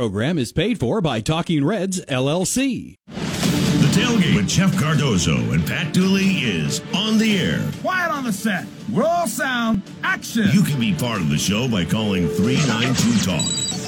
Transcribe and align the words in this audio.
Program 0.00 0.38
is 0.38 0.50
paid 0.50 0.80
for 0.80 1.02
by 1.02 1.20
Talking 1.20 1.62
Reds 1.62 2.02
LLC. 2.06 2.96
The 3.06 3.90
tailgate 3.92 4.34
with 4.34 4.48
Jeff 4.48 4.74
Cardozo 4.80 5.36
and 5.52 5.66
Pat 5.66 5.92
Dooley 5.92 6.38
is 6.38 6.80
on 6.94 7.18
the 7.18 7.38
air. 7.38 7.70
Quiet 7.82 8.10
on 8.10 8.24
the 8.24 8.32
set. 8.32 8.64
We're 8.90 9.04
all 9.04 9.26
sound. 9.26 9.82
Action. 10.02 10.48
You 10.54 10.62
can 10.62 10.80
be 10.80 10.94
part 10.94 11.20
of 11.20 11.28
the 11.28 11.36
show 11.36 11.68
by 11.68 11.84
calling 11.84 12.28
392 12.28 13.26
Talk. 13.26 13.44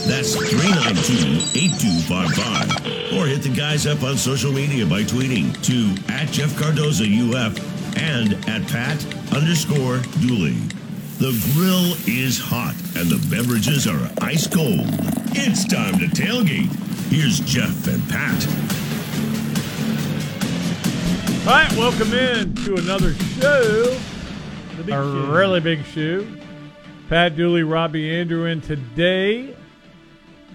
That's 0.06 0.36
392 0.36 1.58
8255. 1.58 3.18
Or 3.18 3.26
hit 3.26 3.40
the 3.40 3.54
guys 3.56 3.86
up 3.86 4.02
on 4.02 4.18
social 4.18 4.52
media 4.52 4.84
by 4.84 5.04
tweeting 5.04 5.56
to 5.64 6.12
at 6.12 6.28
Jeff 6.28 6.54
Cardozo 6.58 7.04
UF 7.04 7.56
and 7.96 8.34
at 8.50 8.68
Pat 8.68 9.02
underscore 9.32 10.00
Dooley. 10.20 10.58
The 11.22 11.52
grill 11.54 11.94
is 12.12 12.40
hot 12.40 12.74
and 12.96 13.08
the 13.08 13.24
beverages 13.30 13.86
are 13.86 14.10
ice 14.20 14.48
cold. 14.48 14.88
It's 15.30 15.64
time 15.64 15.96
to 16.00 16.06
tailgate. 16.06 16.66
Here's 17.12 17.38
Jeff 17.38 17.86
and 17.86 18.02
Pat. 18.10 18.44
All 21.46 21.54
right, 21.54 21.72
welcome 21.78 22.12
in 22.12 22.56
to 22.64 22.74
another 22.74 23.14
show. 23.14 23.96
The 24.76 24.82
big 24.82 24.88
a 24.88 25.00
shoe. 25.00 25.32
really 25.32 25.60
big 25.60 25.84
show. 25.84 26.26
Pat 27.08 27.36
Dooley, 27.36 27.62
Robbie 27.62 28.10
Andreu, 28.10 28.50
and 28.50 28.60
today, 28.60 29.54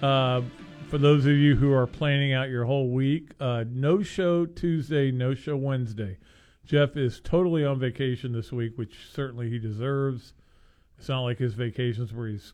uh, 0.02 0.42
for 0.90 0.98
those 0.98 1.24
of 1.24 1.32
you 1.32 1.56
who 1.56 1.72
are 1.72 1.86
planning 1.86 2.34
out 2.34 2.50
your 2.50 2.66
whole 2.66 2.90
week, 2.90 3.30
uh, 3.40 3.64
no 3.70 4.02
show 4.02 4.44
Tuesday, 4.44 5.10
no 5.10 5.32
show 5.32 5.56
Wednesday. 5.56 6.18
Jeff 6.66 6.94
is 6.98 7.20
totally 7.20 7.64
on 7.64 7.78
vacation 7.78 8.32
this 8.32 8.52
week, 8.52 8.76
which 8.76 9.08
certainly 9.10 9.48
he 9.48 9.58
deserves. 9.58 10.34
It's 10.98 11.08
not 11.08 11.20
like 11.22 11.38
his 11.38 11.54
vacations 11.54 12.12
where 12.12 12.28
he's 12.28 12.52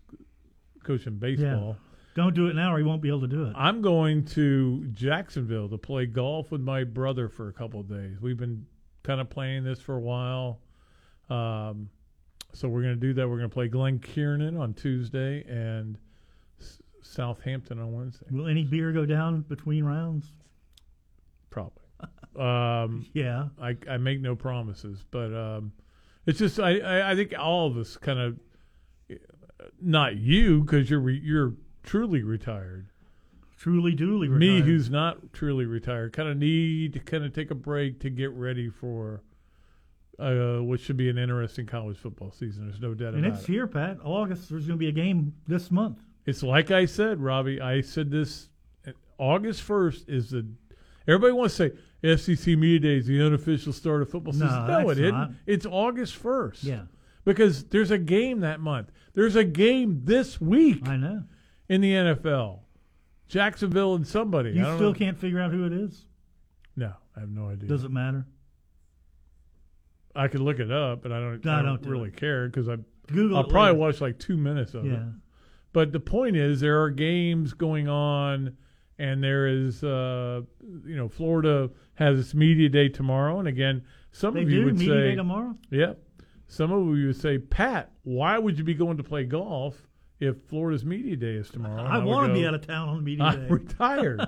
coaching 0.82 1.16
baseball. 1.16 1.76
Don't 2.14 2.34
do 2.34 2.46
it 2.46 2.54
now, 2.54 2.72
or 2.72 2.78
he 2.78 2.84
won't 2.84 3.02
be 3.02 3.08
able 3.08 3.22
to 3.22 3.26
do 3.26 3.44
it. 3.46 3.54
I'm 3.56 3.82
going 3.82 4.24
to 4.26 4.86
Jacksonville 4.92 5.68
to 5.70 5.78
play 5.78 6.06
golf 6.06 6.52
with 6.52 6.60
my 6.60 6.84
brother 6.84 7.28
for 7.28 7.48
a 7.48 7.52
couple 7.52 7.80
of 7.80 7.88
days. 7.88 8.20
We've 8.20 8.36
been 8.36 8.66
kind 9.02 9.20
of 9.20 9.28
playing 9.28 9.64
this 9.64 9.80
for 9.80 9.96
a 9.96 10.00
while. 10.00 10.60
Um, 11.28 11.88
so 12.52 12.68
we're 12.68 12.82
going 12.82 12.94
to 12.94 13.00
do 13.00 13.14
that. 13.14 13.28
We're 13.28 13.38
going 13.38 13.50
to 13.50 13.54
play 13.54 13.66
Glen 13.66 13.98
Kernan 13.98 14.56
on 14.56 14.74
Tuesday 14.74 15.42
and 15.48 15.98
S- 16.60 16.80
Southampton 17.02 17.80
on 17.80 17.92
Wednesday. 17.92 18.26
Will 18.30 18.46
any 18.46 18.62
beer 18.62 18.92
go 18.92 19.04
down 19.06 19.40
between 19.48 19.84
rounds? 19.84 20.26
Probably. 21.50 21.80
Um, 22.36 23.06
Yeah. 23.12 23.46
I, 23.62 23.76
I 23.88 23.96
make 23.96 24.20
no 24.20 24.34
promises, 24.34 25.04
but 25.12 25.32
um, 25.32 25.70
it's 26.26 26.38
just 26.38 26.58
I, 26.58 26.78
I, 26.78 27.12
I 27.12 27.14
think 27.14 27.34
all 27.38 27.66
of 27.66 27.76
us 27.76 27.96
kind 27.96 28.18
of, 28.18 28.38
not 29.80 30.16
you 30.16 30.62
because 30.62 30.90
you're 30.90 31.00
re, 31.00 31.20
you're 31.22 31.54
truly 31.82 32.22
retired. 32.22 32.88
Truly, 33.56 33.94
duly 33.94 34.28
me 34.28 34.60
who's 34.60 34.90
not 34.90 35.32
truly 35.32 35.64
retired 35.64 36.12
kind 36.12 36.28
of 36.28 36.36
need 36.36 36.92
to 36.92 36.98
kind 36.98 37.24
of 37.24 37.32
take 37.32 37.50
a 37.50 37.54
break 37.54 37.98
to 38.00 38.10
get 38.10 38.30
ready 38.32 38.68
for 38.68 39.22
uh, 40.18 40.58
what 40.58 40.80
should 40.80 40.96
be 40.96 41.08
an 41.08 41.16
interesting 41.16 41.64
college 41.64 41.96
football 41.96 42.30
season. 42.30 42.68
There's 42.68 42.80
no 42.80 42.92
doubt 42.92 43.14
and 43.14 43.24
about 43.24 43.38
it's 43.38 43.46
here, 43.46 43.66
Pat. 43.66 43.98
August. 44.04 44.50
There's 44.50 44.66
going 44.66 44.78
to 44.78 44.82
be 44.82 44.88
a 44.88 44.92
game 44.92 45.32
this 45.46 45.70
month. 45.70 45.98
It's 46.26 46.42
like 46.42 46.70
I 46.70 46.84
said, 46.84 47.20
Robbie. 47.20 47.60
I 47.60 47.80
said 47.80 48.10
this. 48.10 48.48
August 49.18 49.62
first 49.62 50.08
is 50.08 50.30
the. 50.30 50.46
Everybody 51.06 51.32
wants 51.32 51.56
to 51.56 51.70
say 51.70 51.76
SEC 52.04 52.46
Media 52.58 52.78
Day 52.80 52.96
is 52.98 53.06
the 53.06 53.24
unofficial 53.24 53.72
start 53.72 54.02
of 54.02 54.10
football 54.10 54.32
season. 54.32 54.48
No, 54.48 54.64
it 54.64 54.86
that's 54.86 54.90
isn't. 55.00 55.14
not. 55.14 55.30
It's 55.46 55.66
August 55.66 56.16
first. 56.16 56.62
Yeah, 56.64 56.82
Because 57.24 57.64
there's 57.64 57.90
a 57.90 57.98
game 57.98 58.40
that 58.40 58.60
month. 58.60 58.90
There's 59.14 59.36
a 59.36 59.44
game 59.44 60.02
this 60.04 60.40
week 60.40 60.88
I 60.88 60.96
know. 60.96 61.22
in 61.68 61.80
the 61.80 61.92
NFL. 61.92 62.60
Jacksonville 63.28 63.94
and 63.94 64.06
somebody. 64.06 64.50
You 64.50 64.60
I 64.60 64.64
don't 64.64 64.76
still 64.76 64.92
know. 64.92 64.98
can't 64.98 65.18
figure 65.18 65.40
out 65.40 65.50
who 65.50 65.64
it 65.64 65.72
is. 65.72 66.04
No, 66.76 66.92
I 67.16 67.20
have 67.20 67.30
no 67.30 67.48
idea. 67.48 67.68
Does 67.68 67.84
it 67.84 67.90
matter? 67.90 68.26
I 70.14 70.28
could 70.28 70.40
look 70.40 70.60
it 70.60 70.70
up, 70.70 71.02
but 71.02 71.10
I 71.12 71.18
don't. 71.20 71.44
No, 71.44 71.52
I 71.52 71.56
don't, 71.56 71.64
don't 71.66 71.82
do 71.82 71.90
really 71.90 72.08
it. 72.10 72.16
care 72.16 72.46
because 72.46 72.68
I. 72.68 72.76
Google. 73.08 73.36
I'll 73.36 73.44
probably 73.44 73.70
later. 73.72 73.78
watch 73.80 74.00
like 74.00 74.18
two 74.18 74.36
minutes 74.36 74.74
of 74.74 74.84
it. 74.86 74.90
Yeah. 74.92 75.04
But 75.72 75.92
the 75.92 76.00
point 76.00 76.36
is, 76.36 76.60
there 76.60 76.80
are 76.82 76.90
games 76.90 77.52
going 77.52 77.88
on, 77.88 78.56
and 78.98 79.22
there 79.22 79.46
is, 79.48 79.82
uh, 79.82 80.42
you 80.86 80.96
know, 80.96 81.08
Florida 81.08 81.70
has 81.94 82.18
its 82.18 82.34
media 82.34 82.68
day 82.68 82.88
tomorrow, 82.88 83.38
and 83.38 83.48
again, 83.48 83.82
some 84.12 84.34
They 84.34 84.42
of 84.42 84.50
you 84.50 84.60
do 84.60 84.64
would 84.66 84.78
media 84.78 84.94
say, 84.94 85.00
day 85.10 85.14
tomorrow. 85.16 85.56
yeah, 85.70 85.92
some 86.46 86.72
of 86.72 86.96
you 86.98 87.06
would 87.08 87.16
say, 87.20 87.38
Pat, 87.38 87.92
why 88.02 88.38
would 88.38 88.58
you 88.58 88.64
be 88.64 88.74
going 88.74 88.96
to 88.96 89.02
play 89.02 89.24
golf 89.24 89.76
if 90.20 90.36
Florida's 90.48 90.84
media 90.84 91.16
day 91.16 91.34
is 91.34 91.50
tomorrow? 91.50 91.78
And 91.84 91.88
I 91.88 91.98
would 91.98 92.06
want 92.06 92.28
to 92.28 92.34
be 92.34 92.46
out 92.46 92.54
of 92.54 92.66
town 92.66 92.88
on 92.88 93.02
media 93.04 93.24
I'm 93.24 93.40
day. 93.42 93.46
retired. 93.50 94.20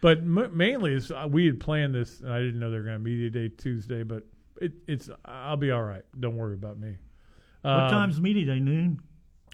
but 0.00 0.18
m- 0.18 0.50
mainly, 0.56 0.94
it's, 0.94 1.10
uh, 1.10 1.26
we 1.30 1.46
had 1.46 1.58
planned 1.60 1.94
this, 1.94 2.20
and 2.20 2.32
I 2.32 2.38
didn't 2.40 2.58
know 2.60 2.70
they 2.70 2.76
were 2.78 2.82
going 2.84 2.98
to 2.98 3.02
media 3.02 3.30
day 3.30 3.48
Tuesday, 3.48 4.02
but 4.02 4.24
it, 4.60 4.72
it's 4.86 5.08
I'll 5.24 5.56
be 5.56 5.70
all 5.70 5.82
right. 5.84 6.02
Don't 6.18 6.36
worry 6.36 6.54
about 6.54 6.78
me. 6.78 6.96
what 7.62 7.70
Um, 7.72 7.90
time's 7.90 8.20
media 8.20 8.44
day? 8.46 8.60
Noon. 8.60 9.00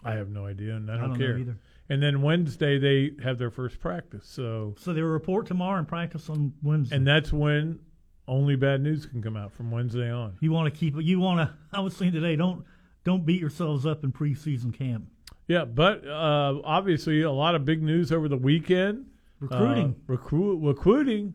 I 0.05 0.13
have 0.15 0.29
no 0.29 0.47
idea, 0.47 0.75
and 0.77 0.91
I 0.91 0.95
I 0.95 0.97
don't, 0.99 1.11
don't 1.11 1.19
know 1.19 1.27
care. 1.27 1.39
either. 1.39 1.57
And 1.89 2.03
then 2.03 2.23
Wednesday 2.23 2.79
they 2.79 3.13
have 3.23 3.37
their 3.39 3.51
first 3.51 3.79
practice. 3.81 4.27
So, 4.27 4.75
So 4.79 4.93
they 4.95 5.03
report 5.03 5.47
tomorrow 5.47 5.79
and 5.79 5.87
practice 5.87 6.31
on 6.31 6.55
Wednesday. 6.63 6.97
and 6.97 7.07
that's 7.07 7.33
when 7.33 7.79
only 8.27 8.57
bad 8.57 8.81
news 8.81 9.05
can 9.05 9.23
come 9.23 9.37
out 9.37 9.53
from 9.53 9.71
Wednesday 9.71 10.11
on. 10.11 10.37
you 10.41 10.51
want 10.51 10.73
to 10.73 10.79
keep 10.79 10.97
it. 10.97 11.05
You 11.05 11.21
want 11.21 11.41
to. 11.41 11.55
I 11.77 11.81
was 11.81 11.95
saying 11.97 12.13
today, 12.13 12.37
don't 12.37 12.65
don't 13.05 13.27
beat 13.27 13.41
yourselves 13.41 13.85
up 13.85 14.03
in 14.03 14.13
preseason 14.13 14.73
camp. 14.73 15.05
Yeah, 15.47 15.67
but 15.67 16.07
uh, 16.07 16.61
obviously 16.65 17.21
a 17.21 17.31
lot 17.31 17.55
of 17.55 17.67
big 17.67 17.83
news 17.83 18.11
over 18.13 18.29
the 18.29 18.37
weekend. 18.39 19.07
Recruiting. 19.41 19.91
uh, 19.99 20.03
recruit, 20.07 20.57
recruiting. 20.67 21.35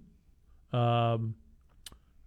Um, 0.73 1.35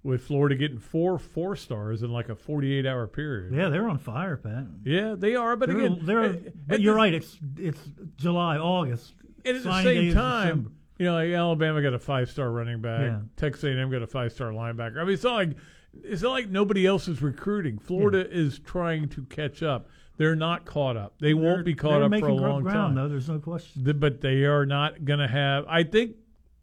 with 0.05 0.23
Florida 0.25 0.57
getting 0.57 0.79
four 0.79 1.19
four 1.19 1.55
stars 1.57 2.03
in 2.03 2.11
like 2.11 2.29
a 2.29 2.35
forty 2.35 2.73
eight 2.75 2.87
hour 2.87 3.07
period. 3.07 3.55
yeah, 3.55 3.69
they're 3.69 3.89
on 3.89 3.99
fire, 3.99 4.37
Pat. 4.37 4.65
Yeah, 4.85 5.15
they 5.17 5.35
are. 5.37 5.57
But 5.57 5.69
They're, 5.69 5.79
again, 5.79 5.99
they're, 6.03 6.21
uh, 6.23 6.35
but 6.67 6.81
you're 6.81 6.95
the- 6.95 6.99
right. 6.99 7.15
It's 7.15 7.39
it's 7.57 7.81
July, 8.17 8.57
August. 8.59 9.13
And 9.45 9.57
at 9.57 9.63
the 9.65 9.83
same 9.83 10.13
time, 10.13 10.75
you 10.99 11.07
know, 11.07 11.15
like 11.15 11.31
Alabama 11.31 11.83
got 11.83 11.95
a 11.95 11.99
five 11.99 12.31
star 12.31 12.51
running 12.51 12.81
back. 12.81 13.01
Yeah. 13.01 13.21
Texas 13.37 13.65
A&M 13.65 13.91
got 13.91 14.03
a 14.03 14.07
five 14.07 14.33
star 14.33 14.51
linebacker. 14.51 14.99
I 14.99 15.05
mean, 15.05 15.15
it's 15.15 15.25
not 15.25 15.35
like 15.35 15.57
it's 16.03 16.23
not 16.23 16.31
like 16.31 16.49
nobody 16.49 16.87
else 16.87 17.07
is 17.09 17.21
recruiting. 17.23 17.79
Florida 17.79 18.27
is 18.31 18.59
trying 18.59 19.09
to 19.11 19.25
catch 19.25 19.63
up. 19.63 19.89
They're 20.17 20.37
not 20.37 20.65
caught 20.65 20.97
up. 20.97 21.15
They 21.21 21.35
won't 21.35 21.65
be 21.65 21.75
caught 21.75 22.03
up 22.03 22.11
for 22.21 22.29
a 22.29 22.35
long 22.35 22.63
ground, 22.63 22.77
time. 22.77 22.95
Though 22.95 23.09
there's 23.09 23.29
no 23.29 23.39
question. 23.39 23.83
The- 23.85 23.95
but 23.95 24.21
they 24.21 24.45
are 24.45 24.67
not 24.67 25.05
going 25.05 25.19
to 25.21 25.29
have. 25.29 25.65
I 25.69 25.83
think 25.85 26.17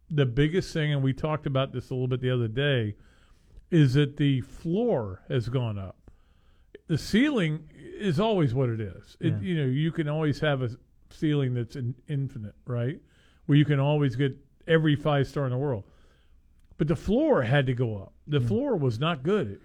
the 0.10 0.26
biggest 0.26 0.72
thing, 0.74 0.94
and 0.94 1.04
we 1.04 1.14
talked 1.14 1.46
about 1.46 1.72
this 1.74 1.90
a 1.90 1.94
little 1.94 2.08
bit 2.08 2.22
the 2.22 2.32
other 2.32 2.48
day, 2.48 2.96
is 3.72 3.94
that 3.94 4.18
the 4.18 4.42
floor 4.42 5.22
has 5.30 5.50
gone 5.50 5.78
up. 5.78 5.96
The 6.88 6.98
ceiling 6.98 7.70
is 7.76 8.20
always 8.20 8.54
what 8.54 8.70
it 8.70 8.82
is. 8.82 9.18
It, 9.20 9.34
Yeah. 9.34 9.40
You 9.42 9.56
know, 9.56 9.66
you 9.66 9.92
can 9.92 10.08
always 10.08 10.40
have 10.40 10.62
a 10.62 10.70
ceiling 11.12 11.54
that's 11.54 11.76
in, 11.76 11.96
infinite, 12.08 12.56
right? 12.66 13.00
Where 13.46 13.58
you 13.58 13.66
can 13.66 13.80
always 13.80 14.16
get 14.16 14.36
every 14.68 14.96
five 14.96 15.28
star 15.28 15.46
in 15.46 15.52
the 15.52 15.58
world. 15.58 15.84
But 16.78 16.88
the 16.88 16.96
floor 16.96 17.44
had 17.44 17.66
to 17.68 17.74
go 17.74 17.98
up. 17.98 18.14
The 18.28 18.40
floor 18.40 18.76
was 18.76 19.00
not 19.00 19.22
good. 19.24 19.60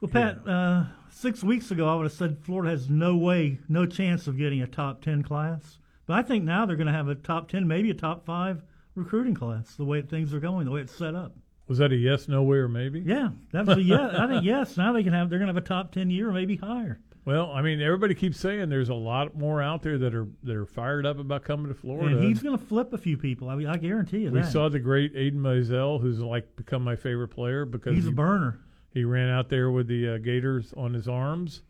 Well, 0.00 0.10
Pat, 0.10 0.46
uh, 0.46 0.84
six 1.10 1.42
weeks 1.42 1.70
ago 1.70 1.88
I 1.88 1.96
would 1.96 2.04
have 2.04 2.12
said 2.12 2.38
Florida 2.42 2.70
has 2.70 2.88
no 2.88 3.16
way, 3.16 3.58
no 3.68 3.84
chance 3.86 4.26
of 4.26 4.38
getting 4.38 4.62
a 4.62 4.66
top 4.66 5.02
ten 5.02 5.22
class. 5.22 5.78
But 6.06 6.14
I 6.14 6.22
think 6.22 6.44
now 6.44 6.64
they're 6.64 6.76
going 6.76 6.86
to 6.86 6.92
have 6.92 7.08
a 7.08 7.14
top 7.14 7.48
ten, 7.48 7.66
maybe 7.68 7.90
a 7.90 7.94
top 7.94 8.24
five 8.24 8.62
recruiting 8.94 9.34
class. 9.34 9.74
The 9.74 9.84
way 9.84 10.00
things 10.02 10.32
are 10.32 10.40
going, 10.40 10.64
the 10.64 10.70
way 10.70 10.80
it's 10.80 10.94
set 10.94 11.14
up. 11.14 11.34
Was 11.70 11.78
that 11.78 11.92
a 11.92 11.96
yes, 11.96 12.26
no 12.28 12.42
way, 12.42 12.58
or 12.58 12.68
maybe? 12.68 13.00
Yeah, 13.00 13.28
that 13.52 13.64
was 13.64 13.78
a 13.78 13.82
yes. 13.82 14.12
I 14.14 14.26
think 14.26 14.44
yes. 14.44 14.76
Now 14.76 14.92
they 14.92 15.02
can 15.04 15.12
have. 15.12 15.30
They're 15.30 15.38
going 15.38 15.46
to 15.48 15.54
have 15.54 15.62
a 15.64 15.66
top 15.66 15.92
ten 15.92 16.10
year, 16.10 16.28
or 16.28 16.32
maybe 16.32 16.56
higher. 16.56 16.98
Well, 17.24 17.52
I 17.52 17.62
mean, 17.62 17.80
everybody 17.80 18.14
keeps 18.14 18.40
saying 18.40 18.68
there's 18.70 18.88
a 18.88 18.94
lot 18.94 19.36
more 19.36 19.62
out 19.62 19.82
there 19.82 19.96
that 19.98 20.12
are 20.14 20.26
that 20.42 20.56
are 20.56 20.66
fired 20.66 21.06
up 21.06 21.18
about 21.20 21.44
coming 21.44 21.68
to 21.68 21.74
Florida. 21.74 22.16
And 22.16 22.24
he's 22.24 22.42
going 22.42 22.58
to 22.58 22.64
flip 22.64 22.92
a 22.92 22.98
few 22.98 23.16
people. 23.16 23.48
I 23.48 23.54
mean, 23.54 23.68
I 23.68 23.76
guarantee 23.76 24.20
you 24.22 24.32
We 24.32 24.40
that. 24.40 24.50
saw 24.50 24.68
the 24.68 24.80
great 24.80 25.12
Aidan 25.14 25.40
Mizell, 25.40 26.00
who's 26.00 26.18
like 26.18 26.56
become 26.56 26.82
my 26.82 26.96
favorite 26.96 27.28
player 27.28 27.64
because 27.64 27.94
He's 27.94 28.04
he, 28.04 28.10
a 28.10 28.14
burner. 28.14 28.58
he 28.92 29.04
ran 29.04 29.28
out 29.28 29.48
there 29.48 29.70
with 29.70 29.86
the 29.86 30.14
uh, 30.14 30.18
gators 30.18 30.74
on 30.76 30.92
his 30.92 31.06
arms, 31.06 31.62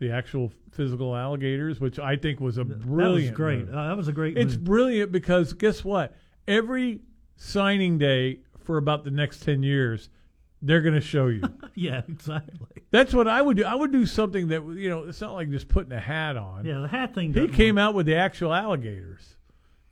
the 0.00 0.10
actual 0.10 0.52
physical 0.72 1.16
alligators, 1.16 1.80
which 1.80 1.98
I 1.98 2.16
think 2.16 2.40
was 2.40 2.58
a 2.58 2.64
brilliant. 2.66 2.88
that 2.88 3.30
was 3.30 3.30
great. 3.30 3.68
Uh, 3.74 3.88
that 3.88 3.96
was 3.96 4.08
a 4.08 4.12
great. 4.12 4.36
It's 4.36 4.54
move. 4.56 4.64
brilliant 4.64 5.12
because 5.12 5.54
guess 5.54 5.82
what? 5.82 6.14
Every 6.46 7.00
signing 7.36 7.96
day 7.98 8.40
for 8.66 8.76
about 8.76 9.04
the 9.04 9.10
next 9.10 9.42
ten 9.42 9.62
years, 9.62 10.10
they're 10.60 10.80
going 10.82 10.94
to 10.94 11.00
show 11.00 11.28
you. 11.28 11.42
yeah, 11.74 12.02
exactly. 12.08 12.82
That's 12.90 13.14
what 13.14 13.28
I 13.28 13.40
would 13.40 13.56
do. 13.56 13.64
I 13.64 13.74
would 13.74 13.92
do 13.92 14.04
something 14.06 14.48
that 14.48 14.62
you 14.76 14.88
know. 14.90 15.04
It's 15.04 15.20
not 15.20 15.32
like 15.34 15.50
just 15.50 15.68
putting 15.68 15.92
a 15.92 16.00
hat 16.00 16.36
on. 16.36 16.64
Yeah, 16.64 16.80
the 16.80 16.88
hat 16.88 17.14
thing. 17.14 17.32
He 17.32 17.48
came 17.48 17.76
work. 17.76 17.82
out 17.82 17.94
with 17.94 18.06
the 18.06 18.16
actual 18.16 18.52
alligators, 18.52 19.36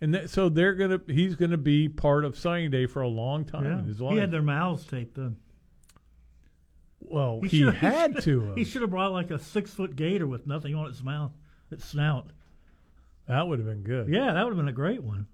and 0.00 0.12
that, 0.14 0.30
so 0.30 0.48
they're 0.48 0.74
gonna. 0.74 1.00
He's 1.06 1.36
gonna 1.36 1.56
be 1.56 1.88
part 1.88 2.24
of 2.24 2.36
signing 2.36 2.70
day 2.70 2.86
for 2.86 3.02
a 3.02 3.08
long 3.08 3.44
time 3.44 3.64
in 3.66 3.84
his 3.86 4.00
Yeah. 4.00 4.04
life. 4.06 4.14
He 4.14 4.20
had 4.20 4.30
their 4.30 4.42
mouths 4.42 4.84
taped. 4.86 5.14
Though. 5.16 5.34
well, 7.00 7.40
he, 7.42 7.60
should- 7.60 7.74
had 7.74 8.20
to. 8.22 8.40
have. 8.46 8.56
He 8.56 8.64
should 8.64 8.82
have 8.82 8.90
brought 8.90 9.12
like 9.12 9.30
a 9.30 9.38
six 9.38 9.72
foot 9.72 9.94
gator 9.96 10.26
with 10.26 10.46
nothing 10.46 10.74
on 10.74 10.88
its 10.88 11.02
mouth, 11.02 11.32
its 11.70 11.84
snout. 11.84 12.28
That 13.28 13.46
would 13.48 13.58
have 13.58 13.66
been 13.68 13.82
good. 13.82 14.08
Yeah, 14.08 14.32
that 14.34 14.44
would 14.44 14.50
have 14.50 14.58
been 14.58 14.68
a 14.68 14.72
great 14.72 15.02
one. 15.02 15.26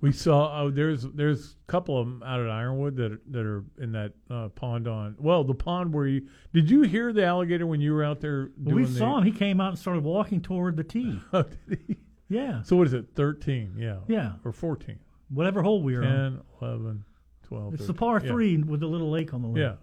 We 0.00 0.12
saw 0.12 0.62
oh, 0.62 0.70
there's 0.70 1.02
there's 1.02 1.56
a 1.68 1.70
couple 1.70 1.98
of 2.00 2.06
them 2.06 2.22
out 2.22 2.40
at 2.40 2.48
Ironwood 2.48 2.96
that 2.96 3.12
are, 3.12 3.20
that 3.30 3.44
are 3.44 3.64
in 3.78 3.92
that 3.92 4.12
uh, 4.30 4.48
pond 4.48 4.88
on. 4.88 5.16
Well, 5.18 5.44
the 5.44 5.54
pond 5.54 5.92
where 5.92 6.06
you 6.06 6.26
did 6.52 6.70
you 6.70 6.82
hear 6.82 7.12
the 7.12 7.24
alligator 7.24 7.66
when 7.66 7.80
you 7.80 7.92
were 7.92 8.04
out 8.04 8.20
there? 8.20 8.46
Doing 8.62 8.76
we 8.76 8.84
the, 8.84 8.98
saw 8.98 9.18
him. 9.18 9.24
He 9.24 9.32
came 9.32 9.60
out 9.60 9.70
and 9.70 9.78
started 9.78 10.02
walking 10.02 10.40
toward 10.40 10.76
the 10.76 10.84
tee. 10.84 11.20
Oh, 11.32 11.42
did 11.68 11.80
he? 11.86 11.96
Yeah. 12.28 12.62
So 12.62 12.76
what 12.76 12.86
is 12.86 12.94
it? 12.94 13.06
Thirteen? 13.14 13.74
Yeah. 13.78 13.98
Yeah. 14.08 14.32
Or 14.44 14.52
fourteen? 14.52 14.98
Whatever 15.28 15.62
hole 15.62 15.82
we 15.82 15.96
were 15.96 16.04
on. 16.04 16.42
10, 16.60 16.68
11, 16.68 17.04
12. 17.48 17.74
It's 17.74 17.86
the 17.86 17.92
13. 17.92 17.98
par 17.98 18.20
Yeah. 18.22 18.30
three 18.30 18.56
with 18.58 18.80
the 18.80 18.86
little 18.86 19.10
lake 19.10 19.34
on 19.34 19.42
the 19.42 19.48
left. 19.48 19.58
Yeah. 19.58 19.74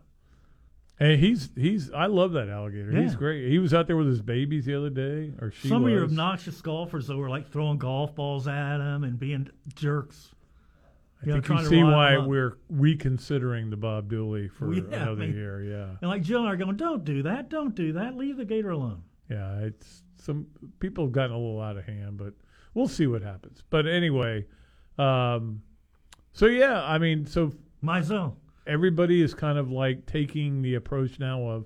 And 1.02 1.20
he's 1.20 1.50
he's 1.56 1.90
I 1.92 2.06
love 2.06 2.34
that 2.34 2.48
alligator. 2.48 2.92
He's 2.92 3.16
great. 3.16 3.50
He 3.50 3.58
was 3.58 3.74
out 3.74 3.88
there 3.88 3.98
with 3.98 4.06
his 4.08 4.22
babies 4.22 4.66
the 4.66 4.78
other 4.78 4.92
day, 4.92 5.34
or 5.42 5.50
she 5.52 5.68
Some 5.68 5.84
of 5.84 5.90
your 5.90 6.04
obnoxious 6.04 6.62
golfers 6.62 7.08
that 7.08 7.18
were 7.18 7.28
like 7.30 7.50
throwing 7.50 7.80
golf 7.80 8.14
balls 8.14 8.48
at 8.48 8.78
him 8.78 9.04
and 9.04 9.18
being 9.18 9.50
jerks. 9.74 10.30
I 11.24 11.26
you 11.26 11.34
think 11.34 11.46
trying 11.46 11.64
you 11.64 11.70
see 11.70 11.84
why 11.84 12.18
we're 12.20 12.58
reconsidering 12.70 13.72
the 13.72 13.78
Bob 13.78 14.10
Dooley 14.10 14.48
for 14.48 14.72
yeah, 14.76 14.82
I 14.92 14.96
another 14.98 15.16
mean- 15.22 15.34
year. 15.34 15.64
Yeah, 15.64 15.96
And 16.02 16.10
like 16.12 16.22
Jill 16.22 16.42
and 16.42 16.48
I 16.50 16.52
are 16.54 16.56
going, 16.58 16.78
don't 16.78 17.04
do 17.04 17.24
that, 17.24 17.50
don't 17.50 17.74
do 17.74 17.94
that, 17.94 18.16
leave 18.16 18.38
the 18.38 18.46
gator 18.46 18.70
alone. 18.70 19.02
yeah. 19.30 19.58
It's 19.60 20.04
some 20.18 20.46
people 20.80 21.06
have 21.06 21.12
gotten 21.14 21.32
a 21.32 21.38
little 21.40 21.62
out 21.62 21.78
of 21.78 21.86
hand, 21.86 22.18
but 22.18 22.34
we'll 22.76 22.88
see 22.88 23.08
what 23.08 23.24
happens. 23.24 23.64
But 23.72 23.88
anyway, 23.88 24.46
um, 25.00 25.64
so 26.32 26.46
yeah, 26.46 26.84
I 26.84 27.00
mean, 27.00 27.26
so 27.26 27.54
Mizell. 27.84 28.36
Everybody 28.68 29.22
is 29.22 29.34
kind 29.34 29.58
of 29.58 29.72
like 29.72 30.06
taking 30.06 30.62
the 30.62 30.76
approach 30.76 31.20
now 31.20 31.42
of, 31.48 31.66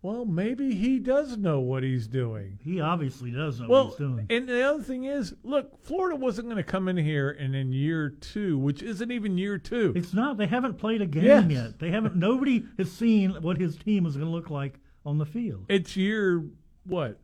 well, 0.00 0.24
maybe 0.24 0.74
he 0.76 1.00
does 1.00 1.36
know 1.36 1.58
what 1.58 1.82
he's 1.82 2.06
doing. 2.06 2.58
He 2.62 2.80
obviously 2.80 3.32
does 3.32 3.60
know 3.60 3.66
Well, 3.68 3.84
what 3.86 3.90
he's 3.90 3.98
doing. 3.98 4.26
and 4.30 4.48
the 4.48 4.62
other 4.62 4.82
thing 4.82 5.04
is, 5.04 5.34
look, 5.42 5.82
Florida 5.84 6.14
wasn't 6.14 6.46
going 6.48 6.56
to 6.56 6.62
come 6.62 6.86
in 6.88 6.96
here 6.96 7.30
and 7.30 7.54
in 7.56 7.72
year 7.72 8.10
two, 8.10 8.56
which 8.58 8.80
isn't 8.82 9.10
even 9.10 9.36
year 9.36 9.58
two. 9.58 9.92
It's 9.96 10.14
not. 10.14 10.36
They 10.36 10.46
haven't 10.46 10.78
played 10.78 11.02
a 11.02 11.06
game 11.06 11.24
Yes. 11.24 11.50
yet. 11.50 11.78
They 11.80 11.90
haven't. 11.90 12.14
Nobody 12.14 12.64
has 12.78 12.92
seen 12.92 13.32
what 13.42 13.58
his 13.58 13.76
team 13.76 14.06
is 14.06 14.14
going 14.16 14.28
to 14.28 14.32
look 14.32 14.50
like 14.50 14.78
on 15.04 15.18
the 15.18 15.26
field. 15.26 15.64
It's 15.68 15.96
year 15.96 16.44
what, 16.84 17.18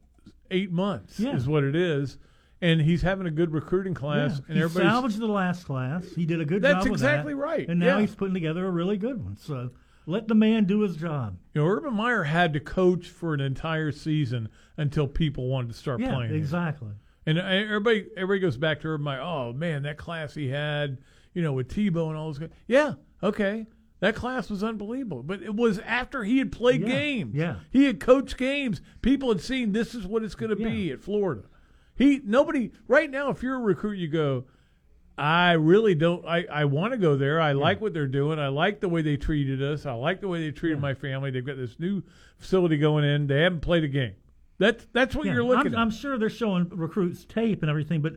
eight 0.50 0.72
months 0.72 1.20
Yeah. 1.20 1.36
is 1.36 1.46
what 1.46 1.62
it 1.62 1.76
is, 1.76 2.18
and 2.64 2.80
he's 2.80 3.02
having 3.02 3.26
a 3.26 3.30
good 3.30 3.52
recruiting 3.52 3.94
class, 3.94 4.40
Yeah. 4.48 4.54
and 4.54 4.62
he 4.62 4.68
salvaged 4.68 5.18
the 5.18 5.26
last 5.26 5.64
class. 5.64 6.06
He 6.14 6.24
did 6.26 6.40
a 6.40 6.44
good 6.44 6.62
That's 6.62 6.74
job. 6.76 6.84
That's 6.84 6.92
exactly 7.02 7.34
that. 7.34 7.40
right. 7.40 7.68
And 7.68 7.78
now 7.78 7.96
Yeah. 7.96 8.00
he's 8.00 8.14
putting 8.14 8.34
together 8.34 8.66
a 8.66 8.70
really 8.70 8.96
good 8.96 9.22
one. 9.22 9.36
So 9.36 9.70
let 10.06 10.28
the 10.28 10.34
man 10.34 10.64
do 10.64 10.80
his 10.80 10.96
job. 10.96 11.36
you 11.54 11.60
know 11.60 11.66
Urban 11.68 11.94
Meyer 11.94 12.24
had 12.24 12.52
to 12.54 12.60
coach 12.60 13.08
for 13.08 13.34
an 13.34 13.40
entire 13.40 13.92
season 13.92 14.48
until 14.76 15.06
people 15.06 15.48
wanted 15.48 15.68
to 15.68 15.74
start 15.74 16.00
Yeah, 16.00 16.14
playing. 16.14 16.34
exactly. 16.34 16.92
And 17.26 17.38
uh, 17.38 17.42
everybody, 17.42 18.06
everybody 18.16 18.40
goes 18.40 18.56
back 18.56 18.80
to 18.80 18.88
Urban 18.88 19.04
Meyer. 19.04 19.20
Oh 19.20 19.52
man, 19.52 19.82
that 19.84 19.96
class 19.98 20.34
he 20.34 20.48
had, 20.48 20.98
you 21.32 21.42
know, 21.42 21.52
with 21.52 21.68
Tebow 21.68 22.08
and 22.08 22.16
all 22.16 22.26
those 22.28 22.38
guys. 22.38 22.50
Yeah, 22.66 22.94
okay, 23.22 23.66
that 24.00 24.14
class 24.14 24.50
was 24.50 24.62
unbelievable. 24.64 25.22
But 25.22 25.42
it 25.42 25.54
was 25.54 25.78
after 25.80 26.22
he 26.24 26.38
had 26.38 26.52
played 26.52 26.82
Yeah, 26.82 26.88
games. 26.88 27.34
yeah. 27.34 27.56
he 27.70 27.84
had 27.84 27.98
coached 28.00 28.36
games. 28.36 28.80
People 29.00 29.28
had 29.30 29.40
seen 29.40 29.72
this 29.72 29.94
is 29.94 30.06
what 30.06 30.22
it's 30.22 30.34
going 30.34 30.50
to 30.50 30.56
be 30.56 30.90
at 30.90 31.00
Florida. 31.00 31.42
He 31.96 32.20
nobody 32.24 32.70
right 32.88 33.10
now. 33.10 33.30
If 33.30 33.42
you're 33.42 33.56
a 33.56 33.60
recruit, 33.60 33.98
you 33.98 34.08
go. 34.08 34.44
I 35.16 35.52
really 35.52 35.94
don't. 35.94 36.26
I, 36.26 36.44
I 36.52 36.64
want 36.64 36.92
to 36.92 36.98
go 36.98 37.16
there. 37.16 37.40
I 37.40 37.52
like 37.52 37.80
what 37.80 37.94
they're 37.94 38.08
doing. 38.08 38.40
I 38.40 38.48
like 38.48 38.80
the 38.80 38.88
way 38.88 39.00
they 39.00 39.16
treated 39.16 39.62
us. 39.62 39.86
I 39.86 39.92
like 39.92 40.20
the 40.20 40.26
way 40.26 40.40
they 40.40 40.50
treated 40.50 40.80
my 40.80 40.92
family. 40.94 41.30
They've 41.30 41.46
got 41.46 41.56
this 41.56 41.78
new 41.78 42.02
facility 42.38 42.78
going 42.78 43.04
in. 43.04 43.28
They 43.28 43.42
haven't 43.42 43.60
played 43.60 43.84
a 43.84 43.88
game. 43.88 44.14
That's 44.58 44.86
that's 44.92 45.14
what 45.14 45.26
Yeah, 45.26 45.34
you're 45.34 45.44
looking 45.44 45.68
I'm, 45.68 45.74
at. 45.74 45.78
I'm 45.78 45.90
sure 45.90 46.18
they're 46.18 46.28
showing 46.30 46.68
recruits 46.68 47.24
tape 47.24 47.62
and 47.62 47.70
everything, 47.70 48.00
but 48.02 48.14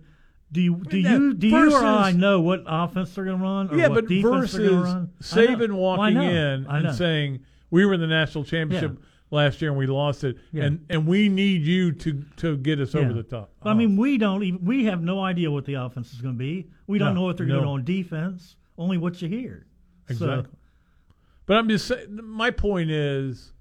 do 0.51 0.59
you 0.61 0.77
do 0.89 0.97
Yeah, 0.97 1.11
you 1.11 1.33
do 1.35 1.47
you 1.47 1.75
or 1.75 1.83
I 1.83 2.13
know 2.13 2.41
what 2.41 2.63
offense 2.65 3.13
they're 3.13 3.25
going 3.25 3.37
to 3.37 3.43
run? 3.43 3.69
Or 3.69 3.77
yeah, 3.77 3.89
what 3.89 4.05
but 4.05 4.07
defense 4.07 4.53
they're 4.53 4.69
going 4.69 4.71
to 4.71 4.81
versus 4.81 4.93
run? 4.93 5.11
I 5.21 5.35
know. 5.45 5.57
Saban 5.67 5.73
walking 5.73 6.17
in 6.17 6.65
and 6.67 6.95
saying 6.95 7.41
we 7.69 7.85
were 7.85 7.93
in 7.93 7.99
the 7.99 8.07
national 8.07 8.43
championship 8.43 8.93
Yeah. 8.99 9.05
Last 9.29 9.61
year 9.61 9.71
and 9.71 9.77
we 9.77 9.87
lost 9.87 10.23
it, 10.23 10.37
Yeah. 10.51 10.65
and 10.65 10.85
and 10.89 11.05
we 11.07 11.29
need 11.29 11.63
you 11.63 11.91
to 11.91 12.23
to 12.37 12.57
get 12.57 12.79
us 12.79 12.95
over 12.95 13.13
the 13.13 13.23
top. 13.23 13.51
I 13.61 13.71
Oh. 13.71 13.73
mean, 13.75 13.97
we 13.97 14.17
don't 14.17 14.43
even 14.43 14.63
we 14.65 14.85
have 14.85 15.01
no 15.03 15.19
idea 15.21 15.51
what 15.51 15.65
the 15.65 15.75
offense 15.75 16.13
is 16.13 16.21
going 16.21 16.35
to 16.35 16.39
be. 16.39 16.69
We 16.87 16.97
don't 16.97 17.13
No, 17.13 17.21
know 17.21 17.25
what 17.25 17.37
they're 17.37 17.45
no. 17.45 17.55
doing 17.55 17.67
on 17.67 17.83
defense. 17.83 18.55
Only 18.77 18.97
what 18.97 19.21
you 19.21 19.27
hear. 19.27 19.65
Exactly. 20.09 20.51
So, 20.51 20.57
But 21.45 21.57
I'm 21.57 21.67
just 21.69 21.87
saying. 21.87 22.19
My 22.23 22.51
point 22.51 22.89
is, 22.91 23.51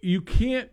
you 0.00 0.20
can't 0.20 0.70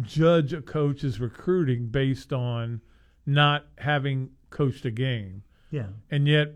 judge 0.00 0.52
a 0.52 0.60
coach's 0.62 1.20
recruiting 1.20 1.86
based 1.88 2.32
on 2.32 2.80
not 3.26 3.66
having 3.78 4.30
coached 4.50 4.84
a 4.84 4.90
game, 4.90 5.42
yeah, 5.70 5.86
and 6.10 6.26
yet 6.28 6.54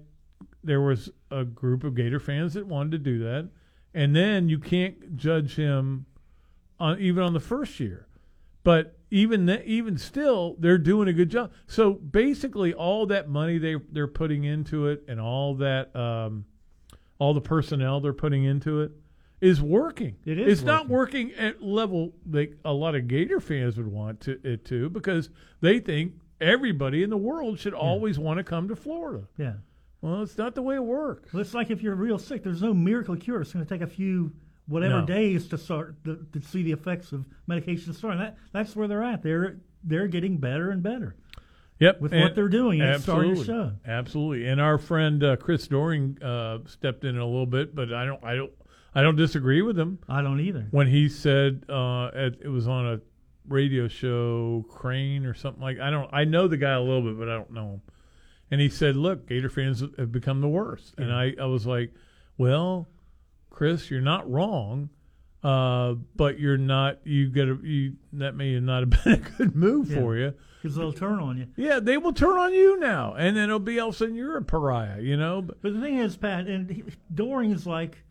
there 0.65 0.81
was 0.81 1.11
a 1.31 1.45
group 1.45 1.85
of 1.85 1.95
Gator 1.95 2.21
fans 2.21 2.55
that 2.55 2.67
wanted 2.67 2.93
to 2.93 2.99
do 2.99 3.19
that, 3.21 3.49
and 3.95 4.15
then 4.15 4.49
you 4.49 4.59
can't 4.59 5.17
judge 5.17 5.57
him 5.57 6.07
on 6.79 7.01
even 7.01 7.23
on 7.23 7.33
the 7.33 7.41
first 7.41 7.81
year. 7.81 8.07
But 8.65 8.97
even 9.11 9.47
th- 9.47 9.65
even 9.65 9.97
still, 9.97 10.57
they're 10.59 10.79
doing 10.79 11.09
a 11.09 11.13
good 11.13 11.31
job. 11.31 11.53
So 11.67 11.95
basically, 11.95 12.75
all 12.75 13.07
that 13.07 13.29
money 13.29 13.59
they 13.59 13.77
they're 13.91 14.07
putting 14.07 14.45
into 14.45 14.89
it, 14.89 15.05
and 15.09 15.21
all 15.21 15.55
that 15.57 15.95
um, 15.97 16.45
all 17.19 17.35
the 17.35 17.41
personnel 17.41 18.01
they're 18.01 18.13
putting 18.13 18.45
into 18.45 18.83
it, 18.83 18.93
is 19.41 19.63
working. 19.63 20.17
It 20.25 20.39
is 20.39 20.59
It's 20.59 20.63
not 20.63 20.89
working 20.89 21.33
at 21.33 21.63
level 21.63 22.13
that 22.27 22.59
a 22.65 22.73
lot 22.73 22.95
of 22.95 23.09
Gator 23.09 23.41
fans 23.41 23.77
would 23.77 23.87
want 23.89 24.21
to, 24.23 24.39
it 24.45 24.65
to 24.67 24.91
because 24.91 25.31
they 25.61 25.79
think 25.79 26.15
everybody 26.41 27.03
in 27.03 27.11
the 27.11 27.17
world 27.17 27.59
should 27.59 27.75
always 27.75 28.19
want 28.19 28.39
to 28.39 28.45
come 28.45 28.69
to 28.69 28.77
Florida. 28.77 29.27
yeah. 29.37 29.55
Well, 30.01 30.23
it's 30.23 30.39
not 30.39 30.55
the 30.55 30.63
way 30.63 30.77
it 30.77 30.85
works. 30.85 31.33
Well, 31.33 31.41
it's 31.41 31.55
like 31.55 31.71
if 31.71 31.83
you're 31.83 31.95
real 31.97 32.19
sick, 32.19 32.45
there's 32.45 32.63
no 32.63 32.73
miracle 32.73 33.17
cure. 33.17 33.41
It's 33.41 33.53
going 33.53 33.65
to 33.65 33.69
take 33.69 33.83
a 33.83 33.87
few 33.91 34.33
whatever 34.67 35.01
No. 35.01 35.07
days 35.07 35.49
to 35.49 35.59
start 35.59 36.03
to, 36.05 36.25
to 36.33 36.41
see 36.41 36.63
the 36.63 36.73
effects 36.73 37.13
of 37.13 37.25
medication 37.47 37.93
starting. 37.93 38.21
That 38.21 38.37
that's 38.53 38.77
where 38.77 38.87
they're 38.87 39.03
at. 39.03 39.23
They're 39.23 39.57
they're 39.83 40.07
getting 40.09 40.37
better 40.39 40.71
and 40.71 40.83
better. 40.83 41.17
Yep, 41.81 42.01
With 42.01 42.13
what 42.13 42.35
they're 42.35 42.49
doing, 42.49 42.81
it's 42.81 43.05
starting 43.05 43.37
to 43.37 43.41
absolutely. 43.41 43.71
show. 43.71 43.73
Absolutely, 43.87 44.49
and 44.49 44.61
our 44.61 44.79
friend 44.79 45.23
uh, 45.23 45.37
Chris 45.37 45.69
Doering 45.69 46.19
uh, 46.21 46.59
stepped 46.67 47.05
in 47.05 47.17
a 47.17 47.25
little 47.25 47.47
bit, 47.47 47.73
but 47.73 47.93
I 47.93 48.05
don't, 48.05 48.23
I 48.25 48.35
don't, 48.35 48.51
I 48.97 49.03
don't 49.03 49.15
disagree 49.15 49.63
with 49.63 49.79
him 49.79 50.01
I 50.09 50.21
don't 50.21 50.41
either. 50.41 50.67
when 50.73 50.89
he 50.89 51.09
said 51.09 51.63
uh, 51.69 52.07
at, 52.09 52.35
it 52.43 52.49
was 52.49 52.67
on 52.67 52.85
a 52.85 53.01
radio 53.47 53.87
show, 53.87 54.67
Crane 54.69 55.25
or 55.25 55.35
something 55.35 55.63
like. 55.63 55.79
I 55.79 55.91
don't, 55.91 56.11
I 56.13 56.25
know 56.25 56.49
the 56.49 56.57
guy 56.57 56.73
a 56.73 56.81
little 56.81 57.03
bit, 57.03 57.17
but 57.17 57.29
I 57.29 57.35
don't 57.37 57.53
know 57.53 57.67
him. 57.75 57.83
And 58.51 58.61
he 58.61 58.69
said, 58.69 58.97
"Look, 58.97 59.27
Gator 59.29 59.51
fans 59.51 59.83
have 59.99 60.11
become 60.13 60.41
the 60.41 60.49
worst," 60.49 60.95
and 60.99 61.13
I, 61.13 61.35
I 61.41 61.45
was 61.47 61.67
like, 61.67 61.93
"Well, 62.39 62.89
Chris, 63.51 63.91
you're 63.91 64.01
not 64.01 64.31
wrong." 64.31 64.91
Uh, 65.43 65.95
but 66.17 66.41
you're 66.41 66.57
not. 66.59 66.99
You 67.07 67.29
get 67.29 67.49
a. 67.49 67.59
You 67.63 67.95
that 68.15 68.35
may 68.35 68.55
have 68.55 68.63
not 68.65 68.81
have 68.81 68.91
been 69.05 69.13
a 69.13 69.17
good 69.37 69.55
move 69.55 69.91
Yeah. 69.91 69.99
for 70.01 70.17
you. 70.17 70.35
Because 70.63 70.75
they'll 70.77 70.93
turn 70.93 71.21
on 71.21 71.37
you. 71.39 71.47
Yeah, 71.57 71.79
they 71.79 71.97
will 71.99 72.13
turn 72.13 72.37
on 72.39 72.53
you 72.53 72.81
now, 72.81 73.15
and 73.15 73.37
then 73.37 73.45
it'll 73.45 73.61
be 73.61 73.79
all 73.79 73.91
of 73.91 73.95
a 73.95 73.99
sudden 73.99 74.17
you're 74.17 74.37
a 74.37 74.43
pariah, 74.43 75.01
you 75.01 75.17
know. 75.17 75.41
But 75.43 75.63
But 75.63 75.75
the 75.75 75.81
thing 75.81 75.99
is, 75.99 76.17
Pat, 76.17 76.47
and 76.49 76.69
he, 76.69 76.83
Doering 77.15 77.53
is 77.53 77.67
like 77.67 78.03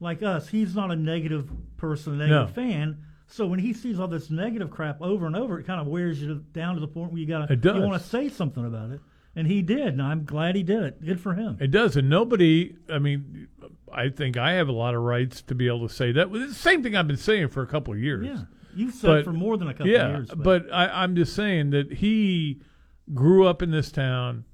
like 0.00 0.22
us. 0.22 0.48
He's 0.48 0.74
not 0.74 0.90
a 0.90 0.96
negative 0.96 1.48
person, 1.76 2.14
a 2.14 2.16
negative 2.16 2.48
No. 2.48 2.54
fan. 2.54 2.98
So 3.28 3.46
when 3.46 3.58
he 3.60 3.72
sees 3.72 4.00
all 4.00 4.08
this 4.08 4.28
negative 4.30 4.70
crap 4.70 5.00
over 5.00 5.26
and 5.26 5.36
over, 5.36 5.58
it 5.60 5.64
kind 5.64 5.80
of 5.80 5.86
wears 5.86 6.20
you 6.20 6.44
down 6.52 6.74
to 6.74 6.80
the 6.80 6.88
point 6.88 7.12
where 7.12 7.20
you 7.20 7.26
got 7.26 7.42
It 7.44 7.46
to 7.48 7.56
does. 7.56 7.76
you 7.76 7.82
want 7.82 8.02
to 8.02 8.08
say 8.08 8.28
something 8.28 8.64
about 8.66 8.90
it. 8.90 9.00
And 9.36 9.46
he 9.48 9.62
did, 9.62 9.88
and 9.88 10.02
I'm 10.02 10.24
glad 10.24 10.54
he 10.54 10.62
did 10.62 10.82
it. 10.84 11.04
Good 11.04 11.20
for 11.20 11.34
him. 11.34 11.56
it 11.60 11.70
does, 11.72 11.96
and 11.96 12.08
nobody. 12.08 12.76
I 12.88 12.98
mean, 13.00 13.48
I 13.92 14.08
think 14.08 14.36
I 14.36 14.52
have 14.52 14.68
a 14.68 14.72
lot 14.72 14.94
of 14.94 15.02
rights 15.02 15.42
to 15.42 15.54
be 15.54 15.66
able 15.66 15.88
to 15.88 15.92
say 15.94 16.12
that. 16.12 16.28
It's 16.32 16.52
the 16.54 16.54
same 16.54 16.82
thing 16.82 16.94
I've 16.94 17.08
been 17.08 17.16
saying 17.16 17.48
for 17.48 17.62
a 17.62 17.66
couple 17.66 17.92
of 17.94 17.98
years. 18.00 18.24
Yeah, 18.26 18.42
you've 18.76 18.94
said 18.94 19.08
But- 19.08 19.24
for 19.24 19.32
more 19.32 19.56
than 19.56 19.68
a 19.68 19.72
couple 19.74 19.88
yeah, 19.88 20.06
of 20.06 20.10
years. 20.16 20.30
but 20.36 20.72
I, 20.72 20.86
I'm 21.02 21.16
just 21.16 21.34
saying 21.34 21.70
that 21.70 21.92
he 21.94 22.60
grew 23.12 23.46
up 23.46 23.60
in 23.62 23.70
this 23.72 23.90
town. 23.90 24.44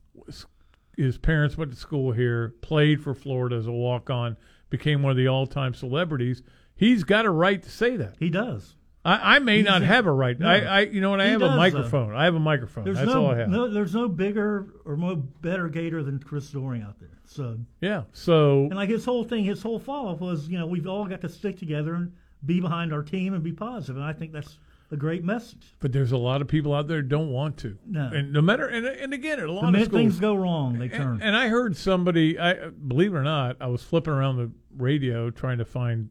His 0.96 1.16
parents 1.18 1.56
went 1.56 1.70
to 1.72 1.76
school 1.78 2.12
here, 2.12 2.54
played 2.60 3.02
for 3.02 3.14
Florida 3.14 3.56
as 3.56 3.66
a 3.66 3.72
walk-on, 3.72 4.36
became 4.70 5.02
one 5.02 5.10
of 5.10 5.16
the 5.16 5.28
all-time 5.28 5.72
celebrities. 5.72 6.42
He's 6.76 7.04
got 7.04 7.24
a 7.26 7.30
right 7.30 7.62
to 7.62 7.70
say 7.70 7.96
that. 7.96 8.16
he 8.18 8.28
does. 8.30 8.76
I, 9.04 9.36
I 9.36 9.38
may 9.38 9.58
He's 9.58 9.66
not 9.66 9.82
a- 9.82 9.86
have 9.86 10.06
a 10.06 10.12
right. 10.12 10.38
no. 10.38 10.46
I, 10.48 10.58
I, 10.58 10.80
you 10.80 11.00
know, 11.00 11.12
and 11.14 11.22
I 11.22 11.26
have 11.26 11.40
does, 11.40 11.48
a 11.48 11.52
though. 11.52 11.56
microphone. 11.56 12.14
I 12.14 12.24
have 12.24 12.34
a 12.34 12.40
microphone. 12.40 12.84
There's 12.84 12.98
That's 12.98 13.10
no, 13.10 13.24
all 13.26 13.30
I 13.32 13.38
have. 13.38 13.48
no, 13.48 13.68
there's 13.68 13.94
no 13.94 14.08
bigger 14.08 14.66
or 14.84 14.96
more 14.96 15.16
better 15.16 15.68
Gator 15.68 16.02
than 16.02 16.18
Chris 16.18 16.50
Doering 16.50 16.82
out 16.82 16.98
there. 17.00 17.08
So, 17.24 17.58
Yeah. 17.80 18.02
So 18.12 18.64
and 18.64 18.74
like 18.74 18.88
his 18.90 19.04
whole 19.04 19.24
thing, 19.24 19.44
his 19.44 19.62
whole 19.62 19.78
follow 19.78 20.12
up 20.12 20.20
was, 20.20 20.48
you 20.48 20.58
know, 20.58 20.66
we've 20.66 20.86
all 20.86 21.06
got 21.06 21.20
to 21.22 21.28
stick 21.28 21.58
together 21.58 21.94
and 21.94 22.12
be 22.44 22.60
behind 22.60 22.92
our 22.92 23.02
team 23.02 23.32
and 23.34 23.42
be 23.42 23.52
positive. 23.52 23.96
And 23.96 24.04
I 24.04 24.12
think 24.12 24.32
that's 24.32 24.58
a 24.90 24.96
great 24.96 25.22
message. 25.24 25.74
But 25.78 25.92
there's 25.92 26.12
a 26.12 26.16
lot 26.18 26.42
of 26.42 26.48
people 26.48 26.74
out 26.74 26.88
there 26.88 27.00
who 27.00 27.08
don't 27.08 27.30
want 27.30 27.56
to. 27.58 27.78
No. 27.86 28.08
And 28.12 28.32
no 28.32 28.42
matter 28.42 28.66
and 28.66 28.84
and 28.84 29.14
again, 29.14 29.38
a 29.40 29.46
lot 29.50 29.70
The 29.72 29.78
of 29.78 29.84
schools, 29.84 30.00
things 30.02 30.20
go 30.20 30.34
wrong, 30.34 30.78
they 30.78 30.88
turn. 30.88 31.14
and, 31.14 31.22
and 31.22 31.36
I 31.36 31.48
heard 31.48 31.76
somebody. 31.76 32.38
I 32.38 32.68
believe 32.68 33.14
it 33.14 33.16
or 33.16 33.22
not, 33.22 33.56
I 33.60 33.68
was 33.68 33.82
flipping 33.84 34.12
around 34.12 34.36
the 34.38 34.50
radio 34.76 35.30
trying 35.30 35.58
to 35.58 35.64
find. 35.64 36.10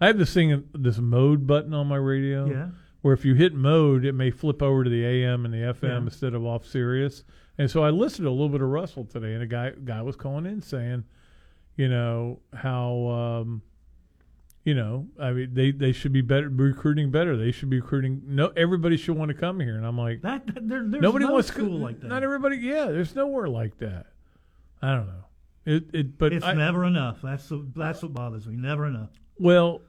I 0.00 0.06
have 0.06 0.18
this 0.18 0.32
thing, 0.32 0.64
this 0.72 0.98
mode 0.98 1.46
button 1.46 1.74
on 1.74 1.86
my 1.86 1.96
radio. 1.96 2.46
Yeah. 2.50 2.68
Where 3.00 3.14
if 3.14 3.24
you 3.24 3.34
hit 3.34 3.54
mode, 3.54 4.04
it 4.04 4.12
may 4.12 4.30
flip 4.30 4.60
over 4.62 4.82
to 4.84 4.90
the 4.90 5.04
AM 5.04 5.44
and 5.44 5.54
the 5.54 5.58
FM 5.58 5.82
Yeah. 5.82 5.96
instead 5.98 6.34
of 6.34 6.44
off 6.44 6.66
Sirius. 6.66 7.24
And 7.56 7.70
so 7.70 7.82
I 7.84 7.90
listened 7.90 8.24
to 8.26 8.28
a 8.28 8.30
little 8.30 8.48
bit 8.48 8.60
of 8.60 8.68
Russell 8.68 9.04
today, 9.04 9.34
and 9.34 9.42
a 9.42 9.46
guy 9.46 9.72
guy 9.84 10.02
was 10.02 10.16
calling 10.16 10.46
in 10.46 10.62
saying, 10.62 11.04
you 11.76 11.88
know 11.88 12.40
how. 12.54 13.42
Um, 13.42 13.62
you 14.64 14.74
know, 14.74 15.06
I 15.18 15.30
mean, 15.32 15.54
they, 15.54 15.70
they 15.70 15.92
should 15.92 16.12
be 16.12 16.20
better 16.20 16.50
recruiting 16.50 17.10
better. 17.10 17.38
They 17.38 17.52
should 17.52 17.70
be 17.70 17.80
recruiting. 17.80 18.20
No, 18.26 18.52
everybody 18.54 18.98
should 18.98 19.16
want 19.16 19.30
to 19.30 19.34
come 19.34 19.60
here, 19.60 19.76
and 19.76 19.86
I'm 19.86 19.96
like, 19.96 20.20
That, 20.20 20.46
that 20.48 20.68
there, 20.68 20.82
there's 20.86 21.00
nobody 21.02 21.24
no 21.24 21.32
wants 21.32 21.48
school 21.48 21.78
to, 21.78 21.84
like 21.84 22.00
that. 22.00 22.08
Not 22.08 22.22
everybody. 22.22 22.58
Yeah, 22.58 22.86
there's 22.86 23.14
nowhere 23.14 23.48
like 23.48 23.78
that. 23.78 24.06
I 24.82 24.94
don't 24.94 25.06
know. 25.06 25.24
It 25.64 25.84
it, 25.94 26.18
but 26.18 26.34
it's 26.34 26.44
I, 26.44 26.52
never 26.52 26.84
enough. 26.84 27.20
That's 27.22 27.48
the, 27.48 27.66
that's 27.74 28.02
what 28.02 28.12
bothers 28.12 28.46
me. 28.46 28.56
Never 28.56 28.84
enough. 28.86 29.08
well, 29.38 29.80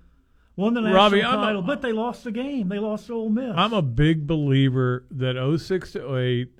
Won 0.59 0.73
the 0.73 0.81
national 0.81 0.95
Robbie, 0.95 1.23
I'm 1.23 1.55
a- 1.57 1.61
but 1.61 1.81
they 1.81 1.91
lost 1.93 2.23
the 2.25 2.31
game. 2.31 2.67
They 2.69 2.79
lost 2.79 3.07
to 3.07 3.13
Ole 3.13 3.29
Miss. 3.29 3.53
I'm 3.55 3.71
a 3.73 3.81
big 3.81 4.27
believer 4.27 5.05
that 5.11 5.37
06 5.37 5.93
to 5.93 6.15
08 6.17 6.51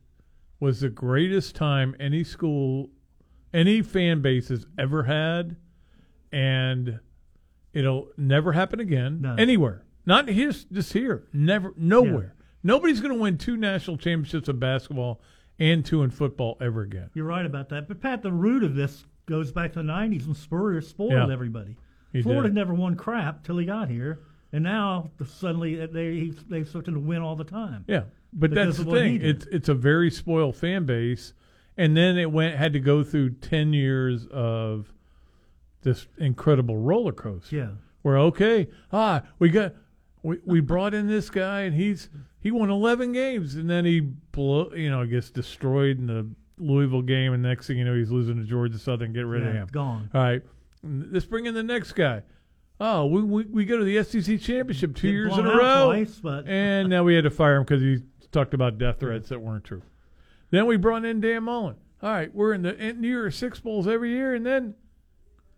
was 0.60 0.80
the 0.82 0.90
greatest 0.90 1.56
time 1.56 1.96
any 2.00 2.24
school, 2.24 2.90
any 3.54 3.82
fan 3.82 4.22
base 4.22 4.48
has 4.50 4.66
ever 4.78 5.04
had, 5.04 5.58
and 6.32 7.00
it'll 7.74 8.08
never 8.18 8.54
happen 8.54 8.80
again 8.80 9.22
No. 9.22 9.36
anywhere. 9.36 9.84
Not 10.06 10.30
here, 10.30 10.52
just 10.72 10.94
here. 10.94 11.24
Never, 11.34 11.74
nowhere. 11.78 12.36
Nobody's 12.64 13.00
going 13.02 13.14
to 13.14 13.20
win 13.20 13.38
two 13.38 13.58
national 13.58 13.98
championships 13.98 14.50
in 14.50 14.60
basketball 14.60 15.22
and 15.60 15.84
two 15.86 16.04
in 16.04 16.10
football 16.10 16.58
ever 16.62 16.82
again. 16.82 17.10
You're 17.14 17.26
right 17.26 17.46
about 17.46 17.70
that. 17.70 17.88
But 17.88 18.02
Pat, 18.02 18.22
the 18.22 18.32
root 18.32 18.64
of 18.64 18.76
this 18.76 19.06
goes 19.26 19.52
back 19.52 19.74
to 19.74 19.80
the 19.80 19.84
'90s 19.86 20.26
when 20.26 20.36
Spurrier 20.36 20.82
spoiled 20.82 21.12
Yeah. 21.12 21.32
everybody. 21.32 21.76
He 22.12 22.22
Florida 22.22 22.50
did. 22.50 22.56
never 22.56 22.74
won 22.74 22.96
crap 22.96 23.44
till 23.44 23.58
he 23.58 23.66
got 23.66 23.90
here, 23.90 24.20
and 24.52 24.64
now 24.64 25.12
suddenly 25.26 25.86
they 25.86 26.12
he, 26.12 26.34
they 26.50 26.64
started 26.64 26.94
to 26.94 27.00
win 27.00 27.22
all 27.22 27.36
the 27.36 27.44
time. 27.44 27.86
Yeah, 27.88 28.04
but 28.34 28.52
that's 28.52 28.78
the 28.78 28.86
thing. 28.86 29.22
It's 29.22 29.46
it's 29.48 29.70
a 29.70 29.76
very 29.76 30.10
spoiled 30.10 30.56
fan 30.56 30.86
base, 30.86 31.34
and 31.78 31.96
then 31.96 32.18
it 32.18 32.32
went 32.32 32.56
had 32.56 32.74
to 32.74 32.80
go 32.80 33.04
through 33.04 33.32
ten 33.36 33.74
years 33.74 34.28
of 34.28 34.92
this 35.82 36.08
incredible 36.18 36.78
roller 36.78 37.12
coaster. 37.14 37.56
Yeah. 37.56 37.70
Where 38.02 38.18
okay, 38.18 38.70
ah, 38.94 39.24
we 39.40 39.50
got 39.50 39.74
we 40.24 40.40
we 40.46 40.60
brought 40.62 40.94
in 40.94 41.08
this 41.08 41.30
guy 41.30 41.62
and 41.62 41.76
he's 41.76 42.10
he 42.40 42.52
won 42.52 42.70
eleven 42.70 43.12
games 43.12 43.56
and 43.56 43.70
then 43.70 43.86
he 43.86 44.00
blow 44.00 44.72
you 44.74 44.90
know 44.90 45.06
gets 45.06 45.30
destroyed 45.30 45.98
in 46.00 46.08
the 46.08 46.28
Louisville 46.58 47.02
game 47.02 47.34
and 47.34 47.44
next 47.44 47.68
thing 47.68 47.78
you 47.78 47.86
know 47.86 47.96
he's 47.96 48.12
losing 48.12 48.38
to 48.38 48.44
Georgia 48.44 48.78
Southern. 48.80 49.14
Get 49.14 49.26
rid 49.26 49.46
of 49.46 49.54
him. 49.54 49.68
gone. 49.72 50.10
All 50.14 50.22
right, 50.22 50.42
let's 50.84 51.26
bring 51.26 51.46
in 51.46 51.54
the 51.54 51.64
next 51.64 51.94
guy. 51.94 52.24
Oh, 52.82 53.06
we, 53.08 53.22
we, 53.22 53.44
we 53.46 53.66
go 53.66 53.78
to 53.78 53.84
the 53.84 54.02
SEC 54.04 54.40
championship 54.40 54.96
two 54.96 55.08
Get 55.08 55.14
years 55.14 55.38
in 55.38 55.46
a 55.46 55.56
row, 55.58 55.88
twice, 55.88 56.20
but- 56.22 56.46
and 56.48 56.90
now 56.90 57.04
we 57.04 57.14
had 57.16 57.26
to 57.26 57.30
fire 57.30 57.58
him 57.58 57.64
because 57.64 57.82
he 57.82 58.00
talked 58.32 58.54
about 58.54 58.78
death 58.78 59.00
threats 59.02 59.30
that 59.30 59.40
weren't 59.40 59.66
true. 59.66 59.82
Then 60.52 60.66
we 60.66 60.78
brought 60.78 61.04
in 61.06 61.20
Dan 61.22 61.44
Mullen. 61.44 61.76
All 62.02 62.10
right, 62.10 62.34
we're 62.34 62.54
in 62.54 62.62
the 62.62 62.72
New 62.94 63.10
Year 63.10 63.30
Six 63.32 63.60
bowls 63.60 63.86
every 63.88 64.12
year, 64.12 64.34
and 64.34 64.46
then 64.46 64.74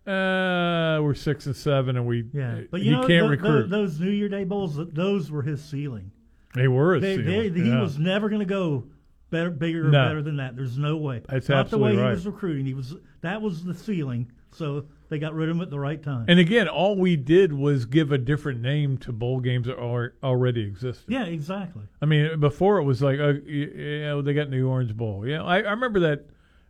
uh, 0.06 0.98
we're 1.00 1.14
six 1.14 1.46
and 1.46 1.54
seven, 1.54 1.96
and 1.96 2.04
we 2.06 2.24
Yeah, 2.32 2.62
but 2.70 2.80
he 2.80 2.86
you 2.86 2.92
know 2.92 3.06
can't 3.06 3.24
tho- 3.26 3.28
recruit. 3.28 3.68
tho- 3.70 3.76
those 3.82 4.00
New 4.00 4.10
Year 4.10 4.28
Day 4.28 4.42
bowls, 4.44 4.76
those 4.92 5.30
were 5.30 5.42
his 5.42 5.62
ceiling. 5.62 6.10
they 6.54 6.66
were 6.66 6.96
a 6.96 7.00
They, 7.00 7.16
they, 7.18 7.48
ceiling, 7.50 7.64
He 7.64 7.70
was 7.76 7.98
never 7.98 8.28
going 8.28 8.40
to 8.40 8.44
go 8.46 8.84
better, 9.30 9.50
bigger, 9.50 9.86
or 9.86 9.90
better 9.92 10.20
than 10.22 10.36
that. 10.38 10.56
There's 10.56 10.76
no 10.76 10.96
way. 10.96 11.22
That's 11.28 11.48
Not 11.48 11.70
the 11.70 11.78
way 11.78 11.90
absolutely 11.90 12.02
he 12.10 12.14
was 12.16 12.26
recruiting. 12.26 12.66
He 12.66 12.74
was 12.74 12.94
that 13.20 13.40
was 13.40 13.62
the 13.64 13.74
ceiling. 13.74 14.32
So 14.50 14.86
they 15.12 15.18
got 15.18 15.34
rid 15.34 15.48
of 15.48 15.56
him 15.56 15.62
at 15.62 15.70
the 15.70 15.78
right 15.78 16.02
time. 16.02 16.24
And 16.28 16.38
again, 16.40 16.66
all 16.68 16.96
we 16.96 17.14
did 17.16 17.52
was 17.52 17.84
give 17.84 18.10
a 18.10 18.18
different 18.18 18.60
name 18.60 18.98
to 18.98 19.12
bowl 19.12 19.38
games 19.40 19.66
that 19.66 19.78
are, 19.78 20.14
already 20.22 20.62
existed. 20.62 21.04
yeah, 21.08 21.24
exactly. 21.24 21.82
I 22.00 22.06
mean, 22.06 22.40
before 22.40 22.78
it 22.78 22.84
was 22.84 23.00
like, 23.02 23.20
uh, 23.20 23.34
you, 23.44 24.00
know, 24.02 24.22
they 24.22 24.34
got 24.34 24.50
the 24.50 24.62
Orange 24.62 24.96
Bowl. 24.96 25.26
Yeah, 25.26 25.42
I, 25.44 25.58
I 25.58 25.70
remember 25.70 26.00
that 26.00 26.26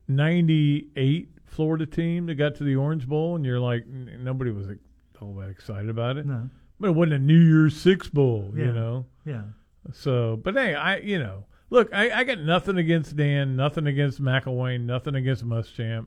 '98 0.09 1.29
Florida 1.47 1.87
team 1.87 2.27
that 2.27 2.35
got 2.35 2.55
to 2.57 2.65
the 2.65 2.77
Orange 2.77 3.07
Bowl, 3.07 3.37
and 3.37 3.45
you're 3.45 3.61
like, 3.61 3.87
nobody 3.87 4.51
was 4.51 4.69
like, 4.69 4.79
all 5.21 5.35
that 5.35 5.51
excited 5.51 5.89
about 5.89 6.17
it. 6.17 6.27
No. 6.27 6.49
But 6.81 6.89
it 6.89 6.93
wasn't 6.93 7.13
a 7.15 7.19
New 7.21 7.39
Year's 7.39 7.77
Six 7.81 8.09
Bowl, 8.09 8.53
Yeah. 8.57 8.65
you 8.65 8.73
know. 8.73 9.07
Yeah. 9.25 9.43
So, 9.93 10.37
but 10.43 10.55
hey, 10.55 10.75
I, 10.75 10.97
you 10.97 11.19
know, 11.19 11.45
look, 11.71 11.89
I, 11.93 12.11
I 12.11 12.25
got 12.25 12.41
nothing 12.41 12.77
against 12.79 13.15
Dan, 13.17 13.55
nothing 13.55 13.87
against 13.87 14.21
McElwain, 14.21 14.81
nothing 14.85 15.15
against 15.15 15.47
Muschamp. 15.47 16.07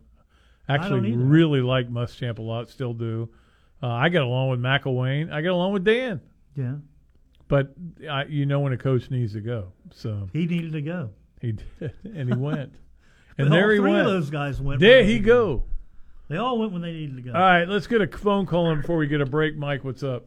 Don't 0.68 0.82
Actually, 0.84 1.10
either. 1.12 1.18
really 1.20 1.62
like 1.62 1.90
Muschamp 1.90 2.40
a 2.40 2.42
lot, 2.42 2.70
still 2.70 2.94
do. 2.94 3.30
Uh, 3.84 3.88
I 3.88 4.10
get 4.10 4.22
along 4.22 4.50
with 4.50 4.60
McElwain. 4.60 5.32
I 5.32 5.42
get 5.42 5.52
along 5.52 5.74
with 5.74 5.84
Dan. 5.84 6.22
Yeah. 6.56 6.76
But 7.48 7.74
I, 8.10 8.26
you 8.26 8.46
know 8.48 8.62
when 8.62 8.74
a 8.74 8.78
coach 8.78 9.12
needs 9.12 9.34
to 9.34 9.42
go, 9.42 9.72
so 9.92 10.28
He 10.34 10.48
needed 10.48 10.72
to 10.74 10.82
go. 10.82 11.12
he 11.42 11.52
did, 11.52 11.94
and 12.04 12.28
he 12.30 12.36
went, 12.40 12.74
and 13.38 13.50
But 13.50 13.50
there 13.52 13.66
all 13.66 13.70
he 13.72 13.78
three 13.78 13.92
went. 13.92 14.08
of 14.08 14.14
those 14.14 14.30
guys 14.32 14.60
went. 14.60 14.80
there 14.80 15.04
they 15.04 15.06
he 15.06 15.14
needed 15.14 15.26
go. 15.28 15.64
They 16.28 16.38
all 16.38 16.58
went 16.58 16.72
when 16.72 16.82
they 16.82 16.92
needed 16.94 17.18
to 17.18 17.22
go. 17.22 17.34
All 17.34 17.40
right, 17.40 17.68
let's 17.70 17.86
get 17.86 18.02
a 18.02 18.08
phone 18.18 18.48
call 18.48 18.72
in 18.72 18.82
before 18.82 18.98
we 18.98 19.06
get 19.06 19.22
a 19.22 19.28
break. 19.28 19.56
Mike, 19.56 19.84
what's 19.84 20.02
up? 20.02 20.26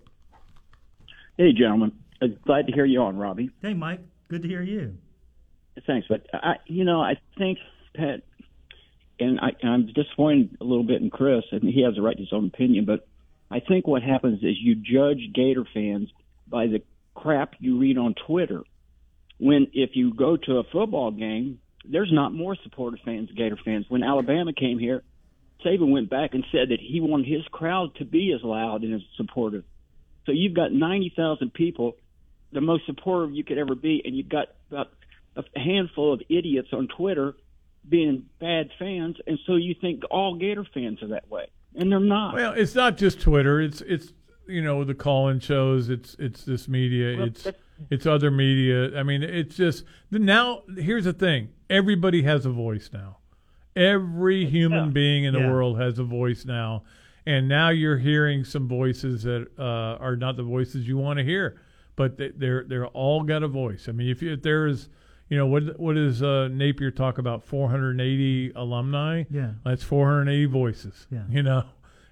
Hey, 1.36 1.52
gentlemen. 1.52 1.92
Uh, 2.22 2.28
glad 2.46 2.66
to 2.68 2.72
hear 2.72 2.84
you 2.84 3.00
on, 3.02 3.16
Robbie. 3.16 3.50
Hey, 3.62 3.74
Mike. 3.74 4.00
Good 4.28 4.42
to 4.42 4.48
hear 4.48 4.62
you. 4.62 4.96
Thanks, 5.86 6.06
but 6.08 6.26
I, 6.32 6.56
you 6.66 6.84
know, 6.84 7.00
I 7.00 7.14
think 7.36 7.58
Pat, 7.94 8.22
and 9.20 9.40
I, 9.40 9.50
I'm 9.66 9.86
disappointed 9.86 10.58
a 10.60 10.64
little 10.64 10.84
bit 10.84 11.02
in 11.02 11.10
Chris, 11.10 11.44
and 11.50 11.62
he 11.62 11.82
has 11.82 11.94
the 11.94 12.02
right 12.02 12.16
to 12.16 12.22
his 12.22 12.32
own 12.32 12.46
opinion. 12.46 12.84
But 12.84 13.06
I 13.50 13.60
think 13.60 13.86
what 13.86 14.02
happens 14.02 14.42
is 14.42 14.56
you 14.60 14.74
judge 14.74 15.32
Gator 15.34 15.64
fans 15.72 16.08
by 16.46 16.66
the 16.66 16.82
crap 17.14 17.54
you 17.58 17.78
read 17.78 17.98
on 17.98 18.14
Twitter. 18.26 18.62
When 19.38 19.68
if 19.72 19.90
you 19.94 20.14
go 20.14 20.36
to 20.36 20.58
a 20.58 20.64
football 20.64 21.10
game, 21.10 21.60
there's 21.84 22.12
not 22.12 22.32
more 22.32 22.56
supportive 22.62 23.00
fans, 23.04 23.30
Gator 23.36 23.58
fans. 23.64 23.86
When 23.88 24.02
Alabama 24.02 24.52
came 24.52 24.78
here, 24.78 25.02
Saban 25.64 25.90
went 25.90 26.10
back 26.10 26.34
and 26.34 26.44
said 26.52 26.70
that 26.70 26.80
he 26.80 27.00
wanted 27.00 27.26
his 27.26 27.44
crowd 27.50 27.94
to 27.96 28.04
be 28.04 28.32
as 28.32 28.42
loud 28.44 28.82
and 28.82 28.94
as 28.94 29.00
supportive. 29.16 29.64
So 30.26 30.32
you've 30.32 30.54
got 30.54 30.72
90,000 30.72 31.52
people, 31.52 31.96
the 32.52 32.60
most 32.60 32.86
supportive 32.86 33.34
you 33.34 33.44
could 33.44 33.58
ever 33.58 33.74
be, 33.74 34.02
and 34.04 34.16
you've 34.16 34.28
got 34.28 34.48
about 34.70 34.88
a 35.36 35.42
handful 35.58 36.12
of 36.12 36.22
idiots 36.28 36.68
on 36.72 36.88
Twitter 36.88 37.34
being 37.88 38.24
bad 38.40 38.70
fans, 38.78 39.16
and 39.26 39.38
so 39.46 39.56
you 39.56 39.74
think 39.80 40.02
all 40.10 40.34
Gator 40.36 40.64
fans 40.72 41.02
are 41.02 41.08
that 41.08 41.28
way, 41.30 41.46
and 41.74 41.90
they're 41.92 42.00
not. 42.00 42.34
Well, 42.34 42.52
it's 42.54 42.74
not 42.74 42.96
just 42.96 43.20
Twitter. 43.20 43.60
It's 43.60 43.80
it's 43.82 44.12
you 44.46 44.62
know 44.62 44.84
the 44.84 44.94
call-in 44.94 45.40
shows. 45.40 45.88
It's 45.90 46.16
it's 46.18 46.44
this 46.44 46.68
media. 46.68 47.16
Well, 47.18 47.26
it's 47.26 47.46
it's 47.90 48.06
other 48.06 48.30
media. 48.30 48.98
I 48.98 49.02
mean, 49.02 49.22
it's 49.22 49.56
just 49.56 49.84
now. 50.10 50.62
Here's 50.76 51.04
the 51.04 51.12
thing: 51.12 51.48
everybody 51.70 52.22
has 52.22 52.46
a 52.46 52.50
voice 52.50 52.90
now. 52.92 53.18
Every 53.76 54.44
human 54.46 54.86
Yeah. 54.86 54.90
being 54.90 55.24
in 55.24 55.34
the 55.34 55.40
Yeah. 55.40 55.50
world 55.52 55.78
has 55.78 55.98
a 55.98 56.04
voice 56.04 56.44
now, 56.44 56.82
and 57.26 57.48
now 57.48 57.68
you're 57.68 57.98
hearing 57.98 58.42
some 58.44 58.66
voices 58.66 59.22
that 59.22 59.46
uh, 59.58 59.62
are 60.02 60.16
not 60.16 60.36
the 60.36 60.42
voices 60.42 60.88
you 60.88 60.96
want 60.96 61.18
to 61.18 61.24
hear, 61.24 61.60
but 61.94 62.16
they, 62.16 62.30
they're 62.30 62.64
they're 62.64 62.86
all 62.88 63.22
got 63.22 63.42
a 63.44 63.48
voice. 63.48 63.88
I 63.88 63.92
mean, 63.92 64.08
if, 64.08 64.20
you, 64.20 64.32
if 64.32 64.42
there's 64.42 64.88
you 65.28 65.36
know 65.36 65.46
what 65.46 65.78
what 65.78 65.94
does 65.94 66.22
uh, 66.22 66.48
Napier 66.50 66.90
talk 66.90 67.18
about? 67.18 67.44
480 67.44 68.52
alumni. 68.56 69.24
Yeah. 69.30 69.52
that's 69.64 69.82
480 69.82 70.46
voices. 70.46 71.06
Yeah. 71.10 71.24
you 71.30 71.42
know. 71.42 71.64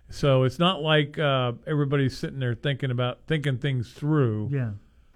So 0.09 0.45
it's 0.45 0.59
not 0.59 0.83
like 0.83 1.19
uh, 1.19 1.53
everybody's 1.67 2.17
sitting 2.17 2.39
there 2.39 2.55
thinking 2.55 2.91
about 2.91 3.21
thinking 3.27 3.59
things 3.59 3.93
through. 3.93 4.51
Yeah. 4.53 4.71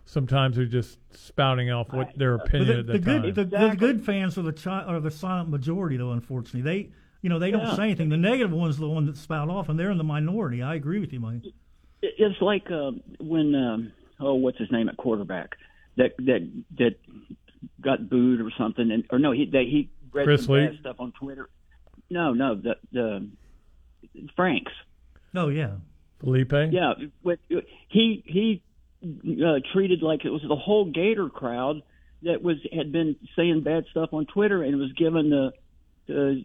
Sometimes 0.05 0.57
they're 0.57 0.65
just 0.65 0.99
spouting 1.13 1.71
off 1.71 1.93
what 1.93 2.19
their 2.19 2.35
opinion 2.35 2.69
the, 2.69 2.79
at 2.81 2.87
the 2.87 2.93
the, 2.95 2.99
good, 2.99 3.23
time. 3.23 3.35
the, 3.35 3.69
the 3.71 3.77
good 3.77 4.05
fans 4.05 4.37
are 4.37 4.43
the 4.43 4.53
chi- 4.53 4.83
are 4.83 4.99
the 4.99 5.11
silent 5.13 5.49
majority, 5.51 5.97
though. 5.97 6.11
Unfortunately, 6.11 6.63
they 6.63 6.91
you 7.23 7.31
know 7.31 7.39
they 7.39 7.53
don't 7.53 7.67
Yeah. 7.67 7.77
say 7.77 7.83
anything. 7.85 8.09
The 8.09 8.17
negative 8.17 8.51
ones 8.51 8.79
are 8.79 8.81
the 8.81 8.89
one 8.89 9.07
that 9.07 9.17
spout 9.17 9.49
off, 9.49 9.69
and 9.69 9.79
they're 9.79 9.93
in 9.93 9.99
the 9.99 10.03
minority. 10.05 10.63
I 10.63 10.75
agree 10.75 10.99
with 10.99 11.13
you, 11.13 11.21
Mike. 11.21 11.43
It's 12.03 12.41
like 12.43 12.69
uh, 12.73 12.91
when 13.21 13.55
um, 13.55 13.93
oh, 14.19 14.35
what's 14.35 14.59
his 14.59 14.73
name 14.73 14.89
at 14.89 14.97
quarterback 14.97 15.51
that 15.97 16.17
that 16.19 16.51
that 16.79 16.97
got 17.81 18.09
booed 18.09 18.41
or 18.41 18.51
something, 18.57 18.91
and 18.91 19.05
or 19.11 19.19
no, 19.19 19.33
he 19.33 19.47
that 19.47 19.63
he 19.63 19.91
read 20.13 20.25
Chris 20.25 20.45
some 20.45 20.57
bad 20.57 20.77
stuff 20.81 20.97
on 20.99 21.13
Twitter. 21.13 21.49
No, 22.09 22.33
no, 22.33 22.55
the 22.55 22.77
the 22.93 23.29
Franks. 24.37 24.73
Oh 25.35 25.49
yeah, 25.49 25.75
Feleipe. 26.23 26.73
Yeah, 26.73 26.95
with, 27.23 27.39
he 27.89 28.23
he 28.27 28.63
uh, 29.45 29.61
treated 29.73 30.03
like 30.03 30.25
it 30.25 30.31
was 30.31 30.43
the 30.47 30.57
whole 30.57 30.91
Gator 30.91 31.29
crowd 31.29 31.83
that 32.23 32.43
was 32.43 32.57
had 32.73 32.93
been 32.93 33.17
saying 33.37 33.63
bad 33.63 33.85
stuff 33.91 34.11
on 34.13 34.27
Twitter 34.27 34.63
and 34.63 34.77
was 34.79 34.93
given 34.93 35.31
the, 35.31 35.53
the 36.07 36.45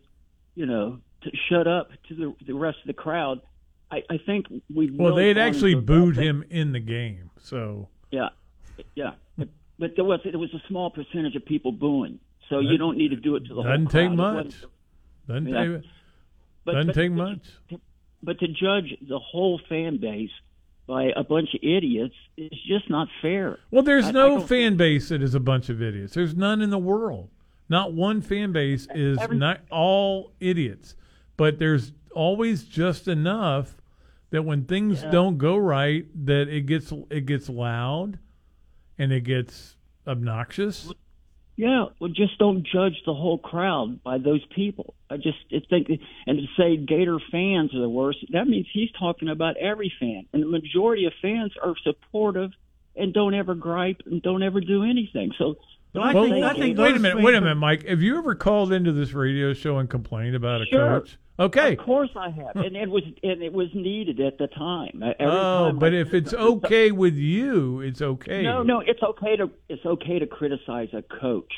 you 0.55 0.65
know 0.65 0.99
to 1.23 1.31
shut 1.49 1.67
up 1.67 1.89
to 2.07 2.15
the 2.15 2.35
the 2.45 2.53
rest 2.53 2.77
of 2.81 2.87
the 2.87 2.93
crowd. 2.93 3.41
I, 3.91 4.03
I 4.09 4.17
think 4.25 4.47
we 4.73 4.89
Well, 4.91 5.15
they 5.15 5.27
had 5.27 5.37
actually 5.37 5.75
booed 5.75 6.17
him 6.17 6.43
in 6.49 6.71
the 6.71 6.79
game. 6.79 7.29
So 7.39 7.89
Yeah, 8.09 8.29
yeah, 8.95 9.11
but, 9.79 9.95
there 9.95 10.05
was 10.05 10.19
there 10.23 10.37
was 10.39 10.53
a 10.53 10.61
small 10.67 10.89
percentage 10.89 11.35
of 11.35 11.45
people 11.45 11.71
booing, 11.71 12.19
so 12.49 12.59
you 12.59 12.77
don't 12.77 12.97
need 12.97 13.09
to 13.09 13.15
do 13.17 13.35
it 13.35 13.41
to 13.45 13.49
the 13.49 13.55
whole 13.55 13.63
doesn't 13.63 13.87
crowd. 13.87 14.01
take 14.09 14.11
much. 14.11 14.53
Doesn't 15.27 15.47
Yeah. 15.47 15.63
take 15.65 15.83
but- 16.65 16.71
doesn't 16.73 16.87
but- 16.87 16.95
take 16.95 17.09
but- 17.11 17.15
much. 17.17 17.79
But 18.23 18.39
to 18.39 18.47
judge 18.47 18.95
the 19.07 19.19
whole 19.19 19.59
fan 19.69 19.97
base 19.97 20.31
by 20.87 21.11
a 21.15 21.23
bunch 21.23 21.53
of 21.53 21.59
idiots 21.63 22.15
is 22.37 22.49
just 22.67 22.89
not 22.89 23.07
fair. 23.21 23.59
Well, 23.71 23.83
there's 23.83 24.05
I- 24.05 24.09
I 24.09 24.11
no 24.13 24.29
don't- 24.37 24.47
fan 24.47 24.77
base 24.77 25.09
that 25.09 25.21
is 25.21 25.35
a 25.35 25.39
bunch 25.39 25.69
of 25.69 25.81
idiots. 25.81 26.13
There's 26.15 26.35
none 26.35 26.61
in 26.61 26.69
the 26.71 26.77
world. 26.79 27.29
Not 27.69 27.93
one 27.93 28.21
fan 28.21 28.51
base 28.51 28.87
is 28.93 29.17
not 29.31 29.61
all 29.71 30.31
idiots, 30.39 30.95
but 31.37 31.57
there's 31.59 31.91
always 32.15 32.63
just 32.65 33.07
enough 33.07 33.77
that 34.29 34.43
when 34.43 34.65
things 34.65 35.03
don't 35.11 35.37
go 35.37 35.57
right, 35.57 36.05
that 36.25 36.47
it 36.47 36.61
gets 36.67 36.91
it 37.09 37.25
gets 37.25 37.49
loud, 37.49 38.19
and 38.97 39.11
it 39.11 39.21
gets 39.21 39.75
obnoxious. 40.07 40.91
Yeah, 41.57 41.85
well, 41.99 42.09
just 42.09 42.37
don't 42.37 42.67
judge 42.67 43.01
the 43.05 43.13
whole 43.13 43.37
crowd 43.37 44.03
by 44.03 44.17
those 44.17 44.45
people. 44.53 44.93
I 45.09 45.15
just 45.15 45.37
think, 45.69 45.87
and 46.27 46.39
to 46.39 46.45
say 46.57 46.75
Gator 46.75 47.17
fans 47.31 47.73
are 47.73 47.79
the 47.79 47.87
worst, 47.87 48.19
that 48.33 48.45
means 48.45 48.67
he's 48.73 48.91
talking 48.99 49.29
about 49.29 49.55
every 49.55 49.91
fan, 49.97 50.25
and 50.33 50.43
the 50.43 50.47
majority 50.47 51.05
of 51.05 51.13
fans 51.21 51.53
are 51.63 51.75
supportive 51.81 52.51
and 52.97 53.13
don't 53.13 53.33
ever 53.33 53.55
gripe 53.55 54.01
and 54.05 54.21
don't 54.21 54.43
ever 54.43 54.59
do 54.59 54.83
anything. 54.83 55.31
So, 55.37 55.55
But 55.95 56.03
I 56.03 56.13
think- 56.13 56.43
I 56.43 56.53
think 56.53 56.77
wait 56.77 56.95
a 56.95 56.99
minute, 56.99 57.21
wait 57.23 57.35
a 57.35 57.41
minute, 57.41 57.55
Mike. 57.55 57.85
Have 57.87 58.01
you 58.01 58.17
ever 58.17 58.35
called 58.35 58.71
into 58.73 58.91
this 58.91 59.13
radio 59.13 59.53
show 59.53 59.77
and 59.77 59.89
complained 59.89 60.35
about 60.35 60.61
a 60.61 60.65
Sure. 60.65 60.99
coach? 60.99 61.17
Okay. 61.37 61.73
Of 61.73 61.79
course 61.79 62.11
I 62.15 62.29
have, 62.29 62.55
and 62.55 62.77
it 62.77 62.89
was 62.89 63.03
and 63.23 63.43
it 63.43 63.51
was 63.51 63.67
needed 63.73 64.19
at 64.21 64.37
the 64.37 64.47
time. 64.47 65.01
Uh, 65.03 65.13
every 65.19 65.25
Oh, 65.35 65.65
time 65.71 65.79
but 65.79 65.93
I- 65.93 65.97
if 65.97 66.13
it's 66.13 66.33
okay 66.33 66.91
with 66.91 67.15
you, 67.15 67.81
it's 67.81 68.01
okay. 68.01 68.43
No, 68.43 68.63
no, 68.63 68.79
it's 68.79 69.03
okay 69.03 69.35
to 69.37 69.49
it's 69.67 69.85
okay 69.85 70.19
to 70.19 70.27
criticize 70.27 70.93
a 70.93 71.01
coach, 71.01 71.51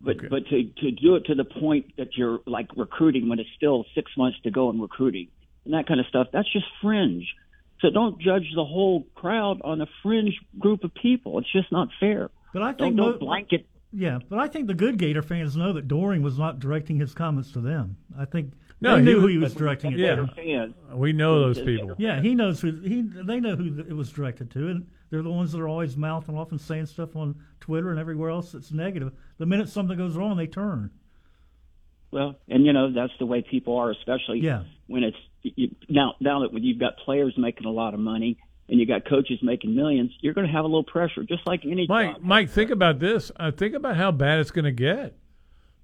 but 0.00 0.16
Okay. 0.16 0.26
but 0.28 0.46
to 0.48 0.64
to 0.64 0.90
do 0.90 1.14
it 1.14 1.24
to 1.26 1.34
the 1.36 1.44
point 1.44 1.94
that 1.98 2.16
you're 2.16 2.40
like 2.46 2.66
recruiting 2.76 3.28
when 3.28 3.38
it's 3.38 3.50
still 3.56 3.84
six 3.94 4.10
months 4.16 4.38
to 4.40 4.50
go 4.50 4.70
in 4.70 4.80
recruiting 4.80 5.28
and 5.64 5.72
that 5.74 5.86
kind 5.86 6.00
of 6.00 6.06
stuff. 6.06 6.26
That's 6.32 6.52
just 6.52 6.66
fringe. 6.82 7.32
So 7.80 7.90
don't 7.90 8.18
judge 8.20 8.48
the 8.56 8.64
whole 8.64 9.02
crowd 9.14 9.60
on 9.62 9.80
a 9.82 9.86
fringe 10.02 10.36
group 10.58 10.82
of 10.82 10.92
people. 10.94 11.38
It's 11.38 11.52
just 11.52 11.70
not 11.70 11.88
fair. 12.00 12.30
But 12.56 12.62
I 12.62 12.72
Don't 12.72 12.78
think 12.78 12.96
don't 12.96 13.12
mo- 13.12 13.18
blanket. 13.18 13.66
Yeah, 13.92 14.18
but 14.30 14.38
I 14.38 14.48
think 14.48 14.66
the 14.66 14.72
good 14.72 14.96
Gator 14.96 15.20
fans 15.20 15.58
know 15.58 15.74
that 15.74 15.88
Doering 15.88 16.22
was 16.22 16.38
not 16.38 16.58
directing 16.58 16.96
his 16.98 17.12
comments 17.12 17.52
to 17.52 17.60
them. 17.60 17.98
I 18.18 18.24
think 18.24 18.54
No, 18.80 18.92
they 18.94 19.00
he 19.00 19.04
knew 19.04 19.14
was- 19.16 19.22
who 19.24 19.28
he 19.28 19.36
was 19.36 19.52
directing 19.54 19.92
it 19.92 19.98
Yeah. 19.98 20.14
to. 20.16 20.26
Fans. 20.28 20.74
We 20.94 21.12
know 21.12 21.38
those 21.40 21.60
people. 21.60 21.94
Yeah, 21.98 22.22
he 22.22 22.34
knows 22.34 22.62
who 22.62 22.72
he. 22.80 23.02
They 23.02 23.40
know 23.40 23.56
who 23.56 23.78
it 23.80 23.92
was 23.92 24.10
directed 24.10 24.50
to, 24.52 24.68
and 24.68 24.86
they're 25.10 25.20
the 25.20 25.30
ones 25.30 25.52
that 25.52 25.60
are 25.60 25.68
always 25.68 25.98
mouthing 25.98 26.34
off 26.34 26.50
and 26.50 26.58
saying 26.58 26.86
stuff 26.86 27.14
on 27.14 27.34
Twitter 27.60 27.90
and 27.90 28.00
everywhere 28.00 28.30
else 28.30 28.52
that's 28.52 28.72
negative. 28.72 29.12
The 29.36 29.44
minute 29.44 29.68
something 29.68 29.98
goes 29.98 30.16
wrong, 30.16 30.38
they 30.38 30.46
turn. 30.46 30.88
Well, 32.10 32.36
and 32.48 32.64
you 32.64 32.72
know 32.72 32.90
that's 32.90 33.12
the 33.18 33.26
way 33.26 33.42
people 33.42 33.76
are, 33.76 33.90
especially 33.90 34.40
Yeah. 34.40 34.62
when 34.86 35.02
it's 35.04 35.18
you, 35.42 35.74
now 35.90 36.14
now 36.20 36.40
that 36.40 36.54
when 36.54 36.62
you've 36.62 36.78
got 36.78 36.96
players 37.04 37.34
making 37.36 37.66
a 37.66 37.70
lot 37.70 37.92
of 37.92 38.00
money 38.00 38.38
and 38.68 38.80
you 38.80 38.86
got 38.86 39.04
coaches 39.04 39.38
making 39.42 39.74
millions, 39.74 40.10
you're 40.20 40.34
going 40.34 40.46
to 40.46 40.52
have 40.52 40.64
a 40.64 40.68
little 40.68 40.84
pressure, 40.84 41.22
just 41.24 41.46
like 41.46 41.64
any 41.64 41.86
Mike, 41.88 42.14
job. 42.14 42.22
Mike, 42.22 42.50
think 42.50 42.70
about 42.70 42.98
this. 42.98 43.30
Uh, 43.36 43.50
think 43.50 43.74
about 43.74 43.96
how 43.96 44.10
bad 44.10 44.40
it's 44.40 44.50
going 44.50 44.64
to 44.64 44.72
get, 44.72 45.16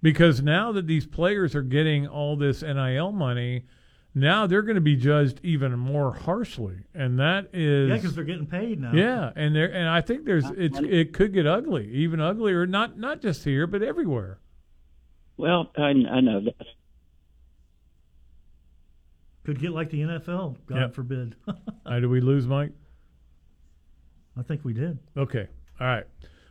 because 0.03 0.43
now 0.43 0.73
that 0.73 0.87
these 0.87 1.07
players 1.07 1.55
are 1.55 1.63
getting 1.63 2.07
all 2.07 2.37
this 2.37 2.63
NIL 2.63 3.13
money, 3.13 3.67
now 4.15 4.47
they're 4.47 4.63
going 4.63 4.75
to 4.75 4.81
be 4.83 4.97
judged 4.97 5.41
even 5.43 5.79
more 5.79 6.13
harshly, 6.13 6.79
and 6.95 7.19
that 7.19 7.49
is 7.55 7.89
Yeah, 7.89 7.95
because 7.97 8.15
they're 8.15 8.25
getting 8.25 8.47
paid 8.47 8.79
now. 8.81 8.93
yeah, 8.93 9.31
and 9.37 9.55
there 9.57 9.73
and 9.73 9.89
I 9.89 10.01
think 10.03 10.25
there's 10.27 10.45
it's 10.57 10.79
it 10.81 11.15
could 11.15 11.33
get 11.33 11.47
ugly, 11.47 11.89
even 11.93 12.21
uglier, 12.21 12.67
not 12.67 12.99
not 12.99 13.23
just 13.23 13.45
here 13.45 13.67
but 13.67 13.83
everywhere. 13.83 14.39
Well, 15.39 15.71
I, 15.79 15.89
I 16.11 16.21
know 16.21 16.41
that. 16.45 16.67
Could 19.45 19.59
get 19.61 19.73
like 19.73 19.91
the 19.91 20.01
NFL. 20.03 20.57
God 20.67 20.77
Yep. 20.79 20.95
forbid. 20.95 21.37
Uh, 21.85 21.99
do 21.99 22.09
we 22.09 22.21
lose 22.21 22.47
Mike? 22.47 22.71
I 24.39 24.43
think 24.43 24.65
we 24.65 24.73
did. 24.73 24.99
Okay. 25.17 25.49
All 25.81 25.87
right. 25.87 26.05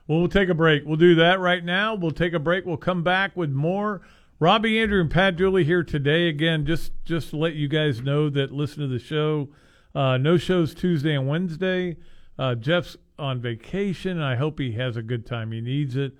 Well, 0.08 0.20
we'll 0.20 0.28
take 0.28 0.50
a 0.50 0.54
break. 0.54 0.84
We'll 0.86 0.98
do 0.98 1.16
that 1.16 1.40
right 1.40 1.64
now. 1.64 1.96
We'll 1.96 2.12
take 2.12 2.34
a 2.34 2.40
break. 2.40 2.66
We'll 2.66 2.78
come 2.78 3.02
back 3.02 3.36
with 3.36 3.50
more. 3.50 4.02
Robbie 4.40 4.74
Andreu 4.74 5.02
and 5.02 5.10
Pat 5.10 5.38
Dooley 5.38 5.64
here 5.64 5.84
today. 5.84 6.28
Again, 6.28 6.66
just 6.66 6.92
just 7.06 7.30
to 7.30 7.38
let 7.38 7.54
you 7.56 7.68
guys 7.68 8.02
know 8.02 8.30
that 8.30 8.52
listen 8.52 8.82
to 8.82 8.88
the 8.88 9.00
show. 9.00 9.50
Uh, 9.96 10.18
no 10.18 10.38
shows 10.38 10.74
Tuesday 10.76 11.16
and 11.16 11.28
Wednesday. 11.28 11.96
Uh, 12.38 12.56
Jeff's 12.56 12.98
on 13.18 13.40
vacation. 13.40 14.20
I 14.20 14.36
hope 14.36 14.60
he 14.60 14.74
has 14.74 14.98
a 14.98 15.02
good 15.04 15.26
time. 15.26 15.52
He 15.52 15.62
needs 15.62 15.96
it. 15.96 16.14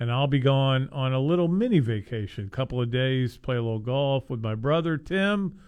And 0.00 0.12
I'll 0.12 0.26
be 0.28 0.40
gone 0.40 0.88
on 0.92 1.12
a 1.12 1.20
little 1.20 1.48
mini 1.48 1.78
vacation, 1.80 2.48
couple 2.50 2.80
of 2.80 2.90
days, 2.90 3.36
play 3.36 3.56
a 3.56 3.62
little 3.62 3.78
golf 3.80 4.28
with 4.30 4.40
my 4.40 4.54
brother 4.54 4.96
Tim, 4.96 5.58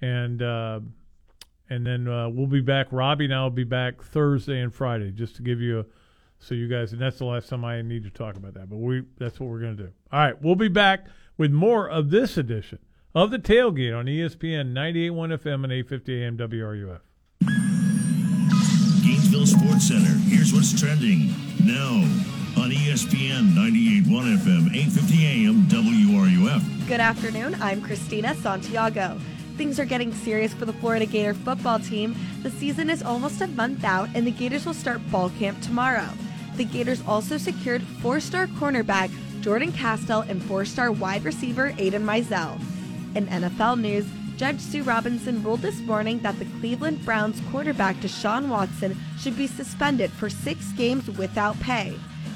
and 0.00 0.42
uh, 0.42 0.80
and 1.70 1.86
then 1.86 2.08
uh, 2.08 2.28
we'll 2.28 2.46
be 2.46 2.60
back. 2.60 2.88
Robbie 2.90 3.24
and 3.26 3.34
I 3.34 3.42
will 3.42 3.50
be 3.50 3.64
back 3.64 4.02
Thursday 4.02 4.60
and 4.60 4.72
Friday, 4.72 5.10
just 5.10 5.36
to 5.36 5.42
give 5.42 5.60
you 5.60 5.80
a 5.80 5.84
so 6.38 6.54
you 6.54 6.68
guys. 6.68 6.92
And 6.92 7.00
that's 7.00 7.18
the 7.18 7.24
last 7.24 7.48
time 7.48 7.64
I 7.64 7.80
need 7.82 8.04
to 8.04 8.10
talk 8.10 8.36
about 8.36 8.54
that. 8.54 8.68
But 8.68 8.76
we 8.76 9.02
that's 9.18 9.40
what 9.40 9.48
we're 9.48 9.60
going 9.60 9.76
to 9.76 9.82
do. 9.84 9.92
All 10.12 10.20
right, 10.20 10.40
we'll 10.40 10.54
be 10.56 10.68
back 10.68 11.06
with 11.36 11.50
more 11.50 11.88
of 11.88 12.10
this 12.10 12.36
edition 12.36 12.78
of 13.14 13.30
the 13.30 13.38
Tailgate 13.38 13.96
on 13.96 14.06
ESPN 14.06 14.72
98.1 14.72 15.38
FM 15.38 15.64
and 15.64 15.72
850 15.72 16.22
AM 16.22 16.36
WRUF. 16.36 17.00
Gainesville 19.02 19.46
Sports 19.46 19.88
Center. 19.88 20.18
Here's 20.28 20.52
what's 20.52 20.78
trending 20.78 21.28
now 21.64 22.04
on 22.56 22.70
ESPN 22.70 23.54
98.1 23.54 24.38
FM, 24.38 24.74
8:50 24.74 25.24
AM, 25.24 25.66
WRUF. 25.68 26.88
Good 26.88 27.00
afternoon. 27.00 27.56
I'm 27.60 27.82
Christina 27.82 28.34
Santiago. 28.34 29.18
Things 29.56 29.78
are 29.78 29.84
getting 29.84 30.12
serious 30.12 30.52
for 30.52 30.64
the 30.64 30.72
Florida 30.72 31.06
Gator 31.06 31.32
football 31.32 31.78
team. 31.78 32.16
The 32.42 32.50
season 32.50 32.90
is 32.90 33.02
almost 33.02 33.40
a 33.40 33.46
month 33.46 33.84
out, 33.84 34.08
and 34.14 34.26
the 34.26 34.32
Gators 34.32 34.66
will 34.66 34.74
start 34.74 35.00
ball 35.10 35.30
camp 35.30 35.60
tomorrow. 35.62 36.08
The 36.56 36.64
Gators 36.64 37.02
also 37.06 37.36
secured 37.36 37.82
four 38.02 38.18
star 38.18 38.48
cornerback 38.48 39.10
Jordan 39.40 39.72
Castell 39.72 40.22
and 40.22 40.42
four 40.42 40.64
star 40.64 40.90
wide 40.90 41.24
receiver 41.24 41.72
Aidan 41.78 42.04
Mizell. 42.04 42.60
In 43.14 43.26
NFL 43.26 43.80
news, 43.80 44.06
Judge 44.36 44.58
Sue 44.58 44.82
Robinson 44.82 45.42
ruled 45.44 45.60
this 45.60 45.78
morning 45.80 46.18
that 46.20 46.36
the 46.40 46.46
Cleveland 46.58 47.04
Browns 47.04 47.40
quarterback 47.52 47.96
Deshaun 47.96 48.48
Watson 48.48 48.96
should 49.20 49.36
be 49.36 49.46
suspended 49.46 50.10
for 50.10 50.28
six 50.28 50.72
games 50.72 51.08
without 51.10 51.58
pay. 51.60 51.94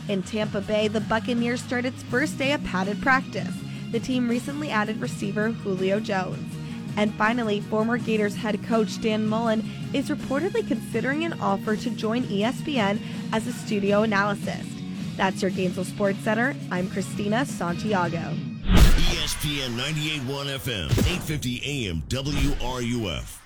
In 0.08 0.22
Tampa 0.22 0.60
Bay, 0.60 0.86
the 0.86 1.00
Buccaneers 1.00 1.60
started 1.60 1.94
its 1.94 2.04
first 2.04 2.38
day 2.38 2.52
of 2.52 2.62
padded 2.62 3.02
practice. 3.02 3.54
The 3.90 3.98
team 3.98 4.28
recently 4.28 4.70
added 4.70 5.00
receiver 5.00 5.50
Julio 5.50 5.98
Jones. 5.98 6.57
And 6.98 7.14
finally, 7.14 7.60
former 7.60 7.96
Gators 7.96 8.34
head 8.34 8.60
coach 8.64 9.00
Dan 9.00 9.24
Mullen 9.24 9.64
is 9.92 10.10
reportedly 10.10 10.66
considering 10.66 11.24
an 11.24 11.40
offer 11.40 11.76
to 11.76 11.90
join 11.90 12.24
ESPN 12.24 12.98
as 13.32 13.46
a 13.46 13.52
studio 13.52 14.02
analyst. 14.02 14.66
That's 15.16 15.40
your 15.40 15.52
Gainesville 15.52 15.84
Sports 15.84 16.18
Center. 16.18 16.56
I'm 16.72 16.90
Christina 16.90 17.46
Santiago. 17.46 18.34
ESPN 18.64 19.76
98.1 19.76 20.58
FM, 20.58 20.88
8:50 20.88 21.62
AM, 21.64 22.02
WRUF. 22.08 23.38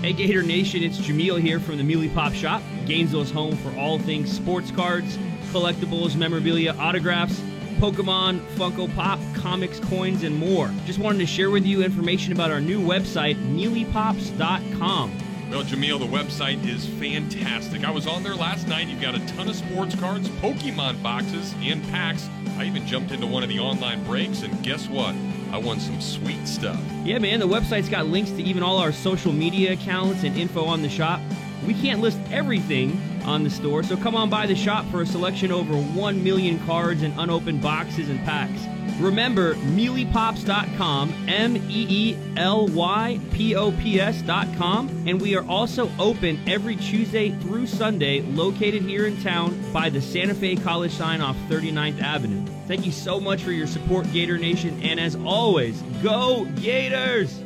Hey 0.00 0.14
Gator 0.14 0.42
Nation, 0.42 0.82
it's 0.82 0.96
Jameel 0.96 1.38
here 1.38 1.60
from 1.60 1.76
the 1.76 1.84
Meely 1.84 2.08
Pop 2.08 2.32
Shop, 2.32 2.62
Gainesville's 2.86 3.30
home 3.30 3.56
for 3.56 3.78
all 3.78 3.98
things 3.98 4.34
sports 4.34 4.70
cards, 4.70 5.18
collectibles, 5.52 6.16
memorabilia, 6.16 6.74
autographs, 6.78 7.42
Pokemon, 7.76 8.40
Funko 8.56 8.92
Pop, 8.94 9.20
comics, 9.34 9.80
coins, 9.80 10.22
and 10.22 10.36
more. 10.36 10.70
Just 10.84 10.98
wanted 10.98 11.18
to 11.18 11.26
share 11.26 11.50
with 11.50 11.64
you 11.64 11.82
information 11.82 12.32
about 12.32 12.50
our 12.50 12.60
new 12.60 12.80
website, 12.80 13.36
MeelyPops.com. 13.54 15.12
Well, 15.50 15.62
Jameel, 15.62 16.00
the 16.00 16.06
website 16.06 16.66
is 16.66 16.86
fantastic. 16.86 17.84
I 17.84 17.90
was 17.90 18.06
on 18.06 18.24
there 18.24 18.34
last 18.34 18.66
night. 18.66 18.88
You've 18.88 19.00
got 19.00 19.14
a 19.14 19.24
ton 19.26 19.48
of 19.48 19.54
sports 19.54 19.94
cards, 19.94 20.28
Pokemon 20.28 21.02
boxes, 21.02 21.54
and 21.60 21.82
packs. 21.84 22.28
I 22.58 22.64
even 22.64 22.84
jumped 22.86 23.12
into 23.12 23.26
one 23.26 23.44
of 23.44 23.48
the 23.48 23.60
online 23.60 24.02
breaks, 24.04 24.42
and 24.42 24.60
guess 24.64 24.88
what? 24.88 25.14
I 25.52 25.58
won 25.58 25.78
some 25.78 26.00
sweet 26.00 26.48
stuff. 26.48 26.80
Yeah, 27.04 27.18
man, 27.18 27.38
the 27.38 27.46
website's 27.46 27.88
got 27.88 28.06
links 28.06 28.30
to 28.32 28.42
even 28.42 28.62
all 28.64 28.78
our 28.78 28.90
social 28.90 29.32
media 29.32 29.74
accounts 29.74 30.24
and 30.24 30.36
info 30.36 30.64
on 30.64 30.82
the 30.82 30.88
shop. 30.88 31.20
We 31.66 31.74
can't 31.74 32.00
list 32.00 32.18
everything 32.30 33.00
on 33.24 33.42
the 33.42 33.50
store, 33.50 33.82
so 33.82 33.96
come 33.96 34.14
on 34.14 34.30
by 34.30 34.46
the 34.46 34.54
shop 34.54 34.86
for 34.90 35.02
a 35.02 35.06
selection 35.06 35.50
over 35.50 35.74
1 35.74 36.22
million 36.22 36.64
cards 36.64 37.02
and 37.02 37.18
unopened 37.18 37.60
boxes 37.60 38.08
and 38.08 38.24
packs. 38.24 38.62
Remember, 39.00 39.54
MeelyPops.com, 39.54 41.12
M 41.28 41.56
E 41.56 41.86
E 41.88 42.18
L 42.36 42.66
Y 42.68 43.20
P 43.32 43.54
O 43.54 43.72
P 43.72 44.00
S.com, 44.00 45.04
and 45.06 45.20
we 45.20 45.36
are 45.36 45.46
also 45.46 45.90
open 45.98 46.40
every 46.46 46.76
Tuesday 46.76 47.30
through 47.40 47.66
Sunday, 47.66 48.22
located 48.22 48.82
here 48.82 49.06
in 49.06 49.20
town 49.22 49.60
by 49.72 49.90
the 49.90 50.00
Santa 50.00 50.34
Fe 50.34 50.56
College 50.56 50.92
sign 50.92 51.20
off 51.20 51.36
39th 51.48 52.00
Avenue. 52.00 52.42
Thank 52.66 52.86
you 52.86 52.92
so 52.92 53.20
much 53.20 53.42
for 53.42 53.52
your 53.52 53.66
support, 53.66 54.10
Gator 54.12 54.38
Nation, 54.38 54.80
and 54.82 54.98
as 54.98 55.14
always, 55.16 55.82
go 56.02 56.46
Gators! 56.56 57.45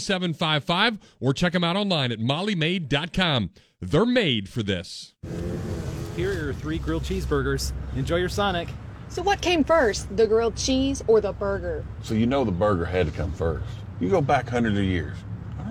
7755 0.01 0.99
or 1.19 1.33
check 1.33 1.53
them 1.53 1.63
out 1.63 1.75
online 1.75 2.11
at 2.11 2.19
mollymaid.com. 2.19 3.51
They're 3.81 4.05
made 4.05 4.49
for 4.49 4.63
this. 4.63 5.13
Here 6.15 6.31
are 6.31 6.33
your 6.33 6.53
three 6.53 6.77
grilled 6.77 7.03
cheeseburgers. 7.03 7.73
Enjoy 7.95 8.17
your 8.17 8.29
Sonic. 8.29 8.69
So, 9.07 9.21
what 9.21 9.41
came 9.41 9.63
first, 9.63 10.15
the 10.15 10.27
grilled 10.27 10.55
cheese 10.55 11.03
or 11.07 11.19
the 11.19 11.33
burger? 11.33 11.85
So, 12.01 12.13
you 12.13 12.25
know 12.25 12.45
the 12.45 12.51
burger 12.51 12.85
had 12.85 13.07
to 13.07 13.11
come 13.11 13.31
first. 13.31 13.65
You 13.99 14.09
go 14.09 14.21
back 14.21 14.47
hundreds 14.47 14.77
of 14.77 14.83
years. 14.83 15.17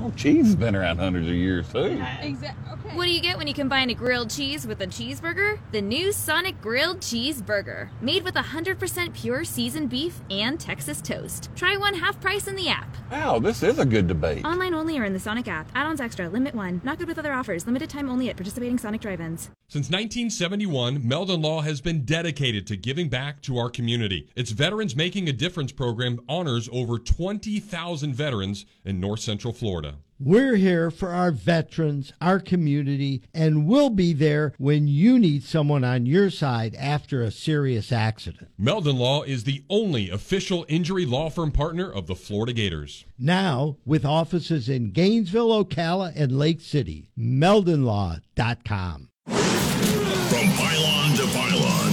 Oh, 0.02 0.10
cheese 0.16 0.46
has 0.46 0.56
been 0.56 0.74
around 0.74 0.96
hundreds 0.96 1.28
of 1.28 1.34
years, 1.34 1.70
too. 1.70 2.02
Exactly. 2.22 2.90
What 2.94 3.04
do 3.04 3.10
you 3.10 3.20
get 3.20 3.36
when 3.36 3.46
you 3.46 3.52
combine 3.52 3.90
a 3.90 3.94
grilled 3.94 4.30
cheese 4.30 4.66
with 4.66 4.80
a 4.80 4.86
cheeseburger? 4.86 5.58
The 5.72 5.82
new 5.82 6.10
Sonic 6.10 6.60
Grilled 6.62 7.00
Cheeseburger, 7.00 7.90
made 8.00 8.24
with 8.24 8.34
100% 8.34 9.14
pure 9.14 9.44
seasoned 9.44 9.90
beef 9.90 10.20
and 10.30 10.58
Texas 10.58 11.02
toast. 11.02 11.50
Try 11.54 11.76
one 11.76 11.94
half 11.94 12.18
price 12.20 12.48
in 12.48 12.56
the 12.56 12.68
app. 12.68 12.96
Wow, 13.12 13.38
this 13.38 13.62
is 13.62 13.78
a 13.78 13.84
good 13.84 14.08
debate. 14.08 14.44
Online 14.44 14.72
only 14.72 14.98
or 14.98 15.04
in 15.04 15.12
the 15.12 15.20
Sonic 15.20 15.48
app. 15.48 15.70
Add-ons 15.74 16.00
extra. 16.00 16.28
Limit 16.28 16.54
one. 16.54 16.80
Not 16.82 16.98
good 16.98 17.06
with 17.06 17.18
other 17.18 17.32
offers. 17.32 17.66
Limited 17.66 17.90
time 17.90 18.08
only 18.08 18.30
at 18.30 18.36
participating 18.36 18.78
Sonic 18.78 19.02
drive-ins. 19.02 19.50
Since 19.68 19.86
1971, 19.90 21.06
Meldon 21.06 21.42
Law 21.42 21.60
has 21.60 21.80
been 21.80 22.04
dedicated 22.04 22.66
to 22.68 22.76
giving 22.76 23.08
back 23.08 23.40
to 23.42 23.58
our 23.58 23.70
community. 23.70 24.28
Its 24.34 24.50
Veterans 24.50 24.96
Making 24.96 25.28
a 25.28 25.32
Difference 25.32 25.70
program 25.70 26.18
honors 26.28 26.68
over 26.72 26.98
20,000 26.98 28.14
veterans 28.14 28.66
in 28.84 28.98
North 28.98 29.20
Central 29.20 29.52
Florida. 29.52 29.89
We're 30.22 30.56
here 30.56 30.90
for 30.90 31.08
our 31.08 31.30
veterans, 31.30 32.12
our 32.20 32.40
community, 32.40 33.22
and 33.32 33.66
we'll 33.66 33.88
be 33.88 34.12
there 34.12 34.52
when 34.58 34.86
you 34.86 35.18
need 35.18 35.44
someone 35.44 35.82
on 35.82 36.04
your 36.04 36.28
side 36.28 36.74
after 36.74 37.22
a 37.22 37.30
serious 37.30 37.90
accident. 37.90 38.50
Meldon 38.58 38.98
Law 38.98 39.22
is 39.22 39.44
the 39.44 39.64
only 39.70 40.10
official 40.10 40.66
injury 40.68 41.06
law 41.06 41.30
firm 41.30 41.50
partner 41.50 41.90
of 41.90 42.06
the 42.06 42.14
Florida 42.14 42.52
Gators. 42.52 43.06
Now, 43.18 43.78
with 43.86 44.04
offices 44.04 44.68
in 44.68 44.90
Gainesville, 44.90 45.64
Ocala, 45.64 46.12
and 46.14 46.38
Lake 46.38 46.60
City, 46.60 47.08
meldonlaw.com. 47.18 49.08
From 49.24 50.52
pylon 50.52 51.16
to 51.16 51.26
pylon, 51.32 51.92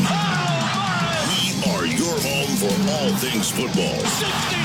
we 1.31 1.71
are 1.71 1.85
your 1.85 2.19
home 2.19 2.57
for 2.57 2.73
all 2.91 3.15
things 3.19 3.49
football. 3.51 4.56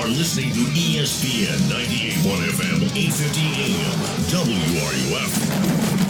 Are 0.00 0.08
listening 0.08 0.48
to 0.54 0.60
ESPN 0.60 1.58
98.1 1.68 2.48
FM, 2.48 2.80
850 2.96 3.40
AM, 3.60 3.98
WRUF, 4.32 5.32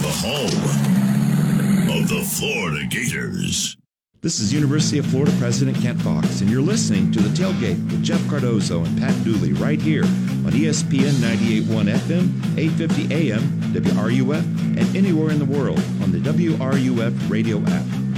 the 0.00 0.12
home 0.22 1.98
of 2.00 2.08
the 2.08 2.22
Florida 2.22 2.86
Gators. 2.86 3.76
This 4.20 4.38
is 4.38 4.52
University 4.52 4.98
of 4.98 5.06
Florida 5.06 5.32
President 5.40 5.76
Kent 5.82 6.00
Fuchs, 6.02 6.40
and 6.40 6.48
you're 6.48 6.62
listening 6.62 7.10
to 7.10 7.20
The 7.20 7.30
Tailgate 7.30 7.84
with 7.90 8.04
Jeff 8.04 8.24
Cardozo 8.28 8.84
and 8.84 8.96
Pat 8.96 9.24
Dooley 9.24 9.54
right 9.54 9.82
here 9.82 10.04
on 10.04 10.52
ESPN 10.52 11.14
98.1 11.14 11.92
FM, 11.92 12.56
850 12.56 13.12
AM, 13.12 13.42
WRUF, 13.72 14.44
and 14.78 14.96
anywhere 14.96 15.32
in 15.32 15.40
the 15.40 15.44
world 15.44 15.82
on 16.00 16.12
the 16.12 16.18
WRUF 16.18 17.28
radio 17.28 17.60
app. 17.62 18.09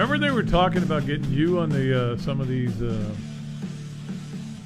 Remember 0.00 0.16
they 0.26 0.30
were 0.32 0.42
talking 0.42 0.82
about 0.82 1.04
getting 1.04 1.30
you 1.30 1.58
on 1.58 1.68
the 1.68 2.12
uh, 2.12 2.16
some 2.16 2.40
of 2.40 2.48
these 2.48 2.80
uh, 2.80 3.04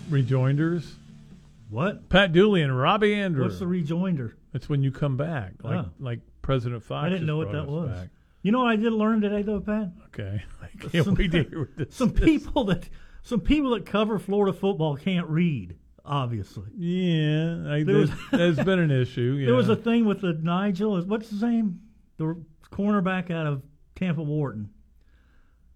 rejoinders. 0.09 0.95
What? 1.71 2.09
Pat 2.09 2.33
Dooley 2.33 2.63
and 2.63 2.79
Robbie 2.79 3.17
Andreu. 3.17 3.43
What's 3.43 3.59
the 3.59 3.67
rejoinder? 3.67 4.37
It's 4.53 4.69
when 4.69 4.85
you 4.85 4.93
come 4.93 5.17
back, 5.17 5.55
like 5.65 5.87
Oh. 5.87 5.91
like 5.99 6.21
President 6.41 6.85
Fuchs. 6.85 7.05
I 7.05 7.09
didn't 7.09 7.27
know 7.27 7.39
what 7.39 7.51
brought 7.51 7.67
that 7.67 7.73
us 7.73 7.89
was. 7.89 7.91
back. 7.99 8.09
You 8.43 8.53
know 8.53 8.61
what 8.61 8.69
I 8.69 8.77
did 8.77 8.93
learn 8.93 9.21
today, 9.23 9.43
though, 9.43 9.59
Pat? 9.59 9.89
Okay, 10.07 10.41
I 10.63 10.69
can't 10.89 11.19
wait 11.19 11.33
to 11.33 11.43
hear 11.43 11.59
what 11.63 11.77
this 11.79 11.97
some 11.97 12.11
is. 12.11 12.21
people 12.21 12.63
that 12.67 12.89
some 13.23 13.41
people 13.41 13.71
that 13.71 13.85
cover 13.87 14.21
Florida 14.21 14.57
football 14.57 14.97
can't 14.97 15.27
read. 15.29 15.75
Obviously, 16.05 16.69
Yeah, 16.79 17.73
I, 17.73 17.83
There 17.83 17.97
was- 17.97 18.11
there's, 18.31 18.57
there's 18.57 18.65
been 18.67 18.79
an 18.79 18.93
issue. 18.93 19.37
Yeah. 19.41 19.47
there 19.47 19.55
was 19.57 19.69
a 19.69 19.75
thing 19.75 20.05
with 20.05 20.21
the 20.21 20.35
Nigel. 20.35 21.03
What's 21.03 21.31
his 21.31 21.43
name? 21.43 21.81
The 22.19 22.37
cornerback 22.71 23.33
out 23.33 23.49
of 23.49 23.63
Tampa 23.97 24.23
Wharton, 24.23 24.69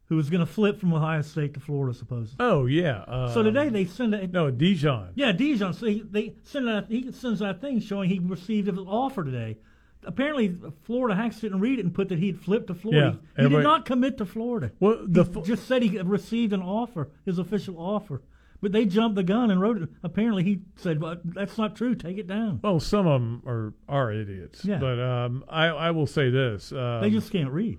who 0.08 0.16
was 0.16 0.30
going 0.30 0.40
to 0.40 0.46
flip 0.46 0.80
from 0.80 0.92
Ohio 0.94 1.22
State 1.22 1.54
to 1.54 1.60
Florida, 1.60 1.96
supposedly. 1.96 2.36
Oh 2.40 2.66
yeah. 2.66 3.00
Uh, 3.02 3.32
so 3.32 3.42
today 3.42 3.68
they 3.68 3.84
send 3.84 4.14
a 4.14 4.26
no 4.26 4.50
Dijon. 4.50 5.12
Yeah, 5.14 5.32
Dijon. 5.32 5.74
So 5.74 5.86
he, 5.86 6.02
they 6.08 6.34
send 6.44 6.68
out 6.68 6.86
he 6.88 7.12
sends 7.12 7.42
out 7.42 7.60
thing 7.60 7.80
showing 7.80 8.08
he 8.08 8.18
received 8.18 8.68
an 8.68 8.78
offer 8.78 9.24
today. 9.24 9.58
Apparently, 10.04 10.56
Florida 10.84 11.14
Hacks 11.14 11.40
didn't 11.40 11.60
read 11.60 11.78
it 11.78 11.84
and 11.84 11.92
put 11.92 12.08
that 12.08 12.18
he'd 12.18 12.40
flipped 12.40 12.68
to 12.68 12.74
Florida. 12.74 13.18
Yeah, 13.36 13.44
he 13.44 13.48
did 13.50 13.62
not 13.62 13.84
commit 13.84 14.16
to 14.18 14.24
Florida. 14.24 14.70
Well, 14.80 15.00
the 15.04 15.24
he 15.24 15.42
just 15.42 15.66
said 15.66 15.82
he 15.82 15.98
received 15.98 16.52
an 16.52 16.62
offer, 16.62 17.10
his 17.26 17.38
official 17.38 17.76
offer. 17.78 18.22
But 18.60 18.72
they 18.72 18.86
jumped 18.86 19.14
the 19.14 19.22
gun 19.22 19.52
and 19.52 19.60
wrote 19.60 19.80
it. 19.80 19.88
Apparently, 20.02 20.42
he 20.42 20.60
said, 20.76 21.00
well, 21.00 21.16
"That's 21.24 21.58
not 21.58 21.76
true. 21.76 21.94
Take 21.94 22.18
it 22.18 22.26
down." 22.26 22.58
Well, 22.62 22.80
some 22.80 23.06
of 23.06 23.20
them 23.20 23.42
are 23.46 23.74
are 23.88 24.12
idiots. 24.12 24.64
Yeah. 24.64 24.78
But 24.78 24.98
um, 24.98 25.44
I 25.48 25.66
I 25.66 25.90
will 25.90 26.06
say 26.08 26.30
this. 26.30 26.72
Um, 26.72 27.02
they 27.02 27.10
just 27.10 27.30
can't 27.30 27.50
read. 27.50 27.78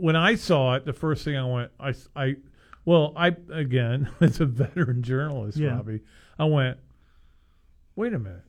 When 0.00 0.16
I 0.16 0.34
saw 0.34 0.74
it, 0.74 0.84
the 0.84 0.92
first 0.92 1.24
thing 1.24 1.36
I 1.36 1.44
went, 1.44 1.70
I, 1.80 1.94
I, 2.16 2.36
well, 2.84 3.12
I 3.16 3.36
again, 3.52 4.10
as 4.20 4.40
a 4.40 4.46
veteran 4.46 5.02
journalist, 5.02 5.58
Yeah. 5.58 5.76
Robbie, 5.76 6.00
I 6.38 6.44
went, 6.44 6.78
wait 7.96 8.12
a 8.14 8.18
minute, 8.18 8.44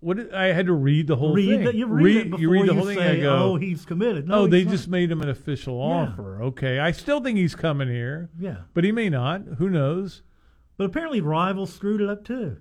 what? 0.00 0.18
Did, 0.18 0.34
I 0.34 0.52
had 0.52 0.66
to 0.66 0.72
read 0.72 1.06
the 1.06 1.16
whole 1.16 1.34
read 1.34 1.48
thing. 1.48 1.64
The, 1.64 1.74
you 1.74 1.86
read, 1.86 2.16
it 2.16 2.24
before 2.30 2.40
you 2.40 2.50
read 2.50 2.68
the 2.68 2.74
you 2.74 2.84
thing. 2.84 2.98
say, 2.98 3.18
I 3.18 3.20
go, 3.22 3.36
"Oh, 3.36 3.56
he's 3.56 3.86
committed." 3.86 4.28
No, 4.28 4.40
oh, 4.40 4.46
they 4.46 4.62
not. 4.62 4.70
just 4.70 4.86
made 4.86 5.10
him 5.10 5.22
an 5.22 5.30
official 5.30 5.78
Yeah. 5.78 5.94
offer. 6.12 6.42
Okay, 6.42 6.78
I 6.78 6.90
still 6.90 7.20
think 7.22 7.38
he's 7.38 7.54
coming 7.54 7.88
here. 7.88 8.28
Yeah. 8.38 8.56
but 8.74 8.84
he 8.84 8.92
may 8.92 9.08
not. 9.08 9.42
Who 9.58 9.70
knows? 9.70 10.22
But 10.76 10.84
apparently, 10.84 11.22
rivals 11.22 11.72
screwed 11.72 12.02
it 12.02 12.08
up 12.10 12.22
too. 12.24 12.58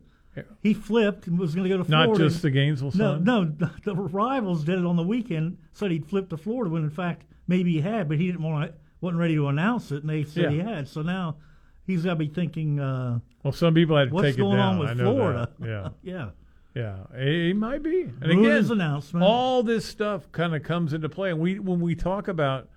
He 0.62 0.74
flipped 0.74 1.28
and 1.28 1.38
was 1.38 1.54
going 1.54 1.70
to 1.70 1.70
go 1.70 1.78
to 1.78 1.84
Florida. 1.84 2.08
Not 2.12 2.18
just 2.18 2.42
the 2.42 2.50
Gainesville 2.50 2.92
No, 2.96 3.18
no, 3.18 3.44
the, 3.46 3.70
the 3.84 3.96
rivals 3.96 4.64
did 4.64 4.80
it 4.80 4.86
on 4.86 4.96
the 4.96 5.04
weekend. 5.04 5.58
Said 5.74 5.92
he'd 5.92 6.08
flip 6.08 6.30
to 6.30 6.38
Florida 6.38 6.72
when 6.72 6.84
in 6.84 6.90
fact 6.90 7.26
maybe 7.48 7.74
he 7.74 7.82
had, 7.82 8.08
but 8.08 8.18
he 8.18 8.28
didn't 8.28 8.44
want 8.44 8.72
to, 8.72 8.78
wasn't 9.02 9.20
ready 9.20 9.36
to 9.36 9.48
announce 9.48 9.92
it, 9.92 10.02
and 10.02 10.10
they 10.10 10.24
said 10.24 10.52
he 10.52 10.60
had. 10.60 10.88
So 10.88 11.02
now 11.02 11.38
he's 11.86 12.04
got 12.04 12.12
to 12.12 12.16
be 12.16 12.28
thinking, 12.28 12.80
uh, 12.80 13.20
Well, 13.44 13.54
some 13.54 13.74
people 13.74 13.98
had 13.98 14.12
to 14.12 14.22
take 14.22 14.36
it 14.36 14.38
down. 14.38 14.48
What's 14.48 14.48
going 14.48 14.60
on 14.60 14.80
with 14.80 15.00
Florida? 15.00 15.50
That. 15.60 15.68
Yeah. 16.04 16.14
yeah. 16.16 16.30
Yeah, 16.76 17.04
it 17.14 17.56
might 17.56 17.84
be. 17.84 18.10
And 18.20 18.32
again, 18.32 18.72
announcement. 18.72 19.24
all 19.24 19.62
this 19.62 19.86
stuff 19.86 20.32
kind 20.32 20.56
of 20.56 20.64
comes 20.64 20.94
into 20.94 21.08
play. 21.08 21.30
And 21.30 21.40
we, 21.40 21.60
when 21.60 21.80
we 21.80 21.94
talk 21.94 22.28
about 22.28 22.68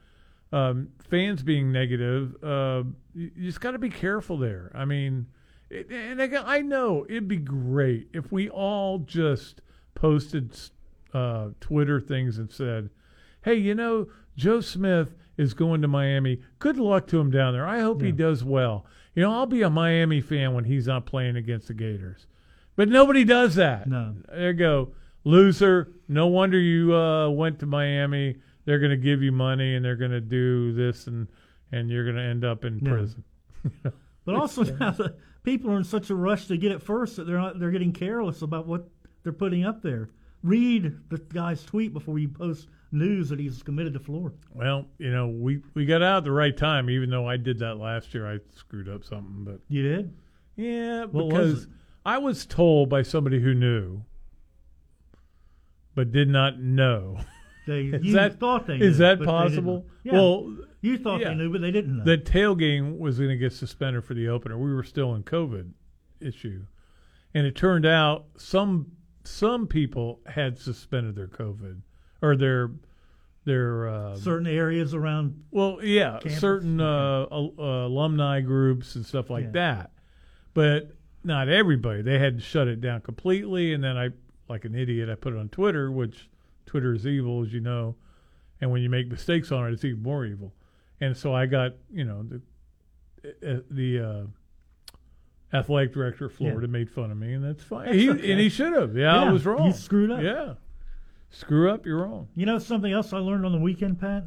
um, 0.52 0.88
fans 1.08 1.42
being 1.42 1.72
negative, 1.72 2.36
uh, 2.44 2.82
you, 3.14 3.30
you 3.34 3.46
just 3.46 3.62
got 3.62 3.70
to 3.70 3.78
be 3.78 3.88
careful 3.88 4.36
there. 4.36 4.70
I 4.74 4.84
mean, 4.84 5.28
it, 5.70 5.90
and 5.90 6.20
again, 6.20 6.42
I 6.44 6.60
know 6.60 7.06
it'd 7.08 7.26
be 7.26 7.38
great 7.38 8.08
if 8.12 8.30
we 8.30 8.50
all 8.50 8.98
just 8.98 9.62
posted 9.94 10.54
uh, 11.14 11.48
Twitter 11.60 11.98
things 11.98 12.36
and 12.36 12.52
said, 12.52 12.90
"Hey, 13.42 13.54
you 13.54 13.74
know, 13.74 14.08
Joe 14.36 14.60
Smith 14.60 15.14
is 15.36 15.54
going 15.54 15.82
to 15.82 15.88
Miami. 15.88 16.40
Good 16.58 16.78
luck 16.78 17.06
to 17.08 17.18
him 17.20 17.30
down 17.30 17.52
there. 17.52 17.66
I 17.66 17.80
hope 17.80 18.02
he 18.02 18.12
does 18.12 18.42
well. 18.44 18.86
You 19.14 19.22
know, 19.22 19.32
I'll 19.32 19.46
be 19.46 19.62
a 19.62 19.70
Miami 19.70 20.20
fan 20.20 20.54
when 20.54 20.64
he's 20.64 20.86
not 20.86 21.06
playing 21.06 21.36
against 21.36 21.68
the 21.68 21.74
Gators." 21.74 22.26
But 22.76 22.88
nobody 22.90 23.24
does 23.24 23.54
that. 23.54 23.86
No. 23.88 24.14
There 24.28 24.48
you 24.50 24.52
go. 24.52 24.88
Loser. 25.24 25.92
No 26.08 26.26
wonder 26.26 26.58
you 26.58 26.94
uh, 26.94 27.28
went 27.30 27.58
to 27.60 27.66
Miami. 27.66 28.36
They're 28.66 28.78
going 28.78 28.90
to 28.90 28.96
give 28.98 29.22
you 29.22 29.32
money 29.32 29.74
and 29.76 29.84
they're 29.84 29.96
going 29.96 30.10
to 30.10 30.20
do 30.20 30.72
this 30.74 31.06
and 31.06 31.26
and 31.72 31.88
you're 31.90 32.04
going 32.04 32.16
to 32.16 32.22
end 32.22 32.44
up 32.44 32.64
in 32.64 32.78
Yeah. 32.80 32.90
prison. 32.90 33.24
But 34.26 34.34
also 34.34 34.64
now 34.64 34.90
the 34.90 35.14
people 35.44 35.70
are 35.70 35.76
in 35.78 35.84
such 35.84 36.10
a 36.10 36.14
rush 36.14 36.46
to 36.48 36.56
get 36.56 36.72
it 36.72 36.82
first 36.82 37.14
that 37.16 37.24
they're 37.28 37.38
not, 37.38 37.60
they're 37.60 37.70
getting 37.70 37.92
careless 37.92 38.42
about 38.42 38.66
what 38.66 38.88
they're 39.22 39.32
putting 39.32 39.64
up 39.64 39.82
there. 39.82 40.08
Read 40.42 40.92
the 41.08 41.18
guy's 41.18 41.64
tweet 41.64 41.92
before 41.92 42.18
you 42.18 42.28
post 42.28 42.66
news 42.96 43.28
that 43.28 43.38
he's 43.38 43.62
committed 43.62 43.92
to 43.94 44.00
Florida. 44.00 44.34
Well, 44.54 44.86
you 44.98 45.10
know, 45.10 45.28
we, 45.28 45.60
we 45.74 45.84
got 45.86 46.02
out 46.02 46.18
at 46.18 46.24
the 46.24 46.32
right 46.32 46.56
time, 46.56 46.88
even 46.90 47.10
though 47.10 47.28
I 47.28 47.36
did 47.36 47.58
that 47.60 47.76
last 47.76 48.12
year. 48.14 48.26
I 48.30 48.38
screwed 48.56 48.88
up 48.88 49.04
something, 49.04 49.44
but 49.44 49.60
You 49.68 49.82
did? 49.82 50.14
yeah, 50.56 51.04
What 51.04 51.28
because 51.28 51.64
it? 51.64 51.68
I 52.04 52.18
was 52.18 52.46
told 52.46 52.88
by 52.88 53.02
somebody 53.02 53.40
who 53.40 53.54
knew, 53.54 54.02
but 55.94 56.12
did 56.12 56.28
not 56.28 56.60
know 56.60 57.18
They 57.66 57.80
Is 57.92 58.04
you 58.04 58.12
that- 58.14 58.38
thought 58.38 58.66
they 58.66 58.76
is 58.76 58.98
that 58.98 59.18
but 59.18 59.26
they 59.26 59.26
didn't. 59.26 59.48
possible? 59.48 59.86
Yeah. 60.04 60.12
Well, 60.12 60.56
you 60.82 60.98
thought 60.98 61.20
yeah. 61.20 61.30
they 61.30 61.34
knew, 61.34 61.50
but 61.50 61.60
they 61.62 61.70
didn't 61.72 61.98
know. 61.98 62.04
The 62.04 62.18
tailgame 62.18 62.98
was 62.98 63.18
going 63.18 63.30
to 63.30 63.36
get 63.36 63.52
suspended 63.52 64.04
for 64.04 64.14
the 64.14 64.28
opener. 64.28 64.56
We 64.56 64.72
were 64.72 64.84
still 64.84 65.14
in 65.16 65.24
COVID 65.24 65.72
issue, 66.20 66.62
and 67.34 67.44
it 67.46 67.56
turned 67.56 67.84
out 67.86 68.26
some 68.36 68.92
some 69.24 69.66
people 69.66 70.20
had 70.26 70.56
suspended 70.58 71.16
their 71.16 71.26
COVID 71.26 71.80
or 72.22 72.36
their 72.36 72.70
their 73.44 73.88
uh, 73.88 74.16
Certain 74.16 74.46
areas 74.48 74.92
around. 74.94 75.44
well, 75.52 75.78
yeah, 75.82 76.18
campus. 76.20 76.40
certain 76.40 76.80
uh, 76.80 77.26
uh, 77.30 77.52
alumni 77.86 78.40
groups 78.40 78.96
and 78.96 79.06
stuff 79.06 79.30
like 79.30 79.44
Yeah. 79.44 79.50
that, 79.52 79.90
but 80.52 80.90
not 81.22 81.48
everybody. 81.48 82.02
They 82.02 82.18
had 82.18 82.38
to 82.38 82.42
shut 82.42 82.66
it 82.66 82.80
down 82.80 83.02
completely, 83.02 83.72
and 83.72 83.84
then 83.84 83.96
I, 83.96 84.10
like 84.48 84.64
an 84.64 84.74
idiot, 84.74 85.08
I 85.08 85.14
put 85.14 85.32
it 85.32 85.38
on 85.38 85.48
Twitter, 85.48 85.92
which 85.92 86.28
Twitter 86.66 86.92
is 86.94 87.06
evil, 87.06 87.42
as 87.44 87.52
you 87.52 87.60
know, 87.60 87.94
and 88.60 88.70
when 88.72 88.82
you 88.82 88.90
make 88.90 89.08
mistakes 89.08 89.52
on 89.52 89.68
it, 89.68 89.72
it's 89.74 89.84
even 89.84 90.02
more 90.02 90.24
evil. 90.26 90.52
And 91.00 91.16
so 91.16 91.32
I 91.34 91.46
got, 91.46 91.74
you 91.92 92.04
know, 92.04 92.24
the 92.24 92.40
uh, 93.46 93.60
the 93.70 94.00
uh, 94.00 95.56
athletic 95.56 95.92
director 95.92 96.26
of 96.26 96.32
Florida 96.32 96.66
made 96.68 96.90
fun 96.90 97.10
of 97.10 97.16
me, 97.16 97.32
and 97.32 97.44
that's 97.44 97.62
fine. 97.62 97.86
That's 97.86 97.96
he, 97.98 98.10
okay. 98.10 98.30
And 98.32 98.40
he 98.40 98.48
should 98.48 98.72
have. 98.72 98.96
Yeah, 98.96 99.22
I 99.22 99.30
was 99.30 99.44
wrong. 99.46 99.66
you 99.66 99.72
screwed 99.72 100.10
up. 100.10 100.20
Yeah, 100.22 100.54
screw 101.36 101.70
up, 101.70 101.86
you're 101.86 102.02
wrong. 102.02 102.28
You 102.34 102.46
know 102.46 102.58
something 102.58 102.92
else 102.92 103.12
I 103.12 103.18
learned 103.18 103.44
on 103.46 103.52
the 103.52 103.58
weekend, 103.58 104.00
Pat? 104.00 104.24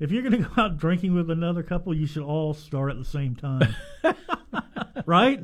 If 0.00 0.12
you're 0.12 0.22
going 0.22 0.42
to 0.42 0.48
go 0.48 0.62
out 0.62 0.76
drinking 0.78 1.14
with 1.14 1.30
another 1.30 1.62
couple, 1.62 1.94
you 1.94 2.06
should 2.06 2.22
all 2.22 2.54
start 2.54 2.90
at 2.90 2.98
the 2.98 3.04
same 3.04 3.34
time. 3.34 3.74
right? 5.06 5.40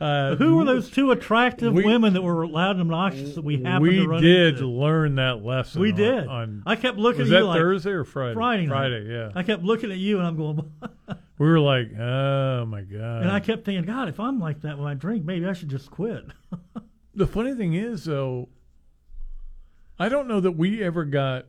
Uh, 0.00 0.34
Who 0.36 0.56
were 0.56 0.64
those 0.64 0.90
two 0.90 1.10
attractive 1.10 1.74
we- 1.74 1.84
women 1.84 2.14
that 2.14 2.22
were 2.22 2.46
loud 2.46 2.72
and 2.72 2.80
obnoxious 2.80 3.34
that 3.34 3.44
we 3.44 3.62
happened 3.62 3.82
we 3.82 3.96
to 3.96 4.08
run 4.08 4.22
We 4.22 4.28
did 4.28 4.54
into? 4.54 4.66
learn 4.66 5.16
that 5.16 5.44
lesson. 5.44 5.82
We 5.82 5.90
on- 5.90 5.96
did. 5.96 6.26
On, 6.26 6.62
I 6.66 6.76
kept 6.76 6.96
looking 6.96 7.22
at 7.22 7.26
you 7.26 7.32
that 7.34 7.44
like 7.44 7.58
Thursday 7.58 7.90
or 7.90 8.04
Friday? 8.04 8.34
Friday 8.34 8.66
night. 8.66 8.74
Friday, 8.74 9.06
yeah. 9.10 9.30
I 9.34 9.42
kept 9.42 9.62
looking 9.62 9.92
at 9.92 9.98
you 9.98 10.18
and 10.18 10.26
I'm 10.26 10.36
going, 10.36 10.72
we 11.38 11.46
were 11.46 11.60
like, 11.60 11.92
oh 11.98 12.64
my 12.66 12.80
god. 12.80 13.22
and 13.22 13.30
I 13.30 13.40
kept 13.40 13.66
thinking, 13.66 13.84
God, 13.84 14.08
if 14.08 14.18
I'm 14.18 14.40
like 14.40 14.62
that 14.62 14.78
when 14.78 14.88
I 14.88 14.94
drink, 14.94 15.24
maybe 15.24 15.46
I 15.46 15.52
should 15.52 15.68
just 15.68 15.90
quit. 15.90 16.24
the 17.14 17.26
funny 17.26 17.54
thing 17.54 17.74
is, 17.74 18.04
though, 18.04 18.48
I 20.00 20.08
don't 20.08 20.26
know 20.26 20.40
that 20.40 20.52
we 20.52 20.82
ever 20.82 21.04
got 21.04 21.46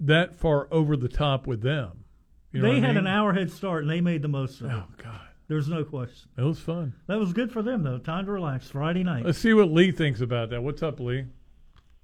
that 0.00 0.34
far 0.34 0.66
over 0.72 0.96
the 0.96 1.08
top 1.08 1.46
with 1.46 1.62
them. 1.62 2.04
You 2.52 2.60
know 2.60 2.68
they 2.68 2.74
what 2.80 2.84
I 2.84 2.86
had 2.88 2.96
mean? 2.96 3.06
an 3.06 3.12
hour 3.12 3.32
head 3.32 3.50
start 3.50 3.82
and 3.82 3.90
they 3.90 4.00
made 4.00 4.22
the 4.22 4.28
most 4.28 4.60
of 4.60 4.66
it. 4.70 4.74
Oh 4.74 4.84
God, 5.02 5.20
There's 5.48 5.68
no 5.68 5.84
question. 5.84 6.28
it 6.36 6.42
was 6.42 6.58
fun. 6.58 6.94
That 7.06 7.18
was 7.18 7.32
good 7.32 7.52
for 7.52 7.62
them 7.62 7.82
though. 7.84 7.98
Time 7.98 8.26
to 8.26 8.32
relax. 8.32 8.68
Friday 8.68 9.04
night. 9.04 9.24
Let's 9.24 9.38
see 9.38 9.54
what 9.54 9.70
Lee 9.70 9.92
thinks 9.92 10.20
about 10.20 10.50
that. 10.50 10.62
What's 10.62 10.82
up, 10.82 10.98
Lee? 11.00 11.26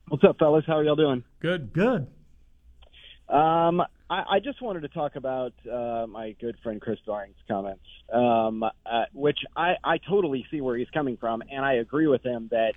What's 0.08 0.24
up, 0.24 0.38
fellas? 0.38 0.64
How 0.66 0.74
are 0.78 0.84
y'all 0.84 0.96
doing? 0.96 1.24
Good. 1.40 1.72
Good. 1.72 2.06
Um, 3.28 3.80
I, 4.10 4.24
I 4.34 4.40
just 4.44 4.60
wanted 4.60 4.80
to 4.82 4.88
talk 4.88 5.16
about 5.16 5.52
uh, 5.66 6.06
my 6.06 6.36
good 6.40 6.56
friend 6.62 6.80
Chris 6.80 6.98
Doering's 7.06 7.34
comments, 7.48 7.84
um, 8.12 8.62
uh, 8.62 8.70
which 9.14 9.38
I, 9.56 9.74
I 9.82 9.98
totally 9.98 10.44
see 10.50 10.60
where 10.60 10.76
he's 10.76 10.90
coming 10.92 11.16
from, 11.16 11.42
and 11.50 11.64
I 11.64 11.74
agree 11.74 12.06
with 12.06 12.22
him 12.22 12.48
that 12.50 12.74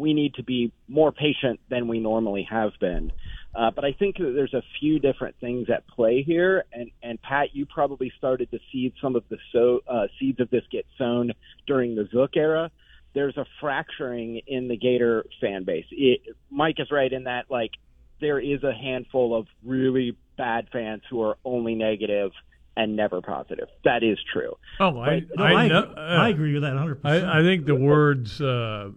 we 0.00 0.14
need 0.14 0.34
to 0.34 0.42
be 0.42 0.72
more 0.88 1.12
patient 1.12 1.60
than 1.68 1.86
we 1.86 2.00
normally 2.00 2.46
have 2.50 2.72
been. 2.80 3.12
Uh, 3.54 3.70
but 3.70 3.84
I 3.84 3.92
think 3.92 4.16
that 4.16 4.32
there's 4.34 4.54
a 4.54 4.62
few 4.80 4.98
different 4.98 5.36
things 5.40 5.68
at 5.70 5.86
play 5.88 6.22
here, 6.22 6.64
and, 6.72 6.90
and 7.02 7.20
Pat, 7.20 7.48
you 7.54 7.66
probably 7.66 8.12
started 8.16 8.50
to 8.52 8.58
see 8.72 8.92
some 9.02 9.16
of 9.16 9.24
the 9.28 9.38
so, 9.52 9.80
uh, 9.88 10.06
seeds 10.18 10.40
of 10.40 10.50
this 10.50 10.62
get 10.70 10.86
sown 10.96 11.32
during 11.66 11.94
the 11.96 12.08
Zook 12.12 12.36
era. 12.36 12.70
There's 13.12 13.36
a 13.36 13.44
fracturing 13.60 14.40
in 14.46 14.68
the 14.68 14.76
Gator 14.76 15.26
fan 15.40 15.64
base. 15.64 15.84
It, 15.90 16.20
Mike 16.48 16.76
is 16.78 16.90
right 16.92 17.12
in 17.12 17.24
that, 17.24 17.46
like, 17.50 17.72
there 18.20 18.38
is 18.38 18.62
a 18.62 18.72
handful 18.72 19.36
of 19.36 19.46
really 19.64 20.16
bad 20.38 20.68
fans 20.72 21.02
who 21.10 21.20
are 21.22 21.36
only 21.44 21.74
negative 21.74 22.30
and 22.76 22.94
never 22.94 23.20
positive. 23.20 23.66
That 23.84 24.04
is 24.04 24.18
true. 24.32 24.56
Oh, 24.78 24.96
I 25.00 25.22
No, 25.36 25.44
I, 25.44 25.52
I, 25.64 25.68
know, 25.68 25.82
agree- 25.82 25.94
I 26.02 26.28
agree 26.28 26.52
with 26.54 26.62
that 26.62 26.74
100. 26.74 27.02
percent 27.02 27.24
I, 27.26 27.40
I 27.40 27.42
think 27.42 27.66
the 27.66 27.74
words. 27.74 28.40
Uh, 28.40 28.90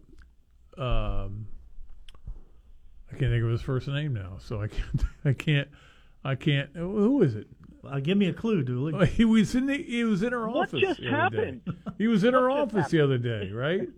um, 0.78 1.48
I 3.12 3.16
can't 3.18 3.32
think 3.32 3.44
of 3.44 3.50
his 3.50 3.62
first 3.62 3.88
name 3.88 4.14
now, 4.14 4.38
so 4.40 4.62
I 4.62 4.68
can't. 4.68 5.02
I 5.26 5.34
can't. 5.34 5.68
I 6.24 6.36
can't. 6.36 6.70
Who 6.76 7.22
is 7.22 7.36
it? 7.36 7.48
Uh, 7.86 8.00
give 8.00 8.18
me 8.18 8.28
a 8.28 8.34
clue, 8.34 8.64
Dooley. 8.64 8.94
Oh, 8.96 9.04
He 9.06 9.26
was 9.26 9.54
in 9.56 9.66
the. 9.66 9.76
He 9.82 10.04
was 10.06 10.24
in 10.24 10.32
her 10.32 10.48
What 10.48 10.70
office. 10.70 10.82
just 10.82 11.00
the 11.02 11.10
other 11.10 11.30
day. 11.30 11.46
happened? 11.66 11.78
He 11.98 12.08
was 12.08 12.24
in 12.24 12.34
her 12.34 12.50
What 12.50 12.66
just 12.70 12.76
office 12.78 12.92
the 12.92 13.02
other 13.02 13.18
day, 13.18 13.52
right? 13.52 13.90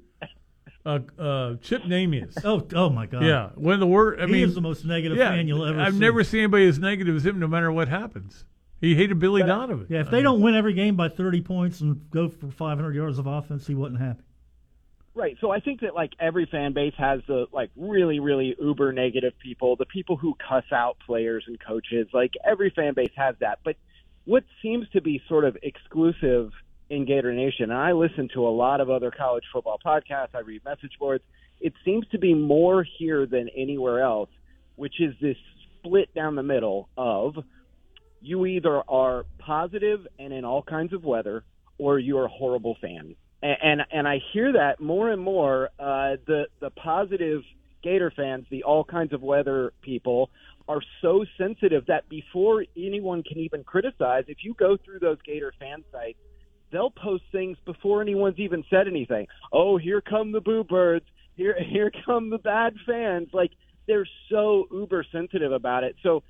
Uh, 0.86 1.00
uh, 1.18 1.56
Chip 1.62 1.84
Namius. 1.84 2.38
Oh, 2.44 2.66
oh 2.76 2.90
my 2.92 3.06
God. 3.08 3.24
Yeah, 3.24 3.50
when 3.56 3.80
the 3.80 3.88
word. 3.88 4.20
I 4.22 4.26
he 4.28 4.32
mean, 4.34 4.44
is 4.50 4.54
the 4.56 4.62
most 4.62 4.86
negative 4.86 5.18
yeah, 5.18 5.30
fan 5.30 5.48
you'll 5.48 5.66
ever 5.66 5.80
I've 5.80 5.94
see. 5.94 6.00
never 6.00 6.24
seen 6.24 6.40
anybody 6.42 6.68
as 6.68 6.78
negative 6.80 7.16
as 7.16 7.26
him, 7.26 7.40
no 7.40 7.48
matter 7.48 7.72
what 7.72 7.88
happens. 7.88 8.46
He 8.82 8.94
hated 8.94 9.18
Billy 9.20 9.42
Donovan. 9.42 9.88
Yeah, 9.90 10.02
if 10.02 10.12
they 10.12 10.22
don't 10.22 10.42
win 10.42 10.54
every 10.54 10.74
game 10.74 10.96
by 10.96 11.10
30 11.10 11.42
points 11.42 11.82
and 11.82 12.08
go 12.12 12.28
for 12.30 12.52
500 12.52 12.94
yards 12.94 13.18
of 13.18 13.26
offense, 13.26 13.66
he 13.66 13.74
wasn't 13.74 14.00
happy. 14.02 14.22
Right. 15.16 15.38
So 15.40 15.50
I 15.50 15.62
think 15.62 15.80
that 15.80 15.96
like 15.96 16.12
every 16.20 16.46
fan 16.46 16.74
base 16.74 16.94
has 16.98 17.22
the 17.26 17.46
like 17.54 17.72
really, 17.78 18.20
really 18.20 18.54
uber 18.60 18.92
negative 18.92 19.32
people, 19.42 19.78
the 19.78 19.86
people 19.86 20.18
who 20.18 20.36
cuss 20.36 20.66
out 20.74 20.98
players 21.06 21.46
and 21.48 21.58
coaches. 21.58 22.08
Like 22.14 22.32
every 22.46 22.70
fan 22.70 22.94
base 22.94 23.14
has 23.16 23.36
that. 23.40 23.60
But 23.64 23.78
what 24.26 24.44
seems 24.62 24.90
to 24.90 25.02
be 25.02 25.22
sort 25.30 25.46
of 25.46 25.58
exclusive 25.64 26.52
in 26.90 27.06
Gator 27.06 27.34
Nation, 27.34 27.72
and 27.72 27.80
I 27.80 27.94
listen 27.94 28.28
to 28.34 28.46
a 28.46 28.50
lot 28.50 28.82
of 28.82 28.90
other 28.90 29.10
college 29.10 29.46
football 29.54 29.80
podcasts, 29.84 30.36
I 30.36 30.40
read 30.40 30.66
message 30.66 30.92
boards, 31.00 31.24
it 31.62 31.74
seems 31.86 32.06
to 32.10 32.20
be 32.20 32.34
more 32.34 32.86
here 33.00 33.26
than 33.26 33.48
anywhere 33.56 34.02
else, 34.02 34.30
which 34.76 35.00
is 35.00 35.16
this 35.22 35.38
split 35.80 36.14
down 36.14 36.36
the 36.36 36.44
middle 36.44 36.90
of 36.98 37.36
you 38.22 38.46
either 38.46 38.82
are 38.90 39.26
positive 39.40 40.06
and 40.20 40.34
in 40.34 40.44
all 40.44 40.62
kinds 40.62 40.94
of 40.94 41.04
weather, 41.04 41.44
or 41.78 42.00
you're 42.00 42.26
a 42.26 42.30
horrible 42.30 42.76
fan. 42.82 43.16
And 43.46 43.82
and, 43.92 44.08
I 44.08 44.20
hear 44.34 44.54
that 44.54 44.80
more 44.80 45.12
and 45.12 45.22
more. 45.22 45.70
Uh, 45.80 46.18
the 46.26 46.46
the 46.60 46.72
positive 46.72 47.44
Gator 47.84 48.12
fans, 48.16 48.46
the 48.50 48.64
all 48.64 48.84
kinds 48.84 49.14
of 49.14 49.22
weather 49.22 49.72
people, 49.82 50.32
are 50.68 50.82
so 51.02 51.26
sensitive 51.38 51.86
that 51.86 52.10
before 52.10 52.66
anyone 52.76 53.22
can 53.22 53.38
even 53.38 53.64
criticize, 53.64 54.24
if 54.28 54.40
you 54.42 54.56
go 54.56 54.78
through 54.84 54.98
those 55.00 55.18
Gator 55.24 55.54
fan 55.60 55.84
sites, 55.92 56.18
they'll 56.72 56.90
post 56.90 57.24
things 57.32 57.58
before 57.66 58.02
anyone's 58.02 58.40
even 58.40 58.64
said 58.70 58.88
anything. 58.88 59.28
Oh, 59.54 59.78
here 59.78 60.02
come 60.02 60.32
the 60.32 60.42
boo 60.42 60.64
birds. 60.64 61.06
Here 61.36 61.56
here 61.70 61.92
come 62.06 62.32
the 62.32 62.40
bad 62.40 62.74
fans. 62.88 63.28
Like 63.32 63.52
they're 63.88 64.08
so 64.32 64.66
uber 64.72 65.06
sensitive 65.12 65.52
about 65.52 65.84
it. 65.84 65.96
So 66.02 66.24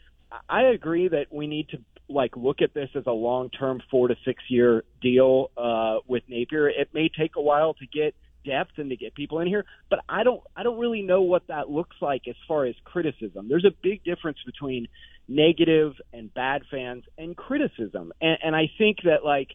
I 0.49 0.63
agree 0.63 1.07
that 1.07 1.27
we 1.31 1.47
need 1.47 1.69
to 1.69 1.77
like 2.07 2.35
look 2.37 2.61
at 2.61 2.73
this 2.73 2.89
as 2.95 3.03
a 3.07 3.11
long 3.11 3.49
term 3.49 3.81
four 3.89 4.07
to 4.07 4.15
six 4.25 4.43
year 4.49 4.83
deal 5.01 5.51
uh, 5.57 5.99
with 6.07 6.23
Napier. 6.27 6.69
It 6.69 6.89
may 6.93 7.09
take 7.09 7.35
a 7.35 7.41
while 7.41 7.73
to 7.75 7.87
get 7.87 8.15
depth 8.45 8.77
and 8.77 8.91
to 8.91 8.95
get 8.95 9.15
people 9.15 9.39
in 9.39 9.47
here, 9.47 9.65
but 9.89 9.99
I 10.07 10.23
don't 10.23 10.41
I 10.55 10.63
don't 10.63 10.79
really 10.79 11.01
know 11.01 11.23
what 11.23 11.47
that 11.47 11.69
looks 11.69 11.95
like 12.01 12.23
as 12.27 12.35
far 12.47 12.65
as 12.65 12.75
criticism. 12.83 13.47
There's 13.49 13.65
a 13.65 13.75
big 13.81 14.03
difference 14.03 14.37
between 14.45 14.87
negative 15.27 15.93
and 16.13 16.31
bad 16.33 16.61
fans 16.69 17.03
and 17.17 17.35
criticism, 17.35 18.13
and, 18.21 18.37
and 18.43 18.55
I 18.55 18.69
think 18.77 18.99
that 19.05 19.25
like 19.25 19.49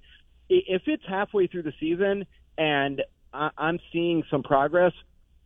if 0.49 0.83
it's 0.87 1.05
halfway 1.09 1.47
through 1.47 1.63
the 1.63 1.73
season 1.79 2.27
and 2.59 3.03
I, 3.33 3.51
I'm 3.57 3.79
seeing 3.93 4.25
some 4.31 4.43
progress, 4.43 4.93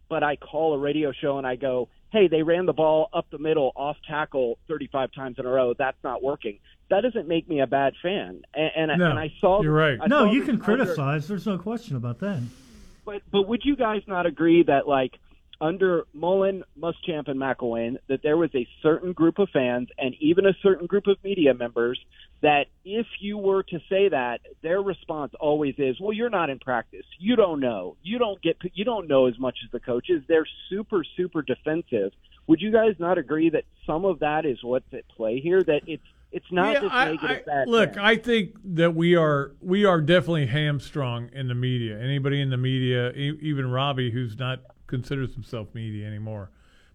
but 0.09 0.23
I 0.23 0.37
call 0.37 0.75
a 0.75 0.79
radio 0.79 1.13
show 1.13 1.37
and 1.39 1.47
I 1.47 1.57
go, 1.57 1.89
hey, 2.15 2.29
they 2.29 2.43
ran 2.43 2.65
the 2.65 2.73
ball 2.73 3.09
up 3.13 3.27
the 3.31 3.39
middle 3.39 3.73
off 3.75 3.97
tackle 4.09 4.57
35 4.69 5.13
times 5.13 5.37
in 5.39 5.45
a 5.45 5.49
row. 5.49 5.75
That's 5.77 5.99
not 6.05 6.23
working. 6.23 6.59
That 6.89 7.01
doesn't 7.03 7.27
make 7.27 7.49
me 7.49 7.61
a 7.61 7.67
bad 7.67 7.95
fan. 8.01 8.43
And, 8.55 8.91
and, 8.91 8.99
No, 8.99 9.11
and 9.11 9.19
I 9.19 9.33
saw 9.41 9.63
you're 9.63 9.73
right. 9.73 9.99
I 10.01 10.07
no, 10.07 10.31
you 10.31 10.43
can 10.43 10.53
under- 10.53 10.65
criticize. 10.65 11.27
There's 11.29 11.47
no 11.47 11.59
question 11.59 11.97
about 11.97 12.21
that. 12.21 12.41
but 13.05 13.23
but 13.31 13.49
would 13.49 13.63
you 13.65 13.75
guys 13.77 14.03
not 14.07 14.27
agree 14.27 14.63
that 14.63 14.87
like 14.87 15.19
under 15.61 16.05
Mullen, 16.13 16.65
Muschamp, 16.79 17.29
and 17.29 17.41
McElwain, 17.41 17.97
that 18.09 18.23
there 18.23 18.37
was 18.37 18.51
a 18.55 18.67
certain 18.83 19.13
group 19.13 19.39
of 19.39 19.49
fans 19.51 19.89
and 19.99 20.15
even 20.21 20.47
a 20.47 20.53
certain 20.63 20.87
group 20.87 21.07
of 21.07 21.17
media 21.25 21.55
members 21.55 21.99
that 22.45 22.67
if 22.85 23.07
you 23.21 23.39
were 23.39 23.63
to 23.65 23.79
say 23.89 24.11
that, 24.11 24.41
their 24.63 24.81
response 24.83 25.33
always 25.41 25.75
is, 25.79 25.99
"Well, 25.99 26.13
you're 26.13 26.29
not 26.31 26.51
in 26.51 26.59
practice. 26.59 27.07
You 27.19 27.37
don't 27.37 27.59
know. 27.59 27.97
You 28.03 28.19
don't 28.19 28.41
get. 28.43 28.59
You 28.75 28.85
don't 28.85 29.09
know 29.09 29.25
as 29.27 29.39
much 29.39 29.59
as 29.65 29.71
the 29.73 29.81
coaches." 29.81 30.23
They're 30.29 30.47
super 30.69 31.03
super 31.17 31.41
defensive. 31.43 32.13
Would 32.47 32.61
you 32.61 32.71
guys 32.71 32.95
not 32.99 33.17
agree 33.17 33.49
that 33.49 33.65
some 33.87 34.05
of 34.05 34.19
that 34.19 34.45
is 34.45 34.63
what's 34.63 34.93
at 34.93 35.09
play 35.09 35.41
here? 35.41 35.63
That 35.63 35.83
it's 35.87 36.05
it's 36.33 36.53
not 36.53 36.75
Yeah, 36.75 36.81
just 36.81 36.95
I- 36.95 37.05
negative 37.13 37.49
I- 37.51 37.65
Look. 37.65 37.97
I 37.97 38.17
think 38.17 38.57
that 38.75 38.95
we 38.95 39.17
are 39.17 39.53
we 39.63 39.87
are 39.87 40.03
definitely 40.03 40.47
hamstrung 40.47 41.31
in 41.33 41.49
the 41.49 41.55
media. 41.55 41.99
Anybody 41.99 42.43
in 42.43 42.51
the 42.51 42.59
media, 42.59 43.11
e- 43.13 43.39
even 43.41 43.71
Robbie, 43.71 44.11
who's 44.11 44.39
not 44.39 44.61
considers 44.87 45.33
himself 45.33 45.75
media 45.75 46.07
anymore, 46.07 46.51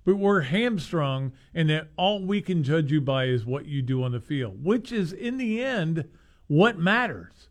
but 0.09 0.17
we're 0.17 0.41
hamstrung, 0.41 1.31
and 1.53 1.69
that 1.69 1.87
all 1.95 2.25
we 2.25 2.41
can 2.41 2.63
judge 2.63 2.91
you 2.91 2.99
by 2.99 3.25
is 3.25 3.45
what 3.45 3.67
you 3.67 3.79
do 3.83 4.01
on 4.01 4.11
the 4.11 4.19
field, 4.19 4.63
which 4.63 4.91
is 4.91 5.13
in 5.13 5.37
the 5.37 5.61
end 5.61 6.03
what 6.47 6.79
matters. 6.79 7.47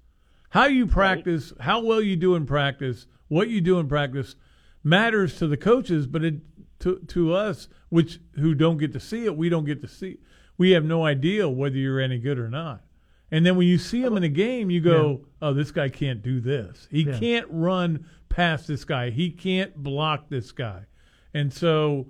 How 0.51 0.65
you 0.65 0.85
practice, 0.85 1.53
how 1.61 1.81
well 1.81 2.03
you 2.03 2.17
do 2.17 2.35
in 2.35 2.47
practice, 2.47 3.07
what 3.29 3.49
you 3.49 3.61
do 3.61 3.79
in 3.79 3.87
practice 3.87 4.35
matters 4.83 5.39
to 5.39 5.47
the 5.47 5.57
coaches, 5.57 6.09
but 6.09 6.25
it 6.25 6.41
to 6.81 6.97
to 7.07 7.33
us, 7.33 7.69
which 7.91 8.19
who 8.33 8.57
don't 8.57 8.79
get 8.79 8.93
to 8.95 8.99
see 9.01 9.25
it, 9.25 9.37
we 9.37 9.49
don't 9.49 9.65
get 9.65 9.81
to 9.83 9.89
see. 9.89 10.19
We 10.57 10.73
have 10.73 10.85
no 10.85 11.05
idea 11.05 11.49
whether 11.49 11.77
you're 11.77 12.01
any 12.01 12.19
good 12.19 12.41
or 12.41 12.49
not. 12.51 12.83
And 13.31 13.47
then 13.47 13.55
when 13.55 13.69
you 13.69 13.79
see 13.79 14.03
him 14.03 14.17
in 14.17 14.25
a 14.25 14.29
game, 14.29 14.69
you 14.69 14.81
go, 14.81 15.21
"Oh, 15.41 15.53
this 15.55 15.71
guy 15.71 15.91
can't 15.91 16.23
do 16.23 16.41
this. 16.41 16.89
He 16.91 17.03
Yeah. 17.03 17.21
can't 17.21 17.47
run 17.51 18.07
past 18.29 18.67
this 18.67 18.85
guy. 18.85 19.11
He 19.11 19.31
can't 19.31 19.77
block 19.77 20.29
this 20.29 20.51
guy." 20.51 20.87
And 21.35 21.53
so, 21.53 22.09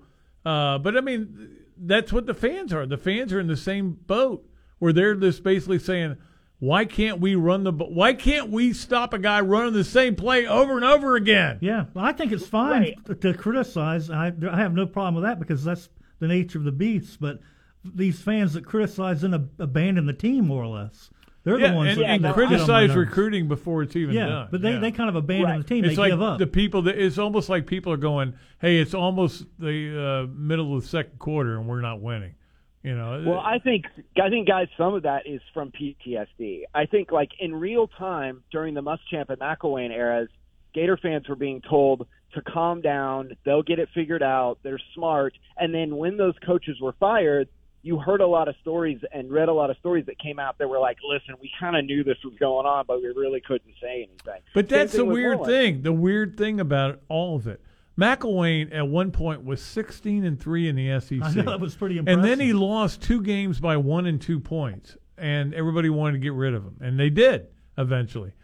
uh, 0.49 0.79
but 0.79 0.97
I 0.97 1.01
mean, 1.01 1.57
that's 1.77 2.13
what 2.13 2.27
the 2.27 2.35
fans 2.35 2.73
are. 2.73 2.87
The 2.87 2.97
fans 2.97 3.33
are 3.33 3.41
in 3.41 3.47
the 3.47 3.57
same 3.57 3.93
boat 4.07 4.49
where 4.79 4.93
they're 4.93 5.15
just 5.15 5.43
basically 5.43 5.79
saying, 5.79 6.17
"Why 6.59 6.85
can't 6.85 7.21
we 7.21 7.35
run 7.35 7.65
the? 7.65 7.73
b- 7.73 7.87
Why 7.89 8.15
can't 8.15 8.51
we 8.51 8.73
stop 8.73 9.13
a 9.13 9.19
guy 9.19 9.41
running 9.41 9.75
the 9.75 9.85
same 9.85 10.15
play 10.17 10.47
over 10.47 10.77
and 10.77 10.85
over 10.85 11.17
again?" 11.17 11.59
Yeah, 11.61 11.87
well, 11.95 12.05
I 12.05 12.13
think 12.13 12.33
it's 12.33 12.47
fine 12.47 12.95
to, 13.07 13.15
to 13.15 13.35
criticize. 13.35 14.11
I, 14.11 14.33
I 14.51 14.57
have 14.59 14.75
no 14.75 14.87
problem 14.87 15.15
with 15.17 15.25
that 15.25 15.39
because 15.39 15.63
that's 15.65 15.89
the 16.19 16.29
nature 16.29 16.59
of 16.59 16.65
the 16.65 16.73
beast. 16.73 17.19
But 17.21 17.41
these 17.85 18.21
fans 18.21 18.55
that 18.55 18.65
criticize 18.67 19.23
and 19.25 19.35
ab- 19.35 19.51
abandon 19.59 20.07
the 20.07 20.13
team 20.13 20.47
more 20.47 20.65
or 20.65 20.69
less, 20.83 21.11
they're 21.45 21.59
Yeah, 21.59 21.71
the 21.71 21.77
ones 21.77 21.91
and, 21.93 22.01
that, 22.01 22.05
and 22.11 22.25
that 22.25 22.35
get 22.37 22.45
on 22.45 22.51
my 22.51 22.57
criticize 22.59 22.97
recruiting 22.97 23.49
before 23.49 23.83
it's 23.83 23.97
even 23.97 24.15
Yeah, 24.15 24.27
done. 24.27 24.49
but 24.51 24.63
they, 24.63 24.73
Yeah. 24.73 24.79
they 24.81 24.91
kind 24.93 25.09
of 25.09 25.17
abandon 25.17 25.59
the 25.59 25.65
team. 25.65 25.85
It's 25.85 25.97
they 25.97 26.01
like 26.03 26.13
give 26.13 26.23
up. 26.23 26.39
the 26.39 26.47
people 26.47 26.83
that 26.83 26.99
it's 26.99 27.19
almost 27.19 27.49
like 27.49 27.67
people 27.67 27.93
are 27.93 27.97
going, 27.99 28.35
"Hey, 28.61 28.79
it's 28.79 28.95
almost 28.95 29.47
the 29.59 30.27
uh, 30.29 30.33
middle 30.35 30.75
of 30.77 30.83
the 30.83 30.89
second 30.89 31.19
quarter 31.19 31.57
and 31.57 31.67
we're 31.69 31.81
not 31.81 32.01
winning." 32.01 32.35
You 32.83 32.95
know, 32.97 33.23
Well, 33.27 33.41
I 33.41 33.59
think 33.59 33.87
I 34.23 34.29
think 34.31 34.47
guys, 34.47 34.69
some 34.79 34.95
of 34.95 35.03
that 35.03 35.27
is 35.27 35.41
from 35.53 35.73
PTSD. 35.73 36.63
I 36.75 36.87
think 36.87 37.11
like 37.11 37.31
in 37.41 37.55
real 37.55 37.89
time 37.89 38.43
during 38.53 38.75
the 38.75 38.83
Muschamp 38.83 39.29
and 39.31 39.39
McElwain 39.41 39.91
eras, 39.91 40.29
Gator 40.75 40.97
fans 40.97 41.29
were 41.29 41.35
being 41.37 41.61
told 41.69 42.07
to 42.35 42.41
calm 42.43 42.81
down. 42.81 43.33
They'll 43.45 43.63
get 43.65 43.79
it 43.79 43.89
figured 43.95 44.23
out. 44.23 44.59
They're 44.63 44.81
smart. 44.95 45.35
And 45.57 45.75
then 45.75 45.97
when 45.97 46.17
those 46.19 46.35
coaches 46.47 46.79
were 46.81 46.93
fired, 47.01 47.49
you 47.83 47.99
heard 47.99 48.21
a 48.21 48.27
lot 48.27 48.49
of 48.49 48.55
stories 48.61 48.99
and 49.13 49.31
read 49.31 49.49
a 49.49 49.53
lot 49.53 49.71
of 49.71 49.77
stories 49.79 50.07
that 50.07 50.19
came 50.19 50.39
out 50.39 50.59
that 50.59 50.69
were 50.69 50.79
like, 50.79 50.99
"Listen, 51.09 51.35
we 51.41 51.51
kind 51.59 51.77
of 51.77 51.85
knew 51.85 52.05
this 52.05 52.19
was 52.25 52.35
going 52.39 52.67
on, 52.67 52.85
but 52.87 53.01
we 53.01 53.09
really 53.09 53.41
couldn't 53.41 53.75
say 53.81 54.09
anything." 54.09 54.43
But 54.55 54.69
Same 54.69 54.79
that's 54.79 54.93
the 54.93 55.05
weird 55.05 55.39
Mullen. 55.39 55.51
thing. 55.51 55.83
The 55.83 55.93
weird 55.93 56.37
thing 56.37 56.61
about 56.61 57.01
all 57.09 57.37
of 57.37 57.47
it. 57.47 57.61
McElwain 57.99 58.73
at 58.73 58.87
one 58.87 59.11
point 59.11 59.45
was 59.45 59.61
16 59.61 60.25
and 60.25 60.41
3 60.41 60.69
in 60.69 60.77
the 60.77 61.01
SEC. 61.01 61.21
I 61.21 61.33
know, 61.35 61.43
that 61.51 61.61
was 61.61 61.75
pretty 61.75 61.99
And 61.99 62.23
then 62.23 62.39
he 62.39 62.53
lost 62.53 63.03
two 63.03 63.21
games 63.21 63.59
by 63.59 63.77
one 63.77 64.07
and 64.07 64.21
two 64.21 64.39
points. 64.39 64.97
And 65.17 65.53
everybody 65.53 65.91
wanted 65.91 66.13
to 66.13 66.19
get 66.19 66.33
rid 66.33 66.55
of 66.55 66.63
him. 66.63 66.77
And 66.81 66.99
they 66.99 67.11
did 67.11 67.49
eventually. 67.77 68.35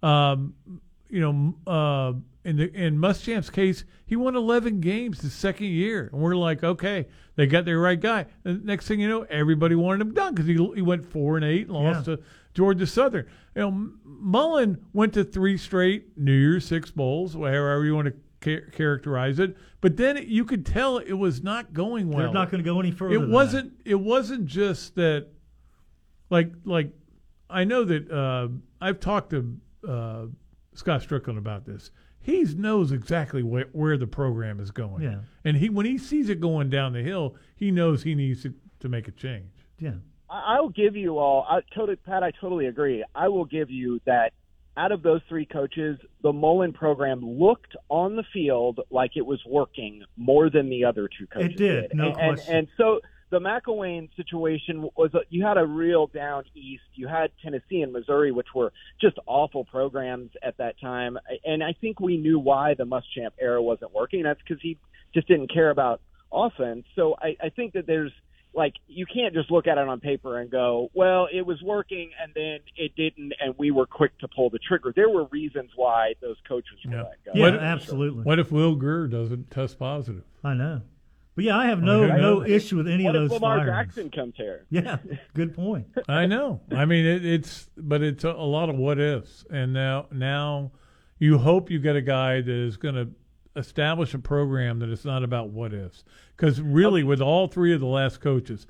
Um, 0.00 0.54
you 1.10 1.20
know, 1.20 1.54
uh, 1.72 2.12
in 2.44 2.56
the 2.56 2.72
in 2.74 2.96
Muschamp's 2.98 3.50
case, 3.50 3.84
he 4.06 4.16
won 4.16 4.34
11 4.36 4.80
games 4.80 5.20
his 5.20 5.32
second 5.34 5.66
year. 5.66 6.08
And 6.12 6.20
we're 6.22 6.36
like, 6.36 6.64
okay, 6.64 7.06
they 7.36 7.46
got 7.46 7.64
their 7.64 7.78
right 7.78 8.00
guy. 8.00 8.26
And 8.44 8.64
next 8.64 8.86
thing 8.88 9.00
you 9.00 9.08
know, 9.08 9.22
everybody 9.28 9.74
wanted 9.74 10.00
him 10.00 10.14
done 10.14 10.34
because 10.34 10.46
he, 10.48 10.54
he 10.74 10.82
went 10.82 11.04
4 11.04 11.36
and 11.36 11.44
8 11.44 11.60
and 11.66 11.70
lost 11.70 12.08
Yeah. 12.08 12.16
to 12.16 12.22
Georgia 12.54 12.86
Southern. 12.86 13.26
You 13.54 13.62
know, 13.62 13.90
Mullen 14.04 14.84
went 14.92 15.12
to 15.14 15.24
three 15.24 15.56
straight 15.56 16.16
New 16.16 16.32
Year's 16.32 16.66
Six 16.66 16.90
bowls, 16.90 17.34
however 17.34 17.84
you 17.84 17.94
want 17.94 18.08
to 18.08 18.14
ca- 18.40 18.70
characterize 18.72 19.38
it. 19.38 19.56
But 19.82 19.96
then 19.96 20.16
it, 20.16 20.24
you 20.26 20.44
could 20.44 20.64
tell 20.64 20.98
it 20.98 21.12
was 21.12 21.42
not 21.42 21.72
going 21.74 22.08
well. 22.08 22.18
They're 22.24 22.32
not 22.32 22.50
going 22.50 22.62
to 22.62 22.68
go 22.68 22.80
any 22.80 22.90
further. 22.90 23.14
It 23.14 23.28
wasn't. 23.28 23.72
It 23.84 23.94
wasn't 23.96 24.46
just 24.46 24.94
that. 24.96 25.26
Like, 26.30 26.52
like, 26.64 26.92
I 27.48 27.64
know 27.64 27.84
that 27.84 28.10
uh, 28.10 28.48
I've 28.80 29.00
talked 29.00 29.30
to 29.30 29.56
uh, 29.88 30.26
Scott 30.80 31.02
Strickland 31.02 31.38
about 31.38 31.66
this. 31.66 31.90
He 32.22 32.42
knows 32.42 32.90
exactly 32.90 33.42
where, 33.42 33.66
where 33.72 33.98
the 33.98 34.06
program 34.06 34.60
is 34.60 34.70
going. 34.70 35.02
Yeah. 35.02 35.20
And 35.44 35.58
he 35.58 35.68
when 35.68 35.84
he 35.84 35.98
sees 35.98 36.30
it 36.30 36.40
going 36.40 36.70
down 36.70 36.94
the 36.94 37.02
hill, 37.02 37.36
he 37.54 37.70
knows 37.70 38.02
he 38.02 38.14
needs 38.14 38.42
to, 38.44 38.54
to 38.80 38.88
make 38.88 39.06
a 39.06 39.10
change. 39.10 39.52
Yeah. 39.78 39.96
I- 40.30 40.54
I'll 40.56 40.70
give 40.70 40.96
you 40.96 41.18
all. 41.18 41.46
I 41.48 41.60
totally, 41.74 41.96
Pat. 41.96 42.22
I 42.22 42.30
totally 42.30 42.66
agree. 42.66 43.04
I 43.14 43.28
will 43.28 43.44
give 43.44 43.70
you 43.70 44.00
that. 44.06 44.32
Out 44.76 44.92
of 44.92 45.02
those 45.02 45.20
three 45.28 45.44
coaches, 45.44 45.98
the 46.22 46.32
Mullen 46.32 46.72
program 46.72 47.20
looked 47.20 47.76
on 47.90 48.16
the 48.16 48.22
field 48.32 48.80
like 48.90 49.10
it 49.16 49.26
was 49.26 49.40
working 49.44 50.02
more 50.16 50.48
than 50.48 50.70
the 50.70 50.84
other 50.84 51.08
two 51.18 51.26
coaches. 51.26 51.50
It 51.50 51.56
did, 51.58 51.90
no 51.92 52.06
and, 52.10 52.20
and, 52.20 52.36
question. 52.36 52.56
and 52.56 52.68
so 52.78 53.00
the 53.30 53.38
McElwain 53.38 54.08
situation 54.16 54.88
was 54.96 55.14
a, 55.14 55.20
you 55.28 55.44
had 55.44 55.56
a 55.56 55.64
real 55.64 56.08
down 56.08 56.44
east. 56.54 56.82
You 56.94 57.08
had 57.08 57.30
Tennessee 57.42 57.82
and 57.82 57.92
Missouri, 57.92 58.32
which 58.32 58.48
were 58.54 58.72
just 59.00 59.18
awful 59.26 59.64
programs 59.64 60.30
at 60.42 60.58
that 60.58 60.80
time. 60.80 61.16
And 61.44 61.62
I 61.62 61.74
think 61.80 62.00
we 62.00 62.16
knew 62.16 62.38
why 62.38 62.74
the 62.74 62.84
Muschamp 62.84 63.30
era 63.40 63.62
wasn't 63.62 63.94
working. 63.94 64.24
That's 64.24 64.40
because 64.46 64.60
he 64.60 64.78
just 65.14 65.28
didn't 65.28 65.52
care 65.52 65.70
about 65.70 66.00
offense. 66.32 66.84
So 66.96 67.14
I, 67.20 67.36
I 67.42 67.48
think 67.50 67.74
that 67.74 67.86
there's 67.86 68.12
like 68.52 68.74
you 68.88 69.06
can't 69.06 69.32
just 69.32 69.50
look 69.50 69.66
at 69.66 69.78
it 69.78 69.86
on 69.86 70.00
paper 70.00 70.38
and 70.38 70.50
go, 70.50 70.90
well, 70.92 71.28
it 71.32 71.46
was 71.46 71.62
working 71.62 72.10
and 72.20 72.32
then 72.34 72.58
it 72.76 72.96
didn't, 72.96 73.32
and 73.40 73.54
we 73.58 73.70
were 73.70 73.86
quick 73.86 74.18
to 74.18 74.28
pull 74.28 74.50
the 74.50 74.58
trigger. 74.58 74.92
There 74.94 75.08
were 75.08 75.26
reasons 75.26 75.70
why 75.76 76.14
those 76.20 76.36
coaches 76.48 76.78
were 76.84 76.96
let 76.96 77.24
go. 77.24 77.32
Yeah, 77.34 77.46
absolutely. 77.46 78.24
What 78.24 78.40
if 78.40 78.50
Will 78.50 78.74
Grier 78.74 79.06
doesn't 79.06 79.50
test 79.50 79.78
positive? 79.78 80.24
I 80.42 80.54
know. 80.54 80.82
But 81.36 81.44
yeah, 81.44 81.56
I 81.56 81.66
have 81.66 81.82
no 81.82 82.04
Okay. 82.04 82.20
no 82.20 82.42
issue 82.44 82.76
with 82.76 82.88
any 82.88 83.04
what 83.04 83.16
of 83.16 83.22
if 83.24 83.30
those 83.30 83.40
Lamar 83.40 83.58
firings. 83.58 83.72
Jackson 83.94 84.10
comes 84.10 84.34
here? 84.36 84.66
Yeah, 84.70 84.98
good 85.34 85.54
point. 85.54 85.86
I 86.08 86.26
know. 86.26 86.60
I 86.70 86.84
mean, 86.84 87.06
it, 87.06 87.24
it's 87.24 87.70
but 87.76 88.02
it's 88.02 88.24
a, 88.24 88.30
a 88.30 88.44
lot 88.46 88.68
of 88.68 88.76
what 88.76 88.98
ifs, 88.98 89.44
and 89.50 89.72
now 89.72 90.06
now 90.12 90.72
you 91.18 91.38
hope 91.38 91.70
you 91.70 91.78
get 91.78 91.96
a 91.96 92.02
guy 92.02 92.40
that 92.40 92.48
is 92.48 92.76
going 92.76 92.94
to 92.94 93.08
establish 93.56 94.14
a 94.14 94.18
program 94.18 94.78
that 94.80 94.88
it's 94.88 95.04
not 95.04 95.22
about 95.24 95.50
what 95.50 95.72
ifs. 95.74 96.04
Because 96.36 96.60
really, 96.60 97.02
with 97.04 97.20
all 97.20 97.46
three 97.46 97.72
of 97.74 97.80
the 97.80 97.86
last 97.86 98.20
coaches, 98.20 98.66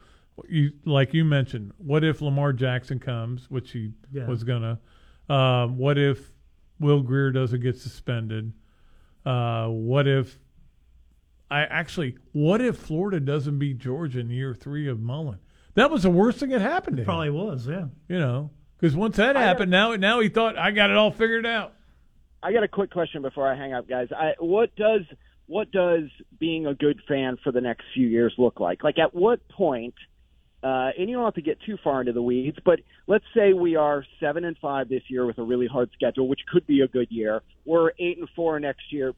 you 0.48 0.72
like 0.84 1.14
you 1.14 1.24
mentioned, 1.24 1.72
what 1.78 2.04
if 2.04 2.20
Lamar 2.20 2.52
Jackson 2.52 2.98
comes, 2.98 3.50
which 3.50 3.72
he 3.72 3.92
Yeah. 4.12 4.26
was 4.26 4.44
gonna? 4.44 4.78
Um, 5.28 5.78
what 5.78 5.96
if 5.98 6.30
Will 6.78 7.02
Grier 7.02 7.30
doesn't 7.30 7.60
get 7.60 7.76
suspended? 7.78 8.52
Uh, 9.24 9.68
what 9.68 10.06
if 10.08 10.38
I 11.50 11.62
actually? 11.62 12.16
What 12.32 12.60
if 12.60 12.76
Florida 12.76 13.20
doesn't 13.20 13.58
beat 13.58 13.78
Georgia 13.78 14.20
in 14.20 14.30
year 14.30 14.54
three 14.54 14.88
of 14.88 15.00
Mullen? 15.00 15.38
That 15.74 15.90
was 15.90 16.02
the 16.02 16.10
worst 16.10 16.38
thing 16.38 16.50
that 16.50 16.60
happened 16.60 16.96
to 16.98 17.02
him. 17.02 17.06
Probably 17.06 17.30
was, 17.30 17.66
yeah. 17.66 17.86
You 18.08 18.18
know, 18.18 18.50
because 18.78 18.94
once 18.94 19.16
that 19.16 19.36
happened, 19.36 19.70
now 19.70 19.94
now 19.96 20.20
he 20.20 20.28
thought 20.28 20.58
I 20.58 20.70
got 20.70 20.90
it 20.90 20.96
all 20.96 21.10
figured 21.10 21.46
out. 21.46 21.74
I 22.42 22.52
got 22.52 22.62
a 22.62 22.68
quick 22.68 22.90
question 22.90 23.22
before 23.22 23.50
I 23.50 23.56
hang 23.56 23.74
up, 23.74 23.88
guys. 23.88 24.08
I, 24.12 24.32
what 24.38 24.74
does 24.76 25.02
what 25.46 25.72
does 25.72 26.04
being 26.38 26.66
a 26.66 26.74
good 26.74 27.00
fan 27.08 27.36
for 27.42 27.50
the 27.50 27.60
next 27.60 27.84
few 27.92 28.06
years 28.06 28.32
look 28.38 28.60
like? 28.60 28.84
Like, 28.84 28.98
at 28.98 29.14
what 29.14 29.46
point? 29.48 29.94
Uh, 30.62 30.90
and 30.96 31.08
you 31.08 31.16
don't 31.16 31.24
have 31.24 31.34
to 31.34 31.42
get 31.42 31.58
too 31.62 31.78
far 31.82 32.00
into 32.00 32.12
the 32.12 32.22
weeds, 32.22 32.58
but 32.64 32.80
let's 33.06 33.24
say 33.34 33.54
we 33.54 33.76
are 33.76 34.04
seven 34.20 34.44
and 34.44 34.58
five 34.58 34.90
this 34.90 35.02
year 35.08 35.24
with 35.24 35.38
a 35.38 35.42
really 35.42 35.66
hard 35.66 35.90
schedule, 35.94 36.28
which 36.28 36.40
could 36.52 36.66
be 36.66 36.82
a 36.82 36.88
good 36.88 37.10
year. 37.10 37.40
We're 37.64 37.92
eight 37.98 38.18
and 38.18 38.28
four 38.36 38.60
next 38.60 38.92
year. 38.92 39.14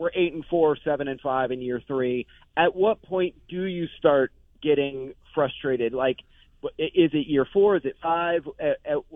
We're 0.00 0.10
eight 0.14 0.32
and 0.32 0.46
four, 0.46 0.78
seven 0.82 1.08
and 1.08 1.20
five 1.20 1.50
in 1.50 1.60
year 1.60 1.82
three. 1.86 2.26
At 2.56 2.74
what 2.74 3.02
point 3.02 3.34
do 3.50 3.64
you 3.64 3.86
start 3.98 4.32
getting 4.62 5.12
frustrated? 5.34 5.92
Like, 5.92 6.16
is 6.78 7.10
it 7.12 7.26
year 7.26 7.46
four? 7.52 7.76
Is 7.76 7.84
it 7.84 7.96
five? 8.02 8.48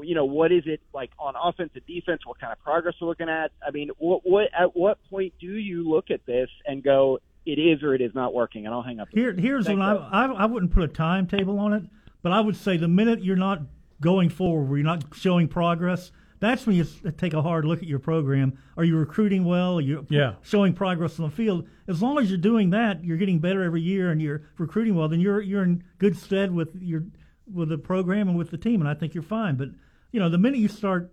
You 0.02 0.14
know, 0.14 0.26
what 0.26 0.52
is 0.52 0.64
it 0.66 0.82
like 0.92 1.10
on 1.18 1.36
offense 1.42 1.70
and 1.74 1.86
defense? 1.86 2.20
What 2.26 2.38
kind 2.38 2.52
of 2.52 2.62
progress 2.62 2.96
we're 3.00 3.08
looking 3.08 3.30
at? 3.30 3.50
I 3.66 3.70
mean, 3.70 3.92
what, 3.96 4.20
what 4.24 4.50
at 4.52 4.76
what 4.76 4.98
point 5.08 5.32
do 5.40 5.54
you 5.54 5.88
look 5.88 6.10
at 6.10 6.26
this 6.26 6.50
and 6.66 6.82
go, 6.84 7.18
it 7.46 7.58
is 7.58 7.82
or 7.82 7.94
it 7.94 8.02
is 8.02 8.14
not 8.14 8.34
working? 8.34 8.66
And 8.66 8.74
I'll 8.74 8.82
hang 8.82 9.00
up. 9.00 9.08
Here, 9.10 9.32
here's 9.32 9.64
Thanks, 9.64 9.78
what 9.78 9.88
I, 9.88 10.26
I 10.26 10.32
I 10.32 10.44
wouldn't 10.44 10.72
put 10.72 10.82
a 10.82 10.88
timetable 10.88 11.58
on 11.60 11.72
it, 11.72 11.84
but 12.20 12.32
I 12.32 12.40
would 12.40 12.56
say 12.56 12.76
the 12.76 12.88
minute 12.88 13.24
you're 13.24 13.36
not 13.36 13.62
going 14.02 14.28
forward, 14.28 14.68
where 14.68 14.76
you're 14.76 14.84
not 14.84 15.02
showing 15.14 15.48
progress, 15.48 16.12
that's 16.44 16.66
when 16.66 16.76
you 16.76 16.84
take 17.16 17.32
a 17.34 17.42
hard 17.42 17.64
look 17.64 17.80
at 17.82 17.88
your 17.88 17.98
program. 17.98 18.58
Are 18.76 18.84
you 18.84 18.96
recruiting 18.96 19.44
well? 19.44 19.78
Are 19.78 19.80
you 19.80 20.06
Yeah. 20.10 20.34
showing 20.42 20.72
progress 20.72 21.18
on 21.18 21.26
the 21.28 21.34
field? 21.34 21.66
As 21.88 22.02
long 22.02 22.18
as 22.18 22.28
you're 22.30 22.38
doing 22.38 22.70
that, 22.70 23.04
you're 23.04 23.16
getting 23.16 23.38
better 23.38 23.62
every 23.62 23.80
year, 23.80 24.10
and 24.10 24.20
you're 24.20 24.42
recruiting 24.58 24.94
well. 24.94 25.08
Then 25.08 25.20
you're 25.20 25.40
you're 25.40 25.62
in 25.62 25.82
good 25.98 26.16
stead 26.16 26.52
with 26.52 26.74
your 26.80 27.04
with 27.52 27.68
the 27.68 27.78
program 27.78 28.28
and 28.28 28.38
with 28.38 28.50
the 28.50 28.58
team, 28.58 28.80
and 28.80 28.88
I 28.88 28.94
think 28.94 29.14
you're 29.14 29.22
fine. 29.22 29.56
But 29.56 29.70
you 30.12 30.20
know, 30.20 30.28
the 30.28 30.38
minute 30.38 30.58
you 30.60 30.68
start 30.68 31.12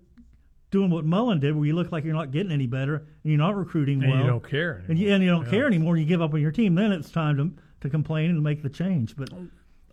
doing 0.69 0.89
what 0.89 1.03
Mullen 1.05 1.39
did, 1.41 1.55
where 1.55 1.65
you 1.65 1.73
look 1.75 1.91
like 1.91 2.05
you're 2.05 2.13
not 2.13 2.31
getting 2.31 2.51
any 2.51 2.65
better 2.67 2.95
and 2.95 3.05
you're 3.31 3.37
not 3.37 3.57
recruiting 3.57 4.01
And 4.01 4.13
you 4.21 4.25
don't 4.25 4.47
care 4.47 4.81
and 4.87 4.97
you, 4.97 5.11
and 5.11 5.21
you 5.21 5.29
don't 5.29 5.43
Yeah. 5.43 5.51
care 5.51 5.67
anymore, 5.67 5.95
and 5.95 6.01
you 6.03 6.07
give 6.07 6.21
up 6.21 6.33
on 6.33 6.39
your 6.39 6.51
team, 6.51 6.75
then 6.75 6.91
it's 6.93 7.11
time 7.11 7.35
to 7.37 7.51
to 7.81 7.89
complain 7.89 8.29
and 8.29 8.41
make 8.43 8.61
the 8.61 8.69
change. 8.69 9.15
But 9.17 9.33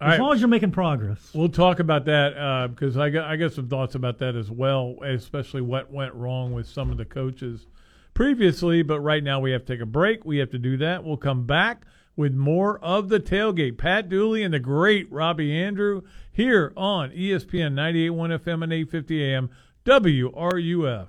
as 0.00 0.08
right. 0.08 0.20
long 0.20 0.32
as 0.32 0.40
you're 0.40 0.48
making 0.48 0.70
progress, 0.70 1.30
We'll 1.34 1.48
talk 1.48 1.80
about 1.80 2.04
that 2.04 2.36
uh, 2.36 2.68
because 2.68 2.96
I 2.96 3.10
got 3.10 3.28
I 3.28 3.36
got 3.36 3.52
some 3.52 3.68
thoughts 3.68 3.94
about 3.94 4.18
that 4.18 4.36
as 4.36 4.50
well, 4.50 4.96
especially 5.04 5.60
what 5.60 5.92
went 5.92 6.14
wrong 6.14 6.52
with 6.52 6.66
some 6.66 6.90
of 6.90 6.98
the 6.98 7.04
coaches 7.04 7.66
previously. 8.14 8.82
But 8.82 9.00
right 9.00 9.22
now 9.22 9.40
we 9.40 9.50
have 9.52 9.64
to 9.64 9.72
take 9.74 9.82
a 9.82 9.86
break. 9.86 10.24
We 10.24 10.38
have 10.38 10.50
to 10.50 10.58
do 10.58 10.76
that. 10.78 11.04
We'll 11.04 11.16
come 11.16 11.46
back 11.46 11.84
with 12.16 12.34
more 12.34 12.78
of 12.80 13.08
the 13.08 13.20
tailgate. 13.20 13.78
Pat 13.78 14.08
Dooley 14.08 14.42
and 14.42 14.52
the 14.52 14.58
great 14.58 15.10
Robbie 15.10 15.50
Andreu 15.50 16.04
here 16.32 16.72
on 16.76 17.10
ESPN 17.10 17.74
98.1 17.74 18.38
FM 18.40 18.64
and 18.64 18.72
850 18.72 19.24
AM 19.24 19.50
WRUF. 19.84 21.08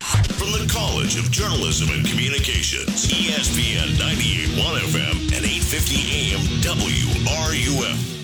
From 0.00 0.52
the 0.52 0.70
College 0.72 1.18
of 1.18 1.30
Journalism 1.30 1.88
and 1.90 2.06
Communications, 2.06 3.06
ESPN 3.06 3.96
98.1 3.96 4.78
FM 4.80 5.12
and 5.36 5.44
850 5.44 5.96
AM 5.96 6.08
WRUF. 6.08 6.09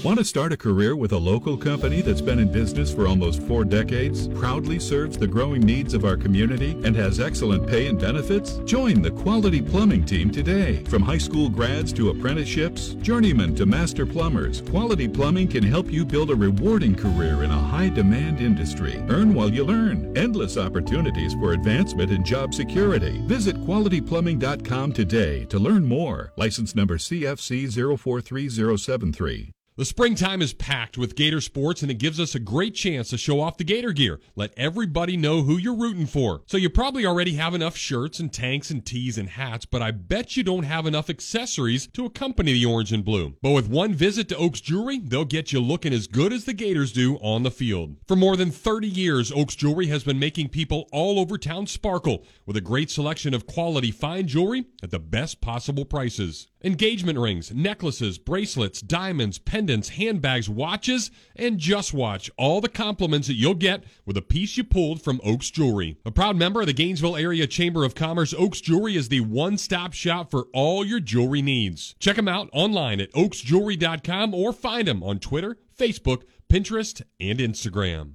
Want 0.07 0.20
to 0.20 0.24
start 0.24 0.52
a 0.52 0.57
career 0.57 0.94
with 0.94 1.11
a 1.11 1.18
local 1.18 1.57
company 1.57 2.00
that's 2.00 2.20
been 2.20 2.38
in 2.38 2.52
business 2.52 2.94
for 2.94 3.09
almost 3.09 3.42
four 3.42 3.64
decades, 3.64 4.28
proudly 4.28 4.78
serves 4.78 5.18
the 5.18 5.26
growing 5.26 5.62
needs 5.62 5.94
of 5.94 6.04
our 6.04 6.16
community, 6.16 6.80
and 6.84 6.94
has 6.94 7.18
excellent 7.18 7.66
pay 7.66 7.88
and 7.88 7.98
benefits? 7.98 8.59
Join 8.59 9.02
the 9.02 9.11
Quality 9.11 9.61
Plumbing 9.61 10.04
team 10.04 10.30
today. 10.30 10.84
From 10.84 11.02
high 11.02 11.18
school 11.18 11.48
grads 11.48 11.92
to 11.94 12.11
apprenticeships, 12.11 12.90
journeymen 13.02 13.57
to 13.57 13.66
master 13.66 14.07
plumbers, 14.07 14.61
Quality 14.61 15.09
Plumbing 15.09 15.48
can 15.48 15.64
help 15.64 15.90
you 15.90 16.04
build 16.04 16.30
a 16.30 16.36
rewarding 16.36 16.94
career 16.94 17.42
in 17.42 17.50
a 17.50 17.59
high 17.59 17.88
demand 17.88 18.40
industry. 18.40 19.04
Earn 19.09 19.34
while 19.34 19.50
you 19.50 19.64
learn. 19.64 20.16
Endless 20.16 20.57
opportunities 20.57 21.34
for 21.34 21.52
advancement 21.52 22.12
and 22.12 22.24
job 22.24 22.54
security. 22.54 23.20
Visit 23.26 23.57
qualityplumbing.com 23.57 24.92
today 24.92 25.46
to 25.46 25.59
learn 25.59 25.84
more. 25.84 26.32
License 26.36 26.76
number 26.76 26.96
CFC 26.96 27.68
043073. 27.68 29.55
The 29.78 29.84
springtime 29.84 30.40
is 30.40 30.54
packed 30.54 30.96
with 30.96 31.16
Gator 31.16 31.42
sports, 31.42 31.82
and 31.82 31.90
it 31.90 31.98
gives 31.98 32.18
us 32.18 32.34
a 32.34 32.38
great 32.38 32.74
chance 32.74 33.10
to 33.10 33.18
show 33.18 33.42
off 33.42 33.58
the 33.58 33.64
Gator 33.64 33.92
gear. 33.92 34.20
Let 34.34 34.54
everybody 34.56 35.18
know 35.18 35.42
who 35.42 35.58
you're 35.58 35.76
rooting 35.76 36.06
for. 36.06 36.40
So, 36.46 36.56
you 36.56 36.70
probably 36.70 37.04
already 37.04 37.34
have 37.34 37.54
enough 37.54 37.76
shirts 37.76 38.18
and 38.18 38.32
tanks 38.32 38.70
and 38.70 38.86
tees 38.86 39.18
and 39.18 39.28
hats, 39.28 39.66
but 39.66 39.82
I 39.82 39.90
bet 39.90 40.34
you 40.34 40.42
don't 40.42 40.62
have 40.62 40.86
enough 40.86 41.10
accessories 41.10 41.88
to 41.88 42.06
accompany 42.06 42.54
the 42.54 42.64
orange 42.64 42.90
and 42.90 43.04
blue. 43.04 43.34
But 43.42 43.50
with 43.50 43.68
one 43.68 43.92
visit 43.92 44.30
to 44.30 44.36
Oaks 44.38 44.62
Jewelry, 44.62 44.96
they'll 44.96 45.26
get 45.26 45.52
you 45.52 45.60
looking 45.60 45.92
as 45.92 46.06
good 46.06 46.32
as 46.32 46.46
the 46.46 46.54
Gators 46.54 46.90
do 46.90 47.16
on 47.16 47.42
the 47.42 47.50
field. 47.50 47.96
For 48.08 48.16
more 48.16 48.38
than 48.38 48.50
30 48.50 48.88
years, 48.88 49.30
Oaks 49.30 49.56
Jewelry 49.56 49.88
has 49.88 50.04
been 50.04 50.18
making 50.18 50.48
people 50.48 50.88
all 50.90 51.20
over 51.20 51.36
town 51.36 51.66
sparkle 51.66 52.24
with 52.46 52.56
a 52.56 52.62
great 52.62 52.90
selection 52.90 53.34
of 53.34 53.46
quality 53.46 53.90
fine 53.90 54.26
jewelry 54.26 54.64
at 54.82 54.90
the 54.90 54.98
best 54.98 55.42
possible 55.42 55.84
prices. 55.84 56.48
Engagement 56.66 57.16
rings, 57.16 57.54
necklaces, 57.54 58.18
bracelets, 58.18 58.80
diamonds, 58.80 59.38
pendants, 59.38 59.90
handbags, 59.90 60.50
watches, 60.50 61.12
and 61.36 61.60
just 61.60 61.94
watch 61.94 62.28
all 62.36 62.60
the 62.60 62.68
compliments 62.68 63.28
that 63.28 63.34
you'll 63.34 63.54
get 63.54 63.84
with 64.04 64.16
a 64.16 64.22
piece 64.22 64.56
you 64.56 64.64
pulled 64.64 65.00
from 65.00 65.20
Oaks 65.22 65.48
Jewelry. 65.48 65.96
A 66.04 66.10
proud 66.10 66.34
member 66.34 66.60
of 66.62 66.66
the 66.66 66.72
Gainesville 66.72 67.14
Area 67.14 67.46
Chamber 67.46 67.84
of 67.84 67.94
Commerce, 67.94 68.34
Oaks 68.36 68.60
Jewelry 68.60 68.96
is 68.96 69.08
the 69.08 69.20
one 69.20 69.58
stop 69.58 69.92
shop 69.92 70.28
for 70.28 70.48
all 70.52 70.84
your 70.84 70.98
jewelry 70.98 71.40
needs. 71.40 71.94
Check 72.00 72.16
them 72.16 72.26
out 72.26 72.50
online 72.52 73.00
at 73.00 73.12
oaksjewelry.com 73.12 74.34
or 74.34 74.52
find 74.52 74.88
them 74.88 75.04
on 75.04 75.20
Twitter, 75.20 75.58
Facebook, 75.78 76.22
Pinterest, 76.48 77.00
and 77.20 77.38
Instagram. 77.38 78.14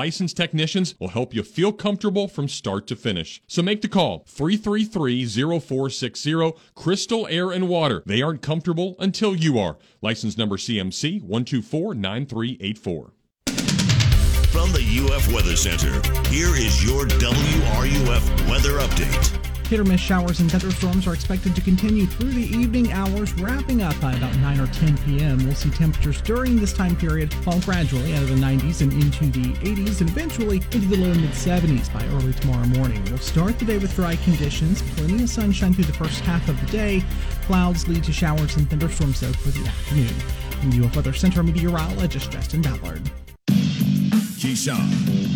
licensed 0.01 0.35
technicians 0.35 0.99
will 0.99 1.09
help 1.09 1.31
you 1.31 1.43
feel 1.43 1.71
comfortable 1.71 2.27
from 2.27 2.47
start 2.47 2.87
to 2.87 2.95
finish. 2.95 3.39
So 3.45 3.61
make 3.61 3.83
the 3.83 3.87
call 3.87 4.25
333-0460 4.31 6.57
Crystal 6.73 7.27
Air 7.27 7.51
and 7.51 7.69
Water. 7.69 8.01
They 8.07 8.23
aren't 8.23 8.41
comfortable 8.41 8.95
until 8.97 9.35
you 9.35 9.59
are. 9.59 9.77
License 10.01 10.39
number 10.39 10.57
CMC 10.57 11.21
1249384. 11.21 13.11
From 14.49 14.71
the 14.71 15.05
UF 15.05 15.31
Weather 15.31 15.55
Center, 15.55 16.01
here 16.29 16.55
is 16.55 16.83
your 16.83 17.05
WRUF 17.05 18.49
weather 18.49 18.79
update. 18.79 19.50
Hit 19.71 19.79
or 19.79 19.85
miss 19.85 20.01
showers 20.01 20.41
and 20.41 20.51
thunderstorms 20.51 21.07
are 21.07 21.13
expected 21.13 21.55
to 21.55 21.61
continue 21.61 22.05
through 22.05 22.31
the 22.31 22.43
evening 22.43 22.91
hours, 22.91 23.31
wrapping 23.35 23.81
up 23.81 23.97
by 24.01 24.11
about 24.11 24.35
9 24.39 24.59
or 24.59 24.67
10 24.67 24.97
p.m. 25.05 25.37
We'll 25.45 25.55
see 25.55 25.69
temperatures 25.69 26.21
during 26.23 26.57
this 26.57 26.73
time 26.73 26.93
period 26.93 27.33
fall 27.35 27.57
gradually 27.61 28.13
out 28.13 28.23
of 28.23 28.27
the 28.27 28.35
90s 28.35 28.81
and 28.81 28.91
into 28.91 29.27
the 29.27 29.53
80s 29.59 30.01
and 30.01 30.09
eventually 30.09 30.57
into 30.57 30.89
the 30.89 30.97
low 30.97 31.13
mid 31.13 31.29
70s 31.29 31.93
by 31.93 32.05
early 32.07 32.33
tomorrow 32.33 32.65
morning. 32.65 33.01
We'll 33.05 33.19
start 33.19 33.59
the 33.59 33.63
day 33.63 33.77
with 33.77 33.95
dry 33.95 34.17
conditions, 34.17 34.81
plenty 34.97 35.23
of 35.23 35.29
sunshine 35.29 35.73
through 35.73 35.85
the 35.85 35.93
first 35.93 36.19
half 36.25 36.49
of 36.49 36.59
the 36.59 36.69
day. 36.69 37.01
Clouds 37.43 37.87
lead 37.87 38.03
to 38.03 38.11
showers 38.11 38.57
and 38.57 38.69
thunderstorms 38.69 39.21
though 39.21 39.31
for 39.31 39.51
the 39.57 39.65
afternoon. 39.65 40.13
From 40.59 40.71
the 40.71 40.85
UF 40.85 40.97
Weather 40.97 41.13
Center 41.13 41.43
meteorologist 41.43 42.29
Justin 42.29 42.61
Ballard. 42.61 43.09
Keyshawn, 43.47 44.89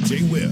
J. 0.03 0.29
Will, 0.29 0.51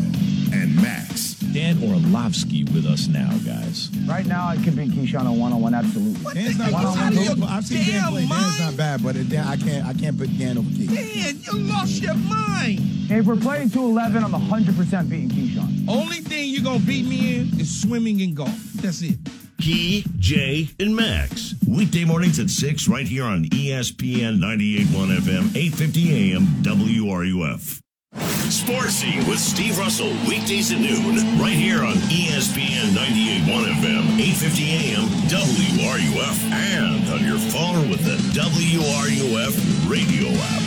and 0.53 0.75
Max. 0.75 1.33
Dan 1.53 1.81
Orlovsky 1.83 2.63
with 2.63 2.85
us 2.85 3.07
now, 3.07 3.29
guys. 3.45 3.89
Right 4.07 4.25
now, 4.25 4.51
it 4.51 4.63
could 4.63 4.75
be 4.75 4.87
Keyshawn 4.87 5.25
on 5.25 5.37
one 5.39 5.53
on 5.53 5.61
one. 5.61 5.73
Absolutely. 5.75 6.33
Dan's 6.33 6.57
not 6.57 6.71
One-on-one. 6.71 7.13
good. 7.13 7.43
I've 7.43 7.65
seen 7.65 7.85
Dan 7.85 8.11
play. 8.11 8.25
Dan's 8.27 8.59
not 8.59 8.77
bad, 8.77 9.03
but 9.03 9.13
Dan, 9.29 9.45
I 9.47 9.57
can't. 9.57 9.85
I 9.85 9.93
can't 9.93 10.17
put 10.17 10.35
Dan 10.37 10.57
over 10.57 10.69
Key. 10.69 10.87
Dan, 10.87 11.39
you 11.41 11.59
lost 11.59 12.01
your 12.01 12.15
mind. 12.15 12.79
If 13.11 13.25
we're 13.25 13.35
playing 13.35 13.69
211, 13.69 14.23
I'm 14.23 14.31
100% 14.31 15.09
beating 15.09 15.29
Keyshawn. 15.29 15.87
Only 15.87 16.17
thing 16.21 16.49
you're 16.49 16.63
gonna 16.63 16.79
beat 16.79 17.05
me 17.05 17.35
in 17.41 17.59
is 17.59 17.81
swimming 17.81 18.21
and 18.21 18.35
golf. 18.35 18.57
That's 18.75 19.01
it. 19.01 19.17
Key, 19.61 20.05
Jay, 20.17 20.69
and 20.79 20.95
Max. 20.95 21.53
Weekday 21.67 22.03
mornings 22.05 22.39
at 22.39 22.49
6 22.49 22.87
right 22.87 23.07
here 23.07 23.25
on 23.25 23.45
ESPN 23.45 24.39
98.1 24.39 25.17
FM, 25.19 25.55
850 25.55 26.33
AM, 26.33 26.45
WRUF. 26.63 27.82
Sports 28.15 28.93
Scene 28.93 29.27
with 29.27 29.39
Steve 29.39 29.77
Russell, 29.77 30.11
weekdays 30.27 30.71
at 30.71 30.79
noon, 30.79 31.15
right 31.39 31.55
here 31.55 31.83
on 31.83 31.95
ESPN 31.95 32.93
98.1 32.93 33.73
FM, 33.81 34.19
850 34.19 34.63
AM, 34.69 35.07
WRUF, 35.27 36.51
and 36.51 37.09
on 37.09 37.25
your 37.25 37.39
phone 37.39 37.89
with 37.89 38.03
the 38.05 38.17
WRUF 38.39 39.89
radio 39.89 40.29
app. 40.29 40.61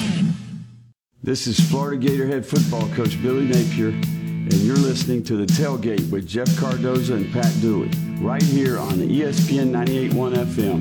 This 1.23 1.47
is 1.47 1.59
Florida 1.61 1.97
Gator 1.97 2.27
head 2.27 2.45
football 2.45 2.89
coach 2.89 3.21
Billy 3.23 3.47
Napier, 3.47 3.89
and 3.89 4.53
you're 4.55 4.77
listening 4.77 5.23
to 5.25 5.37
The 5.37 5.47
Tailgate 5.47 6.11
with 6.11 6.27
Jeff 6.27 6.49
Cardozo 6.57 7.15
and 7.15 7.33
Pat 7.33 7.53
Dooley, 7.61 7.91
right 8.21 8.43
here 8.43 8.79
on 8.79 8.99
the 8.99 9.07
ESPN 9.07 9.71
98.1 9.71 10.35
FM, 10.35 10.79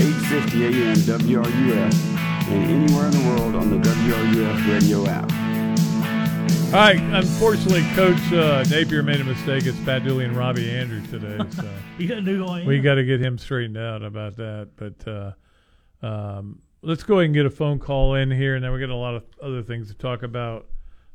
850 0.00 0.64
AM 0.66 0.96
WRUF, 0.96 1.94
and 2.48 2.70
anywhere 2.70 3.06
in 3.06 3.10
the 3.10 3.28
world 3.30 3.54
on 3.56 3.70
the 3.70 3.76
WRUF 3.76 4.72
radio 4.72 5.06
app. 5.08 5.53
All 6.74 6.80
right, 6.80 6.98
unfortunately, 6.98 7.84
Coach 7.94 8.32
uh, 8.32 8.64
Napier 8.68 9.04
made 9.04 9.20
a 9.20 9.24
mistake. 9.24 9.64
It's 9.64 9.78
Pat 9.84 10.02
Dooley 10.02 10.24
and 10.24 10.36
Robbie 10.36 10.68
Andrews 10.68 11.08
today. 11.08 11.38
So 11.52 11.70
He 11.98 12.08
doesn't 12.08 12.24
do 12.24 12.44
all 12.44 12.64
we 12.64 12.80
got 12.80 12.96
to 12.96 13.04
get 13.04 13.20
him 13.20 13.38
straightened 13.38 13.78
out 13.78 14.02
about 14.02 14.34
that. 14.38 14.70
But 14.74 15.06
uh, 15.08 15.32
um, 16.04 16.58
let's 16.82 17.04
go 17.04 17.18
ahead 17.20 17.26
and 17.26 17.34
get 17.34 17.46
a 17.46 17.50
phone 17.50 17.78
call 17.78 18.16
in 18.16 18.28
here, 18.28 18.56
and 18.56 18.64
then 18.64 18.72
we 18.72 18.80
got 18.80 18.88
a 18.88 18.96
lot 18.96 19.14
of 19.14 19.22
other 19.40 19.62
things 19.62 19.86
to 19.86 19.94
talk 19.94 20.24
about 20.24 20.66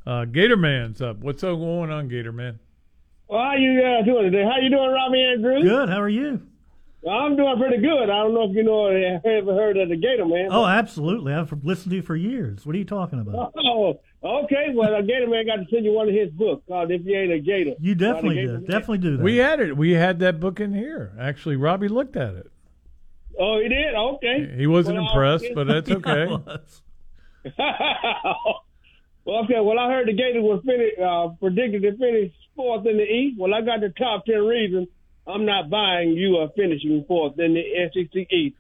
Uh, 0.07 0.24
Gatorman's 0.24 1.01
up. 1.01 1.18
What's 1.18 1.41
going 1.41 1.91
on, 1.91 2.10
Gatorman? 2.10 2.57
Well, 3.28 3.41
how 3.41 3.55
you 3.55 3.84
uh, 3.84 4.01
doing 4.05 4.32
today? 4.32 4.45
How 4.45 4.62
you 4.62 4.70
doing, 4.70 4.89
Robbie 4.91 5.22
Andrews? 5.22 5.64
Good. 5.64 5.89
How 5.89 5.99
are 5.99 6.07
you? 6.07 6.41
Well, 7.01 7.18
I'm 7.18 7.36
doing 7.36 7.57
pretty 7.57 7.82
good. 7.82 8.03
I 8.03 8.24
don't 8.24 8.34
know 8.34 8.49
if 8.49 8.55
you 8.55 8.64
know 8.64 8.88
or 8.88 8.95
ever 8.95 9.53
heard 9.53 9.76
of 9.78 9.89
the 9.89 9.97
Gator 9.97 10.26
Man. 10.26 10.47
Oh, 10.51 10.66
absolutely. 10.66 11.34
I've 11.34 11.51
listened 11.66 11.89
to 11.91 11.97
you 11.97 12.01
for 12.01 12.16
years. 12.16 12.66
What 12.66 12.76
are 12.76 12.78
you 12.80 12.86
talking 12.86 13.20
about? 13.20 13.53
Oh, 13.57 13.99
okay. 14.24 14.68
Well, 14.74 14.96
the 15.02 15.08
Gator 15.08 15.28
Man 15.28 15.46
got 15.46 15.56
to 15.58 15.66
send 15.72 15.86
you 15.86 15.92
one 15.94 16.08
of 16.10 16.14
his 16.16 16.30
books 16.32 16.64
called 16.68 16.92
"If 16.92 17.02
You 17.06 17.18
Ain't 17.18 17.32
a 17.32 17.40
Gator." 17.40 17.74
You 17.80 17.96
definitely 17.96 18.36
Gator 18.36 18.48
do. 18.48 18.54
Man. 18.54 18.64
Definitely 18.66 18.98
do 19.00 19.18
that. 19.18 19.24
We 19.24 19.38
had 19.38 19.60
it. 19.60 19.78
We 19.78 19.92
had 19.92 20.20
that 20.20 20.40
book 20.40 20.60
in 20.60 20.74
here. 20.74 21.14
Actually, 21.20 21.56
Robbie 21.56 21.88
looked 21.88 22.16
at 22.16 22.34
it. 22.36 22.52
Oh, 23.40 23.60
he 23.62 23.70
did. 23.70 23.96
Okay. 23.96 24.54
He 24.58 24.68
wasn't 24.68 24.98
Well, 24.98 25.08
impressed, 25.08 25.46
I- 25.46 25.54
but 25.54 25.68
that's 25.68 25.90
okay. 25.90 26.26
well, 29.26 29.44
okay. 29.46 29.60
Well, 29.60 29.80
I 29.80 29.90
heard 29.90 30.08
the 30.08 30.14
Gators 30.14 30.44
were 30.44 30.62
finish, 30.62 30.94
uh, 31.02 31.30
predicted 31.40 31.82
to 31.84 31.98
finish 31.98 32.32
fourth 32.56 32.86
in 32.86 32.98
the 32.98 33.04
East. 33.04 33.40
Well, 33.40 33.54
I 33.54 33.62
got 33.62 33.82
the 33.82 33.90
top 33.90 34.26
ten 34.26 34.44
reasons 34.46 34.88
I'm 35.28 35.46
not 35.46 35.70
buying 35.70 36.10
you 36.14 36.38
are 36.38 36.50
finishing 36.56 37.06
fourth 37.08 37.40
in 37.40 37.54
the 37.54 37.64
SEC 37.94 38.28
East. 38.32 38.56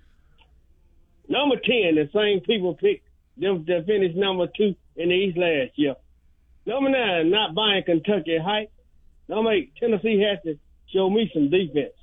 Number 1.27 1.55
ten, 1.57 1.95
the 1.95 2.09
same 2.13 2.41
people 2.41 2.75
picked 2.75 3.05
them 3.37 3.65
to 3.65 3.83
finish 3.83 4.15
number 4.15 4.47
two 4.55 4.75
in 4.99 5.09
the 5.09 5.15
East 5.15 5.37
last 5.37 5.71
year. 5.75 5.95
Number 6.65 6.89
nine, 6.91 7.31
not 7.31 7.55
buying 7.55 7.83
Kentucky 7.83 8.37
height. 8.37 8.69
Number 9.27 9.53
eight, 9.53 9.71
Tennessee 9.79 10.21
has 10.21 10.43
to 10.43 10.59
show 10.93 11.09
me 11.09 11.31
some 11.33 11.49
defense. 11.49 11.95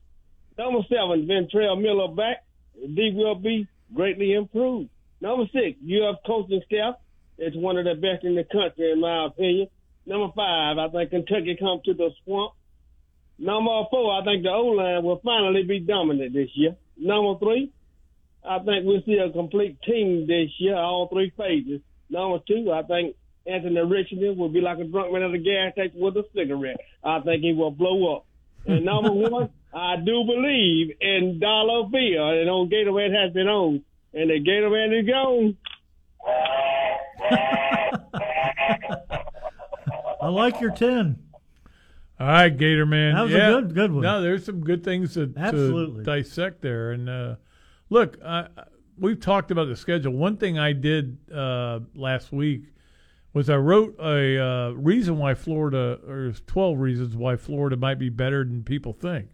Number 0.59 0.81
seven, 0.89 1.29
Ventrell 1.29 1.81
Miller 1.81 2.09
back. 2.09 2.45
D 2.75 3.13
will 3.15 3.35
be 3.35 3.69
greatly 3.95 4.33
improved. 4.33 4.89
Number 5.21 5.45
six, 5.53 5.79
you 5.83 6.03
have 6.03 6.17
coaching 6.27 6.63
staff. 6.67 6.95
It's 7.39 7.57
one 7.57 7.77
of 7.77 7.85
the 7.85 7.95
best 7.95 8.25
in 8.25 8.35
the 8.35 8.45
country, 8.45 8.91
in 8.93 9.01
my 9.01 9.27
opinion. 9.27 9.69
Number 10.07 10.33
five, 10.35 10.79
I 10.79 10.89
think 10.89 11.11
Kentucky 11.11 11.57
come 11.61 11.81
to 11.85 11.95
the 11.95 12.11
swamp. 12.25 12.55
Number 13.39 13.83
four, 13.91 14.19
I 14.19 14.25
think 14.25 14.43
the 14.43 14.51
O 14.51 14.69
line 14.69 15.05
will 15.05 15.21
finally 15.23 15.65
be 15.65 15.81
dominant 15.81 16.33
this 16.33 16.49
year. 16.55 16.77
Number 16.97 17.39
three, 17.39 17.73
I 18.43 18.59
think 18.61 18.87
we'll 18.87 19.03
see 19.05 19.19
a 19.19 19.31
complete 19.31 19.83
team 19.83 20.27
this 20.27 20.51
year, 20.59 20.77
all 20.77 21.09
three 21.09 21.33
phases. 21.37 21.83
Number 22.11 22.39
two, 22.47 22.71
I 22.73 22.83
think 22.83 23.17
Anthony 23.47 23.81
Richardson 23.81 24.37
will 24.37 24.49
be 24.49 24.61
like 24.61 24.79
a 24.79 24.85
drunk 24.85 25.13
man 25.13 25.23
at 25.23 25.33
a 25.35 25.39
gas 25.39 25.73
station 25.73 26.01
with 26.01 26.17
a 26.17 26.25
cigarette. 26.35 26.79
I 27.05 27.21
think 27.21 27.43
he 27.43 27.53
will 27.53 27.71
blow 27.71 28.17
up. 28.17 28.27
And 28.67 28.85
number 28.85 29.13
one, 29.13 29.51
I 29.75 29.97
do 29.97 30.25
believe 30.25 30.93
in 31.01 31.39
Dollar 31.41 31.89
Bill, 31.89 32.31
and 32.41 32.49
on 32.51 32.69
Gatorade 32.71 33.15
has 33.15 33.33
been 33.33 33.49
on, 33.49 33.83
and 34.15 34.31
the 34.31 34.41
Gatorade 34.41 35.01
is 35.01 35.07
gone. 35.07 35.57
I 40.21 40.29
like 40.29 40.61
your 40.61 40.73
ten. 40.73 41.19
All 42.19 42.27
right, 42.27 42.57
Gator 42.57 42.87
Man. 42.87 43.15
That 43.15 43.23
was 43.23 43.35
a 43.35 43.37
good- 43.37 43.75
good 43.75 43.93
one. 43.93 44.03
No, 44.03 44.23
there's 44.23 44.45
some 44.45 44.61
good 44.61 44.83
things 44.83 45.15
to, 45.15 45.27
to 45.27 45.39
Absolutely. 45.39 46.05
dissect 46.05 46.63
there. 46.63 46.93
And 46.93 47.09
uh, 47.11 47.37
look, 47.91 48.17
I, 48.25 48.47
I- 48.57 48.65
we've 48.99 49.21
talked 49.21 49.51
about 49.51 49.69
the 49.69 49.77
schedule. 49.77 50.13
One 50.13 50.37
thing 50.37 50.59
I 50.59 50.73
did 50.73 51.19
uh, 51.33 51.81
last 51.95 52.33
week 52.33 52.73
was 53.33 53.51
I 53.51 53.57
wrote 53.57 53.97
a 54.01 54.43
uh, 54.43 54.71
reason 54.71 55.19
why 55.19 55.35
Florida, 55.35 55.99
or 56.09 56.23
there's 56.23 56.41
12 56.47 56.79
reasons 56.79 57.17
why 57.17 57.37
Florida 57.37 57.77
might 57.77 57.99
be 57.99 58.09
better 58.09 58.45
than 58.45 58.65
people 58.65 58.93
think. 58.93 59.29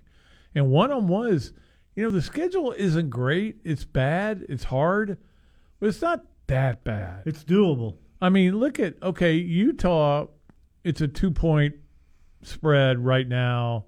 And 0.54 0.70
one 0.70 0.90
of 0.90 0.98
them 0.98 1.08
was, 1.08 1.52
you 1.94 2.02
know, 2.02 2.10
the 2.10 2.22
schedule 2.22 2.72
isn't 2.72 3.10
great. 3.10 3.58
It's 3.64 3.84
bad. 3.84 4.44
It's 4.48 4.64
hard, 4.64 5.18
but 5.78 5.88
it's 5.88 6.02
not 6.02 6.24
that 6.48 6.84
bad. 6.84 7.22
It's 7.26 7.44
doable. 7.44 7.96
I 8.20 8.28
mean, 8.28 8.58
look 8.58 8.80
at 8.80 9.00
okay, 9.02 9.34
Utah. 9.34 10.26
It's 10.84 11.00
a 11.00 11.08
two 11.08 11.30
point 11.30 11.74
spread 12.42 12.98
right 12.98 13.28
now. 13.28 13.86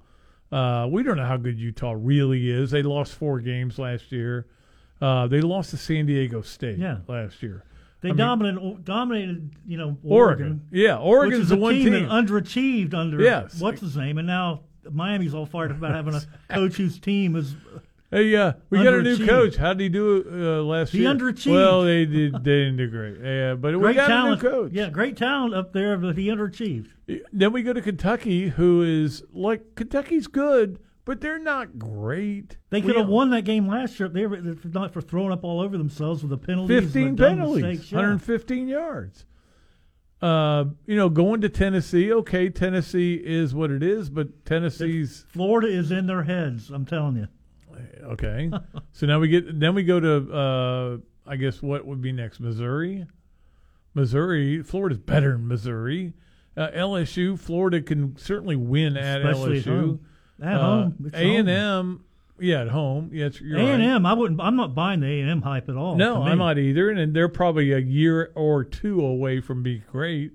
Uh, 0.52 0.86
we 0.88 1.02
don't 1.02 1.16
know 1.16 1.26
how 1.26 1.36
good 1.36 1.58
Utah 1.58 1.94
really 1.96 2.50
is. 2.50 2.70
They 2.70 2.82
lost 2.82 3.14
four 3.14 3.40
games 3.40 3.78
last 3.78 4.12
year. 4.12 4.46
Uh, 5.00 5.26
they 5.26 5.40
lost 5.40 5.70
to 5.70 5.76
San 5.76 6.06
Diego 6.06 6.40
State 6.42 6.78
Yeah. 6.78 6.98
last 7.08 7.42
year. 7.42 7.64
They 8.00 8.10
I 8.10 8.12
mean, 8.12 8.18
dominated, 8.18 8.84
dominated, 8.84 9.50
you 9.66 9.78
know, 9.78 9.96
Oregon. 10.04 10.46
Oregon. 10.46 10.60
Yeah, 10.70 10.98
Oregon's 10.98 11.44
is 11.44 11.48
the 11.48 11.56
one 11.56 11.74
team, 11.74 11.84
team. 11.92 11.92
that 12.04 12.10
underachieved 12.10 12.92
under 12.94 13.20
Yes. 13.20 13.60
what's 13.60 13.80
his 13.80 13.96
name, 13.96 14.18
and 14.18 14.26
now 14.26 14.60
Miami's 14.90 15.34
all 15.34 15.46
fired 15.46 15.70
up 15.70 15.78
about 15.78 15.92
having 15.94 16.14
a 16.14 16.20
coach 16.50 16.76
whose 16.76 16.98
team 16.98 17.34
is. 17.36 17.56
Hey, 18.10 18.36
uh, 18.36 18.52
we 18.70 18.82
got 18.84 18.92
a 18.94 19.02
new 19.02 19.26
coach. 19.26 19.56
How 19.56 19.72
did 19.72 19.82
he 19.82 19.88
do 19.88 20.24
uh, 20.30 20.62
last 20.62 20.92
He 20.92 21.00
year? 21.00 21.08
underachieved. 21.14 21.52
Well, 21.52 21.82
they 21.82 22.04
did. 22.04 22.32
They 22.34 22.38
didn't 22.64 22.76
do 22.76 22.88
great. 22.88 23.16
Yeah, 23.20 23.54
but 23.54 23.72
we 23.74 23.80
Great 23.80 23.96
got 23.96 24.06
talent, 24.08 24.40
a 24.40 24.44
new 24.44 24.50
coach. 24.50 24.72
yeah, 24.72 24.90
great 24.90 25.16
talent 25.16 25.54
up 25.54 25.72
there, 25.72 25.96
but 25.96 26.16
he 26.16 26.28
underachieved. 26.28 26.88
Then 27.32 27.52
we 27.52 27.62
go 27.62 27.72
to 27.72 27.80
Kentucky, 27.82 28.48
who 28.50 28.82
is 28.82 29.24
like 29.32 29.74
Kentucky's 29.74 30.26
good, 30.26 30.78
but 31.04 31.20
they're 31.20 31.38
not 31.38 31.78
great. 31.78 32.56
They 32.70 32.80
could 32.80 32.96
have 32.96 33.08
won 33.08 33.30
that 33.30 33.42
game 33.42 33.68
last 33.68 33.98
year. 34.00 34.06
if 34.06 34.12
They 34.12 34.26
were 34.26 34.36
if 34.36 34.64
not 34.64 34.92
for 34.92 35.00
throwing 35.00 35.32
up 35.32 35.44
all 35.44 35.60
over 35.60 35.76
themselves 35.76 36.22
with 36.22 36.30
the 36.30 36.38
penalties. 36.38 36.82
15 36.84 37.16
penalties. 37.16 37.92
Yeah. 37.92 37.98
115 37.98 38.68
yards. 38.68 39.24
Uh, 40.22 40.64
you 40.86 40.96
know, 40.96 41.10
going 41.10 41.42
to 41.42 41.50
Tennessee, 41.50 42.10
okay, 42.10 42.48
Tennessee 42.48 43.14
is 43.22 43.54
what 43.54 43.70
it 43.70 43.82
is, 43.82 44.08
but 44.08 44.46
Tennessee's 44.46 45.26
Florida 45.28 45.68
is 45.68 45.90
in 45.90 46.06
their 46.06 46.22
heads. 46.22 46.70
I'm 46.70 46.86
telling 46.86 47.16
you. 47.16 47.28
okay. 48.04 48.50
so 48.92 49.06
now 49.06 49.18
we 49.20 49.28
get 49.28 49.60
then 49.60 49.74
we 49.74 49.82
go 49.82 50.00
to 50.00 50.32
uh, 50.32 50.96
I 51.26 51.36
guess 51.36 51.60
what 51.60 51.84
would 51.84 52.00
be 52.00 52.12
next? 52.12 52.40
Missouri, 52.40 53.06
Missouri. 53.92 54.62
Florida's 54.62 54.98
better 54.98 55.32
than 55.32 55.46
Missouri. 55.48 56.14
Uh, 56.56 56.68
LSU, 56.70 57.38
Florida 57.38 57.82
can 57.82 58.16
certainly 58.16 58.56
win 58.56 58.96
at 58.96 59.20
Especially 59.22 59.58
at 59.58 59.64
LSU. 59.64 59.80
home. 59.80 60.06
At 60.42 60.56
Uh, 60.56 60.60
home. 60.60 61.10
A 61.14 61.36
and 61.36 61.48
M, 61.48 62.04
yeah, 62.40 62.62
at 62.62 62.68
home. 62.68 63.10
Yes, 63.12 63.40
you're 63.40 63.58
A 63.58 63.62
and. 63.62 63.82
M, 63.82 64.06
I 64.06 64.12
wouldn't. 64.14 64.40
I'm 64.40 64.56
not 64.56 64.74
buying 64.74 65.00
the 65.00 65.06
A 65.06 65.20
and 65.20 65.30
M 65.30 65.42
hype 65.42 65.68
at 65.68 65.76
all. 65.76 65.96
No. 65.96 66.22
I'm 66.22 66.38
not 66.38 66.58
either, 66.58 66.90
and 66.90 67.14
they're 67.14 67.28
probably 67.28 67.72
a 67.72 67.78
year 67.78 68.32
or 68.34 68.64
two 68.64 69.00
away 69.00 69.40
from 69.40 69.62
being 69.62 69.82
great. 69.90 70.32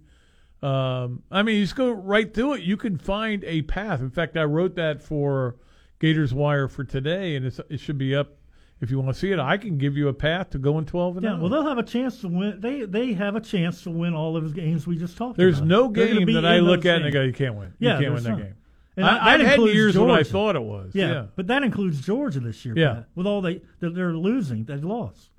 Um, 0.62 1.24
I 1.32 1.41
mean, 1.43 1.56
you 1.58 1.64
just 1.64 1.76
go 1.76 1.91
right 1.91 2.34
through 2.34 2.56
it. 2.56 2.62
You 2.64 2.76
can 2.78 2.97
find 2.97 3.43
a 3.45 3.62
path. 3.64 4.02
In 4.02 4.10
fact, 4.10 4.36
I 4.38 4.43
wrote 4.43 4.76
that 4.76 5.02
for 5.02 5.56
Gators 6.00 6.34
Wire 6.34 6.68
for 6.68 6.84
today, 6.84 7.36
and 7.36 7.45
it's, 7.45 7.60
it 7.70 7.80
should 7.80 7.97
be 7.97 8.14
up 8.16 8.36
if 8.82 8.91
you 8.91 9.00
want 9.00 9.14
to 9.14 9.20
see 9.20 9.32
it. 9.32 9.39
I 9.39 9.58
can 9.58 9.78
give 9.78 9.95
you 9.95 10.08
a 10.10 10.14
path 10.14 10.50
to 10.52 10.58
going 10.58 10.86
12 10.86 11.18
and 11.18 11.24
Yeah, 11.24 11.30
0. 11.32 11.41
well, 11.41 11.50
they'll 11.50 11.68
have 11.68 11.78
a 11.78 11.84
chance 11.84 12.20
to 12.22 12.28
win. 12.28 12.60
They 12.60 12.84
they 12.84 13.14
have 13.14 13.36
a 13.36 13.41
chance 13.41 13.84
to 13.84 13.89
win 13.89 14.14
all 14.14 14.36
of 14.36 14.43
the 14.54 14.54
games 14.62 14.86
we 14.88 14.97
just 14.97 15.16
talked 15.18 15.32
about. 15.32 15.38
There's 15.38 15.60
about. 15.60 15.68
no 15.68 15.88
game 15.89 16.34
that 16.34 16.45
I 16.45 16.60
look 16.60 16.82
those 16.82 16.91
at 16.91 16.95
and 16.97 17.06
I 17.06 17.10
go, 17.10 17.22
you 17.22 17.34
can't 17.34 17.56
win. 17.56 17.74
Yeah, 17.80 17.97
you 18.00 18.04
can't 18.04 18.14
win 18.16 18.24
that 18.24 18.38
game. 18.38 18.56
And 19.00 19.08
I, 19.08 19.38
that 19.38 19.41
I've 19.41 19.47
had 19.47 19.60
years 19.62 19.97
when 19.97 20.12
I 20.12 20.24
thought 20.24 20.56
it 20.56 20.64
was. 20.64 20.91
Yeah, 20.93 21.12
yeah. 21.12 21.26
but 21.36 21.47
that 21.47 21.64
includes 21.64 22.02
Georgia 22.02 22.39
this 22.39 22.66
year. 22.66 22.74
Yeah. 22.78 22.93
Pat, 22.93 23.06
with 23.16 23.26
all 23.26 23.41
they 23.41 23.62
that 23.80 23.95
they're 23.95 24.14
losing, 24.14 24.66
they've 24.66 24.84
lost. 24.84 25.30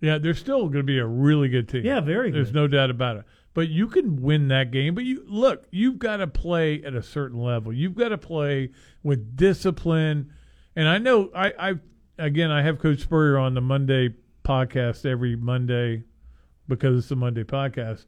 Yeah, 0.00 0.18
they're 0.18 0.34
still 0.34 0.62
going 0.62 0.78
to 0.78 0.82
be 0.82 0.98
a 0.98 1.06
really 1.06 1.48
good 1.48 1.68
team. 1.68 1.84
Yeah, 1.84 2.00
very 2.00 2.30
There's 2.30 2.48
good. 2.48 2.54
no 2.56 2.68
doubt 2.68 2.90
about 2.90 3.16
it. 3.18 3.24
But 3.54 3.68
you 3.68 3.86
can 3.86 4.20
win 4.20 4.48
that 4.48 4.70
game. 4.70 4.94
But 4.94 5.04
you 5.04 5.24
look, 5.26 5.66
you've 5.70 5.98
got 5.98 6.18
to 6.18 6.26
play 6.26 6.82
at 6.82 6.94
a 6.94 7.02
certain 7.02 7.40
level. 7.40 7.72
You've 7.72 7.94
got 7.94 8.10
to 8.10 8.18
play 8.18 8.70
with 9.02 9.36
discipline. 9.36 10.32
And 10.74 10.86
I 10.88 10.98
know 10.98 11.30
I, 11.34 11.52
I 11.58 11.74
again 12.18 12.50
I 12.50 12.62
have 12.62 12.78
Coach 12.78 13.00
Spurrier 13.00 13.38
on 13.38 13.54
the 13.54 13.62
Monday 13.62 14.14
podcast 14.44 15.06
every 15.06 15.36
Monday 15.36 16.02
because 16.68 16.98
it's 16.98 17.08
the 17.08 17.16
Monday 17.16 17.44
podcast. 17.44 18.04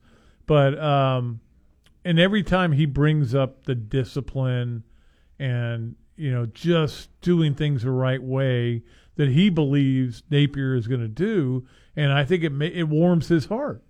But 0.47 0.79
um 0.79 1.41
and 2.05 2.19
every 2.19 2.43
time 2.43 2.73
he 2.73 2.87
brings 2.87 3.35
up 3.35 3.65
the 3.65 3.75
discipline 3.75 4.85
and 5.39 5.95
you 6.17 6.31
know 6.33 6.47
just 6.47 7.09
doing 7.21 7.55
things 7.55 7.83
the 7.83 7.91
right 7.91 8.23
way 8.23 8.83
that 9.17 9.29
he 9.29 9.51
believes 9.51 10.23
Napier 10.31 10.75
is 10.75 10.87
going 10.87 11.01
to 11.01 11.09
do, 11.09 11.67
and 11.97 12.13
I 12.13 12.25
think 12.25 12.45
it 12.45 12.51
ma- 12.53 12.65
it 12.67 12.85
warms 12.85 13.29
his 13.29 13.47
heart. 13.47 13.83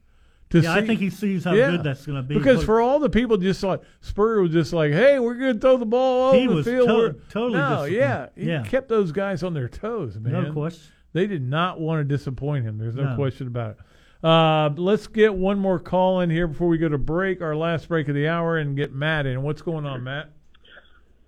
To 0.50 0.60
Yeah, 0.60 0.72
I 0.72 0.86
think 0.86 0.98
he 1.00 1.10
sees 1.10 1.44
how 1.44 1.52
Yeah. 1.52 1.72
good 1.72 1.82
that's 1.82 2.06
going 2.06 2.16
to 2.16 2.22
be. 2.26 2.34
Because 2.34 2.58
But 2.60 2.64
for 2.64 2.80
all 2.80 2.98
the 2.98 3.10
people 3.10 3.36
just 3.36 3.62
like 3.62 3.82
Spurrier 4.00 4.40
was 4.40 4.50
just 4.52 4.72
like, 4.72 4.92
"Hey, 4.92 5.18
we're 5.18 5.34
going 5.34 5.54
to 5.54 5.60
throw 5.60 5.76
the 5.76 5.84
ball 5.84 6.22
all 6.22 6.34
over 6.34 6.54
the 6.54 6.64
field." 6.64 6.88
to- 6.88 7.16
totally 7.28 7.58
no, 7.58 7.84
yeah, 7.84 8.28
he 8.34 8.46
Yeah. 8.46 8.62
kept 8.62 8.88
those 8.88 9.12
guys 9.12 9.42
on 9.42 9.52
their 9.52 9.68
toes, 9.68 10.18
man. 10.18 10.32
No 10.32 10.52
question. 10.52 10.90
They 11.12 11.26
did 11.26 11.42
not 11.42 11.78
want 11.80 12.00
to 12.00 12.04
disappoint 12.04 12.64
him. 12.64 12.78
There's 12.78 12.94
no, 12.94 13.04
No. 13.10 13.14
question 13.16 13.46
about 13.46 13.72
it. 13.72 13.76
Uh, 14.22 14.70
let's 14.76 15.06
get 15.06 15.34
one 15.34 15.58
more 15.58 15.78
call 15.78 16.20
in 16.20 16.30
here 16.30 16.46
before 16.48 16.68
we 16.68 16.76
go 16.78 16.88
to 16.88 16.98
break, 16.98 17.40
our 17.40 17.54
last 17.54 17.88
break 17.88 18.08
of 18.08 18.14
the 18.14 18.26
hour, 18.26 18.58
and 18.58 18.76
get 18.76 18.92
Matt 18.92 19.26
in. 19.26 19.42
What's 19.42 19.62
going 19.62 19.86
on, 19.86 20.02
Matt? 20.02 20.30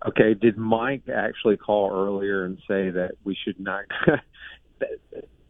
Okay, 0.06 0.34
did 0.34 0.56
Mike 0.56 1.02
actually 1.08 1.56
call 1.56 1.90
earlier 1.92 2.44
and 2.44 2.58
say 2.66 2.90
that 2.90 3.12
we 3.22 3.36
should 3.44 3.60
not? 3.60 3.84
that, 4.80 4.88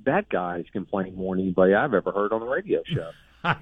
that 0.04 0.28
guy's 0.28 0.64
complaining 0.72 1.14
more 1.14 1.34
than 1.36 1.44
anybody 1.44 1.72
I've 1.74 1.94
ever 1.94 2.10
heard 2.12 2.32
on 2.32 2.40
the 2.40 2.46
radio 2.46 2.82
show. 2.86 3.10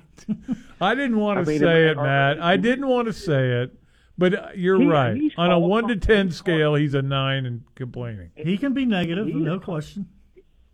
I 0.81 0.95
didn't 0.97 1.18
want 1.18 1.39
I 1.39 1.45
to 1.45 1.49
mean, 1.49 1.61
say 1.61 1.89
it, 1.89 1.97
Matt. 1.97 2.41
I 2.43 2.57
didn't 2.57 2.89
want 2.89 3.07
to 3.07 3.12
say 3.12 3.62
it, 3.62 3.79
but 4.16 4.35
uh, 4.35 4.49
you're 4.57 4.81
He- 4.81 4.87
right. 4.89 5.20
On 5.37 5.53
a 5.53 5.59
one 5.59 5.87
to 5.89 5.97
ten 5.97 6.33
scale, 6.33 6.74
he's 6.74 6.95
a 6.95 7.03
nine 7.03 7.47
and 7.47 7.62
complaining. 7.76 8.31
He 8.35 8.59
can 8.59 8.72
be 8.72 8.87
negative, 8.87 9.29
He 9.29 9.35
no 9.35 9.57
is- 9.59 9.64
question. 9.64 10.09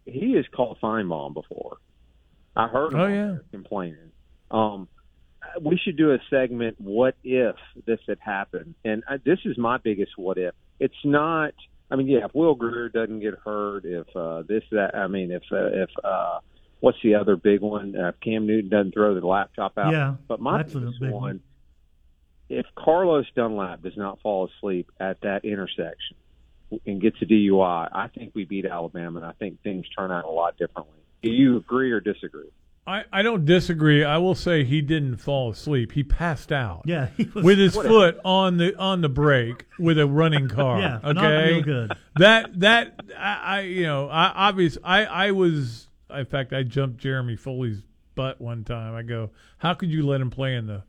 He 0.07 0.33
has 0.37 0.45
called 0.55 0.79
fine 0.81 1.07
mom 1.07 1.35
before. 1.35 1.79
I 2.57 2.69
heard 2.69 2.93
him 2.93 3.01
Oh, 3.01 3.07
yeah. 3.07 3.37
complaining. 3.51 4.13
Um, 4.51 4.89
we 5.61 5.77
should 5.77 5.97
do 5.97 6.13
a 6.13 6.19
segment. 6.31 6.81
What 6.81 7.17
if 7.23 7.57
this 7.87 8.01
had 8.07 8.19
happened? 8.21 8.75
And 8.85 9.03
uh, 9.09 9.19
this 9.25 9.39
is 9.45 9.59
my 9.59 9.79
biggest 9.79 10.13
what 10.17 10.39
if. 10.39 10.55
It's 10.81 10.95
not. 11.05 11.55
I 11.91 11.97
mean, 11.97 12.07
yeah, 12.09 12.25
if 12.25 12.35
Will 12.35 12.55
Grier 12.55 12.89
doesn't 12.89 13.21
get 13.21 13.35
hurt, 13.45 13.85
if 13.85 14.07
uh, 14.17 14.43
this 14.49 14.63
that, 14.73 14.95
I 14.95 15.07
mean, 15.07 15.31
if 15.31 15.43
uh, 15.53 15.67
if 15.67 15.91
uh, 16.03 16.41
what's 16.81 16.99
the 17.03 17.17
other 17.17 17.37
big 17.37 17.61
one? 17.61 17.95
Uh, 17.95 18.09
if 18.09 18.21
Cam 18.21 18.47
Newton 18.47 18.71
doesn't 18.71 18.95
throw 18.95 19.19
the 19.19 19.27
laptop 19.27 19.77
out. 19.79 19.93
Yeah, 19.93 20.15
but 20.27 20.41
my 20.41 20.63
biggest 20.63 21.01
big 21.01 21.11
one. 21.11 21.23
one. 21.23 21.41
If 22.49 22.67
Carlos 22.77 23.27
Dunlap 23.35 23.83
does 23.83 23.97
not 23.97 24.21
fall 24.21 24.49
asleep 24.49 24.91
at 25.01 25.21
that 25.23 25.45
intersection 25.45 26.17
and 26.87 27.01
gets 27.01 27.17
a 27.23 27.27
DUI, 27.27 27.89
I 27.93 28.09
think 28.09 28.33
we 28.35 28.45
beat 28.45 28.67
Alabama, 28.67 29.19
and 29.21 29.27
I 29.27 29.33
think 29.33 29.63
things 29.63 29.87
turn 29.97 30.11
out 30.11 30.25
a 30.25 30.31
lot 30.31 30.57
differently. 30.59 30.99
Do 31.25 31.31
you 31.31 31.57
agree 31.57 31.91
or 31.91 32.01
disagree? 32.01 32.49
I, 32.87 33.05
I 33.11 33.23
don't 33.23 33.47
disagree. 33.47 34.05
I 34.05 34.19
will 34.19 34.35
say 34.35 34.63
he 34.63 34.83
didn't 34.83 35.17
fall 35.17 35.51
asleep. 35.51 35.93
He 35.93 36.03
passed 36.05 36.53
out. 36.53 36.83
Yeah, 36.85 37.07
he 37.17 37.25
was- 37.25 37.43
with 37.45 37.59
his 37.59 37.75
Whatever. 37.75 37.95
foot 37.95 38.21
on 38.27 38.59
the 38.59 38.77
on 38.79 39.01
the 39.01 39.09
brake 39.09 39.65
with 39.79 39.99
a 39.99 40.07
running 40.07 40.49
car. 40.59 40.81
Yeah, 40.81 40.97
okay, 41.03 41.13
not 41.15 41.29
real 41.29 41.63
good. 41.63 41.93
That 42.17 42.61
that 42.61 43.01
I, 43.19 43.35
I 43.43 43.61
you 43.63 43.85
know 43.85 44.09
I 44.09 44.27
obvious 44.49 44.77
I 44.85 45.07
I 45.07 45.31
was 45.31 45.89
in 46.11 46.27
fact 46.27 46.53
I 46.53 46.63
jumped 46.63 46.99
Jeremy 46.99 47.37
Foley's 47.37 47.83
butt 48.15 48.39
one 48.41 48.65
time. 48.65 48.95
I 48.95 49.03
go, 49.03 49.31
how 49.59 49.73
could 49.73 49.91
you 49.91 50.07
let 50.07 50.21
him 50.21 50.31
play 50.31 50.55
in 50.55 50.67
the 50.67 50.83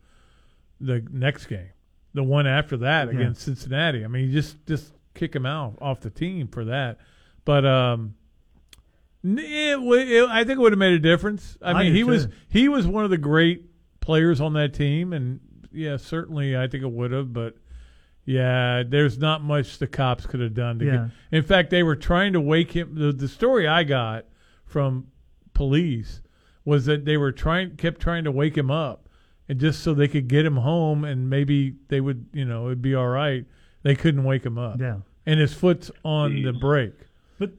the 0.81 1.01
next 1.11 1.45
game, 1.45 1.69
the 2.13 2.23
one 2.23 2.45
after 2.45 2.75
that 2.77 3.07
Yeah. 3.07 3.13
against 3.19 3.41
Cincinnati? 3.43 4.03
I 4.03 4.07
mean, 4.09 4.25
you 4.25 4.33
just 4.33 4.57
just 4.65 4.91
kick 5.13 5.33
him 5.33 5.45
out 5.45 5.77
off 5.79 6.01
the 6.01 6.09
team 6.09 6.49
for 6.49 6.65
that. 6.65 6.97
But 7.45 7.65
um, 7.65 8.01
n- 8.01 8.15
it, 9.25 9.79
it, 9.79 10.29
I 10.29 10.43
think 10.43 10.57
it 10.57 10.61
would 10.61 10.71
have 10.71 10.79
made 10.79 10.93
a 10.93 10.99
difference. 10.99 11.57
I, 11.61 11.71
I 11.71 11.73
mean, 11.83 11.91
do 11.91 11.93
he 11.97 12.03
was 12.03 12.27
he 12.49 12.69
was 12.69 12.85
one 12.87 13.03
of 13.03 13.09
the 13.09 13.17
great 13.17 13.65
players 13.99 14.39
on 14.41 14.53
that 14.53 14.73
team, 14.73 15.13
and 15.13 15.39
yeah, 15.71 15.97
certainly 15.97 16.55
I 16.55 16.67
think 16.67 16.83
it 16.83 16.91
would 16.91 17.11
have. 17.11 17.33
But 17.33 17.55
yeah, 18.25 18.83
there's 18.87 19.17
not 19.17 19.43
much 19.43 19.77
the 19.77 19.87
cops 19.87 20.25
could 20.25 20.39
have 20.39 20.53
done 20.53 20.79
to 20.79 20.85
Yeah. 20.85 20.91
get. 21.31 21.37
In 21.37 21.43
fact, 21.43 21.69
they 21.69 21.83
were 21.83 21.95
trying 21.95 22.33
to 22.33 22.41
wake 22.41 22.71
him. 22.71 22.95
The, 22.95 23.11
the 23.11 23.27
story 23.27 23.67
I 23.67 23.83
got 23.83 24.25
from 24.65 25.07
police 25.53 26.21
was 26.63 26.85
that 26.85 27.05
they 27.05 27.17
were 27.17 27.31
trying 27.31 27.75
kept 27.77 28.01
trying 28.01 28.23
to 28.23 28.31
wake 28.31 28.57
him 28.57 28.71
up, 28.71 29.07
and 29.47 29.59
just 29.59 29.81
so 29.81 29.93
they 29.93 30.07
could 30.07 30.27
get 30.27 30.45
him 30.45 30.57
home, 30.57 31.03
and 31.03 31.29
maybe 31.29 31.75
they 31.89 32.01
would, 32.01 32.25
you 32.33 32.45
know, 32.45 32.65
it'd 32.67 32.81
be 32.81 32.95
all 32.95 33.07
right. 33.07 33.45
They 33.83 33.93
couldn't 33.95 34.23
wake 34.23 34.43
him 34.45 34.57
up. 34.57 34.79
Yeah. 34.79 34.97
and 35.27 35.39
his 35.39 35.53
foot's 35.53 35.91
on 36.03 36.41
the 36.41 36.51
brake. 36.53 36.93
But 37.37 37.51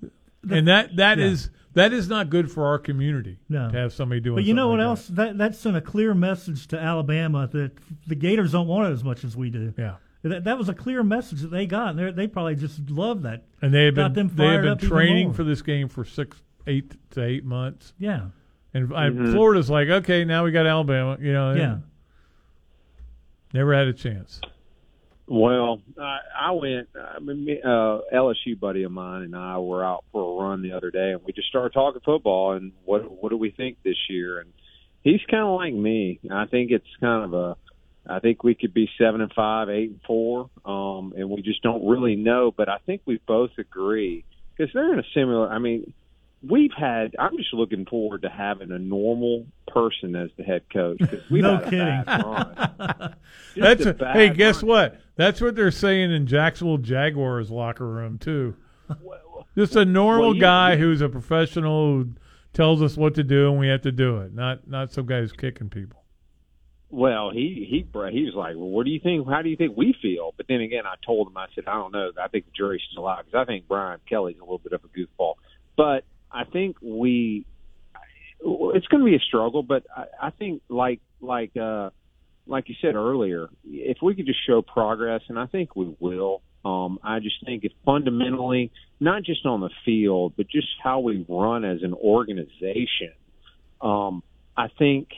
the- 0.46 0.56
and 0.56 0.68
that 0.68 0.96
that 0.96 1.18
yeah. 1.18 1.26
is 1.26 1.50
that 1.74 1.92
is 1.92 2.08
not 2.08 2.30
good 2.30 2.50
for 2.50 2.64
our 2.66 2.78
community 2.78 3.38
No. 3.48 3.70
to 3.70 3.76
have 3.78 3.92
somebody 3.92 4.20
doing. 4.20 4.36
But 4.36 4.44
you 4.44 4.54
know 4.54 4.68
what 4.68 4.78
like 4.78 4.86
else? 4.86 5.08
That 5.08 5.38
that 5.38 5.54
sent 5.54 5.76
a 5.76 5.80
clear 5.80 6.14
message 6.14 6.66
to 6.68 6.78
Alabama 6.80 7.48
that 7.52 7.72
the 8.06 8.14
Gators 8.14 8.52
don't 8.52 8.66
want 8.66 8.88
it 8.88 8.92
as 8.92 9.04
much 9.04 9.24
as 9.24 9.36
we 9.36 9.50
do. 9.50 9.74
Yeah. 9.76 9.96
That, 10.22 10.44
that 10.44 10.58
was 10.58 10.68
a 10.68 10.74
clear 10.74 11.02
message 11.04 11.42
that 11.42 11.48
they 11.52 11.66
got, 11.66 11.90
and 11.90 11.98
they 11.98 12.10
they 12.10 12.26
probably 12.26 12.56
just 12.56 12.88
love 12.90 13.22
that. 13.22 13.42
that. 13.60 13.66
And 13.66 13.74
they 13.74 13.84
have 13.84 13.94
got 13.94 14.12
been 14.14 14.28
they 14.34 14.46
have 14.46 14.62
been 14.62 14.78
training 14.78 15.32
for 15.34 15.44
this 15.44 15.62
game 15.62 15.88
for 15.88 16.04
six, 16.04 16.42
eight 16.66 16.94
to 17.12 17.22
eight 17.22 17.44
months. 17.44 17.92
Yeah. 17.98 18.26
And 18.74 18.92
I, 18.94 19.08
Mhm. 19.10 19.32
Florida's 19.32 19.70
like, 19.70 19.88
okay, 19.88 20.24
now 20.24 20.44
we 20.44 20.50
got 20.50 20.66
Alabama. 20.66 21.16
You 21.20 21.32
know, 21.32 21.54
Yeah. 21.54 21.78
never 23.52 23.72
had 23.74 23.86
a 23.86 23.92
chance. 23.92 24.40
Well, 25.28 25.82
I, 25.98 26.18
I 26.40 26.50
went. 26.52 26.88
I 26.94 27.18
mean, 27.18 27.44
me- 27.44 27.62
uh, 27.62 27.98
LSU 28.14 28.58
buddy 28.58 28.84
of 28.84 28.92
mine 28.92 29.22
and 29.22 29.34
I 29.34 29.58
were 29.58 29.84
out 29.84 30.04
for 30.12 30.22
a 30.22 30.44
run 30.48 30.62
the 30.62 30.72
other 30.72 30.90
day, 30.90 31.10
and 31.12 31.20
we 31.24 31.32
just 31.32 31.48
started 31.48 31.72
talking 31.72 32.00
football 32.04 32.52
and 32.52 32.72
what 32.84 33.10
what 33.10 33.30
do 33.30 33.36
we 33.36 33.50
think 33.50 33.78
this 33.82 33.96
year? 34.08 34.38
And 34.38 34.52
he's 35.02 35.20
kind 35.28 35.42
of 35.42 35.56
like 35.56 35.74
me. 35.74 36.20
I 36.30 36.46
think 36.46 36.70
it's 36.70 36.86
kind 37.00 37.24
of 37.24 37.34
a. 37.34 37.56
I 38.08 38.20
think 38.20 38.44
we 38.44 38.54
could 38.54 38.72
be 38.72 38.88
seven 38.98 39.20
and 39.20 39.32
five, 39.32 39.68
eight 39.68 39.90
and 39.90 40.00
four, 40.06 40.48
um, 40.64 41.12
and 41.16 41.28
we 41.28 41.42
just 41.42 41.60
don't 41.60 41.88
really 41.88 42.14
know. 42.14 42.52
But 42.56 42.68
I 42.68 42.78
think 42.86 43.02
we 43.04 43.20
both 43.26 43.50
agree 43.58 44.24
because 44.56 44.72
they're 44.72 44.92
in 44.92 45.00
a 45.00 45.06
similar. 45.12 45.48
I 45.48 45.58
mean, 45.58 45.92
we've 46.48 46.72
had. 46.76 47.14
I'm 47.18 47.36
just 47.36 47.52
looking 47.54 47.86
forward 47.86 48.22
to 48.22 48.28
having 48.28 48.70
a 48.70 48.78
normal 48.78 49.46
person 49.68 50.14
as 50.16 50.30
the 50.36 50.42
head 50.44 50.62
coach 50.72 51.00
we've 51.30 51.42
No 51.42 51.58
kidding. 51.58 52.02
run. 52.06 53.14
That's 53.56 53.84
a 53.86 53.96
a, 53.98 54.12
hey, 54.12 54.30
guess 54.30 54.62
what? 54.62 55.00
That's 55.16 55.40
what 55.40 55.54
they're 55.56 55.70
saying 55.70 56.12
in 56.12 56.26
Jacksonville 56.26 56.78
Jaguars 56.78 57.50
locker 57.50 57.86
room 57.86 58.18
too. 58.18 58.56
Just 59.56 59.76
a 59.76 59.84
normal 59.84 60.26
well, 60.28 60.34
you- 60.34 60.40
guy 60.40 60.76
who's 60.76 61.00
a 61.00 61.08
professional 61.08 61.92
who 62.02 62.08
tells 62.52 62.82
us 62.82 62.96
what 62.96 63.14
to 63.16 63.24
do 63.24 63.50
and 63.50 63.58
we 63.58 63.68
have 63.68 63.82
to 63.82 63.92
do 63.92 64.18
it. 64.18 64.32
Not 64.34 64.68
not 64.68 64.92
some 64.92 65.06
guy 65.06 65.20
who's 65.20 65.32
kicking 65.32 65.68
people. 65.70 66.02
Well, 66.88 67.30
he 67.32 67.66
he 67.68 67.78
he 68.12 68.24
was 68.24 68.34
like, 68.34 68.54
"Well, 68.54 68.68
what 68.68 68.84
do 68.86 68.92
you 68.92 69.00
think? 69.00 69.28
How 69.28 69.42
do 69.42 69.48
you 69.48 69.56
think 69.56 69.76
we 69.76 69.94
feel?" 70.00 70.32
But 70.36 70.46
then 70.48 70.60
again, 70.60 70.86
I 70.86 70.94
told 71.04 71.26
him, 71.26 71.36
I 71.36 71.46
said, 71.54 71.64
"I 71.66 71.74
don't 71.74 71.92
know. 71.92 72.12
I 72.22 72.28
think 72.28 72.44
the 72.44 72.52
jury's 72.56 72.80
still 72.92 73.08
out 73.08 73.24
because 73.24 73.38
I 73.40 73.44
think 73.44 73.66
Brian 73.66 73.98
Kelly's 74.08 74.36
a 74.38 74.42
little 74.44 74.60
bit 74.60 74.72
of 74.72 74.82
a 74.84 74.88
goofball." 74.88 75.34
But 75.76 76.04
I 76.30 76.44
think 76.44 76.76
we, 76.82 77.46
it's 78.40 78.86
going 78.86 79.00
to 79.00 79.04
be 79.04 79.16
a 79.16 79.20
struggle. 79.20 79.62
But 79.62 79.84
I, 79.94 80.28
I 80.28 80.30
think, 80.30 80.62
like 80.68 81.00
like 81.20 81.56
uh, 81.56 81.90
like 82.46 82.68
you 82.68 82.74
said 82.80 82.94
earlier, 82.94 83.48
if 83.64 83.98
we 84.02 84.14
could 84.14 84.26
just 84.26 84.40
show 84.46 84.62
progress, 84.62 85.22
and 85.28 85.38
I 85.38 85.46
think 85.46 85.74
we 85.76 85.94
will. 85.98 86.42
Um, 86.64 86.98
I 87.02 87.20
just 87.20 87.36
think 87.44 87.62
if 87.64 87.72
fundamentally, 87.84 88.72
not 88.98 89.22
just 89.22 89.46
on 89.46 89.60
the 89.60 89.70
field, 89.84 90.34
but 90.36 90.48
just 90.48 90.66
how 90.82 90.98
we 90.98 91.24
run 91.28 91.64
as 91.64 91.82
an 91.82 91.94
organization, 91.94 93.12
um, 93.80 94.24
I 94.56 94.68
think 94.76 95.08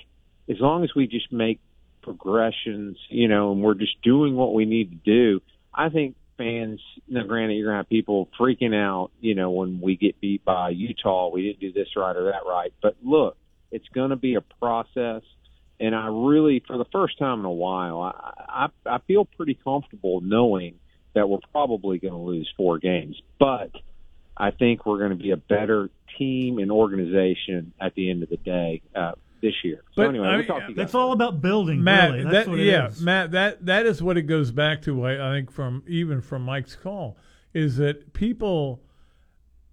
as 0.50 0.56
long 0.60 0.84
as 0.84 0.90
we 0.94 1.06
just 1.06 1.32
make 1.32 1.60
progressions, 2.02 2.98
you 3.08 3.28
know, 3.28 3.52
and 3.52 3.62
we're 3.62 3.74
just 3.74 4.00
doing 4.02 4.34
what 4.34 4.52
we 4.52 4.66
need 4.66 4.90
to 4.90 4.96
do, 4.96 5.40
I 5.72 5.88
think 5.88 6.16
fans, 6.38 6.80
now 7.08 7.24
granted, 7.24 7.54
you're 7.54 7.66
going 7.66 7.74
to 7.74 7.78
have 7.78 7.88
people 7.88 8.28
freaking 8.40 8.74
out, 8.74 9.10
you 9.20 9.34
know, 9.34 9.50
when 9.50 9.80
we 9.82 9.96
get 9.96 10.20
beat 10.20 10.44
by 10.44 10.70
Utah, 10.70 11.28
we 11.28 11.42
didn't 11.42 11.60
do 11.60 11.72
this 11.72 11.88
right 11.96 12.16
or 12.16 12.24
that 12.24 12.48
right. 12.48 12.72
But 12.80 12.96
look, 13.02 13.36
it's 13.70 13.88
going 13.94 14.10
to 14.10 14.16
be 14.16 14.36
a 14.36 14.40
process. 14.40 15.22
And 15.80 15.94
I 15.94 16.06
really, 16.08 16.62
for 16.66 16.78
the 16.78 16.86
first 16.90 17.18
time 17.18 17.40
in 17.40 17.44
a 17.44 17.50
while, 17.50 18.00
I, 18.00 18.68
I, 18.86 18.94
I 18.94 18.98
feel 19.06 19.24
pretty 19.24 19.58
comfortable 19.62 20.20
knowing 20.20 20.76
that 21.14 21.28
we're 21.28 21.38
probably 21.52 21.98
going 21.98 22.14
to 22.14 22.18
lose 22.18 22.48
four 22.56 22.78
games. 22.78 23.20
But 23.38 23.72
I 24.36 24.50
think 24.50 24.86
we're 24.86 24.98
going 24.98 25.10
to 25.10 25.22
be 25.22 25.32
a 25.32 25.36
better 25.36 25.90
team 26.18 26.58
and 26.58 26.70
organization 26.70 27.72
at 27.80 27.94
the 27.94 28.10
end 28.10 28.22
of 28.22 28.28
the 28.28 28.36
day 28.36 28.82
uh, 28.94 29.12
this 29.40 29.54
year. 29.64 29.82
So 29.92 30.02
But, 30.02 30.08
anyway, 30.10 30.26
I 30.26 30.30
we'll 30.30 30.38
mean, 30.38 30.46
talk 30.46 30.62
to 30.62 30.68
you 30.68 30.74
guys. 30.74 30.84
It's 30.84 30.94
all 30.94 31.12
about 31.12 31.40
building. 31.40 31.82
Matt, 31.82 32.10
really. 32.10 32.24
that, 32.24 32.32
That's 32.32 32.48
what 32.48 32.58
it 32.58 32.66
yeah, 32.66 32.88
is. 32.88 33.00
Matt, 33.00 33.30
that 33.32 33.66
that 33.66 33.86
is 33.86 34.02
what 34.02 34.16
it 34.16 34.22
goes 34.22 34.50
back 34.50 34.82
to. 34.82 35.04
I, 35.04 35.30
I 35.30 35.36
think 35.36 35.50
from 35.50 35.82
even 35.86 36.20
from 36.20 36.42
Mike's 36.42 36.76
call 36.76 37.16
is 37.54 37.76
that 37.76 38.12
people 38.12 38.82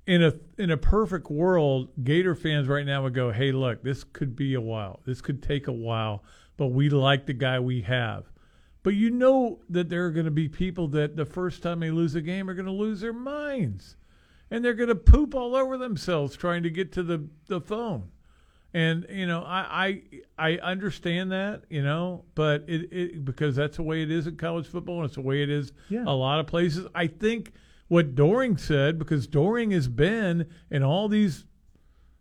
in 0.07 0.23
a 0.23 0.33
in 0.57 0.71
a 0.71 0.77
perfect 0.77 1.29
world, 1.29 1.89
Gator 2.03 2.35
fans 2.35 2.67
right 2.67 2.85
now 2.85 3.03
would 3.03 3.13
go, 3.13 3.31
"Hey, 3.31 3.51
look, 3.51 3.83
this 3.83 4.03
could 4.03 4.35
be 4.35 4.53
a 4.53 4.61
while. 4.61 5.01
This 5.05 5.21
could 5.21 5.41
take 5.41 5.67
a 5.67 5.73
while, 5.73 6.23
but 6.57 6.67
we 6.67 6.89
like 6.89 7.25
the 7.25 7.33
guy 7.33 7.59
we 7.59 7.81
have." 7.81 8.25
But 8.83 8.93
you 8.93 9.09
know 9.09 9.61
that 9.69 9.89
there 9.89 10.05
are 10.05 10.11
going 10.11 10.25
to 10.25 10.31
be 10.31 10.47
people 10.47 10.87
that 10.89 11.15
the 11.15 11.25
first 11.25 11.63
time 11.63 11.79
they 11.79 11.89
lose 11.89 12.13
a 12.13 12.21
game 12.21 12.47
are 12.49 12.53
going 12.53 12.67
to 12.67 12.71
lose 12.71 13.01
their 13.01 13.13
minds, 13.13 13.97
and 14.51 14.63
they're 14.63 14.75
going 14.75 14.89
to 14.89 14.95
poop 14.95 15.33
all 15.33 15.55
over 15.55 15.75
themselves 15.75 16.35
trying 16.35 16.61
to 16.63 16.69
get 16.69 16.91
to 16.93 17.01
the 17.03 17.27
the 17.47 17.59
phone. 17.59 18.11
And 18.75 19.05
you 19.09 19.25
know, 19.25 19.41
I 19.47 20.01
I, 20.37 20.51
I 20.53 20.57
understand 20.57 21.31
that, 21.31 21.63
you 21.69 21.81
know, 21.81 22.25
but 22.35 22.65
it, 22.67 22.91
it 22.91 23.23
because 23.23 23.55
that's 23.55 23.77
the 23.77 23.83
way 23.83 24.01
it 24.03 24.11
is 24.11 24.27
in 24.27 24.35
college 24.35 24.67
football, 24.67 24.97
and 24.97 25.05
it's 25.05 25.15
the 25.15 25.21
way 25.21 25.41
it 25.41 25.49
is 25.49 25.71
Yeah. 25.87 26.03
a 26.05 26.11
lot 26.13 26.41
of 26.41 26.45
places. 26.47 26.85
I 26.93 27.07
think 27.07 27.53
what 27.87 28.15
Doering 28.15 28.57
said, 28.57 28.99
because 28.99 29.27
Doering 29.27 29.71
has 29.71 29.87
been 29.87 30.49
in 30.69 30.83
all 30.83 31.07
these 31.07 31.45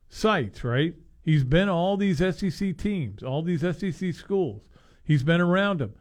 sites, 0.08 0.62
right? 0.62 0.94
He's 1.22 1.42
been 1.42 1.68
all 1.68 1.96
these 1.96 2.18
SEC 2.18 2.76
teams, 2.76 3.24
all 3.24 3.42
these 3.42 3.62
SEC 3.62 4.12
schools. 4.14 4.62
He's 5.02 5.24
been 5.24 5.40
around 5.40 5.80
them. 5.80 5.94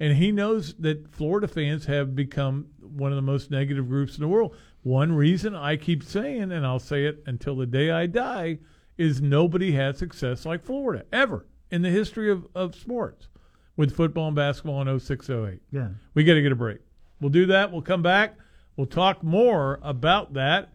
And 0.00 0.16
he 0.16 0.32
knows 0.32 0.74
that 0.80 1.08
Florida 1.14 1.46
fans 1.46 1.86
have 1.86 2.16
become 2.16 2.66
one 2.80 3.12
of 3.12 3.16
the 3.16 3.22
most 3.22 3.50
negative 3.52 3.88
groups 3.88 4.16
in 4.16 4.20
the 4.22 4.28
world. 4.28 4.56
One 4.82 5.12
reason 5.12 5.54
I 5.54 5.76
keep 5.76 6.02
saying, 6.02 6.50
and 6.52 6.66
I'll 6.66 6.78
say 6.78 7.04
it 7.04 7.22
until 7.26 7.54
the 7.56 7.66
day 7.66 7.90
I 7.90 8.06
die, 8.06 8.58
is 8.98 9.20
nobody 9.20 9.72
had 9.72 9.96
success 9.96 10.46
like 10.46 10.64
Florida 10.64 11.04
ever 11.12 11.46
in 11.70 11.82
the 11.82 11.90
history 11.90 12.30
of, 12.30 12.46
of 12.54 12.74
sports 12.74 13.28
with 13.76 13.94
football 13.94 14.28
and 14.28 14.36
basketball 14.36 14.86
in 14.86 14.98
06 14.98 15.30
08. 15.30 15.60
Yeah. 15.70 15.88
We 16.14 16.24
got 16.24 16.34
to 16.34 16.42
get 16.42 16.52
a 16.52 16.56
break. 16.56 16.78
We'll 17.20 17.30
do 17.30 17.46
that. 17.46 17.72
We'll 17.72 17.82
come 17.82 18.02
back. 18.02 18.36
We'll 18.76 18.86
talk 18.86 19.22
more 19.22 19.78
about 19.82 20.34
that 20.34 20.70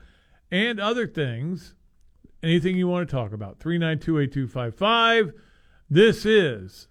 and 0.52 0.80
other 0.80 1.08
things. 1.08 1.76
Anything 2.44 2.76
you 2.76 2.88
want 2.88 3.08
to 3.08 3.16
talk 3.16 3.34
about. 3.34 3.60
392 3.60 4.20
8255. 4.20 5.34
This 5.90 6.26
is 6.26 6.88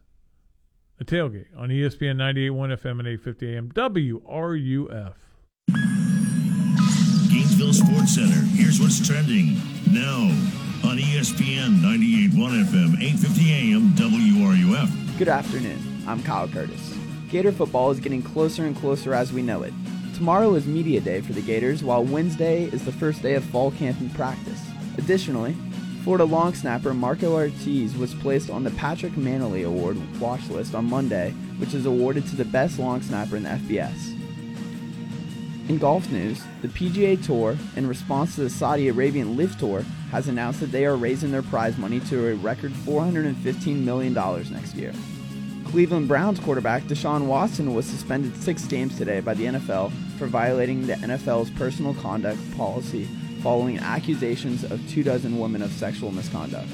the 0.99 1.05
tailgate 1.05 1.47
on 1.57 1.71
ESPN 1.71 2.17
98.1 2.17 2.79
FM 2.79 2.99
and 2.99 3.09
850 3.09 3.57
AM 3.57 3.73
WRUF. 3.73 5.15
Gainesville 7.31 7.73
Sports 7.73 8.15
Center. 8.15 8.43
Here's 8.55 8.79
what's 8.79 9.07
trending 9.07 9.61
now 9.91 10.60
on 10.85 10.99
ESPN 10.99 11.79
98.1 11.81 12.65
FM, 12.65 13.01
850 13.01 13.53
AM, 13.53 13.91
WRUF. 13.91 15.19
Good 15.19 15.29
afternoon. 15.29 16.03
I'm 16.07 16.23
Kyle 16.23 16.49
Curtis. 16.49 16.95
Gator 17.31 17.53
football 17.53 17.91
is 17.91 18.01
getting 18.01 18.23
closer 18.23 18.65
and 18.65 18.77
closer 18.77 19.15
as 19.15 19.33
we 19.33 19.43
know 19.43 19.63
it. 19.63 19.73
Tomorrow 20.15 20.55
is 20.55 20.67
media 20.67 21.01
day 21.01 21.21
for 21.21 21.33
the 21.33 21.43
Gators, 21.43 21.83
while 21.83 22.05
Wednesday 22.05 22.65
is 22.65 22.85
the 22.85 22.93
first 22.93 23.23
day 23.23 23.35
of 23.35 23.45
fall 23.45 23.71
camp 23.73 24.01
and 24.01 24.15
practice. 24.15 24.61
Additionally, 24.99 25.57
Florida 26.03 26.25
long 26.25 26.55
snapper 26.55 26.95
Marco 26.95 27.33
Ortiz 27.35 27.97
was 27.97 28.15
placed 28.15 28.51
on 28.51 28.65
the 28.65 28.71
Patrick 28.73 29.13
Mannelly 29.13 29.67
Award 29.67 29.99
watch 30.21 30.49
list 30.49 30.75
on 30.75 30.87
Monday, 30.87 31.33
which 31.59 31.75
is 31.75 31.87
awarded 31.87 32.27
to 32.29 32.37
the 32.37 32.45
best 32.45 32.79
long 32.79 33.03
snapper 33.03 33.37
in 33.37 33.43
the 33.43 33.51
FBS. 33.51 34.20
In 35.71 35.79
golf 35.79 36.11
news, 36.11 36.43
the 36.63 36.69
PGA 36.69 37.25
Tour, 37.25 37.57
in 37.77 37.87
response 37.87 38.35
to 38.35 38.41
the 38.41 38.51
Saudi 38.51 38.89
Arabian 38.89 39.37
LIV 39.37 39.57
Tour, 39.57 39.83
has 40.11 40.27
announced 40.27 40.59
that 40.59 40.73
they 40.73 40.85
are 40.85 40.97
raising 40.97 41.31
their 41.31 41.45
prize 41.45 41.79
money 41.79 42.01
to 42.01 42.27
a 42.27 42.35
record 42.35 42.73
$415 42.73 43.85
million 43.85 44.13
next 44.53 44.75
year. 44.75 44.93
Cleveland 45.67 46.09
Browns 46.09 46.41
quarterback 46.41 46.83
Deshaun 46.83 47.27
Watson 47.27 47.73
was 47.73 47.87
suspended 47.87 48.37
six 48.43 48.65
games 48.65 48.99
today 48.99 49.21
by 49.21 49.33
the 49.33 49.45
NFL 49.45 49.93
for 50.19 50.27
violating 50.27 50.89
the 50.89 50.95
NFL's 50.95 51.51
personal 51.51 51.95
conduct 51.95 52.41
policy 52.57 53.05
following 53.41 53.79
accusations 53.79 54.65
of 54.65 54.81
two 54.91 55.05
dozen 55.05 55.39
women 55.39 55.63
of 55.63 55.71
sexual 55.71 56.11
misconduct. 56.11 56.69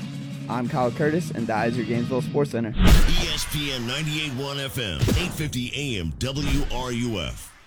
I'm 0.48 0.70
Kyle 0.70 0.90
Curtis, 0.90 1.32
and 1.32 1.46
that 1.48 1.68
is 1.68 1.76
your 1.76 1.84
Gainesville 1.84 2.22
Sports 2.22 2.52
Center. 2.52 2.70
ESPN 2.70 3.80
98.1 3.80 4.70
FM, 4.70 5.00
850 5.02 5.98
AM, 5.98 6.12
WRUF. 6.12 7.55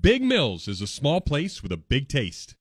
Big 0.00 0.22
Mills 0.22 0.66
is 0.66 0.80
a 0.80 0.86
small 0.86 1.20
place 1.20 1.62
with 1.62 1.70
a 1.70 1.76
big 1.76 2.08
taste. 2.08 2.54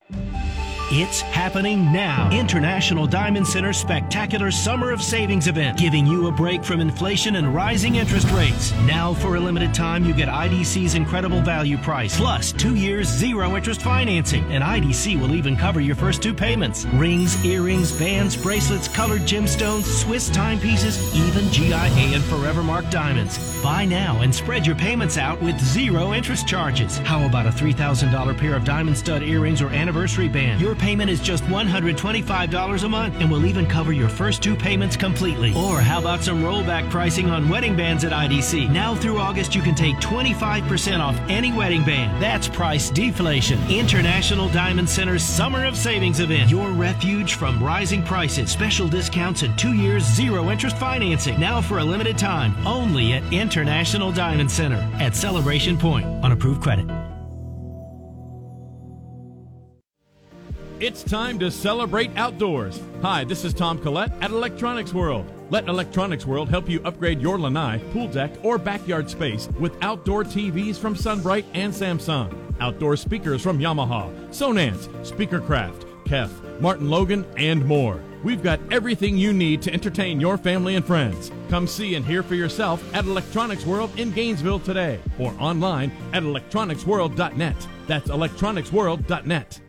It's 0.92 1.22
happening 1.22 1.92
now. 1.92 2.30
International 2.32 3.08
Diamond 3.08 3.48
Center's 3.48 3.78
spectacular 3.78 4.52
Summer 4.52 4.92
of 4.92 5.02
Savings 5.02 5.48
event, 5.48 5.78
giving 5.78 6.06
you 6.06 6.28
a 6.28 6.32
break 6.32 6.64
from 6.64 6.82
inflation 6.82 7.38
and 7.38 7.56
rising 7.56 7.96
interest 7.96 8.30
rates. 8.32 8.74
Now, 8.82 9.14
for 9.14 9.36
a 9.38 9.40
limited 9.40 9.74
time, 9.74 10.04
you 10.04 10.14
get 10.14 10.28
IDC's 10.28 10.94
incredible 10.94 11.42
value 11.42 11.78
price, 11.78 12.18
plus 12.18 12.52
two 12.52 12.76
years 12.76 13.08
zero 13.08 13.56
interest 13.56 13.82
financing. 13.82 14.44
And 14.52 14.64
IDC 14.64 15.20
will 15.20 15.34
even 15.34 15.56
cover 15.56 15.80
your 15.80 15.96
first 15.96 16.22
two 16.22 16.34
payments 16.34 16.86
rings, 16.86 17.44
earrings, 17.46 17.98
bands, 17.98 18.36
bracelets, 18.36 18.88
colored 18.88 19.22
gemstones, 19.22 19.86
Swiss 19.86 20.30
timepieces, 20.30 21.16
even 21.16 21.50
GIA 21.52 22.14
and 22.14 22.24
Forevermark 22.24 22.92
diamonds. 22.92 23.64
Buy 23.64 23.86
now 23.86 24.22
and 24.22 24.36
spread 24.36 24.68
your 24.68 24.76
payments 24.76 25.18
out 25.18 25.42
with 25.42 25.60
zero 25.60 26.14
interest 26.14 26.48
charges. 26.48 26.98
How 27.00 27.26
about 27.26 27.48
a 27.48 27.52
$3,000 27.52 28.38
pair 28.38 28.56
of 28.56 28.66
diamond 28.66 28.98
stud 28.98 29.24
earrings 29.24 29.62
or 29.62 29.70
anniversary 29.70 30.28
band? 30.28 30.60
Your 30.62 30.73
payment 30.76 31.10
is 31.10 31.20
just 31.20 31.44
$125 31.46 32.84
a 32.84 32.90
month 32.90 33.16
and 33.20 33.30
will 33.30 33.46
even 33.46 33.66
cover 33.66 33.92
your 33.92 34.10
first 34.10 34.42
two 34.42 34.56
payments 34.56 34.96
completely. 34.96 35.54
Or 35.56 35.80
how 35.80 36.00
about 36.00 36.24
some 36.24 36.42
rollback 36.42 36.90
pricing 36.90 37.30
on 37.30 37.50
wedding 37.50 37.76
bands 37.76 38.04
at 38.04 38.12
IDC? 38.12 38.70
Now 38.72 38.96
through 38.96 39.18
August, 39.18 39.56
you 39.56 39.62
can 39.62 39.76
take 39.76 39.96
25% 39.98 41.00
off 41.00 41.20
any 41.30 41.52
wedding 41.52 41.84
band. 41.84 42.22
That's 42.22 42.48
price 42.48 42.90
deflation. 42.90 43.60
International 43.70 44.50
Diamond 44.50 44.90
Center's 44.90 45.24
Summer 45.24 45.66
of 45.66 45.76
Savings 45.76 46.20
event. 46.20 46.50
Your 46.50 46.70
refuge 46.70 47.36
from 47.36 47.64
rising 47.64 48.04
prices, 48.04 48.52
special 48.52 48.88
discounts, 48.88 49.44
and 49.44 49.58
two 49.58 49.74
years 49.74 50.04
zero 50.04 50.50
interest 50.50 50.78
financing. 50.78 51.40
Now 51.40 51.62
for 51.62 51.80
a 51.80 51.84
limited 51.84 52.18
time, 52.18 52.56
only 52.66 53.14
at 53.14 53.34
International 53.34 54.12
Diamond 54.12 54.52
Center 54.52 54.88
at 55.00 55.16
Celebration 55.16 55.78
Point 55.78 56.06
on 56.24 56.32
approved 56.32 56.62
credit. 56.62 57.03
It's 60.80 61.04
time 61.04 61.40
to 61.40 61.52
celebrate 61.52 62.12
outdoors. 62.18 62.82
Hi, 63.02 63.24
this 63.24 63.46
is 63.46 63.54
Tom 63.54 63.78
Collette 63.78 64.12
at 64.22 64.32
Electronics 64.32 64.94
World. 64.94 65.32
Let 65.50 65.68
Electronics 65.70 66.26
World 66.26 66.50
help 66.50 66.68
you 66.68 66.82
upgrade 66.84 67.22
your 67.22 67.40
lanai, 67.40 67.78
pool 67.92 68.08
deck, 68.08 68.32
or 68.44 68.58
backyard 68.58 69.10
space 69.10 69.48
with 69.60 69.78
outdoor 69.82 70.24
TVs 70.24 70.78
from 70.78 70.96
SunBrite 70.96 71.46
and 71.54 71.72
Samsung, 71.72 72.34
outdoor 72.60 72.98
speakers 72.98 73.42
from 73.42 73.60
Yamaha, 73.60 74.12
Sonance, 74.30 74.88
Speakercraft, 75.06 75.86
Kef, 76.06 76.60
Martin 76.60 76.90
Logan, 76.90 77.26
and 77.38 77.64
more. 77.66 78.02
We've 78.24 78.44
got 78.44 78.60
everything 78.72 79.16
you 79.16 79.32
need 79.32 79.62
to 79.62 79.74
entertain 79.74 80.20
your 80.20 80.38
family 80.38 80.76
and 80.76 80.84
friends. 80.84 81.32
Come 81.50 81.68
see 81.68 81.96
and 81.96 82.06
hear 82.06 82.24
for 82.24 82.36
yourself 82.36 82.84
at 82.96 83.06
Electronics 83.06 83.66
World 83.66 83.92
in 83.98 84.12
Gainesville 84.12 84.60
today 84.60 85.00
or 85.20 85.34
online 85.40 85.92
at 86.14 86.24
electronicsworld.net. 86.24 87.68
That's 87.88 88.10
electronicsworld.net. 88.10 89.60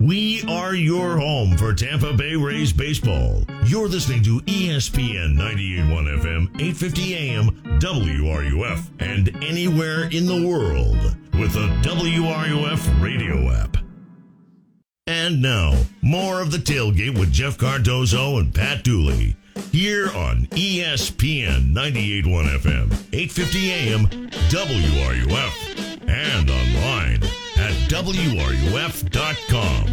We 0.00 0.42
are 0.48 0.74
your 0.74 1.18
home 1.18 1.58
for 1.58 1.74
Tampa 1.74 2.14
Bay 2.14 2.34
Rays 2.34 2.72
baseball. 2.72 3.42
You're 3.66 3.86
listening 3.86 4.22
to 4.22 4.40
ESPN 4.40 5.36
98.1 5.36 6.22
FM, 6.22 6.44
850 6.54 7.14
AM, 7.16 7.50
WRUF, 7.80 8.88
and 8.98 9.44
anywhere 9.44 10.04
in 10.04 10.24
the 10.24 10.48
world 10.48 10.96
with 11.38 11.52
the 11.52 11.68
WRUF 11.82 13.02
radio 13.02 13.50
app. 13.50 13.76
And 15.06 15.42
now, 15.42 15.74
more 16.00 16.40
of 16.40 16.50
the 16.50 16.56
tailgate 16.56 17.18
with 17.18 17.30
Jeff 17.30 17.58
Cardozo 17.58 18.38
and 18.38 18.54
Pat 18.54 18.82
Dooley. 18.82 19.36
Here 19.70 20.06
on 20.16 20.46
ESPN 20.52 21.74
98.1 21.74 22.58
FM, 22.58 22.90
850 23.12 23.70
AM, 23.70 24.06
WRUF, 24.48 26.08
and 26.08 26.50
online 26.50 27.39
at 27.60 27.72
WRUF.com. 27.90 29.86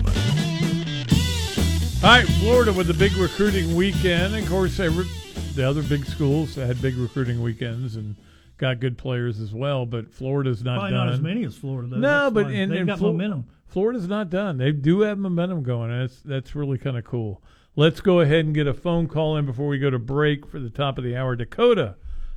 All 2.03 2.09
right, 2.11 2.27
Florida 2.39 2.71
with 2.71 2.89
a 2.89 2.93
big 2.93 3.13
recruiting 3.13 3.75
weekend. 3.75 4.35
Of 4.35 4.47
course, 4.47 4.77
they 4.77 4.87
re- 4.87 5.09
the 5.55 5.67
other 5.67 5.81
big 5.83 6.05
schools 6.05 6.55
had 6.55 6.79
big 6.81 6.95
recruiting 6.95 7.41
weekends 7.41 7.95
and 7.95 8.15
got 8.57 8.79
good 8.79 8.97
players 8.97 9.39
as 9.39 9.51
well. 9.53 9.85
But 9.85 10.11
Florida's 10.13 10.63
not 10.63 10.75
Probably 10.79 10.91
done. 10.91 11.07
not 11.07 11.13
as 11.15 11.21
many 11.21 11.43
as 11.43 11.55
Florida. 11.57 11.89
Though. 11.89 11.97
No, 11.97 12.29
That's 12.29 12.33
but 12.45 12.51
in, 12.53 12.69
they've 12.69 12.81
in 12.81 12.85
got 12.87 12.99
Flo- 12.99 13.11
momentum. 13.13 13.45
Florida's 13.65 14.07
not 14.07 14.29
done. 14.29 14.57
They 14.57 14.71
do 14.71 15.01
have 15.01 15.17
momentum 15.17 15.63
going, 15.63 15.91
and 15.91 16.03
that's 16.03 16.21
that's 16.21 16.55
really 16.55 16.77
kind 16.77 16.97
of 16.97 17.03
cool. 17.03 17.41
Let's 17.75 17.99
go 17.99 18.19
ahead 18.21 18.45
and 18.45 18.53
get 18.55 18.67
a 18.67 18.73
phone 18.73 19.07
call 19.07 19.35
in 19.37 19.45
before 19.45 19.67
we 19.67 19.77
go 19.79 19.89
to 19.89 19.99
break 19.99 20.47
for 20.47 20.59
the 20.59 20.69
top 20.69 20.97
of 20.97 21.03
the 21.03 21.15
hour. 21.15 21.35
Dakota, 21.35 21.95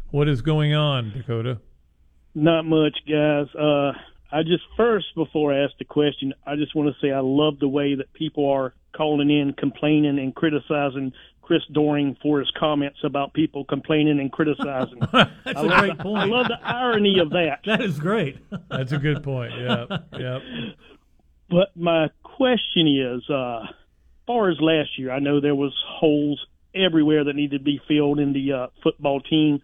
what 0.09 0.27
is 0.29 0.41
going 0.43 0.75
on, 0.75 1.13
Dakota? 1.13 1.61
Not 2.35 2.65
much, 2.65 2.97
guys. 3.09 3.47
Uh, 3.55 3.93
I 4.33 4.43
just 4.43 4.63
first, 4.77 5.07
before 5.15 5.53
I 5.53 5.65
ask 5.65 5.77
the 5.79 5.85
question, 5.85 6.33
I 6.47 6.57
just 6.57 6.75
want 6.75 6.95
to 6.95 7.01
say 7.01 7.13
I 7.13 7.21
love 7.21 7.59
the 7.59 7.69
way 7.69 7.95
that 7.97 8.13
people 8.13 8.49
are 8.49 8.75
calling 8.97 9.31
in, 9.31 9.55
complaining, 9.55 10.19
and 10.19 10.35
criticizing 10.35 11.13
Chris 11.43 11.63
Doering 11.73 12.17
for 12.23 12.39
his 12.39 12.51
comments 12.57 12.99
about 13.03 13.35
people 13.35 13.65
complaining 13.65 14.21
and 14.21 14.31
criticizing. 14.31 15.01
That's 15.13 15.31
I 15.47 15.51
a 15.51 15.63
love 15.63 15.81
great 15.81 15.97
the, 15.97 16.03
point. 16.05 16.23
I 16.23 16.25
love 16.27 16.47
the 16.47 16.59
irony 16.63 17.19
of 17.19 17.31
that. 17.31 17.61
That 17.67 17.83
is 17.83 17.99
great. 17.99 18.39
That's 18.69 18.93
a 18.93 18.99
good 18.99 19.25
point. 19.25 19.53
Yeah, 19.59 19.87
yep. 20.17 20.43
But 21.49 21.77
my 21.77 22.11
question 22.23 22.87
is, 22.87 23.29
uh, 23.29 23.67
far 24.29 24.49
as 24.51 24.59
last 24.61 24.97
year, 24.97 25.11
I 25.11 25.19
know 25.19 25.41
there 25.41 25.57
was 25.57 25.73
holes 25.85 26.47
everywhere 26.73 27.25
that 27.25 27.35
needed 27.35 27.59
to 27.59 27.65
be 27.65 27.81
filled 27.89 28.21
in 28.21 28.33
the 28.33 28.53
uh, 28.53 28.67
football 28.85 29.21
team. 29.21 29.61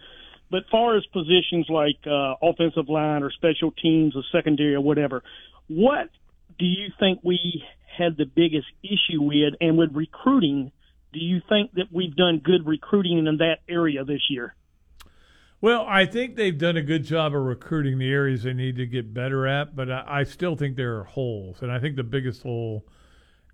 But 0.51 0.65
far 0.71 0.97
as 0.97 1.05
positions 1.07 1.67
like 1.69 1.99
uh, 2.07 2.35
offensive 2.43 2.89
line 2.89 3.23
or 3.23 3.31
special 3.33 3.73
teams 3.73 4.15
or 4.15 4.23
secondary 4.31 4.75
or 4.75 4.81
whatever, 4.81 5.23
what 5.69 6.11
do 6.59 6.65
you 6.65 6.89
think 6.99 7.21
we 7.23 7.65
had 7.99 8.17
the 8.17 8.27
biggest 8.27 8.69
issue 8.83 9.23
with? 9.23 9.55
And 9.61 9.77
with 9.77 9.91
recruiting, 9.95 10.71
do 11.13 11.19
you 11.19 11.41
think 11.49 11.73
that 11.75 11.87
we've 11.93 12.15
done 12.15 12.41
good 12.43 12.67
recruiting 12.67 13.27
in 13.27 13.39
that 13.39 13.59
area 13.69 14.05
this 14.05 14.23
year? 14.31 14.55
Well, 15.61 15.87
I 15.89 16.05
think 16.05 16.37
they've 16.37 16.57
done 16.57 16.77
a 16.77 16.83
good 16.83 17.05
job 17.05 17.35
of 17.35 17.43
recruiting 17.43 17.99
the 17.99 18.11
areas 18.11 18.43
they 18.43 18.53
need 18.53 18.77
to 18.77 18.87
get 18.87 19.15
better 19.15 19.47
at, 19.47 19.75
but 19.75 19.91
I, 19.91 20.05
I 20.07 20.25
still 20.25 20.55
think 20.55 20.77
there 20.77 20.99
are 20.99 21.05
holes, 21.05 21.63
and 21.63 21.73
I 21.73 21.81
think 21.81 21.97
the 21.97 22.05
biggest 22.05 22.43
hole 22.43 22.87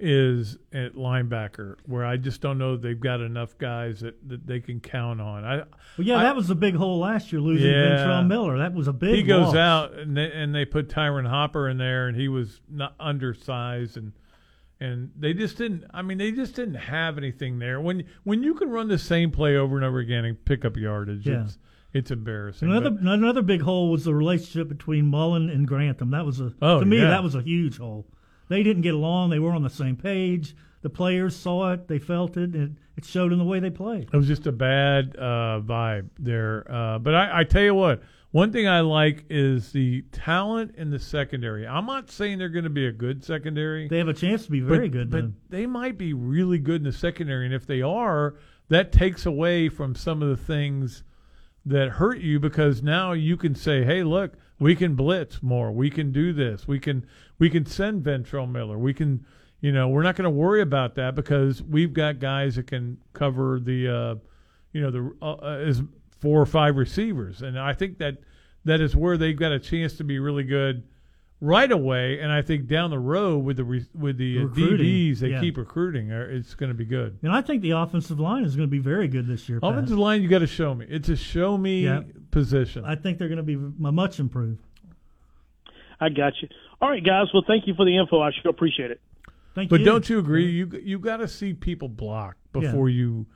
is 0.05 0.59
at 0.73 0.95
linebacker, 0.95 1.77
where 1.87 2.05
I 2.05 2.17
just 2.17 2.41
don't 2.41 2.59
know 2.59 2.77
they've 2.77 2.99
got 2.99 3.21
enough 3.21 3.57
guys 3.57 4.01
that, 4.01 4.17
that 4.29 4.47
they 4.47 4.59
can 4.59 4.81
count 4.81 5.21
on. 5.21 5.45
I 5.45 5.57
Well, 5.59 5.67
yeah, 5.99 6.17
I- 6.19 6.23
that 6.25 6.35
was 6.37 6.51
a 6.51 6.57
big 6.57 6.75
hole 6.75 6.99
last 6.99 7.33
year, 7.33 7.41
losing 7.41 7.71
Yeah. 7.71 7.99
Ventrell 8.05 8.27
Miller. 8.27 8.59
That 8.59 8.75
was 8.75 8.89
a 8.89 8.93
big. 8.93 9.11
Hole. 9.11 9.17
He 9.17 9.23
goes 9.23 9.47
loss. 9.47 9.57
out 9.57 9.95
and 9.95 10.17
they, 10.17 10.31
and 10.33 10.53
they 10.55 10.65
put 10.65 10.89
Ty'Ron 10.89 11.25
Hopper 11.25 11.69
in 11.69 11.79
there 11.79 12.09
and 12.09 12.17
he 12.17 12.27
was 12.29 12.61
not 12.69 12.95
undersized 12.99 13.97
and 13.97 14.13
and 14.81 15.13
they 15.17 15.33
just 15.33 15.57
didn't 15.59 15.85
I 15.95 16.03
mean 16.03 16.19
they 16.19 16.33
just 16.33 16.57
didn't 16.57 16.75
have 16.75 17.17
anything 17.17 17.61
there 17.61 17.81
when 17.81 18.03
when 18.25 18.43
you 18.43 18.55
can 18.55 18.69
run 18.71 18.89
the 18.89 18.99
same 18.99 19.31
play 19.31 19.57
over 19.57 19.77
and 19.77 19.85
over 19.85 20.01
again 20.01 20.25
and 20.25 20.45
pick 20.45 20.65
up 20.65 20.77
yardage 20.77 21.25
Yeah. 21.27 21.45
it's 21.45 21.59
It's 21.95 22.11
embarrassing. 22.11 22.69
Another 22.71 22.91
but- 22.91 23.03
another 23.13 23.43
big 23.43 23.61
hole 23.63 23.91
was 23.93 24.05
the 24.05 24.15
relationship 24.15 24.69
between 24.69 25.07
Mullen 25.07 25.49
and 25.51 25.69
Grantham. 25.69 26.11
That 26.11 26.27
was 26.27 26.41
a 26.41 26.53
Oh, 26.61 26.81
to 26.81 26.87
me 26.87 26.99
yeah. 26.99 27.09
that 27.11 27.23
was 27.23 27.37
a 27.37 27.43
huge 27.43 27.79
hole. 27.79 28.09
They 28.53 28.63
didn't 28.63 28.83
get 28.83 28.93
along. 28.93 29.31
They 29.31 29.39
weren't 29.39 29.57
on 29.57 29.63
the 29.63 29.71
same 29.71 29.97
page. 29.97 30.55
The 30.83 30.91
players 30.91 31.35
saw 31.35 31.73
it. 31.73 31.89
They 31.89 31.99
felt 31.99 32.37
it. 32.37 32.55
And 32.55 32.77
it 32.99 33.05
showed 33.07 33.33
in 33.33 33.39
the 33.39 33.45
way 33.45 33.61
they 33.61 33.71
played. 33.71 34.11
It 34.13 34.17
was 34.17 34.27
just 34.27 34.47
a 34.47 34.53
bad 34.53 35.17
uh, 35.17 35.63
vibe 35.65 36.11
there. 36.19 36.71
Uh, 36.71 36.99
but 36.99 37.15
I, 37.15 37.41
I 37.41 37.45
tell 37.45 37.63
you 37.63 37.75
what, 37.75 38.03
one 38.31 38.53
thing 38.53 38.69
I 38.69 38.81
like 38.81 39.25
is 39.31 39.73
the 39.73 40.03
talent 40.13 40.75
in 40.77 40.91
the 40.91 40.99
secondary. 40.99 41.67
I'm 41.67 41.87
not 41.87 42.11
saying 42.11 42.39
they're 42.39 42.51
going 42.51 42.65
to 42.65 42.71
be 42.71 42.87
a 42.87 42.93
good 42.93 43.25
secondary. 43.25 43.89
They 43.89 43.99
have 43.99 44.09
a 44.09 44.15
chance 44.15 44.45
to 44.45 44.51
be 44.51 44.61
very 44.61 44.89
but, 44.89 44.99
good. 44.99 45.11
But 45.11 45.21
then. 45.21 45.37
they 45.49 45.67
might 45.67 45.97
be 45.97 46.13
really 46.13 46.59
good 46.59 46.83
in 46.83 46.85
the 46.85 46.93
secondary, 46.93 47.47
and 47.47 47.55
if 47.55 47.67
they 47.67 47.81
are, 47.81 48.37
that 48.69 48.93
takes 48.93 49.25
away 49.25 49.71
from 49.71 49.95
some 49.95 50.23
of 50.23 50.29
the 50.29 50.37
things 50.37 51.05
that 51.65 51.91
hurt 51.91 52.19
you 52.19 52.41
because 52.41 52.83
now 52.83 53.13
you 53.13 53.37
can 53.37 53.55
say, 53.55 53.85
"Hey, 53.85 54.03
look, 54.03 54.33
we 54.63 54.77
can 54.77 54.95
blitz 54.95 55.43
more. 55.43 55.73
We 55.73 55.91
can 55.91 56.13
do 56.13 56.33
this. 56.33 56.69
We 56.69 56.79
can 56.79 57.05
we 57.43 57.51
can 57.51 57.67
send 57.67 58.05
Ventrell 58.05 58.49
Miller. 58.49 58.79
We 58.79 58.95
can, 58.95 59.27
you 59.61 59.73
know, 59.73 59.89
we're 59.89 60.05
not 60.05 60.15
going 60.15 60.27
to 60.27 60.31
worry 60.31 60.61
about 60.61 60.95
that 60.95 61.17
because 61.17 61.61
we've 61.61 61.93
got 61.93 62.21
guys 62.21 62.55
that 62.55 62.69
can 62.69 62.99
cover 63.15 63.59
the, 63.59 63.89
uh, 63.89 64.15
you 64.73 64.81
know, 64.81 64.93
the 64.93 65.13
uh, 65.21 65.33
uh, 65.43 65.59
is 65.59 65.83
four 66.21 66.41
or 66.41 66.47
five 66.47 66.77
receivers, 66.77 67.43
and 67.43 67.59
I 67.59 67.73
think 67.73 67.99
that 67.99 68.19
that 68.65 68.81
is 68.81 68.95
where 68.95 69.17
they've 69.17 69.37
got 69.37 69.51
a 69.51 69.59
chance 69.59 69.97
to 69.97 70.05
be 70.05 70.21
really 70.21 70.45
good." 70.45 70.85
Right 71.41 71.73
away, 71.73 72.21
and 72.21 72.31
I 72.31 72.41
think 72.41 72.69
down 72.69 72.91
the 72.91 73.01
road 73.01 73.39
with 73.39 73.57
the 73.57 73.65
re, 73.65 73.85
with 73.93 74.17
the 74.19 74.39
uh, 74.39 74.43
Recruiting, 74.45 74.87
DBs, 74.87 75.19
they 75.19 75.31
yeah. 75.31 75.41
keep 75.41 75.57
recruiting. 75.57 76.13
uh, 76.13 76.29
It's 76.31 76.55
going 76.55 76.69
to 76.71 76.75
be 76.75 76.85
good. 76.85 77.19
And 77.25 77.33
I 77.33 77.43
think 77.43 77.63
the 77.63 77.73
offensive 77.73 78.21
line 78.21 78.45
is 78.45 78.55
going 78.55 78.69
to 78.69 78.71
be 78.71 78.79
very 78.79 79.09
good 79.09 79.27
this 79.27 79.49
year. 79.49 79.59
Pat. 79.59 79.73
Offensive 79.73 79.99
line, 79.99 80.23
you 80.23 80.29
got 80.29 80.39
to 80.39 80.47
show 80.47 80.73
me. 80.73 80.87
It's 80.89 81.09
a 81.09 81.17
show 81.17 81.59
me 81.59 81.83
Yeah. 81.87 82.03
position. 82.31 82.85
I 82.85 82.95
think 82.95 83.19
they're 83.19 83.27
going 83.27 83.39
to 83.39 83.43
be 83.43 83.57
much 83.57 84.21
improved. 84.21 84.61
I 86.03 86.09
got 86.11 86.33
you. 86.43 86.49
All 86.83 86.91
right, 86.91 87.05
guys. 87.05 87.29
Well, 87.33 87.45
thank 87.47 87.69
you 87.69 87.75
for 87.75 87.85
the 87.85 87.97
info. 87.97 88.21
I 88.21 88.33
sure 88.43 88.51
appreciate 88.51 88.91
it. 88.91 89.01
Thank 89.55 89.71
but 89.71 89.85
don't 89.85 90.09
you 90.09 90.19
agree? 90.19 90.51
You 90.51 90.69
you 90.83 90.99
got 90.99 91.19
to 91.19 91.29
see 91.29 91.55
people 91.55 91.89
block 91.89 92.37
before 92.53 92.89
you. 92.89 93.27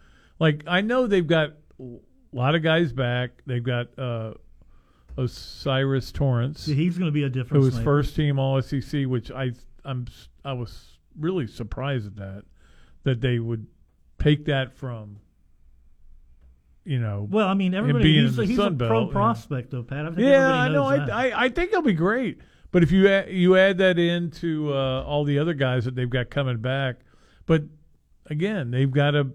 Like 0.41 0.65
I 0.67 0.81
know 0.81 1.07
they've 1.07 1.27
got 1.27 1.51
a 1.79 1.99
lot 2.33 2.57
of 2.57 2.63
guys 2.63 2.93
back. 2.93 3.31
They've 3.47 3.63
got 3.63 3.97
uh, 3.99 4.35
O'Cyrus 5.17 6.11
Torrence. 6.11 6.67
Yeah, 6.67 6.75
he's 6.75 6.99
going 6.99 7.07
to 7.07 7.13
be 7.13 7.23
a 7.23 7.27
who 7.27 7.33
difference 7.35 7.65
was 7.65 7.75
maker. 7.75 7.85
first 7.85 8.17
team 8.17 8.39
All 8.41 8.61
SEC, 8.61 9.05
which 9.05 9.31
I 9.31 9.53
I'm 9.85 10.07
I 10.45 10.55
was 10.55 10.99
really 11.17 11.47
surprised 11.47 12.07
at 12.07 12.17
that 12.17 12.43
that 13.05 13.21
they 13.21 13.39
would 13.39 13.67
take 14.19 14.47
that 14.47 14.75
from. 14.75 15.21
You 16.85 17.01
know, 17.01 17.27
Well, 17.29 17.49
I 17.49 17.55
mean, 17.55 17.75
everybody 17.75 18.05
being 18.05 18.27
he's, 18.27 18.39
in 18.39 18.45
a, 18.45 18.47
he's 18.47 18.59
a 18.59 18.63
Sun 18.63 18.79
pro 18.79 18.89
Belt, 18.89 19.09
yeah. 19.09 19.13
prospect, 19.13 19.71
though, 19.73 19.83
Pat. 19.83 20.07
I 20.07 20.09
think 20.11 20.21
yeah, 20.21 20.55
I 20.55 20.69
know. 20.69 20.85
I, 20.85 20.99
that. 20.99 21.11
I 21.11 21.45
I 21.45 21.49
think 21.49 21.71
he'll 21.71 21.83
be 21.83 21.95
great. 21.95 22.39
But 22.77 22.83
if 22.83 22.93
you 22.93 23.09
add, 23.09 23.31
you 23.31 23.57
add 23.57 23.79
that 23.79 23.99
into 23.99 24.71
uh, 24.71 25.03
all 25.03 25.25
the 25.25 25.39
other 25.39 25.55
guys 25.55 25.87
that 25.87 25.95
they've 25.95 26.11
got 26.11 26.29
coming 26.29 26.59
back, 26.59 26.97
but 27.47 27.63
again, 28.27 28.71
they've 28.71 28.91
got 28.91 29.13
to 29.13 29.31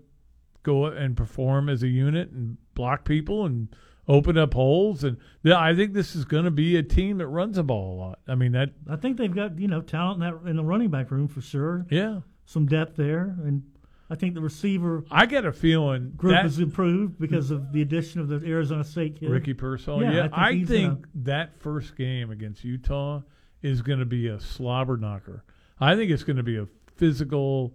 go 0.61 0.85
and 0.85 1.17
perform 1.17 1.67
as 1.67 1.81
a 1.81 1.87
unit 1.87 2.29
and 2.29 2.57
block 2.75 3.03
people 3.03 3.47
and 3.47 3.75
open 4.07 4.37
up 4.37 4.53
holes. 4.53 5.03
And 5.03 5.17
yeah, 5.41 5.59
I 5.59 5.75
think 5.75 5.93
this 5.93 6.15
is 6.15 6.23
going 6.23 6.45
to 6.45 6.51
be 6.51 6.77
a 6.77 6.83
team 6.83 7.17
that 7.17 7.25
runs 7.25 7.55
the 7.55 7.63
ball 7.63 7.95
a 7.95 7.97
lot. 7.99 8.19
I 8.27 8.35
mean 8.35 8.51
that. 8.51 8.73
I 8.87 8.95
think 8.95 9.17
they've 9.17 9.33
got 9.33 9.57
you 9.57 9.67
know 9.67 9.81
talent 9.81 10.21
in 10.21 10.29
that 10.29 10.47
in 10.47 10.55
the 10.55 10.63
running 10.63 10.91
back 10.91 11.09
room 11.09 11.27
for 11.27 11.41
sure. 11.41 11.87
Yeah, 11.89 12.19
some 12.45 12.67
depth 12.67 12.95
there, 12.95 13.35
and 13.43 13.63
I 14.12 14.16
think 14.16 14.34
the 14.36 14.41
receiver 14.41 15.05
I 15.09 15.26
get 15.26 15.45
a 15.45 15.53
feeling 15.53 16.12
group 16.18 16.34
that 16.34 16.43
has 16.43 16.59
improved 16.59 17.18
because 17.18 17.49
of 17.49 17.72
the 17.72 17.82
addition 17.82 18.20
of 18.20 18.28
the 18.28 18.41
Arizona 18.45 18.84
State 18.84 19.20
kid, 19.20 19.30
Ricky 19.30 19.53
Pearsall. 19.53 20.01
Yeah, 20.03 20.12
Yeah, 20.12 20.28
I 20.34 20.49
I 20.49 20.51
think, 20.51 20.68
think, 20.68 20.89
gonna- 20.93 21.07
that 21.24 21.59
first 21.62 21.95
game 21.95 22.30
against 22.30 22.64
Utah 22.66 23.22
is 23.62 23.82
going 23.82 23.99
to 23.99 24.05
be 24.05 24.28
a 24.28 24.39
slobber 24.39 24.97
knocker. 24.97 25.45
I 25.80 25.95
think 25.95 26.12
it's 26.12 26.24
going 26.24 26.38
to 26.38 26.43
be 26.43 26.57
a 26.57 26.68
physical. 26.97 27.74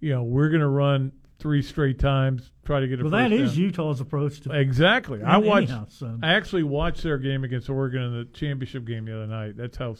You 0.00 0.10
know, 0.14 0.22
we're 0.24 0.48
going 0.50 0.60
to 0.60 0.68
run 0.68 1.12
three 1.38 1.62
straight 1.62 1.98
times, 1.98 2.52
try 2.64 2.80
to 2.80 2.86
get 2.88 3.00
a. 3.00 3.04
Well, 3.04 3.12
that 3.12 3.32
is 3.32 3.52
down. 3.54 3.60
Utah's 3.62 4.00
approach 4.00 4.40
to 4.42 4.50
Exactly. 4.52 5.22
I 5.22 5.36
Anyhow, 5.38 5.48
watched. 5.80 5.92
so. 5.92 6.18
I 6.22 6.34
actually 6.34 6.64
watched 6.64 7.02
their 7.02 7.18
game 7.18 7.44
against 7.44 7.70
Oregon 7.70 8.02
in 8.02 8.12
the 8.18 8.24
championship 8.26 8.84
game 8.84 9.06
the 9.06 9.14
other 9.16 9.26
night. 9.26 9.56
That's 9.56 9.76
how. 9.78 9.96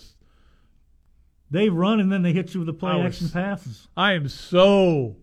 They 1.51 1.68
run 1.70 1.99
and 1.99 2.12
then 2.12 2.22
they 2.22 2.32
hit 2.32 2.53
you 2.53 2.61
with 2.61 2.66
the 2.66 2.72
play 2.74 2.95
was- 2.97 3.07
action 3.14 3.30
passes. 3.30 3.89
I 3.97 4.12
am 4.12 4.28
so 4.28 5.16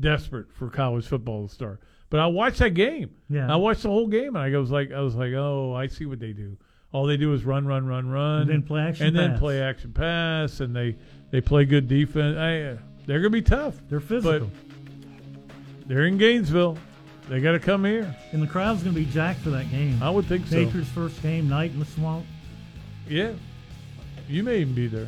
desperate 0.00 0.52
for 0.52 0.68
college 0.68 1.06
football 1.06 1.46
to 1.46 1.54
start. 1.54 1.80
But 2.08 2.20
I 2.20 2.26
watched 2.26 2.58
that 2.58 2.70
game. 2.70 3.10
Yeah. 3.28 3.52
I 3.52 3.56
watched 3.56 3.82
the 3.82 3.88
whole 3.88 4.08
game, 4.08 4.34
and 4.34 4.38
I 4.38 4.58
was 4.58 4.70
like, 4.70 4.92
I 4.92 5.00
was 5.00 5.14
like, 5.14 5.32
oh, 5.32 5.74
I 5.74 5.86
see 5.86 6.06
what 6.06 6.18
they 6.18 6.32
do. 6.32 6.56
All 6.92 7.06
they 7.06 7.16
do 7.16 7.32
is 7.34 7.44
run, 7.44 7.66
run, 7.66 7.86
run, 7.86 8.08
run, 8.08 8.42
And 8.42 8.50
then 8.50 8.62
play 8.62 8.82
action 8.82 9.06
and 9.06 9.16
then 9.16 9.38
play 9.38 9.62
action 9.62 9.92
pass, 9.92 10.58
and 10.58 10.74
they 10.74 10.96
they 11.30 11.40
play 11.40 11.64
good 11.64 11.86
defense. 11.86 12.36
I, 12.36 12.60
uh, 12.62 12.76
they're 13.06 13.20
gonna 13.20 13.30
be 13.30 13.42
tough. 13.42 13.76
They're 13.88 14.00
physical. 14.00 14.50
They're 15.86 16.06
in 16.06 16.18
Gainesville. 16.18 16.78
They 17.28 17.40
got 17.40 17.52
to 17.52 17.60
come 17.60 17.84
here. 17.84 18.12
And 18.32 18.42
the 18.42 18.46
crowd's 18.48 18.82
going 18.82 18.94
to 18.94 19.00
be 19.00 19.06
jacked 19.06 19.40
for 19.40 19.50
that 19.50 19.70
game. 19.70 20.02
I 20.02 20.10
would 20.10 20.26
think 20.26 20.48
so. 20.48 20.56
Patriots' 20.56 20.90
first 20.90 21.22
game, 21.22 21.48
night 21.48 21.70
in 21.70 21.78
the 21.78 21.84
swamp. 21.84 22.26
Yeah, 23.08 23.32
you 24.28 24.42
may 24.42 24.58
even 24.58 24.74
be 24.74 24.88
there. 24.88 25.06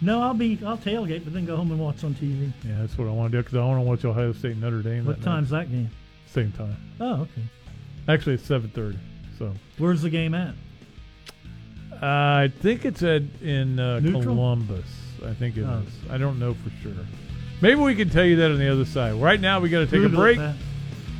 No, 0.00 0.20
I'll 0.22 0.34
be. 0.34 0.58
I'll 0.64 0.76
tailgate, 0.76 1.24
but 1.24 1.32
then 1.32 1.46
go 1.46 1.56
home 1.56 1.70
and 1.70 1.80
watch 1.80 2.04
on 2.04 2.14
TV. 2.14 2.52
Yeah, 2.64 2.76
that's 2.80 2.98
what 2.98 3.08
I 3.08 3.10
want 3.10 3.32
to 3.32 3.38
do 3.38 3.42
because 3.42 3.56
I 3.56 3.64
want 3.64 3.78
to 3.78 3.88
watch 3.88 4.04
Ohio 4.04 4.32
State 4.32 4.52
and 4.52 4.60
Notre 4.60 4.82
Dame. 4.82 5.06
What 5.06 5.18
that 5.18 5.24
time's 5.24 5.52
night. 5.52 5.70
that 5.70 5.74
game? 5.74 5.90
Same 6.26 6.52
time. 6.52 6.76
Oh, 7.00 7.22
okay. 7.22 7.42
Actually, 8.08 8.34
it's 8.34 8.44
seven 8.44 8.68
thirty. 8.70 8.98
So 9.38 9.52
Where's 9.78 10.02
the 10.02 10.10
game 10.10 10.34
at? 10.34 10.54
I 12.02 12.52
think 12.60 12.84
it's 12.84 13.02
at 13.02 13.22
in 13.42 13.78
uh, 13.78 14.00
Columbus. 14.02 14.84
I 15.24 15.32
think 15.32 15.56
it 15.56 15.60
is. 15.60 15.66
Oh. 15.66 16.14
I 16.14 16.18
don't 16.18 16.38
know 16.38 16.54
for 16.54 16.70
sure. 16.82 16.92
Maybe 17.62 17.80
we 17.80 17.94
can 17.94 18.10
tell 18.10 18.24
you 18.24 18.36
that 18.36 18.50
on 18.50 18.58
the 18.58 18.70
other 18.70 18.84
side. 18.84 19.14
Right 19.14 19.40
now, 19.40 19.60
we 19.60 19.70
got 19.70 19.80
to 19.80 19.86
take 19.86 19.94
a 19.94 20.08
Google 20.08 20.20
it, 20.20 20.22
break. 20.22 20.38
Pat. 20.38 20.56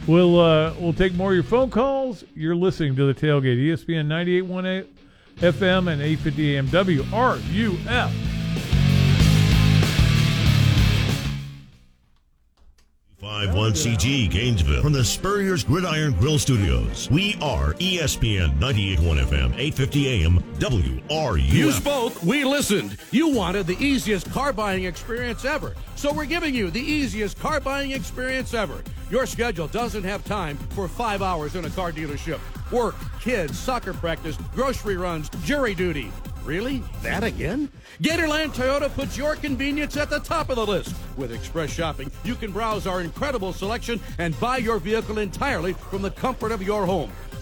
We'll 0.07 0.39
uh, 0.39 0.75
we'll 0.79 0.93
take 0.93 1.15
more 1.15 1.31
of 1.31 1.35
your 1.35 1.45
phone 1.45 1.71
calls. 1.71 2.25
You're 2.35 2.55
listening 2.55 2.95
to 2.97 3.13
the 3.13 3.15
tailgate, 3.19 3.59
ESPN 3.59 4.07
98.18 4.07 4.87
FM 5.39 5.91
and 5.91 6.03
850 6.03 6.57
AM 6.57 6.69
WRUF. 6.69 8.36
Five 13.27 13.57
one 13.57 13.73
CG 13.73 14.31
Gainesville 14.31 14.83
from 14.83 14.93
the 14.93 15.05
Spurrier's 15.05 15.65
Gridiron 15.65 16.13
Grill 16.13 16.39
Studios. 16.39 17.11
We 17.11 17.37
are 17.43 17.73
ESPN 17.75 18.57
98.1 18.61 18.99
FM, 19.25 19.59
850 19.59 20.09
AM, 20.09 20.39
WRUF. 20.61 21.53
You 21.53 21.73
spoke, 21.73 22.23
we 22.23 22.45
listened. 22.45 22.97
You 23.11 23.31
wanted 23.31 23.67
the 23.67 23.77
easiest 23.85 24.31
car 24.31 24.53
buying 24.53 24.85
experience 24.85 25.45
ever. 25.45 25.75
So 25.97 26.13
we're 26.13 26.27
giving 26.27 26.55
you 26.55 26.71
the 26.71 26.81
easiest 26.81 27.37
car 27.41 27.59
buying 27.59 27.91
experience 27.91 28.55
ever. 28.55 28.85
Your 29.11 29.27
schedule 29.27 29.67
doesn't 29.67 30.05
have 30.05 30.25
time 30.25 30.57
for 30.71 30.87
five 30.87 31.21
hours 31.21 31.57
in 31.57 31.65
a 31.65 31.71
car 31.71 31.91
dealership. 31.91 32.39
Work, 32.71 32.95
kids, 33.21 33.59
soccer 33.59 33.93
practice, 33.93 34.39
grocery 34.55 34.97
runs, 34.97 35.31
jury 35.43 35.75
duty. 35.75 36.13
Really? 36.47 36.81
That 37.03 37.25
again? 37.25 37.69
Gatorland 38.01 38.55
Toyota 38.55 38.89
puts 38.89 39.19
your 39.19 39.35
convenience 39.35 39.97
at 39.97 40.11
the 40.11 40.21
top 40.21 40.49
of 40.49 40.55
the 40.55 40.65
list. 40.65 40.95
With 41.17 41.33
Express 41.33 41.71
Shopping, 41.71 42.09
you 42.23 42.37
can 42.37 42.53
browse 42.53 42.87
our 42.87 43.01
incredible 43.01 43.53
selection 43.53 43.99
and 44.19 44.39
buy 44.39 44.59
your 44.59 44.79
vehicle 44.79 45.19
entirely 45.19 45.73
from 45.73 46.03
the 46.03 46.11
comfort 46.13 46.53
of 46.53 46.63
your 46.63 46.87
home. 46.87 47.11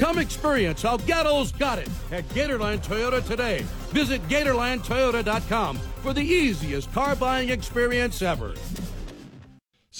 Come 0.00 0.18
experience 0.18 0.80
how 0.80 0.96
Gatto's 0.96 1.52
got 1.52 1.78
it 1.78 1.90
at 2.10 2.26
Gatorland 2.30 2.82
Toyota 2.82 3.22
today. 3.24 3.66
Visit 3.90 4.26
GatorlandToyota.com 4.28 5.76
for 5.76 6.14
the 6.14 6.22
easiest 6.22 6.90
car 6.94 7.14
buying 7.14 7.50
experience 7.50 8.22
ever. 8.22 8.54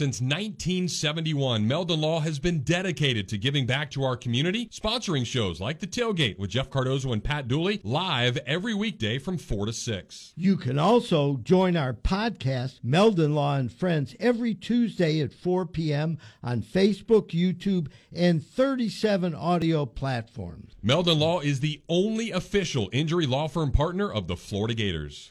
Since 0.01 0.23
1971, 0.23 1.69
Meldon 1.69 2.01
Law 2.01 2.21
has 2.21 2.39
been 2.39 2.61
dedicated 2.61 3.29
to 3.29 3.37
giving 3.37 3.67
back 3.67 3.91
to 3.91 4.03
our 4.03 4.17
community, 4.17 4.65
sponsoring 4.69 5.27
shows 5.27 5.61
like 5.61 5.79
The 5.79 5.87
Tailgate 5.87 6.39
with 6.39 6.49
Jeff 6.49 6.71
Cardozo 6.71 7.13
and 7.13 7.23
Pat 7.23 7.49
Dooley 7.49 7.83
live 7.85 8.39
every 8.47 8.73
weekday 8.73 9.19
from 9.19 9.37
4 9.37 9.67
to 9.67 9.75
6. 9.75 10.33
You 10.39 10.57
can 10.57 10.79
also 10.79 11.37
join 11.43 11.77
our 11.77 11.93
podcast, 11.93 12.81
Meldon 12.83 13.35
Law 13.35 13.57
and 13.57 13.71
Friends, 13.71 14.17
every 14.19 14.55
Tuesday 14.55 15.21
at 15.21 15.35
4 15.35 15.67
p.m. 15.67 16.17
on 16.43 16.63
Facebook, 16.63 17.33
YouTube, 17.33 17.89
and 18.11 18.43
37 18.43 19.35
audio 19.35 19.85
platforms. 19.85 20.77
Meldon 20.83 21.19
Law 21.19 21.41
is 21.41 21.61
the 21.61 21.83
only 21.91 22.31
official 22.31 22.89
injury 22.91 23.27
law 23.27 23.49
firm 23.49 23.71
partner 23.71 24.11
of 24.11 24.29
the 24.29 24.37
Florida 24.39 24.73
Gators. 24.73 25.31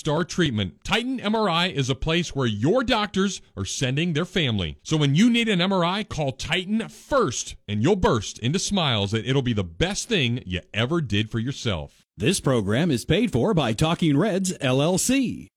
star 0.00 0.24
treatment. 0.24 0.82
Titan 0.82 1.20
MRI 1.20 1.70
is 1.70 1.90
a 1.90 1.94
place 1.94 2.34
where 2.34 2.46
your 2.46 2.82
doctors 2.82 3.42
are 3.54 3.66
sending 3.66 4.14
their 4.14 4.24
family. 4.24 4.78
So 4.82 4.96
when 4.96 5.14
you 5.14 5.28
need 5.28 5.46
an 5.46 5.58
MRI, 5.58 6.08
call 6.08 6.32
Titan 6.32 6.88
first 6.88 7.54
and 7.68 7.82
you'll 7.82 7.96
burst 7.96 8.38
into 8.38 8.58
smiles 8.58 9.10
that 9.10 9.26
it'll 9.26 9.42
be 9.42 9.52
the 9.52 9.62
best 9.62 10.08
thing 10.08 10.42
you 10.46 10.62
ever 10.72 11.02
did 11.02 11.30
for 11.30 11.38
yourself. 11.38 12.06
This 12.16 12.40
program 12.40 12.90
is 12.90 13.04
paid 13.04 13.30
for 13.30 13.52
by 13.52 13.74
Talking 13.74 14.16
Reds 14.16 14.56
LLC. 14.58 15.48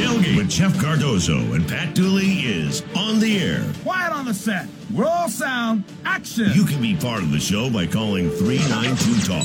Tailgate 0.00 0.34
with 0.34 0.48
Jeff 0.48 0.80
Cardozo 0.80 1.36
and 1.52 1.68
Pat 1.68 1.94
Dooley 1.94 2.24
is 2.40 2.82
on 2.96 3.20
the 3.20 3.38
air. 3.38 3.62
Quiet 3.82 4.12
on 4.12 4.24
the 4.24 4.32
set. 4.32 4.66
We're 4.94 5.04
all 5.04 5.28
sound. 5.28 5.84
Action. 6.06 6.50
You 6.54 6.64
can 6.64 6.80
be 6.80 6.96
part 6.96 7.22
of 7.22 7.30
the 7.30 7.38
show 7.38 7.68
by 7.68 7.86
calling 7.86 8.30
392 8.30 9.26
Talk. 9.28 9.44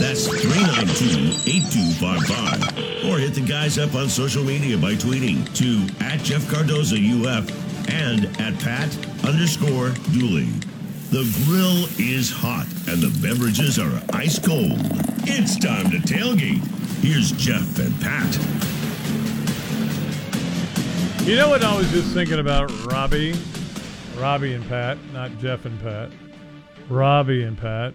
That's 0.00 0.26
392 0.26 1.48
8255. 1.48 3.08
Or 3.12 3.18
hit 3.18 3.34
the 3.34 3.46
guys 3.46 3.78
up 3.78 3.94
on 3.94 4.08
social 4.08 4.42
media 4.42 4.76
by 4.76 4.94
tweeting 4.94 5.46
to 5.54 6.04
at 6.04 6.18
Jeff 6.24 6.50
Cardozo 6.50 6.96
UF 6.96 7.46
and 7.88 8.24
at 8.40 8.58
Pat 8.58 8.90
underscore 9.24 9.90
Dooley. 10.10 10.50
The 11.10 11.22
grill 11.46 11.86
is 12.00 12.32
hot 12.32 12.66
and 12.88 13.00
the 13.00 13.16
beverages 13.22 13.78
are 13.78 14.02
ice 14.12 14.40
cold. 14.40 14.80
It's 15.28 15.56
time 15.56 15.92
to 15.92 15.98
tailgate. 15.98 16.66
Here's 17.04 17.30
Jeff 17.30 17.78
and 17.78 17.94
Pat. 18.00 18.62
You 21.24 21.36
know 21.36 21.48
what 21.48 21.62
I 21.62 21.76
was 21.76 21.88
just 21.92 22.12
thinking 22.12 22.40
about 22.40 22.68
Robbie? 22.86 23.32
Robbie 24.18 24.54
and 24.54 24.68
Pat, 24.68 24.98
not 25.12 25.30
Jeff 25.38 25.64
and 25.64 25.80
Pat. 25.80 26.10
Robbie 26.88 27.44
and 27.44 27.56
Pat. 27.56 27.94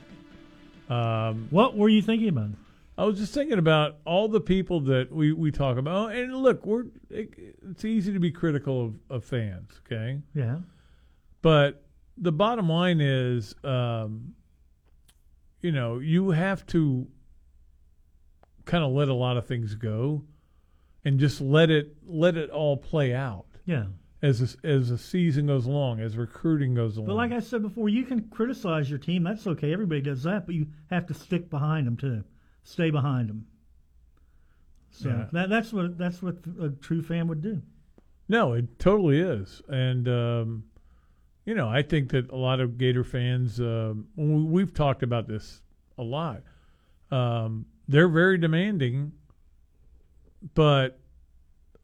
Um, 0.89 1.47
what 1.49 1.75
were 1.75 1.89
you 1.89 2.01
thinking 2.01 2.29
about? 2.29 2.51
I 2.97 3.03
was 3.03 3.19
just 3.19 3.33
thinking 3.33 3.59
about 3.59 3.97
all 4.05 4.29
the 4.29 4.39
people 4.39 4.79
that 4.81 5.11
we, 5.11 5.33
we 5.33 5.51
talk 5.51 5.77
about. 5.77 6.13
And 6.13 6.33
look, 6.37 6.65
we're 6.65 6.85
it, 7.09 7.33
it's 7.69 7.83
easy 7.83 8.13
to 8.13 8.19
be 8.19 8.31
critical 8.31 8.85
of, 8.85 8.93
of 9.09 9.25
fans, 9.25 9.71
okay? 9.85 10.21
Yeah. 10.33 10.59
But 11.41 11.83
the 12.15 12.31
bottom 12.31 12.69
line 12.69 13.01
is, 13.01 13.53
um, 13.61 14.35
you 15.61 15.73
know, 15.73 15.99
you 15.99 16.31
have 16.31 16.65
to 16.67 17.07
kind 18.63 18.85
of 18.85 18.91
let 18.93 19.09
a 19.09 19.13
lot 19.13 19.35
of 19.35 19.45
things 19.45 19.75
go, 19.75 20.23
and 21.07 21.19
just 21.19 21.39
let 21.39 21.69
it 21.69 21.95
let 22.05 22.35
it 22.37 22.49
all 22.49 22.75
play 22.77 23.13
out. 23.13 23.45
Yeah. 23.65 23.85
As 24.21 24.39
the, 24.39 24.67
as 24.67 24.89
the 24.89 24.97
season 24.97 25.45
goes 25.47 25.67
along, 25.67 25.99
as 25.99 26.17
recruiting 26.17 26.73
goes 26.73 26.97
along. 26.97 27.07
But 27.07 27.15
like 27.15 27.31
I 27.31 27.39
said 27.39 27.61
before, 27.61 27.87
you 27.87 28.03
can 28.03 28.27
criticize 28.29 28.89
your 28.89 28.97
team. 28.99 29.23
That's 29.23 29.45
okay. 29.45 29.71
Everybody 29.71 30.01
does 30.01 30.23
that, 30.23 30.45
but 30.47 30.55
you 30.55 30.65
have 30.89 31.05
to 31.07 31.13
stick 31.13 31.49
behind 31.51 31.85
them 31.85 31.95
too. 31.97 32.23
Stay 32.63 32.89
behind 32.89 33.29
them. 33.29 33.45
So 34.89 35.09
Yeah. 35.09 35.25
that, 35.33 35.49
that's 35.49 35.71
what 35.71 35.97
that's 35.97 36.21
what 36.21 36.37
a 36.59 36.69
true 36.69 37.01
fan 37.01 37.27
would 37.27 37.41
do. 37.41 37.61
No, 38.27 38.53
it 38.53 38.79
totally 38.79 39.19
is, 39.19 39.61
and 39.69 40.07
um, 40.09 40.63
you 41.45 41.53
know, 41.55 41.69
I 41.69 41.81
think 41.81 42.09
that 42.09 42.29
a 42.31 42.35
lot 42.35 42.59
of 42.59 42.77
Gator 42.77 43.03
fans, 43.05 43.59
um, 43.61 44.07
we- 44.17 44.43
we've 44.43 44.73
talked 44.73 45.01
about 45.03 45.27
this 45.27 45.61
a 45.97 46.03
lot. 46.03 46.41
Um, 47.09 47.65
they're 47.87 48.09
very 48.09 48.37
demanding, 48.37 49.13
but 50.53 50.99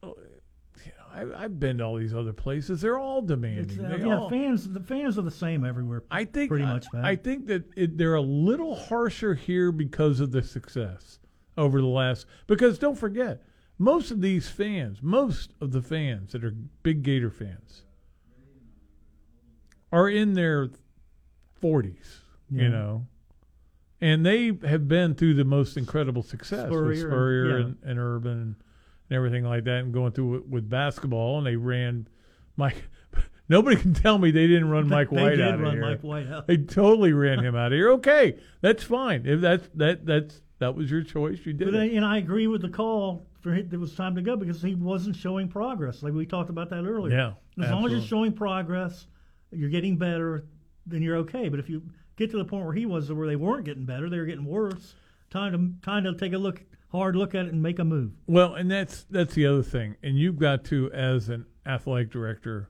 you 0.02 0.08
know, 0.08 1.34
I, 1.36 1.44
I've 1.44 1.58
been 1.60 1.78
to 1.78 1.84
all 1.84 1.96
these 1.96 2.14
other 2.14 2.32
places. 2.32 2.80
They're 2.80 2.98
all 2.98 3.22
demanding. 3.22 3.84
Uh, 3.84 3.96
They 3.96 4.04
yeah, 4.04 4.18
all- 4.18 4.30
fans. 4.30 4.68
The 4.68 4.80
fans 4.80 5.18
are 5.18 5.22
the 5.22 5.30
same 5.30 5.64
everywhere. 5.64 6.02
I 6.10 6.24
think 6.24 6.50
pretty 6.50 6.64
much. 6.66 6.86
I. 6.94 7.10
I 7.12 7.16
think 7.16 7.46
that 7.46 7.64
it, 7.76 7.96
they're 7.98 8.14
a 8.14 8.20
little 8.20 8.74
harsher 8.74 9.34
here 9.34 9.72
because 9.72 10.20
of 10.20 10.32
the 10.32 10.42
success 10.42 11.18
over 11.56 11.80
the 11.80 11.86
last. 11.86 12.26
Because 12.46 12.78
don't 12.78 12.98
forget, 12.98 13.42
most 13.78 14.10
of 14.10 14.20
these 14.20 14.48
fans, 14.48 14.98
most 15.02 15.52
of 15.60 15.72
the 15.72 15.82
fans 15.82 16.32
that 16.32 16.44
are 16.44 16.54
big 16.82 17.02
Gator 17.02 17.30
fans, 17.30 17.82
are 19.92 20.08
in 20.08 20.34
their 20.34 20.70
forties. 21.60 22.20
Yeah. 22.50 22.62
You 22.64 22.68
know. 22.70 23.06
And 24.00 24.24
they 24.26 24.52
have 24.66 24.88
been 24.88 25.14
through 25.14 25.34
the 25.34 25.44
most 25.44 25.76
incredible 25.76 26.22
success 26.22 26.68
with 26.70 26.78
Spurrier, 26.78 27.08
Spurrier 27.08 27.58
yeah. 27.58 27.64
and, 27.64 27.76
and 27.84 27.98
Urban 27.98 28.32
and 28.32 28.56
everything 29.10 29.44
like 29.44 29.64
that, 29.64 29.80
and 29.80 29.92
going 29.94 30.12
through 30.12 30.36
it 30.36 30.48
with 30.48 30.68
basketball. 30.68 31.38
And 31.38 31.46
they 31.46 31.56
ran 31.56 32.08
Mike. 32.56 32.84
Nobody 33.48 33.76
can 33.76 33.92
tell 33.92 34.16
me 34.16 34.30
they 34.30 34.46
didn't 34.46 34.70
run 34.70 34.88
Mike 34.88 35.10
They 35.10 35.22
White 35.22 35.40
out 35.40 35.54
of 35.54 35.60
run 35.60 35.72
here. 35.74 35.82
Mike 35.82 36.00
White 36.00 36.28
out. 36.28 36.46
They 36.46 36.56
totally 36.56 37.12
ran 37.12 37.40
him 37.44 37.54
out 37.54 37.72
of 37.72 37.76
here. 37.76 37.90
Okay, 37.94 38.38
that's 38.62 38.82
fine. 38.82 39.26
If 39.26 39.40
that's 39.40 39.68
that 39.74 40.06
that's 40.06 40.40
that 40.58 40.74
was 40.74 40.90
your 40.90 41.02
choice, 41.02 41.38
you 41.44 41.52
did 41.52 41.66
But 41.66 41.74
uh, 41.74 41.82
it. 41.82 41.92
And 41.92 42.04
I 42.04 42.18
agree 42.18 42.46
with 42.46 42.62
the 42.62 42.68
call 42.70 43.26
for 43.40 43.54
it. 43.54 43.72
It 43.72 43.76
was 43.78 43.94
time 43.94 44.14
to 44.14 44.22
go 44.22 44.36
because 44.36 44.62
he 44.62 44.74
wasn't 44.74 45.14
showing 45.16 45.48
progress. 45.48 46.02
Like 46.02 46.14
we 46.14 46.24
talked 46.26 46.50
about 46.50 46.70
that 46.70 46.84
earlier. 46.84 47.36
Yeah, 47.56 47.64
As 47.64 47.70
long 47.70 47.84
as 47.84 47.92
you're 47.92 48.00
showing 48.00 48.32
progress, 48.32 49.06
you're 49.50 49.70
getting 49.70 49.96
better, 49.98 50.46
then 50.86 51.02
you're 51.02 51.16
okay. 51.18 51.48
But 51.48 51.60
if 51.60 51.68
you 51.68 51.82
get 52.16 52.30
to 52.30 52.36
the 52.36 52.44
point 52.44 52.64
where 52.64 52.74
he 52.74 52.86
was, 52.86 53.12
where 53.12 53.26
they 53.26 53.36
weren't 53.36 53.64
getting 53.64 53.84
better, 53.84 54.08
they 54.08 54.18
were 54.18 54.26
getting 54.26 54.44
worse. 54.44 54.94
Time 55.30 55.52
to 55.52 55.84
time 55.84 56.04
to 56.04 56.14
take 56.14 56.32
a 56.32 56.38
look, 56.38 56.62
hard 56.92 57.16
look 57.16 57.34
at 57.34 57.46
it, 57.46 57.52
and 57.52 57.62
make 57.62 57.78
a 57.78 57.84
move. 57.84 58.12
Well, 58.26 58.54
and 58.54 58.70
that's 58.70 59.04
that's 59.10 59.34
the 59.34 59.46
other 59.46 59.62
thing. 59.62 59.96
And 60.02 60.18
you've 60.18 60.38
got 60.38 60.64
to, 60.66 60.90
as 60.92 61.28
an 61.28 61.46
athletic 61.66 62.10
director, 62.10 62.68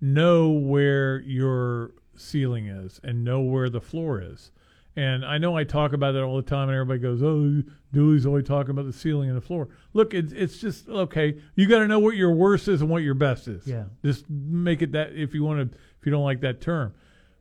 know 0.00 0.50
where 0.50 1.20
your 1.20 1.92
ceiling 2.16 2.66
is 2.66 3.00
and 3.02 3.24
know 3.24 3.40
where 3.40 3.68
the 3.68 3.80
floor 3.80 4.20
is. 4.20 4.50
And 4.96 5.24
I 5.24 5.38
know 5.38 5.56
I 5.56 5.62
talk 5.62 5.92
about 5.92 6.12
that 6.12 6.24
all 6.24 6.36
the 6.36 6.42
time, 6.42 6.68
and 6.68 6.76
everybody 6.76 6.98
goes, 6.98 7.22
"Oh, 7.22 7.62
Dooley's 7.92 8.26
only 8.26 8.42
talking 8.42 8.70
about 8.70 8.86
the 8.86 8.92
ceiling 8.92 9.28
and 9.28 9.36
the 9.36 9.44
floor." 9.44 9.68
Look, 9.92 10.12
it's 10.12 10.32
it's 10.32 10.58
just 10.58 10.88
okay. 10.88 11.40
You 11.54 11.68
got 11.68 11.78
to 11.78 11.86
know 11.86 12.00
what 12.00 12.16
your 12.16 12.32
worst 12.32 12.66
is 12.66 12.80
and 12.80 12.90
what 12.90 13.04
your 13.04 13.14
best 13.14 13.46
is. 13.46 13.64
Yeah. 13.64 13.84
Just 14.04 14.28
make 14.28 14.82
it 14.82 14.92
that 14.92 15.14
if 15.14 15.34
you 15.34 15.44
want 15.44 15.70
to, 15.70 15.78
if 16.00 16.06
you 16.06 16.10
don't 16.10 16.24
like 16.24 16.40
that 16.40 16.60
term, 16.60 16.94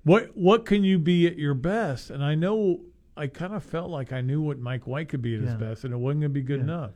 what 0.08 0.36
what 0.36 0.66
can 0.66 0.84
you 0.84 0.98
be 1.00 1.28
at 1.28 1.38
your 1.38 1.54
best? 1.54 2.10
And 2.10 2.24
I 2.24 2.36
know 2.36 2.82
I 3.16 3.28
kind 3.28 3.54
of 3.54 3.64
felt 3.64 3.90
like 3.90 4.14
I 4.14 4.22
knew 4.22 4.42
what 4.42 4.60
Mike 4.60 4.86
White 4.88 5.10
could 5.10 5.22
be 5.22 5.36
at 5.36 5.42
his 5.42 5.52
Yeah. 5.52 5.58
best, 5.58 5.84
and 5.84 5.94
it 5.94 5.98
wasn't 5.98 6.22
going 6.22 6.32
to 6.32 6.40
be 6.40 6.42
good 6.44 6.58
Yeah. 6.60 6.64
enough. 6.64 6.92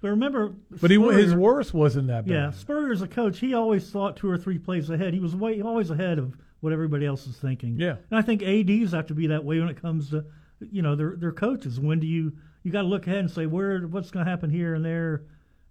But 0.00 0.08
remember, 0.08 0.54
But 0.80 0.90
he 0.90 0.96
his 0.98 1.30
Spurrier- 1.30 1.38
worst 1.38 1.74
wasn't 1.74 2.06
that 2.08 2.24
bad. 2.26 2.32
Yeah, 2.32 2.50
Spurrier's 2.50 3.02
a 3.02 3.06
coach. 3.08 3.38
He 3.38 3.52
always 3.54 3.90
thought 3.90 4.16
two 4.16 4.30
or 4.30 4.38
three 4.38 4.58
plays 4.58 4.88
ahead. 4.90 5.12
He 5.14 5.20
was 5.20 5.36
way 5.36 5.60
always 5.60 5.90
ahead 5.90 6.18
of 6.18 6.36
what 6.60 6.72
everybody 6.72 7.04
else 7.06 7.26
is 7.26 7.36
thinking. 7.38 7.76
Yeah. 7.78 7.96
and 8.10 8.18
I 8.18 8.22
think 8.22 8.42
ads 8.42 8.92
have 8.92 9.06
to 9.08 9.14
be 9.14 9.26
that 9.28 9.44
way 9.44 9.60
when 9.60 9.68
it 9.68 9.76
comes 9.80 10.10
to, 10.10 10.24
you 10.72 10.82
know, 10.82 10.94
their 10.96 11.16
their 11.16 11.32
coaches. 11.32 11.78
When 11.78 12.00
do 12.00 12.06
you 12.06 12.32
you 12.62 12.70
got 12.72 12.82
to 12.82 12.88
look 12.88 13.06
ahead 13.06 13.20
and 13.20 13.30
say 13.30 13.46
where 13.46 13.80
what's 13.86 14.10
going 14.10 14.24
to 14.24 14.30
happen 14.30 14.50
here 14.50 14.74
and 14.74 14.84
there, 14.84 15.22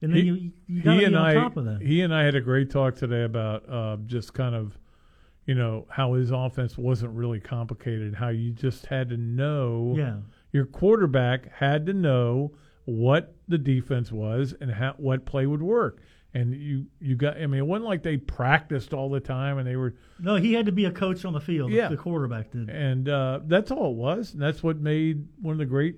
and 0.01 0.11
then 0.13 0.19
He- 0.21 0.27
you 0.27 0.51
you 0.67 0.81
got 0.81 0.93
to 0.93 0.99
be 0.99 1.05
on 1.07 1.15
I, 1.15 1.33
top 1.33 1.57
of 1.57 1.65
that. 1.65 1.81
He 1.81 2.01
and 2.01 2.13
I 2.13 2.23
had 2.23 2.35
a 2.35 2.41
great 2.41 2.69
talk 2.69 2.95
today 2.95 3.23
about 3.23 3.67
uh, 3.69 3.97
just 4.05 4.33
kind 4.33 4.55
of, 4.55 4.77
you 5.49 5.55
know, 5.55 5.87
how 5.89 6.13
his 6.13 6.29
offense 6.29 6.77
wasn't 6.77 7.11
really 7.11 7.39
complicated. 7.39 8.13
How 8.13 8.29
you 8.29 8.51
just 8.51 8.85
had 8.85 9.09
to 9.09 9.17
know. 9.17 9.95
Yeah. 9.97 10.17
Your 10.51 10.65
quarterback 10.65 11.51
had 11.51 11.87
to 11.87 11.93
know 11.93 12.51
what 12.85 13.33
the 13.47 13.57
defense 13.57 14.11
was 14.11 14.53
and 14.61 14.69
how 14.71 14.93
what 14.97 15.25
play 15.25 15.47
would 15.47 15.63
work. 15.63 16.03
And 16.35 16.53
you 16.53 16.85
you 16.99 17.15
got. 17.15 17.37
I 17.37 17.47
mean, 17.47 17.61
it 17.61 17.65
wasn't 17.65 17.87
like 17.87 18.03
they 18.03 18.17
practiced 18.17 18.93
all 18.93 19.09
the 19.09 19.19
time 19.19 19.57
and 19.57 19.67
they 19.67 19.75
were. 19.75 19.95
No, 20.19 20.35
he 20.35 20.53
had 20.53 20.67
to 20.67 20.71
be 20.71 20.85
a 20.85 20.91
coach 20.91 21.25
on 21.25 21.33
the 21.33 21.41
field. 21.41 21.71
Yeah. 21.71 21.87
the 21.87 21.97
quarterback 21.97 22.51
did. 22.51 22.69
And 22.69 23.09
uh, 23.09 23.39
that's 23.47 23.71
all 23.71 23.89
it 23.89 23.95
was. 23.95 24.33
And 24.33 24.41
that's 24.43 24.61
what 24.61 24.79
made 24.79 25.27
one 25.41 25.53
of 25.53 25.57
the 25.57 25.65
great 25.65 25.95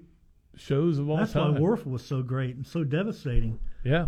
shows 0.55 0.97
of 0.97 1.09
all 1.09 1.17
That's 1.17 1.33
time. 1.33 1.55
why 1.55 1.59
Wuerffel 1.59 1.87
was 1.87 2.05
so 2.05 2.21
great 2.21 2.55
and 2.55 2.65
so 2.65 2.85
devastating. 2.85 3.59
Yeah, 3.83 4.05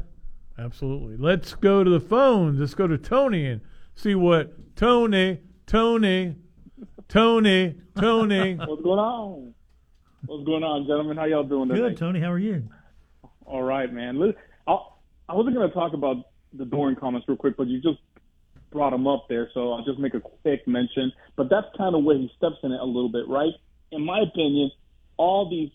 absolutely. 0.58 1.18
Let's 1.18 1.54
go 1.54 1.84
to 1.84 1.90
the 1.90 2.00
phones. 2.00 2.62
Let's 2.62 2.76
go 2.76 2.88
to 2.88 2.98
Tony 2.98 3.46
and 3.48 3.60
see 3.96 4.16
what 4.16 4.54
Tony 4.76 5.40
Tony, 5.66 6.36
Tony, 7.08 7.76
Tony. 8.00 8.56
What's 8.56 8.82
going 8.82 9.00
on? 9.00 9.54
What's 10.26 10.46
going 10.46 10.64
on, 10.64 10.86
gentlemen? 10.86 11.18
How 11.18 11.26
y'all 11.26 11.44
doing 11.44 11.70
today? 11.70 11.82
Good, 11.82 11.98
Tony. 11.98 12.20
How 12.20 12.32
are 12.32 12.40
you? 12.40 12.64
All 13.46 13.64
right, 13.64 13.92
man. 13.92 14.20
Li- 14.20 14.36
I'll, 14.68 15.00
I 15.28 15.34
wasn't 15.34 15.56
going 15.56 15.68
to 15.68 15.74
talk 15.74 15.94
about 15.94 16.18
the 16.54 16.66
Doering 16.66 16.96
comments 16.96 17.28
real 17.28 17.38
quick, 17.38 17.58
but 17.58 17.68
you 17.68 17.82
just 17.82 18.00
brought 18.72 18.92
them 18.92 19.08
up 19.08 19.26
there, 19.30 19.50
so 19.54 19.74
I'll 19.74 19.84
just 19.84 20.00
make 20.00 20.14
a 20.14 20.20
quick 20.20 20.68
mention. 20.68 21.12
But 21.36 21.50
that's 21.50 21.68
kind 21.78 21.96
of 21.96 22.04
where 22.04 22.18
he 22.18 22.30
steps 22.38 22.58
in 22.64 22.72
it 22.72 22.80
a 22.80 22.86
little 22.86 23.10
bit, 23.10 23.28
right? 23.28 23.54
In 23.92 24.06
my 24.06 24.22
opinion, 24.22 24.72
all 25.18 25.50
these, 25.50 25.72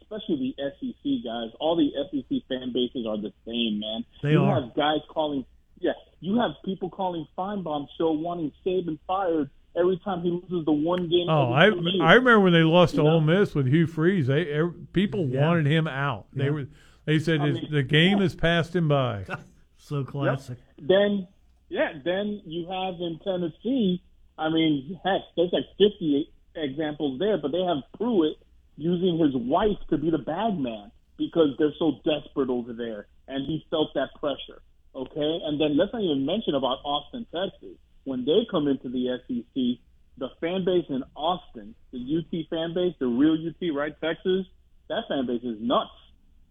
especially 0.00 0.54
the 0.56 0.70
SEC 0.80 1.24
guys, 1.24 1.50
all 1.60 1.76
the 1.76 1.90
SEC 2.10 2.42
fan 2.48 2.72
bases 2.72 3.06
are 3.06 3.18
the 3.18 3.32
same, 3.46 3.80
man. 3.80 4.04
They 4.22 4.32
you 4.32 4.42
are. 4.42 4.62
have 4.62 4.74
guys 4.74 4.98
calling, 5.08 5.44
yeah, 5.80 5.92
you 6.20 6.38
have 6.38 6.52
people 6.64 6.90
calling 6.90 7.26
Finebaum 7.36 7.86
show 7.96 8.12
wanting 8.12 8.52
Saban 8.64 8.98
fired 9.06 9.50
every 9.78 10.00
time 10.04 10.22
he 10.22 10.30
loses 10.30 10.64
the 10.64 10.72
one 10.72 11.08
game. 11.08 11.26
Oh, 11.28 11.52
I 11.52 11.66
years. 11.66 12.00
I 12.02 12.14
remember 12.14 12.40
when 12.40 12.52
they 12.52 12.62
lost 12.62 12.94
You 12.94 13.00
to 13.00 13.04
know? 13.04 13.10
Ole 13.14 13.20
Miss 13.20 13.54
with 13.54 13.66
Hugh 13.66 13.86
Freeze. 13.86 14.26
They 14.26 14.52
er, 14.52 14.70
people 14.92 15.26
Yeah. 15.26 15.46
wanted 15.46 15.66
him 15.66 15.86
out. 15.86 16.26
They 16.32 16.50
were 16.50 16.66
they 17.04 17.18
said 17.18 17.40
I 17.40 17.50
mean, 17.50 17.68
the 17.70 17.82
game 17.82 18.18
has 18.18 18.34
passed 18.34 18.74
him 18.74 18.88
by. 18.88 19.24
So 19.80 20.04
classic. 20.04 20.58
Then, 20.78 21.26
yeah, 21.70 21.92
then 22.04 22.42
you 22.44 22.68
have 22.68 23.00
in 23.00 23.18
Tennessee. 23.24 24.02
I 24.36 24.50
mean, 24.50 25.00
heck, 25.02 25.22
there's 25.34 25.52
like 25.52 25.64
50 25.78 26.30
examples 26.56 27.18
there, 27.18 27.38
but 27.38 27.52
they 27.52 27.62
have 27.62 27.78
Pruitt 27.96 28.36
using 28.76 29.18
his 29.18 29.34
wife 29.34 29.78
to 29.88 29.96
be 29.96 30.10
the 30.10 30.18
bag 30.18 30.58
man 30.58 30.90
because 31.16 31.56
they're 31.58 31.72
so 31.78 32.00
desperate 32.04 32.50
over 32.50 32.72
there, 32.74 33.06
and 33.28 33.46
he 33.46 33.64
felt 33.70 33.94
that 33.94 34.08
pressure. 34.20 34.60
Okay, 34.94 35.40
and 35.44 35.60
then 35.60 35.76
let's 35.76 35.92
not 35.92 36.02
even 36.02 36.24
mention 36.26 36.54
about 36.54 36.78
Austin, 36.84 37.26
Texas. 37.32 37.76
When 38.04 38.24
they 38.24 38.46
come 38.50 38.68
into 38.68 38.88
the 38.88 39.18
SEC, 39.26 39.78
the 40.16 40.28
fan 40.40 40.64
base 40.64 40.86
in 40.88 41.04
Austin, 41.14 41.74
the 41.92 41.98
UT 41.98 42.48
fan 42.50 42.74
base, 42.74 42.94
the 42.98 43.06
real 43.06 43.34
UT, 43.34 43.74
right, 43.74 43.94
Texas, 44.00 44.46
that 44.88 45.04
fan 45.08 45.26
base 45.26 45.42
is 45.42 45.58
nuts. 45.60 45.90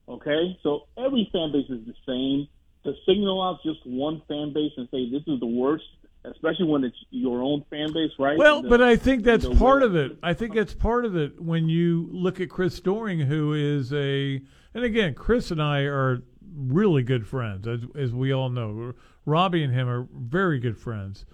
Okay, 0.08 0.58
so 0.64 0.88
every 0.98 1.30
fan 1.34 1.52
base 1.52 1.70
is 1.70 1.86
the 1.86 1.94
same. 2.06 2.48
To 2.86 2.94
signal 3.06 3.42
out 3.42 3.60
just 3.64 3.86
one 3.86 4.22
fan 4.30 4.54
base 4.54 4.72
and 4.78 4.88
say 4.90 5.10
this 5.10 5.24
is 5.28 5.42
the 5.42 5.48
worst, 5.48 5.84
especially 6.24 6.68
when 6.68 6.86
it's 6.86 6.96
your 7.10 7.42
own 7.42 7.66
fan 7.70 7.92
base, 7.92 8.12
right? 8.18 8.38
Well, 8.38 8.62
The- 8.62 8.70
but 8.70 8.82
I 8.82 8.96
think 8.96 9.24
that's 9.24 9.46
part 9.46 9.82
way- 9.82 9.88
of 9.88 9.96
it. 9.96 10.18
I 10.24 10.34
think 10.34 10.54
that's 10.54 10.74
part 10.74 11.04
of 11.04 11.18
it 11.18 11.42
when 11.42 11.68
you 11.68 12.08
look 12.14 12.40
at 12.40 12.50
Chris 12.50 12.80
Doering, 12.80 13.20
who 13.22 13.54
is 13.54 13.92
a, 13.92 14.42
and 14.74 14.84
again, 14.86 15.14
Chris 15.16 15.52
and 15.52 15.62
I 15.62 15.82
are 15.82 16.24
really 16.56 17.04
good 17.04 17.28
friends, 17.28 17.68
as 17.68 17.82
as 17.96 18.14
we 18.14 18.32
all 18.32 18.50
know. 18.50 18.94
Robbie 19.26 19.64
and 19.64 19.74
him 19.74 19.90
are 19.90 20.08
very 20.14 20.60
good 20.60 20.78
friends, 20.78 21.26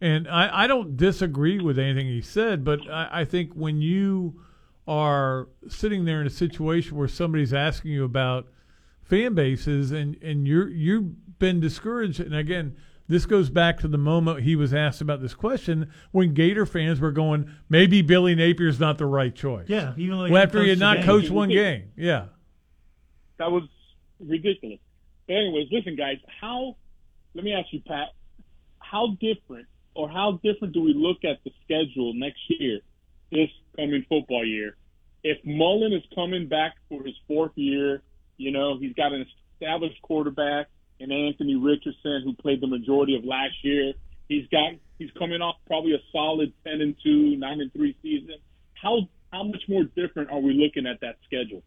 and 0.00 0.28
I, 0.28 0.64
I 0.64 0.66
don't 0.66 0.96
disagree 0.96 1.60
with 1.60 1.78
anything 1.78 2.06
he 2.06 2.20
said, 2.20 2.64
but 2.64 2.80
I, 2.90 3.20
I 3.20 3.24
think 3.24 3.52
when 3.54 3.80
you 3.80 4.40
are 4.86 5.48
sitting 5.68 6.04
there 6.04 6.20
in 6.20 6.26
a 6.26 6.30
situation 6.30 6.96
where 6.96 7.08
somebody's 7.08 7.54
asking 7.54 7.92
you 7.92 8.04
about 8.04 8.48
fan 9.02 9.34
bases 9.34 9.92
and 9.92 10.16
and 10.22 10.46
you're 10.46 10.68
you've 10.68 11.38
been 11.38 11.60
discouraged 11.60 12.20
and 12.20 12.34
again 12.34 12.76
this 13.08 13.26
goes 13.26 13.50
back 13.50 13.78
to 13.78 13.88
the 13.88 13.98
moment 13.98 14.42
he 14.42 14.54
was 14.54 14.72
asked 14.72 15.00
about 15.00 15.20
this 15.20 15.34
question 15.34 15.90
when 16.12 16.32
Gator 16.32 16.64
fans 16.64 17.00
were 17.00 17.10
going 17.10 17.50
maybe 17.68 18.02
Billy 18.02 18.36
Napier's 18.36 18.78
not 18.78 18.98
the 18.98 19.06
right 19.06 19.34
choice. 19.34 19.68
Yeah, 19.68 19.94
even 19.96 20.16
though 20.16 20.30
well, 20.30 20.42
after 20.42 20.62
he 20.62 20.68
had 20.70 20.78
not 20.78 21.02
coached 21.02 21.30
one 21.30 21.48
game. 21.48 21.90
Yeah. 21.96 22.26
that 23.38 23.50
was 23.50 23.64
ridiculous. 24.20 24.78
But 25.26 25.34
anyways, 25.34 25.68
listen, 25.70 25.96
guys. 25.96 26.16
How? 26.40 26.76
Let 27.34 27.44
me 27.44 27.52
ask 27.52 27.68
you, 27.72 27.80
Pat. 27.86 28.08
How 28.78 29.16
different, 29.20 29.66
or 29.94 30.08
how 30.08 30.40
different 30.42 30.74
do 30.74 30.82
we 30.82 30.94
look 30.94 31.18
at 31.24 31.42
the 31.44 31.52
schedule 31.64 32.12
next 32.14 32.40
year, 32.48 32.80
this 33.30 33.50
coming 33.76 34.04
football 34.08 34.44
year? 34.44 34.76
If 35.22 35.38
Mullen 35.44 35.92
is 35.92 36.02
coming 36.14 36.48
back 36.48 36.72
for 36.88 37.04
his 37.04 37.14
fourth 37.28 37.52
year, 37.54 38.02
you 38.36 38.50
know 38.50 38.78
he's 38.78 38.94
got 38.94 39.12
an 39.12 39.26
established 39.54 40.00
quarterback 40.02 40.68
and 41.00 41.12
Anthony 41.12 41.56
Richardson, 41.56 42.22
who 42.24 42.34
played 42.34 42.60
the 42.60 42.66
majority 42.66 43.16
of 43.16 43.24
last 43.24 43.54
year. 43.62 43.92
He's 44.28 44.46
got 44.48 44.72
he's 44.98 45.10
coming 45.18 45.40
off 45.40 45.56
probably 45.66 45.94
a 45.94 46.02
solid 46.12 46.52
ten 46.64 46.80
and 46.80 46.94
two, 47.02 47.36
nine 47.36 47.60
and 47.60 47.72
three 47.72 47.96
season. 48.02 48.36
How 48.74 49.08
how 49.32 49.44
much 49.44 49.62
more 49.68 49.84
different 49.84 50.30
are 50.30 50.40
we 50.40 50.52
looking 50.54 50.86
at 50.86 51.00
that 51.00 51.16
schedule? 51.24 51.62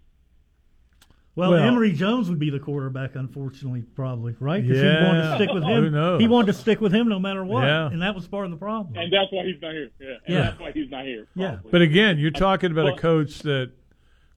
Well, 1.35 1.51
Well- 1.51 1.63
Emory 1.63 1.91
Jones 1.93 2.29
would 2.29 2.37
be 2.37 2.51
the 2.51 2.59
quarterback, 2.59 3.15
unfortunately, 3.15 3.81
probably, 3.95 4.35
right? 4.39 4.61
'Cause 4.63 4.77
he 4.77 4.83
wanted 4.85 5.21
to 5.23 5.35
stick 5.35 5.49
with 5.53 5.63
Who 5.63 5.69
him. 5.85 5.91
knows? 5.93 6.21
He 6.21 6.27
wanted 6.27 6.47
to 6.47 6.53
stick 6.53 6.79
with 6.79 6.93
him 6.93 7.09
no 7.09 7.19
matter 7.19 7.43
what, 7.43 7.63
Yeah. 7.65 7.87
and 7.89 8.01
that 8.03 8.13
was 8.13 8.27
part 8.27 8.45
of 8.45 8.51
the 8.51 8.57
problem. 8.57 8.95
And 8.95 9.11
that's 9.11 9.31
why 9.31 9.43
he's 9.45 9.59
not 9.61 9.73
here. 9.73 9.89
Yeah. 9.99 10.07
And 10.07 10.17
Yeah. 10.35 10.41
that's 10.41 10.59
why 10.59 10.71
he's 10.73 10.91
not 10.91 11.05
here. 11.05 11.25
Yeah. 11.35 11.57
But 11.71 11.81
again, 11.81 12.19
you're 12.19 12.29
talking 12.31 12.71
about 12.71 12.87
a 12.87 12.95
coach 12.95 13.39
that 13.39 13.71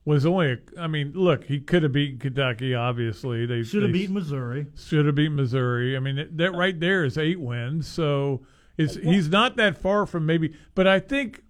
was 0.06 0.24
only 0.24 0.52
a, 0.52 0.58
I 0.78 0.86
mean, 0.86 1.12
look, 1.14 1.44
he 1.44 1.58
could 1.60 1.82
have 1.82 1.92
beaten 1.92 2.18
Kentucky 2.18 2.74
obviously. 2.74 3.44
They 3.44 3.62
Should 3.62 3.82
have 3.82 3.92
they 3.92 3.98
beaten 3.98 4.14
Missouri. 4.14 4.66
Should 4.76 5.04
have 5.04 5.16
beaten 5.16 5.36
Missouri. 5.36 5.96
I 5.96 6.00
mean, 6.00 6.16
that- 6.16 6.36
that 6.38 6.52
right 6.54 6.78
there 6.80 7.04
is 7.04 7.18
eight 7.18 7.40
wins. 7.40 7.86
So 7.88 8.40
it's 8.78 8.94
he's 8.96 9.28
not 9.28 9.56
that 9.56 9.76
far 9.76 10.06
from 10.06 10.24
maybe. 10.24 10.54
But 10.74 10.86
I 10.86 11.00
think 11.00 11.42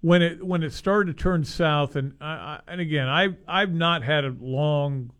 when 0.00 0.22
it 0.22 0.44
when 0.44 0.62
it 0.62 0.72
started 0.72 1.16
to 1.16 1.22
turn 1.22 1.44
south, 1.44 1.96
and 1.96 2.14
I, 2.20 2.26
I, 2.26 2.60
and 2.68 2.80
again, 2.80 3.08
I 3.08 3.28
I've 3.46 3.72
not 3.72 4.02
had 4.02 4.24
a 4.24 4.34
long 4.40 5.12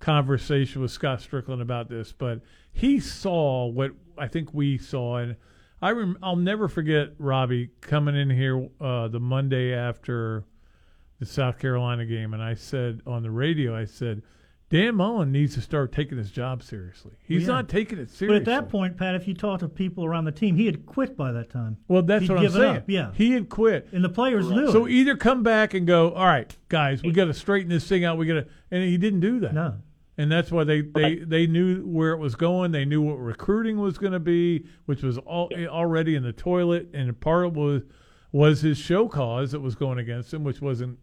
conversation 0.00 0.82
with 0.82 0.90
Scott 0.90 1.20
Stricklin 1.20 1.60
about 1.60 1.88
this, 1.88 2.12
but 2.12 2.40
he 2.72 3.00
saw 3.00 3.66
what 3.66 3.92
I 4.18 4.28
think 4.28 4.52
we 4.52 4.78
saw, 4.78 5.18
and 5.18 5.36
I 5.80 5.90
rem- 5.90 6.18
I'll 6.22 6.36
never 6.36 6.68
forget 6.68 7.10
Robbie 7.18 7.70
coming 7.80 8.16
in 8.16 8.30
here 8.30 8.68
uh, 8.80 9.08
the 9.08 9.20
Monday 9.20 9.72
after 9.72 10.44
the 11.20 11.26
South 11.26 11.58
Carolina 11.58 12.04
game, 12.04 12.34
and 12.34 12.42
I 12.42 12.54
said 12.54 13.00
on 13.06 13.22
the 13.22 13.30
radio, 13.30 13.76
I 13.76 13.84
said. 13.84 14.22
Dan 14.68 14.96
Mullen 14.96 15.30
needs 15.30 15.54
to 15.54 15.60
start 15.60 15.92
taking 15.92 16.18
his 16.18 16.32
job 16.32 16.60
seriously. 16.60 17.12
He's 17.22 17.42
Yeah. 17.42 17.54
not 17.54 17.68
taking 17.68 17.98
it 17.98 18.10
seriously. 18.10 18.26
But 18.26 18.44
seriously. 18.46 18.52
at 18.54 18.62
that 18.64 18.68
point, 18.70 18.96
Pat, 18.96 19.14
if 19.14 19.28
you 19.28 19.34
talk 19.34 19.60
to 19.60 19.68
people 19.68 20.04
around 20.04 20.24
the 20.24 20.32
team, 20.32 20.56
he 20.56 20.66
had 20.66 20.84
quit 20.86 21.16
by 21.16 21.30
that 21.32 21.50
time. 21.50 21.76
Well, 21.86 22.02
that's 22.02 22.22
He'd 22.22 22.30
what 22.30 22.38
I'm 22.40 22.48
saying. 22.50 22.76
Up. 22.78 22.84
Yeah, 22.88 23.12
he 23.14 23.30
had 23.32 23.48
quit, 23.48 23.88
and 23.92 24.02
the 24.02 24.08
players 24.08 24.50
knew 24.50 24.72
So 24.72 24.86
it. 24.86 24.90
either 24.90 25.16
come 25.16 25.44
back 25.44 25.72
and 25.72 25.86
go, 25.86 26.10
all 26.10 26.26
right, 26.26 26.56
guys, 26.68 27.02
we 27.04 27.12
got 27.12 27.26
to 27.26 27.34
straighten 27.34 27.68
this 27.68 27.86
thing 27.88 28.04
out. 28.04 28.18
We 28.18 28.26
got 28.26 28.34
to, 28.34 28.46
and 28.72 28.82
he 28.82 28.96
didn't 28.98 29.20
do 29.20 29.38
that. 29.38 29.54
No, 29.54 29.74
and 30.18 30.32
that's 30.32 30.50
why 30.50 30.64
they 30.64 30.80
they 30.80 31.16
they 31.18 31.46
knew 31.46 31.86
where 31.86 32.10
it 32.10 32.18
was 32.18 32.34
going. 32.34 32.72
They 32.72 32.84
knew 32.84 33.00
what 33.02 33.18
recruiting 33.20 33.78
was 33.78 33.98
going 33.98 34.14
to 34.14 34.20
be, 34.20 34.66
which 34.86 35.02
was 35.04 35.16
all, 35.18 35.48
already 35.68 36.16
in 36.16 36.24
the 36.24 36.32
toilet, 36.32 36.88
and 36.92 37.18
part 37.20 37.46
of 37.46 37.52
it 37.56 37.60
was 37.60 37.82
was 38.32 38.62
his 38.62 38.78
show 38.78 39.06
cause 39.08 39.52
that 39.52 39.60
was 39.60 39.76
going 39.76 39.98
against 39.98 40.34
him, 40.34 40.42
which 40.42 40.60
wasn't 40.60 40.98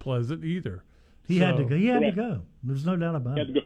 pleasant 0.00 0.44
either. 0.44 0.82
He 1.26 1.38
had 1.38 1.56
to 1.56 1.64
go. 1.64 1.76
He 1.76 1.86
had 1.86 2.00
to 2.00 2.12
go. 2.12 2.42
There's 2.62 2.86
no 2.86 2.96
doubt 2.96 3.14
about 3.16 3.36
He 3.36 3.42
it. 3.42 3.46
to 3.46 3.52
go. 3.52 3.60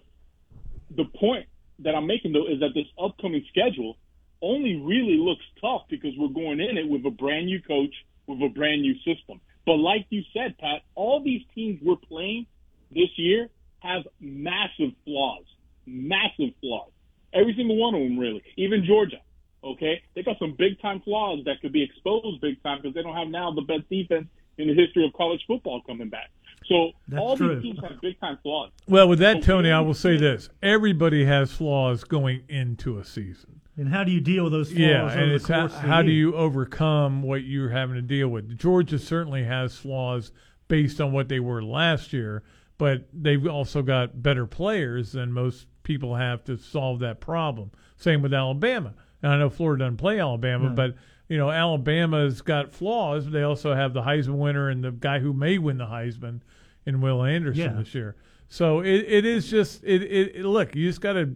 The 0.96 1.04
point 1.18 1.46
that 1.80 1.94
I'm 1.94 2.06
making 2.06 2.32
though 2.32 2.46
is 2.46 2.60
that 2.60 2.70
this 2.74 2.86
upcoming 3.02 3.44
schedule 3.48 3.96
only 4.42 4.76
really 4.76 5.18
looks 5.18 5.44
tough 5.60 5.82
because 5.88 6.12
we're 6.16 6.28
going 6.28 6.60
in 6.60 6.78
it 6.78 6.88
with 6.88 7.04
a 7.06 7.10
brand 7.10 7.46
new 7.46 7.60
coach 7.62 7.94
with 8.26 8.40
a 8.42 8.48
brand 8.48 8.82
new 8.82 8.94
system. 8.98 9.40
But 9.66 9.74
like 9.74 10.06
you 10.10 10.22
said, 10.32 10.56
Pat, 10.58 10.82
all 10.94 11.22
these 11.22 11.42
teams 11.54 11.80
we're 11.82 11.96
playing 11.96 12.46
this 12.90 13.10
year 13.16 13.48
have 13.80 14.02
massive 14.20 14.92
flaws, 15.04 15.44
massive 15.86 16.50
flaws. 16.60 16.90
Every 17.32 17.54
single 17.54 17.76
one 17.76 17.94
of 17.94 18.00
them, 18.00 18.18
really. 18.18 18.42
Even 18.56 18.84
Georgia. 18.84 19.20
Okay, 19.62 20.00
they 20.14 20.22
got 20.22 20.38
some 20.38 20.54
big 20.58 20.80
time 20.80 21.00
flaws 21.02 21.44
that 21.44 21.60
could 21.60 21.72
be 21.72 21.82
exposed 21.82 22.40
big 22.40 22.62
time 22.62 22.78
because 22.80 22.94
they 22.94 23.02
don't 23.02 23.14
have 23.14 23.28
now 23.28 23.52
the 23.52 23.60
best 23.60 23.88
defense 23.90 24.26
in 24.56 24.68
the 24.68 24.74
history 24.74 25.04
of 25.04 25.12
college 25.12 25.40
football 25.46 25.82
coming 25.86 26.08
back. 26.08 26.30
So 26.70 26.92
That's 27.08 27.20
all 27.20 27.36
true. 27.36 27.54
these 27.56 27.62
teams 27.64 27.80
have 27.82 28.00
big 28.00 28.18
time 28.20 28.38
flaws. 28.42 28.70
Well, 28.88 29.08
with 29.08 29.18
that, 29.18 29.42
Tony, 29.42 29.70
I 29.70 29.80
will 29.80 29.94
say 29.94 30.16
this: 30.16 30.48
everybody 30.62 31.24
has 31.24 31.52
flaws 31.52 32.04
going 32.04 32.42
into 32.48 32.98
a 32.98 33.04
season. 33.04 33.60
And 33.76 33.88
how 33.88 34.04
do 34.04 34.12
you 34.12 34.20
deal 34.20 34.44
with 34.44 34.52
those 34.52 34.68
flaws 34.68 34.78
Yeah, 34.80 35.10
and 35.10 35.32
it's 35.32 35.48
how, 35.48 35.60
course 35.60 35.74
of 35.74 35.82
the 35.82 35.88
how 35.88 36.02
do 36.02 36.10
you 36.10 36.34
overcome 36.34 37.22
what 37.22 37.44
you're 37.44 37.70
having 37.70 37.94
to 37.96 38.02
deal 38.02 38.28
with? 38.28 38.56
Georgia 38.58 38.98
certainly 38.98 39.44
has 39.44 39.74
flaws 39.76 40.32
based 40.68 41.00
on 41.00 41.12
what 41.12 41.28
they 41.28 41.40
were 41.40 41.62
last 41.62 42.12
year, 42.12 42.42
but 42.78 43.08
they've 43.12 43.46
also 43.46 43.80
got 43.82 44.22
better 44.22 44.46
players 44.46 45.12
than 45.12 45.32
most 45.32 45.66
people 45.82 46.14
have 46.14 46.44
to 46.44 46.56
solve 46.58 46.98
that 47.00 47.20
problem. 47.20 47.70
Same 47.96 48.22
with 48.22 48.34
Alabama. 48.34 48.92
And 49.22 49.32
I 49.32 49.38
know 49.38 49.50
Florida 49.50 49.84
doesn't 49.84 49.96
play 49.96 50.20
Alabama, 50.20 50.68
No. 50.68 50.74
but 50.74 50.94
you 51.28 51.38
know 51.38 51.50
Alabama's 51.50 52.42
got 52.42 52.72
flaws. 52.72 53.30
They 53.30 53.42
also 53.42 53.74
have 53.74 53.94
the 53.94 54.02
Heisman 54.02 54.36
winner 54.38 54.68
and 54.68 54.84
the 54.84 54.90
guy 54.92 55.20
who 55.20 55.32
may 55.32 55.56
win 55.58 55.78
the 55.78 55.86
Heisman 55.86 56.40
in 56.86 57.00
Will 57.00 57.22
Anderson 57.24 57.62
Yeah. 57.62 57.72
this 57.78 57.94
year. 57.94 58.16
So 58.48 58.80
it, 58.80 59.04
it 59.06 59.24
is 59.24 59.48
just 59.50 59.84
it, 59.84 60.02
it, 60.02 60.36
it 60.36 60.44
look 60.44 60.74
you 60.74 60.88
just 60.88 61.00
got 61.00 61.12
to 61.14 61.34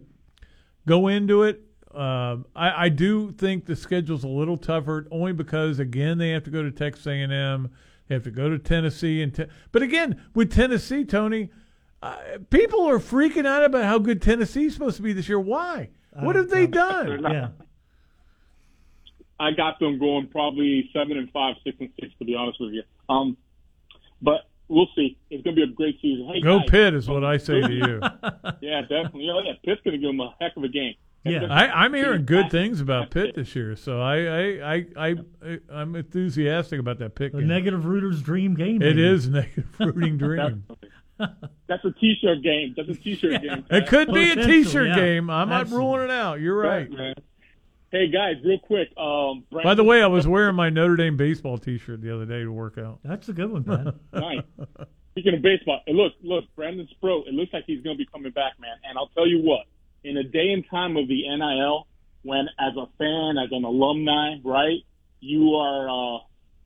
go 0.85 1.07
into 1.07 1.43
it. 1.43 1.61
Um, 1.93 2.45
I, 2.55 2.85
I 2.85 2.89
do 2.89 3.31
think 3.31 3.65
the 3.65 3.75
schedule's 3.75 4.25
a 4.25 4.27
little 4.27 4.57
tougher, 4.57 5.07
only 5.11 5.31
because 5.31 5.79
again 5.79 6.17
they 6.17 6.31
have 6.31 6.43
to 6.43 6.51
go 6.51 6.61
to 6.61 6.71
Texas 6.71 7.07
A&M, 7.07 7.71
they 8.07 8.15
have 8.15 8.23
to 8.25 8.31
go 8.31 8.49
to 8.49 8.59
Tennessee, 8.59 9.21
and 9.21 9.33
te- 9.33 9.45
but 9.71 9.81
again 9.81 10.21
with 10.33 10.51
Tennessee, 10.53 11.05
Tony, 11.05 11.51
uh, 12.03 12.17
people 12.49 12.85
are 12.85 12.99
freaking 12.99 13.45
out 13.45 13.63
about 13.63 13.85
how 13.85 13.97
good 13.97 14.21
Tennessee's 14.21 14.73
supposed 14.73 14.97
to 14.97 15.01
be 15.03 15.13
this 15.13 15.29
year. 15.29 15.39
Why? 15.39 15.89
What 16.11 16.35
have 16.35 16.49
they 16.49 16.67
done? 16.67 17.23
Yeah. 17.31 17.47
I 19.39 19.51
got 19.51 19.79
them 19.79 19.99
going 19.99 20.27
probably 20.27 20.89
seven 20.93 21.17
and 21.17 21.29
five, 21.31 21.55
six 21.63 21.75
and 21.81 21.89
six, 21.99 22.13
to 22.19 22.25
be 22.25 22.35
honest 22.35 22.59
with 22.59 22.71
you. 22.73 22.83
Um, 23.09 23.35
but 24.21 24.41
we'll 24.67 24.87
see. 24.95 25.17
It's 25.29 25.43
going 25.43 25.55
to 25.55 25.65
be 25.65 25.71
a 25.71 25.73
great 25.73 25.99
season. 26.01 26.27
Hey, 26.33 26.41
Go 26.41 26.59
guys, 26.59 26.69
Pitt 26.69 26.93
is 26.93 27.07
what 27.07 27.23
I 27.23 27.37
say 27.37 27.61
to 27.61 27.71
you. 27.73 27.99
yeah, 28.61 28.81
definitely. 28.81 29.25
Yeah, 29.25 29.41
yeah. 29.43 29.53
Pitt's 29.63 29.81
going 29.83 29.93
to 29.93 29.97
give 29.97 30.09
them 30.09 30.19
a 30.19 30.35
heck 30.39 30.55
of 30.57 30.63
a 30.63 30.67
game. 30.67 30.95
I, 31.27 31.67
I'm 31.69 31.93
hearing 31.95 32.25
good 32.25 32.51
things 32.51 32.81
about 32.81 33.09
Pitt 33.09 33.33
this 33.35 33.55
year, 33.55 33.75
so 33.75 33.99
I 33.99 34.17
I, 34.17 34.85
I, 34.95 35.15
I, 35.43 35.59
I'm 35.71 35.95
enthusiastic 35.95 36.79
about 36.79 36.99
that 36.99 37.15
Pitt 37.15 37.31
The 37.31 37.39
game. 37.39 37.47
negative 37.47 37.85
rooter's 37.85 38.21
dream 38.21 38.53
game. 38.53 38.81
It 38.81 38.95
maybe. 38.95 39.07
is 39.07 39.27
negative 39.27 39.65
rooting 39.79 40.17
dream. 40.17 40.65
That's 41.17 41.83
a 41.83 41.91
T-shirt 41.99 42.43
game. 42.43 42.75
That's 42.77 42.89
a 42.89 42.93
T-shirt 42.93 43.41
game. 43.41 43.65
It 43.71 43.87
could 43.87 44.13
be 44.13 44.31
a 44.31 44.35
Potential, 44.35 44.63
T-shirt 44.63 44.87
yeah. 44.89 44.95
game. 44.95 45.29
I'm 45.31 45.49
not 45.49 45.69
ruling 45.69 46.03
it 46.03 46.11
out. 46.11 46.41
You're 46.41 46.57
right. 46.57 46.91
man. 46.91 47.15
Hey 47.91 48.07
guys, 48.09 48.35
real 48.43 48.59
quick. 48.59 48.89
Um, 48.97 49.45
By 49.51 49.73
the 49.75 49.83
way, 49.83 50.01
I 50.03 50.07
was 50.07 50.27
wearing 50.27 50.55
my 50.55 50.69
Notre 50.69 50.95
Dame 50.95 51.15
baseball 51.17 51.57
T-shirt 51.57 52.01
the 52.01 52.13
other 52.13 52.25
day 52.25 52.39
to 52.41 52.51
work 52.51 52.77
out. 52.77 52.99
That's 53.03 53.29
a 53.29 53.33
good 53.33 53.51
one, 53.51 53.63
man. 53.65 53.93
nice. 54.13 54.43
Speaking 55.11 55.35
of 55.35 55.41
baseball, 55.41 55.79
look, 55.87 56.13
look, 56.21 56.43
Brandon 56.55 56.87
Sproat. 56.91 57.27
It 57.27 57.33
looks 57.33 57.53
like 57.53 57.63
he's 57.67 57.81
going 57.83 57.95
to 57.95 58.03
be 58.03 58.09
coming 58.11 58.31
back, 58.31 58.53
man. 58.59 58.75
And 58.87 58.97
I'll 58.97 59.07
tell 59.09 59.27
you 59.27 59.39
what, 59.41 59.65
in 60.03 60.17
a 60.17 60.23
day 60.23 60.51
and 60.51 60.65
time 60.69 60.97
of 60.97 61.07
the 61.07 61.23
NIL, 61.29 61.87
when 62.23 62.47
as 62.59 62.75
a 62.75 62.87
fan, 62.97 63.37
as 63.37 63.49
an 63.51 63.63
alumni, 63.63 64.35
right, 64.43 64.79
you 65.21 65.55
are. 65.55 65.89
uh 66.17 66.19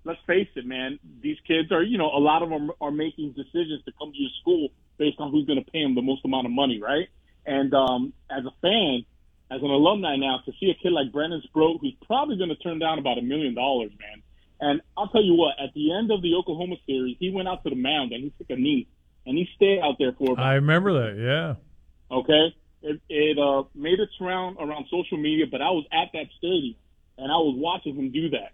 Let's 0.06 0.22
face 0.26 0.48
it, 0.56 0.66
man. 0.66 0.98
These 1.22 1.38
kids 1.46 1.74
are, 1.74 1.84
you 1.84 1.98
know, 1.98 2.08
a 2.08 2.18
lot 2.18 2.42
of 2.42 2.50
them 2.50 2.72
are 2.80 2.90
making 2.90 3.34
decisions 3.34 3.84
to 3.84 3.92
come 4.00 4.14
to 4.14 4.18
your 4.18 4.30
school 4.42 4.70
based 4.98 5.18
on 5.20 5.30
who's 5.30 5.46
going 5.46 5.64
to 5.64 5.72
pay 5.72 5.84
them 5.84 5.94
the 5.94 6.02
most 6.02 6.24
amount 6.24 6.46
of 6.48 6.54
money, 6.54 6.82
right? 6.82 7.10
And 7.46 7.74
um 7.74 8.14
as 8.32 8.46
a 8.46 8.52
fan, 8.62 9.04
as 9.52 9.62
an 9.62 9.70
alumni 9.70 10.16
now, 10.16 10.40
to 10.46 10.52
see 10.60 10.70
a 10.70 10.76
kid 10.82 10.92
like 10.92 11.12
Brandon 11.12 11.42
Sproat, 11.46 11.80
who's 11.82 11.96
probably 12.06 12.38
going 12.38 12.50
to 12.50 12.56
turn 12.56 12.80
down 12.80 13.00
about 13.00 13.18
a 13.18 13.22
million 13.22 13.56
dollars, 13.56 13.92
man. 14.00 14.22
And 14.62 14.82
I'll 14.98 15.08
tell 15.08 15.24
you 15.24 15.36
what, 15.36 15.56
at 15.62 15.74
the 15.74 15.94
end 15.94 16.12
of 16.12 16.22
the 16.22 16.36
Oklahoma 16.36 16.76
series, 16.86 17.16
he 17.20 17.32
went 17.32 17.48
out 17.48 17.64
to 17.64 17.70
the 17.70 17.76
mound 17.76 18.12
and 18.12 18.24
he 18.24 18.34
took 18.38 18.50
a 18.50 18.60
knee 18.60 18.88
and 19.26 19.38
he 19.38 19.48
stayed 19.56 19.80
out 19.80 19.96
there 19.98 20.12
for 20.14 20.34
about 20.34 20.46
I 20.46 20.56
remember 20.56 20.94
that. 20.94 21.18
Yeah. 21.18 22.16
Okay, 22.16 22.56
it, 22.82 23.02
it 23.08 23.38
uh, 23.38 23.64
made 23.76 24.00
its 24.00 24.12
round 24.20 24.58
around 24.60 24.86
social 24.90 25.18
media, 25.18 25.46
but 25.50 25.62
I 25.62 25.70
was 25.70 25.86
at 25.92 26.10
that 26.14 26.26
stadium 26.38 26.76
and 27.18 27.32
I 27.32 27.36
was 27.36 27.56
watching 27.58 27.96
him 27.96 28.12
do 28.12 28.30
that. 28.32 28.52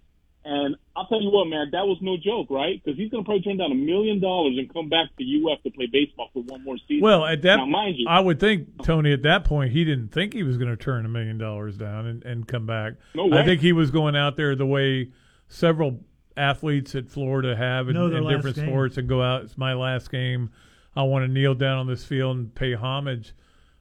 And 0.47 0.75
I'll 0.95 1.07
tell 1.07 1.21
you 1.21 1.31
what, 1.31 1.45
man, 1.45 1.69
that 1.71 1.87
was 1.87 1.97
no 2.01 2.17
joke, 2.17 2.51
right? 2.51 2.79
Because 2.83 2.99
he's 2.99 3.09
going 3.09 3.23
to 3.23 3.27
probably 3.27 3.41
turn 3.41 3.57
down 3.57 3.71
a 3.71 3.75
million 3.75 4.21
dollars 4.21 4.55
and 4.59 4.71
come 4.71 4.89
back 4.89 5.07
to 5.17 5.23
UF 5.23 5.63
to 5.63 5.71
play 5.71 5.87
baseball 5.91 6.29
for 6.33 6.43
one 6.43 6.63
more 6.63 6.77
season. 6.87 7.01
Well, 7.01 7.25
at 7.25 7.41
that, 7.41 7.55
now, 7.55 7.65
mind 7.65 7.95
you, 7.97 8.05
I 8.07 8.19
would 8.19 8.39
think 8.39 8.83
Tony 8.83 9.11
at 9.11 9.23
that 9.23 9.43
point 9.43 9.71
he 9.71 9.83
didn't 9.83 10.09
think 10.09 10.33
he 10.33 10.43
was 10.43 10.57
going 10.57 10.69
to 10.69 10.77
turn 10.77 11.03
a 11.03 11.09
million 11.09 11.39
dollars 11.39 11.77
down 11.77 12.05
and, 12.05 12.23
and 12.23 12.47
come 12.47 12.67
back. 12.67 12.93
No 13.15 13.25
way. 13.25 13.39
I 13.39 13.43
think 13.43 13.61
he 13.61 13.73
was 13.73 13.89
going 13.89 14.15
out 14.15 14.35
there 14.37 14.55
the 14.55 14.67
way 14.67 15.11
several 15.47 15.99
athletes 16.37 16.93
at 16.93 17.09
Florida 17.09 17.55
have 17.55 17.89
in, 17.89 17.95
Know 17.95 18.05
in 18.05 18.27
different 18.27 18.55
game. 18.55 18.67
sports 18.67 18.97
and 18.97 19.09
go 19.09 19.23
out. 19.23 19.43
It's 19.43 19.57
my 19.57 19.73
last 19.73 20.11
game. 20.11 20.51
I 20.95 21.03
want 21.03 21.25
to 21.25 21.27
kneel 21.27 21.55
down 21.55 21.79
on 21.79 21.87
this 21.87 22.05
field 22.05 22.37
and 22.37 22.53
pay 22.53 22.73
homage. 22.73 23.33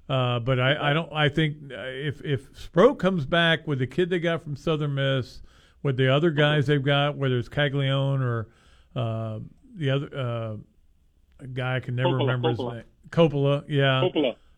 Uh, 0.09 0.39
but 0.39 0.61
I, 0.61 0.91
I 0.91 0.93
don't. 0.93 1.13
I 1.13 1.29
think 1.29 1.57
uh, 1.73 1.77
if 1.79 2.23
if 2.25 2.53
Spro 2.53 2.99
comes 2.99 3.25
back 3.25 3.67
with 3.67 3.79
the 3.79 3.87
kid 3.87 4.11
they 4.11 4.19
got 4.19 4.43
from 4.43 4.57
Southern 4.57 4.95
Miss, 4.95 5.41
with 5.85 5.97
the 5.97 6.13
other 6.13 6.31
guys 6.31 6.67
they've 6.67 6.83
got, 6.83 7.17
whether 7.17 7.39
it's 7.39 7.49
Caglione 7.49 8.25
or 8.25 8.49
uh, 8.97 9.39
the 9.77 9.91
other 9.91 10.09
uh, 10.17 10.57
a 11.39 11.47
guy 11.47 11.77
I 11.77 11.81
can 11.81 11.95
never 11.95 12.09
Coppola, 12.09 12.19
remember 12.21 12.55
Coppola. 12.55 12.75
his 12.75 12.75
name. 12.75 12.85
Coppola, 13.11 13.65
yeah. 13.69 14.09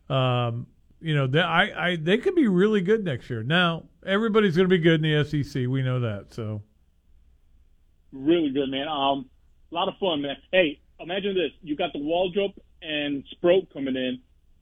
Coppola. 0.08 0.14
Um, 0.48 0.66
you 1.00 1.14
know, 1.14 1.26
they, 1.26 1.40
I, 1.40 1.88
I, 1.88 1.96
they 1.96 2.16
could 2.18 2.34
be 2.34 2.48
really 2.48 2.80
good 2.80 3.04
next 3.04 3.28
year. 3.28 3.42
Now, 3.42 3.84
everybody's 4.06 4.56
going 4.56 4.68
to 4.68 4.74
be 4.74 4.78
good 4.78 5.04
in 5.04 5.24
the 5.24 5.24
SEC. 5.24 5.66
We 5.66 5.82
know 5.82 6.00
that. 6.00 6.32
So, 6.32 6.62
really 8.12 8.50
good, 8.50 8.70
man. 8.70 8.88
Um, 8.88 9.28
a 9.70 9.74
lot 9.74 9.88
of 9.88 9.94
fun, 9.98 10.22
man. 10.22 10.36
Hey, 10.52 10.80
imagine 11.00 11.34
this: 11.34 11.50
you 11.60 11.76
got 11.76 11.92
the 11.92 11.98
Waldrep 11.98 12.54
and 12.82 13.24
Sproat 13.32 13.72
coming 13.72 13.96
in 13.96 14.20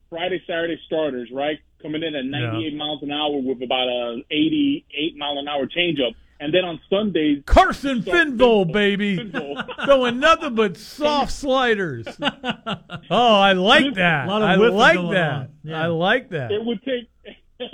Friday, 0.09 0.41
Saturday 0.47 0.79
starters, 0.87 1.29
right? 1.31 1.59
Coming 1.81 2.03
in 2.03 2.15
at 2.15 2.25
98 2.25 2.75
miles 2.75 3.03
an 3.03 3.11
hour 3.11 3.39
with 3.39 3.61
about 3.61 3.87
a 3.87 4.21
88 4.31 5.17
mile 5.17 5.37
an 5.37 5.47
hour 5.47 5.67
changeup, 5.67 6.15
and 6.39 6.53
then 6.53 6.65
on 6.65 6.79
Sundays, 6.89 7.43
Carson 7.45 8.01
Finnvold, 8.01 8.71
baby, 8.73 9.31
throwing 9.85 10.19
nothing 10.19 10.55
but 10.55 10.77
soft 10.77 11.31
sliders. 11.31 12.05
Oh, 12.19 13.35
I 13.39 13.53
like 13.53 13.93
that. 13.95 14.27
A 14.27 14.29
lot 14.29 14.41
of 14.41 14.49
I 14.49 14.57
whipping 14.57 14.75
like 14.75 15.11
that. 15.11 15.49
Yeah. 15.63 15.83
I 15.83 15.87
like 15.87 16.29
that. 16.29 16.51
it 16.51 16.63
would 16.63 16.81
take. 16.83 17.09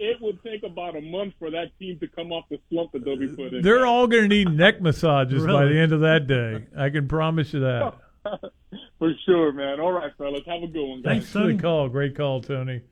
It 0.00 0.20
would 0.20 0.40
take 0.44 0.62
about 0.62 0.94
a 0.96 1.00
month 1.00 1.34
for 1.40 1.50
that 1.50 1.76
team 1.80 1.98
to 1.98 2.06
come 2.06 2.30
off 2.30 2.44
the 2.48 2.60
slump 2.70 2.92
that 2.92 3.04
they'll 3.04 3.16
be 3.16 3.26
put 3.26 3.52
in. 3.52 3.62
They're 3.62 3.84
all 3.84 4.06
going 4.06 4.22
to 4.22 4.28
need 4.28 4.48
neck 4.48 4.80
massages 4.80 5.44
by 5.44 5.64
the 5.64 5.76
end 5.76 5.92
of 5.92 6.00
that 6.02 6.28
day. 6.28 6.66
I 6.78 6.90
can 6.90 7.08
promise 7.08 7.52
you 7.52 7.60
that. 7.60 7.94
For 8.98 9.12
sure, 9.26 9.52
man. 9.52 9.80
All 9.80 9.92
right, 9.92 10.12
fellas. 10.16 10.42
Have 10.46 10.62
a 10.62 10.68
good 10.68 10.86
one, 10.88 11.02
guys. 11.02 11.12
Thanks 11.12 11.32
for 11.32 11.46
the 11.46 11.56
call. 11.58 11.88
Great 11.88 12.16
call, 12.16 12.40
Tony. 12.40 12.82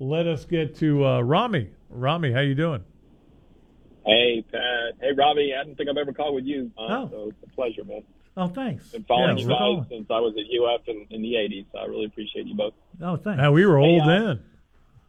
Let 0.00 0.26
us 0.26 0.44
get 0.44 0.76
to 0.78 1.04
uh, 1.04 1.20
Rami. 1.20 1.70
Rami, 1.90 2.32
how 2.32 2.40
you 2.40 2.54
doing? 2.54 2.82
Hey, 4.06 4.44
Pat. 4.50 4.94
Hey, 5.00 5.12
Robbie. 5.16 5.52
I 5.58 5.64
don't 5.64 5.76
think 5.76 5.88
I've 5.88 5.96
ever 5.96 6.12
called 6.12 6.34
with 6.34 6.44
you. 6.44 6.70
Uh, 6.78 6.82
Oh. 6.88 7.08
So 7.10 7.28
it's 7.28 7.42
a 7.52 7.54
pleasure, 7.54 7.84
man. 7.84 8.02
Oh, 8.36 8.46
thanks. 8.48 8.88
Been 8.90 9.04
following 9.04 9.36
Yeah, 9.38 9.42
you 9.44 9.48
guys 9.48 9.58
calling. 9.58 9.86
since 9.90 10.06
I 10.10 10.20
was 10.20 10.34
at 10.38 10.44
UF 10.46 10.88
in, 10.88 11.06
in 11.10 11.22
the 11.22 11.34
80s. 11.34 11.66
So 11.72 11.78
I 11.78 11.84
really 11.86 12.04
appreciate 12.06 12.46
you 12.46 12.54
both. 12.54 12.72
Oh, 13.02 13.16
thanks. 13.16 13.38
Now, 13.38 13.50
we 13.52 13.66
were 13.66 13.78
old 13.78 14.02
uh, 14.02 14.06
then. 14.06 14.42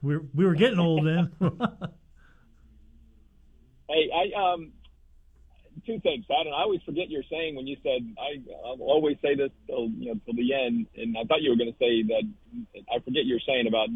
We 0.01 0.17
were, 0.17 0.25
we 0.33 0.45
were 0.45 0.55
getting 0.55 0.79
old 0.79 1.05
then. 1.05 1.31
Hey, 3.91 4.07
I 4.13 4.53
um, 4.53 4.71
two 5.85 5.99
things, 6.01 6.23
Pat, 6.29 6.45
and 6.45 6.53
I 6.53 6.61
always 6.61 6.79
forget 6.85 7.09
your 7.09 7.23
saying 7.29 7.55
when 7.55 7.65
you 7.65 7.75
said 7.81 8.05
I 8.19 8.37
I'll 8.63 8.77
always 8.81 9.17
say 9.19 9.33
this 9.33 9.49
till 9.65 9.89
you 9.97 10.13
know 10.13 10.19
till 10.25 10.35
the 10.35 10.53
end, 10.53 10.85
and 10.95 11.17
I 11.17 11.23
thought 11.23 11.41
you 11.41 11.49
were 11.49 11.55
going 11.57 11.71
to 11.73 11.77
say 11.79 12.03
that 12.03 12.21
I 12.93 12.99
forget 12.99 13.25
your 13.25 13.39
saying 13.47 13.65
about 13.67 13.89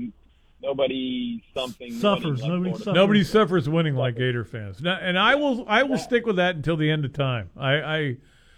nobody 0.64 1.44
something 1.54 1.92
Suffers. 1.94 2.42
winning 2.42 2.42
like 2.42 2.50
Nobody 2.50 2.72
suffers. 2.78 2.94
Nobody 2.96 3.24
suffers 3.24 3.70
winning 3.70 3.96
like 3.96 4.16
Gator 4.16 4.46
fans. 4.46 4.82
Now, 4.82 4.98
and 5.00 5.20
I 5.20 5.36
will 5.36 5.66
I 5.68 5.84
will 5.84 5.98
stick 6.00 6.26
with 6.26 6.38
that 6.38 6.56
until 6.56 6.78
the 6.78 6.90
end 6.90 7.06
of 7.06 7.14
time. 7.14 7.50
I, 7.56 7.74
I 7.82 7.98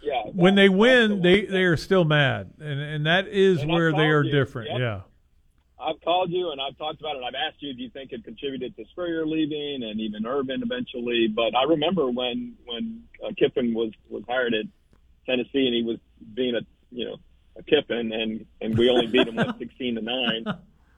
Yeah, 0.02 0.22
when 0.32 0.56
they 0.56 0.70
win, 0.70 1.22
they 1.22 1.46
they 1.46 1.64
are 1.64 1.76
still 1.78 2.06
mad, 2.06 2.52
and 2.60 2.80
and 2.80 3.06
that 3.08 3.28
is 3.28 3.62
And 3.64 3.72
where 3.72 3.92
they 3.92 4.08
are 4.08 4.24
you. 4.24 4.32
different. 4.32 4.70
Yep. 4.72 4.80
Yeah. 4.80 5.02
I've 5.78 6.00
called 6.02 6.32
you 6.32 6.52
and 6.52 6.60
I've 6.62 6.76
talked 6.78 7.00
about 7.02 7.18
it. 7.18 7.22
I've 7.24 7.36
asked 7.36 7.62
you, 7.62 7.74
do 7.74 7.84
you 7.84 7.90
think 7.92 8.12
it 8.12 8.24
contributed 8.24 8.76
to 8.78 8.86
Spurrier 8.92 9.26
leaving 9.28 9.84
and 9.84 10.00
even 10.00 10.26
Urban 10.26 10.64
eventually? 10.64 11.28
But 11.28 11.54
I 11.56 11.64
remember 11.64 12.10
when 12.10 12.56
when 12.66 13.04
uh, 13.24 13.32
Kiffin 13.38 13.74
was 13.74 13.92
was 14.10 14.24
hired 14.28 14.54
at 14.54 14.66
Tennessee 15.26 15.66
and 15.68 15.76
he 15.76 15.84
was 15.84 15.98
being 16.34 16.56
a 16.56 16.62
you 16.92 17.06
know 17.06 17.18
a 17.58 17.62
Kiffin 17.64 18.14
and 18.14 18.46
and 18.62 18.78
we 18.78 18.90
only 18.90 19.08
beat 19.08 19.28
him 19.28 19.36
with 19.36 19.58
sixteen 19.60 19.96
to 19.96 20.02
nine. 20.02 20.46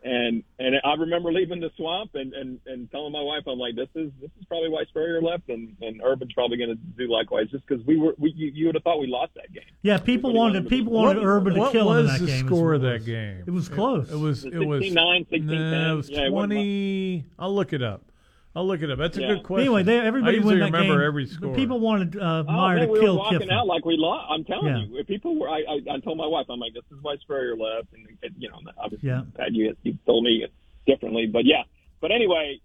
And 0.03 0.43
and 0.59 0.75
I 0.85 0.93
remember 0.93 1.33
leaving 1.33 1.59
the 1.59 1.71
swamp 1.75 2.11
and, 2.13 2.31
and, 2.33 2.59
and 2.67 2.89
telling 2.91 3.11
my 3.11 3.21
wife, 3.21 3.43
I'm 3.47 3.57
like, 3.57 3.75
this 3.75 3.89
is 3.95 4.11
this 4.21 4.29
is 4.39 4.45
probably 4.47 4.69
why 4.69 4.85
Spurrier 4.85 5.21
left, 5.21 5.49
and, 5.49 5.75
and 5.81 6.01
Urban's 6.03 6.33
probably 6.33 6.57
going 6.57 6.69
to 6.69 6.75
do 6.75 7.11
likewise, 7.11 7.47
just 7.51 7.65
because 7.67 7.83
we 7.85 7.97
were 7.97 8.13
we 8.17 8.31
you, 8.35 8.51
you 8.53 8.65
would 8.67 8.75
have 8.75 8.83
thought 8.83 8.99
we 8.99 9.07
lost 9.07 9.33
that 9.35 9.51
game. 9.51 9.63
Yeah, 9.81 9.97
people 9.97 10.33
wanted 10.33 10.69
people 10.69 10.93
wanted 10.93 11.19
What- 11.23 11.27
Urban 11.27 11.53
to 11.55 11.71
kill 11.71 11.91
him 11.91 11.97
in 11.97 12.03
was 12.05 12.11
that 12.13 12.19
the 12.19 12.25
game. 12.27 12.35
is 12.35 12.45
score 12.45 12.73
of 12.75 12.81
that 12.83 13.05
game? 13.05 13.43
It 13.47 13.51
was 13.51 13.67
close. 13.69 14.09
It, 14.11 14.15
was. 14.15 14.45
It 14.45 14.55
was 14.59 14.83
16-9, 14.83 15.29
16-10. 15.29 15.43
Nah, 15.45 15.91
it 15.91 15.95
was 15.95 16.09
Yeah, 16.09 16.19
it 16.25 16.29
twenty. 16.29 17.25
I'll 17.39 17.53
look 17.55 17.73
it 17.73 17.81
up. 17.81 18.03
I'll 18.57 18.65
look 18.65 18.81
it 18.81 18.89
up. 18.89 18.97
That's 18.97 19.15
a 19.17 19.21
Yeah. 19.21 19.35
good 19.35 19.43
question. 19.43 19.67
Anyway, 19.67 19.83
they, 19.83 19.99
everybody 19.99 20.33
I 20.33 20.35
usually 20.37 20.55
win 20.55 20.59
that 20.61 20.77
remember 20.77 20.97
game. 20.97 21.07
every 21.07 21.25
but 21.25 21.33
score. 21.33 21.55
People 21.55 21.79
wanted 21.79 22.17
uh, 22.17 22.43
Oh, 22.47 22.51
Meyer 22.51 22.77
man, 22.77 22.87
to 22.87 22.91
we 22.93 22.99
kill 22.99 23.13
were 23.13 23.19
walking 23.19 23.39
Kiffin. 23.39 23.51
out 23.53 23.67
like 23.67 23.85
we 23.85 23.97
lost. 23.97 24.25
I'm 24.31 24.43
telling 24.45 24.67
Yeah. 24.75 24.83
you, 24.85 24.97
if 24.97 25.05
people 25.05 25.37
were. 25.39 25.47
I, 25.47 25.59
I 25.61 25.95
I 25.95 25.99
told 25.99 26.17
my 26.17 26.25
wife, 26.25 26.47
I'm 26.49 26.59
like, 26.59 26.73
this 26.73 26.83
is 26.91 26.97
why 27.03 27.17
Spurrier 27.17 27.55
left, 27.55 27.93
and 27.93 28.07
you 28.39 28.49
know, 28.49 28.59
obviously, 28.79 29.09
Yeah. 29.09 29.23
Pat, 29.35 29.53
you 29.53 29.75
you 29.83 29.95
told 30.07 30.23
me 30.23 30.47
differently, 30.87 31.27
but 31.27 31.45
yeah. 31.45 31.63
But 32.01 32.11
anyway, 32.11 32.59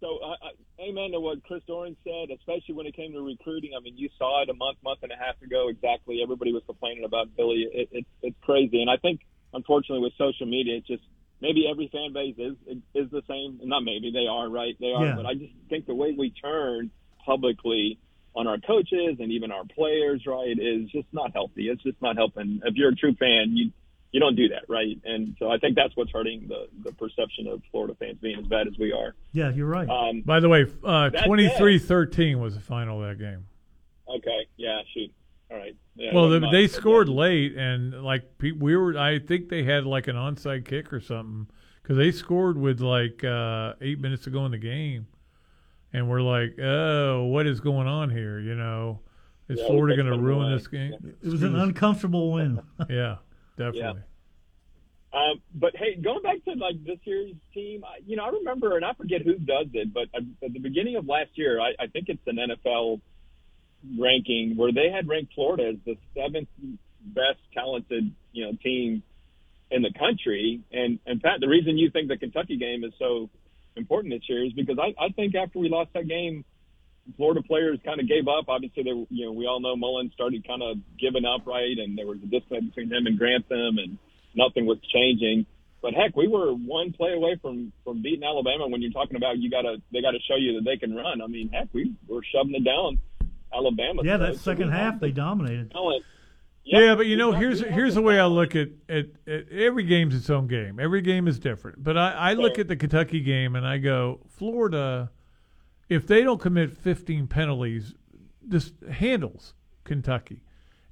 so 0.00 0.18
uh, 0.22 0.30
uh, 0.46 0.80
amen 0.80 1.10
to 1.10 1.18
what 1.18 1.42
Chris 1.42 1.62
Doering 1.66 1.96
said, 2.04 2.30
especially 2.36 2.76
when 2.76 2.86
it 2.86 2.94
came 2.94 3.10
to 3.12 3.20
recruiting. 3.20 3.72
I 3.76 3.80
mean, 3.80 3.98
you 3.98 4.10
saw 4.18 4.42
it 4.42 4.48
a 4.48 4.54
month, 4.54 4.78
month 4.84 5.00
and 5.02 5.10
a 5.10 5.16
half 5.16 5.42
ago. 5.42 5.68
Exactly, 5.68 6.20
everybody 6.22 6.52
was 6.52 6.62
complaining 6.66 7.02
about 7.04 7.34
Billy. 7.36 7.66
It, 7.72 7.88
it, 7.90 8.06
it's 8.22 8.36
crazy, 8.42 8.80
and 8.80 8.88
I 8.88 8.96
think 8.96 9.22
unfortunately 9.54 10.04
with 10.04 10.12
social 10.16 10.46
media, 10.46 10.76
it 10.76 10.86
just 10.86 11.02
maybe 11.42 11.66
every 11.70 11.88
fan 11.92 12.14
base 12.14 12.36
is 12.38 12.56
is 12.94 13.10
the 13.10 13.22
same. 13.28 13.60
Not 13.64 13.82
maybe 13.84 14.10
they 14.12 14.26
are 14.30 14.48
right, 14.48 14.74
they 14.80 14.92
are. 14.92 15.04
Yeah. 15.04 15.16
But 15.16 15.26
I 15.26 15.34
just 15.34 15.52
think 15.68 15.86
the 15.86 15.94
way 15.94 16.14
we 16.16 16.30
turn 16.30 16.90
publicly 17.26 17.98
on 18.34 18.46
our 18.46 18.58
coaches 18.58 19.16
and 19.20 19.30
even 19.30 19.52
our 19.52 19.64
players, 19.64 20.22
right, 20.26 20.56
is 20.58 20.88
just 20.90 21.08
not 21.12 21.32
healthy. 21.34 21.68
It's 21.68 21.82
just 21.82 22.00
not 22.00 22.16
helping. 22.16 22.62
If 22.64 22.76
you're 22.76 22.90
a 22.90 22.94
true 22.94 23.14
fan, 23.14 23.56
you 23.56 23.72
you 24.12 24.20
don't 24.20 24.36
do 24.36 24.48
that, 24.48 24.64
right? 24.68 24.98
And 25.04 25.36
so 25.38 25.50
I 25.50 25.56
think 25.58 25.74
that's 25.74 25.94
what's 25.96 26.10
hurting 26.12 26.46
the 26.48 26.68
the 26.84 26.92
perception 26.92 27.46
of 27.48 27.60
Florida 27.70 27.94
fans 27.98 28.18
being 28.22 28.38
as 28.38 28.46
bad 28.46 28.68
as 28.68 28.74
we 28.78 28.92
are. 28.92 29.14
Yeah, 29.32 29.50
you're 29.50 29.66
right. 29.66 29.88
Um, 29.88 30.22
By 30.24 30.40
the 30.40 30.48
way, 30.48 30.62
uh, 30.84 31.10
23-13 31.10 32.38
was 32.40 32.54
the 32.54 32.60
final 32.60 33.02
of 33.02 33.08
that 33.08 33.18
game. 33.22 33.46
okay, 34.08 34.46
yeah, 34.56 34.80
shoot, 34.94 35.10
all 35.52 35.58
right. 35.58 35.76
Yeah, 35.96 36.14
well, 36.14 36.30
they, 36.30 36.38
they 36.38 36.62
much, 36.62 36.72
but 36.72 36.80
scored 36.80 37.08
late, 37.08 37.54
and 37.56 38.02
like 38.02 38.24
we 38.40 38.76
were, 38.76 38.96
I 38.98 39.18
think 39.18 39.48
they 39.48 39.62
had 39.62 39.84
like 39.84 40.08
an 40.08 40.16
onside 40.16 40.64
kick 40.66 40.92
or 40.92 41.00
something 41.00 41.48
because 41.82 41.96
they 41.96 42.10
scored 42.12 42.56
with 42.56 42.80
like 42.80 43.22
uh, 43.24 43.74
eight 43.82 44.00
minutes 44.00 44.24
to 44.24 44.30
go 44.30 44.46
in 44.46 44.52
the 44.52 44.58
game, 44.58 45.06
and 45.92 46.08
we're 46.08 46.22
like, 46.22 46.58
oh, 46.58 47.24
what 47.24 47.46
is 47.46 47.60
going 47.60 47.86
on 47.86 48.08
here? 48.10 48.40
You 48.40 48.54
know, 48.54 49.00
is 49.48 49.60
Yeah, 49.60 49.66
Florida 49.66 49.94
going 49.94 50.06
to 50.06 50.14
ruin 50.14 50.48
them 50.48 50.58
this 50.58 50.66
game? 50.68 50.94
away. 50.94 51.12
It 51.22 51.28
was 51.30 51.42
an 51.42 51.56
uncomfortable 51.56 52.32
win. 52.32 52.60
yeah, 52.88 53.16
definitely. 53.58 54.02
Um, 55.12 55.42
but 55.54 55.76
hey, 55.76 55.96
going 55.96 56.22
back 56.22 56.42
to 56.44 56.52
like 56.52 56.82
this 56.84 56.98
year's 57.04 57.34
team, 57.52 57.84
I, 57.84 58.00
you 58.06 58.16
know, 58.16 58.24
I 58.24 58.28
remember, 58.30 58.76
and 58.76 58.84
I 58.84 58.94
forget 58.94 59.20
who 59.20 59.34
does 59.34 59.66
it, 59.74 59.92
but 59.92 60.04
at, 60.14 60.22
at 60.42 60.52
the 60.54 60.58
beginning 60.58 60.96
of 60.96 61.06
last 61.06 61.30
year, 61.34 61.60
I, 61.60 61.72
I 61.78 61.86
think 61.88 62.08
it's 62.08 62.26
an 62.26 62.36
NFL 62.36 63.00
ranking 63.98 64.56
where 64.56 64.72
they 64.72 64.90
had 64.90 65.08
ranked 65.08 65.34
Florida 65.34 65.70
as 65.70 65.76
the 65.84 65.96
seventh 66.14 66.48
best 67.04 67.38
talented, 67.54 68.12
you 68.32 68.44
know, 68.44 68.52
team 68.62 69.02
in 69.70 69.82
the 69.82 69.92
country. 69.98 70.60
And 70.72 70.98
and 71.06 71.20
Pat, 71.22 71.40
the 71.40 71.48
reason 71.48 71.78
you 71.78 71.90
think 71.90 72.08
the 72.08 72.16
Kentucky 72.16 72.56
game 72.56 72.84
is 72.84 72.92
so 72.98 73.30
important 73.76 74.14
this 74.14 74.28
year 74.28 74.44
is 74.44 74.52
because 74.52 74.78
I, 74.78 74.94
I 75.02 75.10
think 75.10 75.34
after 75.34 75.58
we 75.58 75.68
lost 75.68 75.90
that 75.94 76.06
game, 76.06 76.44
Florida 77.16 77.42
players 77.42 77.78
kind 77.84 78.00
of 78.00 78.08
gave 78.08 78.28
up. 78.28 78.48
Obviously, 78.48 78.84
they, 78.84 78.90
you 79.10 79.26
know, 79.26 79.32
we 79.32 79.46
all 79.46 79.60
know 79.60 79.74
Mullen 79.74 80.10
started 80.14 80.46
kind 80.46 80.62
of 80.62 80.76
giving 81.00 81.24
up, 81.24 81.46
right? 81.46 81.76
And 81.76 81.98
there 81.98 82.06
was 82.06 82.18
a 82.22 82.26
disconnect 82.26 82.66
between 82.66 82.92
him 82.92 83.06
and 83.06 83.18
Grantham, 83.18 83.78
and 83.78 83.98
nothing 84.34 84.66
was 84.66 84.78
changing. 84.92 85.46
But 85.82 85.94
heck, 85.94 86.14
we 86.14 86.28
were 86.28 86.52
one 86.52 86.92
play 86.92 87.12
away 87.12 87.38
from 87.42 87.72
from 87.82 88.02
beating 88.02 88.22
Alabama. 88.22 88.68
When 88.68 88.82
you're 88.82 88.92
talking 88.92 89.16
about 89.16 89.38
you 89.38 89.50
gotta 89.50 89.82
they 89.92 90.00
got 90.00 90.12
to 90.12 90.22
show 90.28 90.36
you 90.36 90.54
that 90.54 90.64
they 90.64 90.76
can 90.76 90.94
run. 90.94 91.20
I 91.20 91.26
mean, 91.26 91.48
heck, 91.48 91.68
we 91.72 91.96
were 92.06 92.22
shoving 92.32 92.54
it 92.54 92.64
down 92.64 92.98
Alabama. 93.54 94.02
Yeah, 94.04 94.16
that 94.18 94.34
so 94.34 94.40
second 94.40 94.70
half 94.70 95.00
they 95.00 95.10
dominated. 95.10 95.70
talent. 95.70 96.04
Yeah, 96.64 96.94
but 96.94 97.06
you 97.06 97.16
know, 97.16 97.32
here's 97.32 97.60
here's 97.60 97.96
the 97.96 98.02
way 98.02 98.20
I 98.20 98.26
look 98.26 98.54
at, 98.54 98.68
at, 98.88 99.06
at 99.26 99.48
every 99.50 99.82
game's 99.82 100.14
its 100.14 100.30
own 100.30 100.46
game. 100.46 100.78
Every 100.78 101.00
game 101.02 101.26
is 101.26 101.38
different. 101.38 101.82
But 101.82 101.98
I, 101.98 102.12
I 102.12 102.32
look 102.34 102.58
at 102.58 102.68
the 102.68 102.76
Kentucky 102.76 103.20
game 103.20 103.56
and 103.56 103.66
I 103.66 103.78
go, 103.78 104.20
Florida, 104.28 105.10
if 105.88 106.06
they 106.06 106.22
don't 106.22 106.40
commit 106.40 106.72
15 106.76 107.26
penalties, 107.26 107.94
this 108.40 108.72
handles 108.90 109.54
Kentucky, 109.82 110.44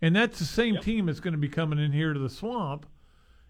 and 0.03 0.15
that's 0.17 0.41
the 0.41 0.45
same 0.45 0.79
team 0.79 1.07
that's 1.07 1.21
going 1.21 1.33
to 1.33 1.39
be 1.39 1.49
coming 1.49 1.79
in 1.79 1.93
here 1.93 2.13
to 2.13 2.19
the 2.19 2.31
swamp, 2.31 2.87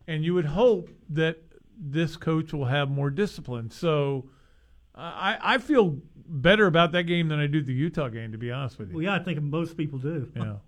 and 0.06 0.22
you 0.22 0.34
would 0.34 0.46
hope 0.46 0.90
that 1.08 1.38
this 1.78 2.16
coach 2.16 2.52
will 2.52 2.66
have 2.66 2.90
more 2.90 3.10
discipline. 3.10 3.70
So. 3.70 4.28
I, 5.02 5.38
I 5.54 5.58
feel 5.58 5.98
better 6.26 6.66
about 6.66 6.92
that 6.92 7.04
game 7.04 7.28
than 7.28 7.38
I 7.40 7.46
do 7.46 7.62
the 7.62 7.72
Utah 7.72 8.08
game, 8.08 8.32
to 8.32 8.38
be 8.38 8.50
honest 8.52 8.78
with 8.78 8.88
you. 8.90 8.94
Well, 8.96 9.04
yeah, 9.04 9.14
I 9.14 9.18
think 9.18 9.40
most 9.42 9.76
people 9.76 9.98
do. 9.98 10.30
Yeah. 10.36 10.54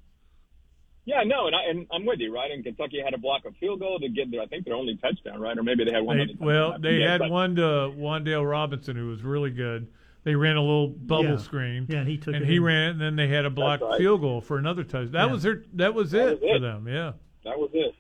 Yeah, 1.05 1.25
no, 1.27 1.49
and, 1.49 1.57
I, 1.57 1.69
and 1.69 1.87
I'm 1.93 2.07
with 2.07 2.21
you, 2.21 2.33
right? 2.33 2.49
And 2.53 2.63
Kentucky 2.63 3.01
had 3.05 3.13
a 3.13 3.19
block 3.19 3.45
of 3.45 3.57
field 3.57 3.81
goal 3.81 3.99
to 3.99 4.09
get 4.09 4.31
their, 4.31 4.41
I 4.41 4.47
think 4.47 4.65
their 4.65 4.75
only 4.77 4.97
touchdown, 5.03 5.41
right? 5.41 5.59
Or 5.59 5.65
maybe 5.65 5.85
they 5.85 5.91
had 5.91 6.05
one. 6.05 6.19
They, 6.19 6.27
well, 6.39 6.79
they 6.79 6.95
forget, 6.99 7.09
had 7.11 7.19
but- 7.23 7.31
one 7.31 7.57
to 7.57 7.63
Wan'Dale 7.99 8.49
Robinson 8.49 8.95
who 8.95 9.09
was 9.09 9.25
really 9.25 9.51
good. 9.51 9.89
They 10.23 10.37
ran 10.37 10.55
a 10.55 10.61
little 10.61 10.87
bubble 10.91 11.31
Yeah. 11.31 11.37
screen. 11.39 11.87
Yeah, 11.89 11.99
and 11.99 12.09
he 12.09 12.19
took 12.19 12.35
and 12.35 12.45
it 12.45 12.49
he 12.49 12.59
in. 12.59 12.63
ran, 12.63 12.91
and 12.93 13.01
then 13.01 13.17
they 13.17 13.27
had 13.27 13.45
a 13.45 13.51
blocked 13.51 13.83
right. 13.83 13.99
field 13.99 14.21
goal 14.21 14.41
for 14.41 14.59
another 14.59 14.85
touchdown. 14.85 15.11
That 15.11 15.27
Yeah. 15.27 15.33
was 15.33 15.43
their. 15.43 15.65
That 15.73 15.93
was 15.95 16.13
That 16.13 16.29
it 16.29 16.41
was 16.41 16.51
for 16.53 16.59
them. 16.61 16.87
Yeah. 16.87 17.13
That 17.43 17.59
was 17.59 17.71
it. 17.75 17.93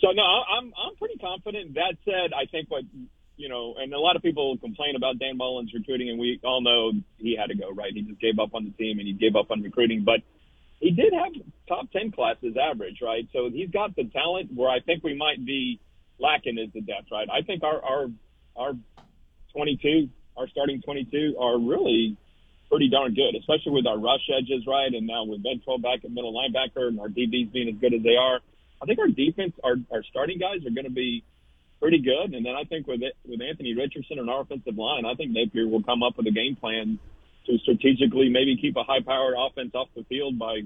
So 0.00 0.08
no, 0.10 0.20
I- 0.22 0.58
I'm 0.58 0.66
I'm 0.66 0.94
pretty 0.96 1.16
confident. 1.16 1.72
That 1.76 1.94
said, 2.04 2.34
I 2.34 2.44
think 2.44 2.70
what 2.70 2.84
you 3.40 3.48
know, 3.48 3.74
and 3.78 3.92
a 3.94 3.98
lot 3.98 4.16
of 4.16 4.22
people 4.22 4.58
complain 4.58 4.96
about 4.96 5.18
Dan 5.18 5.38
Mullen's 5.38 5.72
recruiting, 5.72 6.10
and 6.10 6.18
we 6.18 6.38
all 6.44 6.60
know 6.60 6.92
he 7.16 7.36
had 7.40 7.48
to 7.48 7.56
go. 7.56 7.70
Right, 7.72 7.92
he 7.94 8.02
just 8.02 8.20
gave 8.20 8.38
up 8.38 8.54
on 8.54 8.64
the 8.64 8.70
team 8.72 8.98
and 8.98 9.08
he 9.08 9.14
gave 9.14 9.34
up 9.34 9.50
on 9.50 9.62
recruiting, 9.62 10.04
but 10.04 10.20
he 10.78 10.90
did 10.90 11.12
have 11.14 11.32
top 11.66 11.90
ten 11.90 12.12
classes 12.12 12.54
average, 12.60 13.00
right? 13.00 13.26
So 13.32 13.48
he's 13.50 13.70
got 13.70 13.96
the 13.96 14.04
talent. 14.04 14.50
Where 14.54 14.68
I 14.68 14.80
think 14.80 15.02
we 15.02 15.16
might 15.16 15.44
be 15.44 15.80
lacking 16.18 16.58
is 16.58 16.68
the 16.74 16.82
depth, 16.82 17.08
right? 17.10 17.28
I 17.32 17.40
think 17.40 17.64
our 17.64 17.82
our 17.82 18.06
our 18.56 18.72
22, 19.54 20.10
our 20.36 20.46
starting 20.48 20.82
22 20.82 21.36
are 21.40 21.58
really 21.58 22.16
pretty 22.68 22.90
darn 22.90 23.14
good, 23.14 23.34
especially 23.40 23.72
with 23.72 23.86
our 23.86 23.98
rush 23.98 24.28
edges, 24.30 24.64
right? 24.66 24.92
And 24.92 25.06
now 25.06 25.24
with 25.24 25.42
Ventrell 25.42 25.82
back 25.82 26.04
at 26.04 26.10
middle 26.10 26.32
linebacker 26.32 26.88
and 26.88 27.00
our 27.00 27.08
DBs 27.08 27.52
being 27.52 27.68
as 27.68 27.80
good 27.80 27.94
as 27.94 28.02
they 28.02 28.14
are, 28.14 28.40
I 28.82 28.86
think 28.86 28.98
our 28.98 29.08
defense, 29.08 29.54
our, 29.64 29.76
our 29.90 30.04
starting 30.04 30.38
guys 30.38 30.64
are 30.66 30.70
going 30.70 30.84
to 30.84 30.92
be 30.92 31.24
pretty 31.80 31.98
good. 31.98 32.34
And 32.34 32.44
then 32.44 32.54
I 32.54 32.64
think 32.64 32.86
with 32.86 33.02
it, 33.02 33.14
with 33.26 33.40
Anthony 33.40 33.74
Richardson 33.74 34.18
and 34.18 34.28
our 34.30 34.42
offensive 34.42 34.76
line, 34.76 35.04
I 35.06 35.14
think 35.14 35.32
Napier 35.32 35.66
will 35.66 35.82
come 35.82 36.02
up 36.02 36.16
with 36.16 36.26
a 36.26 36.30
game 36.30 36.56
plan 36.56 36.98
to 37.46 37.58
strategically 37.58 38.28
maybe 38.28 38.56
keep 38.60 38.76
a 38.76 38.84
high 38.84 39.00
powered 39.00 39.34
offense 39.38 39.74
off 39.74 39.88
the 39.96 40.04
field 40.04 40.38
by 40.38 40.60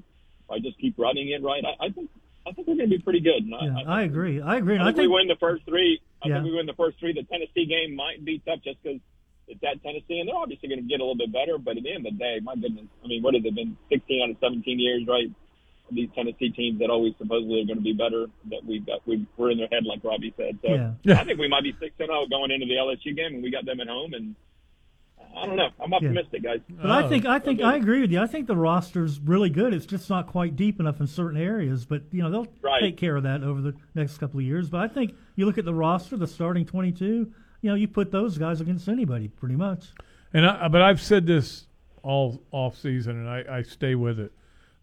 by 0.48 0.58
just 0.58 0.78
keep 0.78 0.98
running 0.98 1.30
it 1.30 1.42
right. 1.42 1.62
I, 1.64 1.86
I 1.86 1.88
think 1.90 2.10
I 2.46 2.52
think 2.52 2.68
we're 2.68 2.76
going 2.76 2.90
to 2.90 2.96
be 2.98 3.02
pretty 3.02 3.20
good. 3.20 3.48
I, 3.58 3.64
Yeah, 3.64 3.76
I, 3.86 4.00
I 4.00 4.02
agree. 4.02 4.42
I 4.42 4.56
agree. 4.56 4.76
I 4.76 4.84
think, 4.84 4.96
think 4.96 5.08
we 5.08 5.14
win 5.14 5.28
the 5.28 5.36
first 5.40 5.64
three. 5.64 6.00
I 6.22 6.28
Yeah. 6.28 6.34
think 6.42 6.46
we 6.52 6.56
win 6.56 6.66
the 6.66 6.74
first 6.74 6.98
three. 6.98 7.14
The 7.14 7.22
Tennessee 7.22 7.64
game 7.64 7.96
might 7.96 8.22
be 8.22 8.40
tough 8.44 8.60
just 8.62 8.82
because 8.82 9.00
it's 9.48 9.62
at 9.64 9.82
Tennessee, 9.82 10.18
and 10.20 10.28
they're 10.28 10.36
obviously 10.36 10.68
going 10.68 10.82
to 10.82 10.88
get 10.88 11.00
a 11.00 11.04
little 11.04 11.16
bit 11.16 11.32
better. 11.32 11.56
But 11.56 11.76
at 11.78 11.82
the 11.84 11.94
end 11.94 12.06
of 12.06 12.12
the 12.12 12.18
day, 12.18 12.40
my 12.42 12.54
goodness, 12.54 12.84
I 13.02 13.06
mean, 13.06 13.22
what 13.22 13.34
has 13.34 13.44
it 13.44 13.54
been? 13.54 13.76
16 13.88 14.22
out 14.24 14.30
of 14.30 14.36
17 14.40 14.78
years, 14.78 15.06
right? 15.08 15.30
These 15.94 16.10
Tennessee 16.14 16.50
teams 16.50 16.78
that 16.80 16.90
always 16.90 17.14
supposedly 17.18 17.62
are 17.62 17.66
going 17.66 17.78
to 17.78 17.82
be 17.82 17.92
better, 17.92 18.26
that 18.50 18.64
we've 18.66 18.84
got, 18.84 19.06
we, 19.06 19.26
we're 19.36 19.50
in 19.50 19.58
their 19.58 19.68
head, 19.68 19.84
like 19.84 20.02
Robbie 20.02 20.34
said. 20.36 20.58
So 20.62 20.68
Yeah. 20.68 20.92
Yeah. 21.02 21.20
I 21.20 21.24
think 21.24 21.38
we 21.38 21.48
might 21.48 21.62
be 21.62 21.72
6 21.72 21.82
and 21.98 22.08
0 22.08 22.26
going 22.28 22.50
into 22.50 22.66
the 22.66 22.74
LSU 22.74 23.16
game, 23.16 23.34
and 23.34 23.42
we 23.42 23.50
got 23.50 23.64
them 23.64 23.80
at 23.80 23.88
home. 23.88 24.14
And 24.14 24.34
I 25.36 25.46
don't 25.46 25.56
know. 25.56 25.70
I'm 25.80 25.92
optimistic, 25.92 26.42
guys. 26.42 26.60
But 26.68 26.90
I 26.90 27.04
oh. 27.04 27.08
think 27.08 27.26
I 27.26 27.38
think 27.38 27.60
I 27.60 27.76
agree 27.76 28.00
with 28.00 28.12
you. 28.12 28.20
I 28.20 28.26
think 28.26 28.46
the 28.46 28.56
roster's 28.56 29.18
really 29.18 29.50
good. 29.50 29.74
It's 29.74 29.86
just 29.86 30.08
not 30.08 30.26
quite 30.26 30.54
deep 30.56 30.78
enough 30.80 31.00
in 31.00 31.06
certain 31.06 31.40
areas. 31.40 31.84
But 31.84 32.02
you 32.12 32.22
know 32.22 32.30
they'll 32.30 32.46
Right. 32.62 32.80
take 32.80 32.96
care 32.96 33.16
of 33.16 33.24
that 33.24 33.42
over 33.42 33.60
the 33.60 33.74
next 33.94 34.18
couple 34.18 34.40
of 34.40 34.46
years. 34.46 34.68
But 34.68 34.80
I 34.80 34.88
think 34.88 35.14
you 35.34 35.46
look 35.46 35.58
at 35.58 35.64
the 35.64 35.74
roster, 35.74 36.16
the 36.16 36.26
starting 36.26 36.64
twenty-two. 36.64 37.32
You 37.62 37.70
know, 37.70 37.74
you 37.74 37.88
put 37.88 38.12
those 38.12 38.36
guys 38.38 38.60
against 38.60 38.88
anybody, 38.88 39.28
pretty 39.28 39.56
much. 39.56 39.86
And 40.32 40.46
I, 40.46 40.68
but 40.68 40.82
I've 40.82 41.00
said 41.00 41.26
this 41.26 41.66
all 42.02 42.42
off 42.50 42.76
season, 42.76 43.16
and 43.16 43.28
I, 43.28 43.58
I 43.58 43.62
stay 43.62 43.94
with 43.94 44.20
it. 44.20 44.32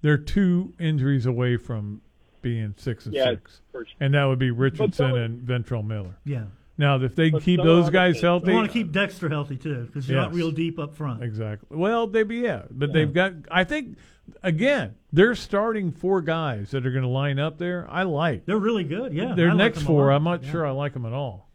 They're 0.02 0.18
two 0.18 0.74
injuries 0.80 1.26
away 1.26 1.58
from 1.58 2.02
being 2.42 2.74
six 2.78 3.06
and 3.06 3.14
Yeah, 3.14 3.32
six, 3.32 3.62
sure. 3.72 3.86
and 4.00 4.14
that 4.16 4.26
would 4.26 4.40
be 4.40 4.50
Richardson 4.52 4.92
so- 5.12 5.16
and 5.16 5.42
Ventrell 5.48 5.86
Miller. 5.86 6.16
Yeah. 6.26 6.46
Now, 6.78 7.00
if 7.00 7.16
they 7.16 7.30
But 7.30 7.44
keep 7.44 7.62
those 7.62 7.92
guys 7.92 8.16
the- 8.16 8.28
healthy, 8.28 8.48
They 8.48 8.54
want 8.56 8.68
to 8.68 8.74
keep 8.74 8.92
Dexter 8.92 9.30
healthy 9.30 9.58
too, 9.58 9.84
because 9.86 10.10
you're 10.10 10.20
not 10.20 10.34
real 10.34 10.50
deep 10.50 10.80
up 10.80 10.96
front. 10.96 11.22
Exactly. 11.22 11.78
Well, 11.78 12.08
they 12.08 12.24
be 12.24 12.38
yeah, 12.38 12.64
but 12.72 12.92
they've 12.94 13.14
got. 13.14 13.34
I 13.52 13.64
think 13.64 13.98
again, 14.42 14.96
they're 15.14 15.36
starting 15.36 15.92
four 15.92 16.22
guys 16.22 16.72
that 16.72 16.84
are 16.88 16.92
going 16.92 17.04
to 17.04 17.08
line 17.10 17.38
up 17.38 17.60
there. 17.60 17.86
I 17.88 18.02
like. 18.04 18.46
They're 18.48 18.58
really 18.58 18.84
good. 18.86 19.14
Yeah. 19.14 19.36
Their 19.36 19.52
I 19.52 19.56
next 19.56 19.80
them 19.80 19.84
a 19.84 19.88
four. 19.88 20.12
I'm 20.12 20.24
not 20.24 20.44
Yeah. 20.44 20.52
sure 20.52 20.66
I 20.66 20.72
like 20.72 20.94
them 20.94 21.06
at 21.06 21.14
all. 21.14 21.48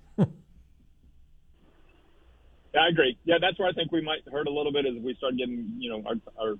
Yeah, 2.74 2.82
I 2.82 2.89
agree. 2.89 3.16
Yeah, 3.24 3.36
that's 3.40 3.59
where 3.59 3.68
I 3.68 3.73
think 3.73 3.90
we 3.90 4.02
might 4.02 4.20
hurt 4.31 4.47
a 4.47 4.51
little 4.52 4.70
bit 4.73 4.85
as 4.86 4.94
we 5.02 5.14
start 5.14 5.36
getting, 5.39 5.77
you 5.78 5.90
know, 5.90 6.02
our, 6.06 6.14
our 6.39 6.55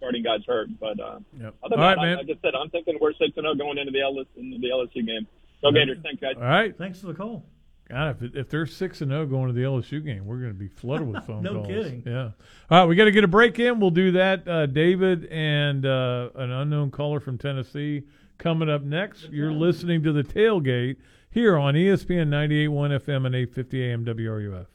starting 0.00 0.22
guys 0.24 0.40
hurt. 0.46 0.68
But 0.80 0.98
uh, 0.98 1.18
Yep. 1.38 1.54
other 1.62 1.76
than 1.76 1.78
right, 1.78 1.94
that, 1.94 2.00
man. 2.02 2.12
I, 2.18 2.20
like 2.22 2.30
I 2.30 2.38
said, 2.42 2.54
I'm 2.54 2.70
thinking 2.70 2.98
we're 3.00 3.12
six 3.12 3.32
and 3.36 3.44
zero 3.44 3.54
going 3.54 3.78
into 3.78 3.92
the 3.92 3.98
LSU, 4.00 4.26
into 4.36 4.58
the 4.58 4.68
LSU 4.68 5.06
game. 5.06 5.26
Go 5.62 5.70
Gators! 5.72 5.98
Thanks, 6.02 6.20
guys. 6.20 6.34
All 6.36 6.42
right. 6.42 6.76
Thanks 6.76 7.00
for 7.00 7.06
the 7.08 7.14
call. 7.14 7.44
God, 7.88 8.22
if, 8.22 8.34
if 8.36 8.48
they're 8.50 8.66
six 8.66 9.00
and 9.02 9.10
zero 9.10 9.26
going 9.26 9.48
to 9.48 9.52
the 9.52 9.62
LSU 9.62 10.02
game, 10.04 10.24
we're 10.24 10.38
going 10.38 10.52
to 10.52 10.58
be 10.58 10.68
flooded 10.68 11.06
with 11.12 11.24
phone 11.26 11.42
No 11.42 11.54
calls. 11.54 11.66
kidding. 11.66 12.02
Yeah. 12.06 12.30
All 12.70 12.80
right, 12.80 12.84
we 12.86 12.94
got 12.96 13.04
to 13.06 13.10
get 13.10 13.24
a 13.24 13.28
break 13.28 13.58
in. 13.58 13.78
We'll 13.80 13.90
do 13.90 14.12
that. 14.12 14.46
Uh, 14.48 14.66
David 14.66 15.26
and 15.26 15.84
uh, 15.84 16.30
an 16.36 16.50
unknown 16.50 16.90
caller 16.92 17.20
from 17.20 17.36
Tennessee 17.36 18.04
coming 18.38 18.70
up 18.70 18.82
next. 18.82 19.28
You're 19.30 19.52
listening 19.52 20.02
to 20.04 20.12
the 20.12 20.22
tailgate 20.22 20.96
here 21.32 21.58
on 21.58 21.74
ESPN 21.74 22.28
98.1 22.28 23.00
FM 23.04 23.26
and 23.26 23.34
850 23.34 23.82
AM 23.84 24.04
WRUF. 24.04 24.66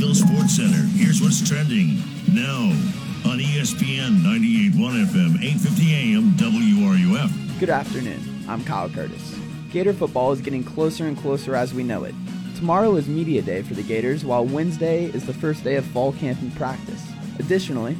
Gainesville 0.00 0.28
Sports 0.28 0.56
Center. 0.56 0.82
Here's 0.96 1.20
what's 1.20 1.46
trending 1.46 1.98
now 2.32 2.70
on 3.30 3.38
ESPN 3.38 4.20
98.1 4.22 5.04
FM, 5.04 5.34
850 5.42 5.94
AM 5.94 6.30
WRUF. 6.38 7.60
Good 7.60 7.68
afternoon. 7.68 8.18
I'm 8.48 8.64
Kyle 8.64 8.88
Curtis. 8.88 9.38
Gator 9.70 9.92
football 9.92 10.32
is 10.32 10.40
getting 10.40 10.64
closer 10.64 11.06
and 11.06 11.18
closer 11.18 11.54
as 11.54 11.74
we 11.74 11.82
know 11.82 12.04
it. 12.04 12.14
Tomorrow 12.56 12.96
is 12.96 13.08
media 13.08 13.42
day 13.42 13.60
for 13.60 13.74
the 13.74 13.82
Gators, 13.82 14.24
while 14.24 14.46
Wednesday 14.46 15.04
is 15.04 15.26
the 15.26 15.34
first 15.34 15.64
day 15.64 15.76
of 15.76 15.84
fall 15.84 16.14
camp 16.14 16.40
and 16.40 16.56
practice. 16.56 17.06
Additionally, 17.38 17.94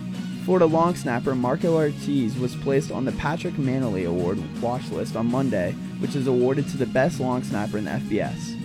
Florida 0.46 0.64
long 0.64 0.94
snapper 0.94 1.34
Marco 1.34 1.74
Ortiz 1.74 2.34
was 2.38 2.56
placed 2.56 2.90
on 2.90 3.04
the 3.04 3.12
Patrick 3.12 3.54
Mannelly 3.54 4.08
Award 4.08 4.38
watch 4.62 4.88
list 4.88 5.16
on 5.16 5.30
Monday, 5.30 5.72
which 5.98 6.16
is 6.16 6.26
awarded 6.26 6.66
to 6.70 6.78
the 6.78 6.86
best 6.86 7.20
long 7.20 7.42
snapper 7.42 7.76
in 7.76 7.84
the 7.84 7.90
FBS. 7.90 8.59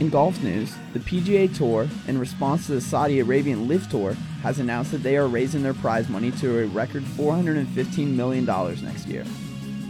In 0.00 0.08
golf 0.08 0.42
news, 0.42 0.74
the 0.94 0.98
PGA 0.98 1.54
Tour, 1.54 1.86
in 2.08 2.18
response 2.18 2.64
to 2.66 2.72
the 2.72 2.80
Saudi 2.80 3.20
Arabian 3.20 3.68
LIV 3.68 3.90
Tour, 3.90 4.12
has 4.42 4.58
announced 4.58 4.92
that 4.92 5.02
they 5.02 5.18
are 5.18 5.28
raising 5.28 5.62
their 5.62 5.74
prize 5.74 6.08
money 6.08 6.30
to 6.32 6.60
a 6.60 6.66
record 6.68 7.02
$415 7.02 8.06
million 8.06 8.46
next 8.82 9.06
year. 9.06 9.26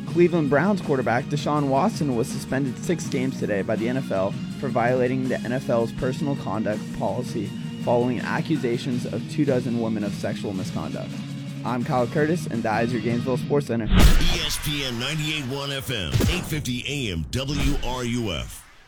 Cleveland 0.08 0.50
Browns 0.50 0.80
quarterback 0.80 1.26
Deshaun 1.26 1.68
Watson 1.68 2.16
was 2.16 2.26
suspended 2.26 2.76
six 2.76 3.06
games 3.06 3.38
today 3.38 3.62
by 3.62 3.76
the 3.76 3.86
NFL 3.86 4.34
for 4.58 4.66
violating 4.66 5.28
the 5.28 5.36
NFL's 5.36 5.92
personal 5.92 6.34
conduct 6.34 6.80
policy 6.98 7.46
following 7.84 8.18
accusations 8.18 9.06
of 9.06 9.22
two 9.30 9.44
dozen 9.44 9.80
women 9.80 10.02
of 10.02 10.12
sexual 10.14 10.52
misconduct. 10.52 11.12
I'm 11.64 11.84
Kyle 11.84 12.08
Curtis, 12.08 12.48
and 12.48 12.64
that 12.64 12.82
is 12.82 12.92
your 12.92 13.00
Gainesville 13.00 13.36
Sports 13.36 13.68
Center. 13.68 13.86
ESPN 13.86 14.98
98.1 14.98 15.78
FM, 15.78 16.08
850 16.08 16.84
AM 16.88 17.24
WRUF. 17.30 18.59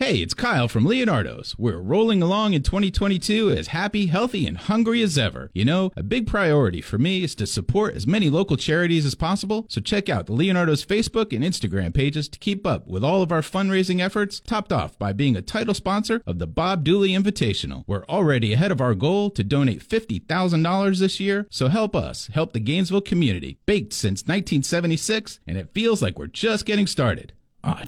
Hey, 0.00 0.18
it's 0.18 0.32
Kyle 0.32 0.68
from 0.68 0.84
Leonardo's. 0.84 1.56
We're 1.58 1.80
rolling 1.80 2.22
along 2.22 2.52
in 2.52 2.62
2022 2.62 3.50
as 3.50 3.66
happy, 3.66 4.06
healthy, 4.06 4.46
and 4.46 4.56
hungry 4.56 5.02
as 5.02 5.18
ever. 5.18 5.50
You 5.54 5.64
know, 5.64 5.90
a 5.96 6.04
big 6.04 6.28
priority 6.28 6.80
for 6.80 6.98
me 6.98 7.24
is 7.24 7.34
to 7.34 7.48
support 7.48 7.96
as 7.96 8.06
many 8.06 8.30
local 8.30 8.56
charities 8.56 9.04
as 9.04 9.16
possible, 9.16 9.66
so 9.68 9.80
check 9.80 10.08
out 10.08 10.26
the 10.26 10.34
Leonardo's 10.34 10.84
Facebook 10.84 11.34
and 11.34 11.44
Instagram 11.44 11.92
pages 11.92 12.28
to 12.28 12.38
keep 12.38 12.64
up 12.64 12.86
with 12.86 13.02
all 13.02 13.22
of 13.22 13.32
our 13.32 13.40
fundraising 13.40 14.00
efforts, 14.00 14.38
topped 14.38 14.72
off 14.72 14.96
by 15.00 15.12
being 15.12 15.34
a 15.34 15.42
title 15.42 15.74
sponsor 15.74 16.22
of 16.28 16.38
the 16.38 16.46
Bob 16.46 16.84
Dooley 16.84 17.10
Invitational. 17.10 17.82
We're 17.88 18.06
already 18.06 18.52
ahead 18.52 18.70
of 18.70 18.80
our 18.80 18.94
goal 18.94 19.30
to 19.30 19.42
donate 19.42 19.82
$50,000 19.82 20.98
this 21.00 21.18
year, 21.18 21.48
so 21.50 21.66
help 21.66 21.96
us 21.96 22.28
help 22.32 22.52
the 22.52 22.60
Gainesville 22.60 23.00
community, 23.00 23.58
baked 23.66 23.92
since 23.92 24.20
1976, 24.20 25.40
and 25.44 25.58
it 25.58 25.74
feels 25.74 26.00
like 26.00 26.20
we're 26.20 26.28
just 26.28 26.66
getting 26.66 26.86
started. 26.86 27.32
Ah, 27.64 27.82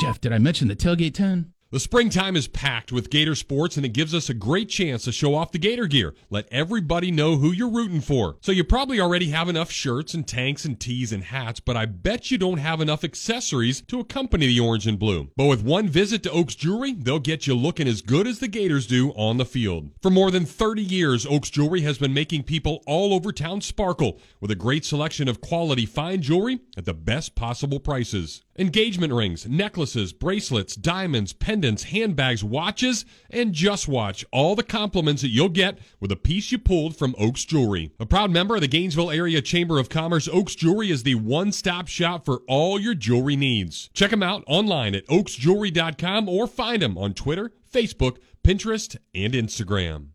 Jeff, 0.00 0.20
did 0.20 0.32
I 0.32 0.38
mention 0.38 0.68
the 0.68 0.76
tailgate 0.76 1.14
10? 1.14 1.53
The 1.74 1.80
springtime 1.80 2.36
is 2.36 2.46
packed 2.46 2.92
with 2.92 3.10
Gator 3.10 3.34
sports, 3.34 3.76
and 3.76 3.84
it 3.84 3.88
gives 3.88 4.14
us 4.14 4.28
a 4.28 4.32
great 4.32 4.68
chance 4.68 5.02
to 5.02 5.10
show 5.10 5.34
off 5.34 5.50
the 5.50 5.58
Gator 5.58 5.88
gear. 5.88 6.14
Let 6.30 6.46
everybody 6.52 7.10
know 7.10 7.34
who 7.34 7.50
you're 7.50 7.68
rooting 7.68 8.00
for. 8.00 8.36
So, 8.42 8.52
you 8.52 8.62
probably 8.62 9.00
already 9.00 9.30
have 9.30 9.48
enough 9.48 9.72
shirts 9.72 10.14
and 10.14 10.24
tanks 10.24 10.64
and 10.64 10.78
tees 10.78 11.12
and 11.12 11.24
hats, 11.24 11.58
but 11.58 11.76
I 11.76 11.86
bet 11.86 12.30
you 12.30 12.38
don't 12.38 12.58
have 12.58 12.80
enough 12.80 13.02
accessories 13.02 13.80
to 13.88 13.98
accompany 13.98 14.46
the 14.46 14.60
orange 14.60 14.86
and 14.86 15.00
blue. 15.00 15.30
But 15.36 15.46
with 15.46 15.64
one 15.64 15.88
visit 15.88 16.22
to 16.22 16.30
Oaks 16.30 16.54
Jewelry, 16.54 16.92
they'll 16.92 17.18
get 17.18 17.48
you 17.48 17.56
looking 17.56 17.88
as 17.88 18.02
good 18.02 18.28
as 18.28 18.38
the 18.38 18.46
Gators 18.46 18.86
do 18.86 19.10
on 19.14 19.38
the 19.38 19.44
field. 19.44 19.90
For 20.00 20.12
more 20.12 20.30
than 20.30 20.46
30 20.46 20.80
years, 20.80 21.26
Oaks 21.26 21.50
Jewelry 21.50 21.80
has 21.80 21.98
been 21.98 22.14
making 22.14 22.44
people 22.44 22.84
all 22.86 23.12
over 23.12 23.32
town 23.32 23.60
sparkle 23.62 24.20
with 24.40 24.52
a 24.52 24.54
great 24.54 24.84
selection 24.84 25.26
of 25.26 25.40
quality 25.40 25.86
fine 25.86 26.22
jewelry 26.22 26.60
at 26.76 26.84
the 26.84 26.94
best 26.94 27.34
possible 27.34 27.80
prices. 27.80 28.42
Engagement 28.56 29.12
rings, 29.12 29.48
necklaces, 29.48 30.12
bracelets, 30.12 30.76
diamonds, 30.76 31.32
pendants, 31.32 31.63
handbags, 31.64 32.44
watches, 32.44 33.04
and 33.30 33.52
just 33.52 33.88
watch 33.88 34.24
all 34.30 34.54
the 34.54 34.62
compliments 34.62 35.22
that 35.22 35.28
you'll 35.28 35.48
get 35.48 35.78
with 36.00 36.12
a 36.12 36.16
piece 36.16 36.52
you 36.52 36.58
pulled 36.58 36.96
from 36.96 37.14
Oaks 37.18 37.44
Jewelry. 37.44 37.92
A 37.98 38.06
proud 38.06 38.30
member 38.30 38.54
of 38.54 38.60
the 38.60 38.68
Gainesville 38.68 39.10
Area 39.10 39.40
Chamber 39.40 39.78
of 39.78 39.88
Commerce, 39.88 40.28
Oaks 40.28 40.54
Jewelry 40.54 40.90
is 40.90 41.02
the 41.02 41.16
one-stop 41.16 41.88
shop 41.88 42.24
for 42.24 42.42
all 42.46 42.78
your 42.78 42.94
jewelry 42.94 43.36
needs. 43.36 43.90
Check 43.94 44.10
them 44.10 44.22
out 44.22 44.44
online 44.46 44.94
at 44.94 45.06
oaksjewelry.com 45.06 46.28
or 46.28 46.46
find 46.46 46.82
them 46.82 46.96
on 46.98 47.14
Twitter, 47.14 47.52
Facebook, 47.72 48.18
Pinterest, 48.44 48.96
and 49.14 49.32
Instagram. 49.32 50.13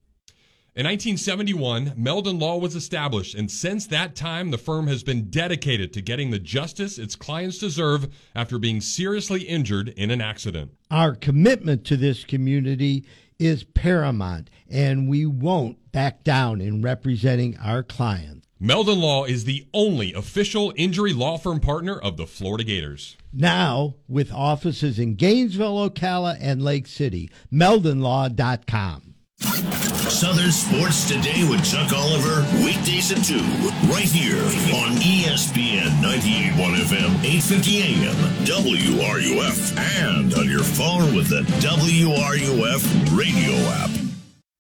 In 0.80 0.86
1971, 0.86 1.92
Meldon 1.98 2.40
Law 2.40 2.58
was 2.58 2.74
established, 2.74 3.36
and 3.36 3.52
since 3.52 3.86
that 3.88 4.16
time, 4.16 4.50
the 4.50 4.58
firm 4.58 4.88
has 4.88 5.04
been 5.04 5.30
dedicated 5.30 5.92
to 5.92 6.02
getting 6.02 6.32
the 6.32 6.40
justice 6.40 6.98
its 6.98 7.18
clients 7.18 7.58
deserve 7.58 8.08
after 8.34 8.58
being 8.58 8.80
seriously 8.80 9.42
injured 9.42 9.90
in 9.90 10.10
an 10.10 10.22
accident. 10.22 10.72
Our 10.90 11.16
commitment 11.16 11.84
to 11.88 11.98
this 11.98 12.24
community 12.24 13.06
is 13.38 13.66
paramount, 13.66 14.50
and 14.70 15.10
we 15.10 15.26
won't 15.26 15.92
back 15.92 16.24
down 16.24 16.62
in 16.62 16.82
representing 16.82 17.58
our 17.58 17.84
clients. 17.84 18.48
Meldon 18.58 19.02
Law 19.02 19.26
is 19.26 19.44
the 19.44 19.68
only 19.74 20.14
official 20.14 20.72
injury 20.78 21.12
law 21.12 21.38
firm 21.38 21.60
partner 21.60 22.00
of 22.00 22.16
the 22.16 22.26
Florida 22.26 22.64
Gators. 22.64 23.18
Now, 23.34 23.96
with 24.08 24.32
offices 24.32 24.98
in 24.98 25.16
Gainesville, 25.16 25.90
Ocala, 25.90 26.38
and 26.40 26.62
Lake 26.62 26.88
City, 26.88 27.30
meldonlaw.com. 27.52 29.09
Southern 29.42 30.52
Sports 30.52 31.08
Today 31.08 31.48
with 31.48 31.64
Chuck 31.64 31.94
Oliver, 31.94 32.46
weekdays 32.64 33.12
at 33.12 33.24
2, 33.24 33.36
right 33.92 34.04
here 34.04 34.44
on 34.76 34.96
ESPN 34.98 35.88
98.1 36.02 36.76
FM, 36.76 37.24
850 37.24 37.82
AM, 37.82 38.16
WRUF, 38.46 39.78
and 39.78 40.34
on 40.34 40.50
your 40.50 40.64
phone 40.64 41.16
with 41.16 41.30
the 41.30 41.42
WRUF 41.62 43.18
radio 43.18 43.54
app. 43.70 43.90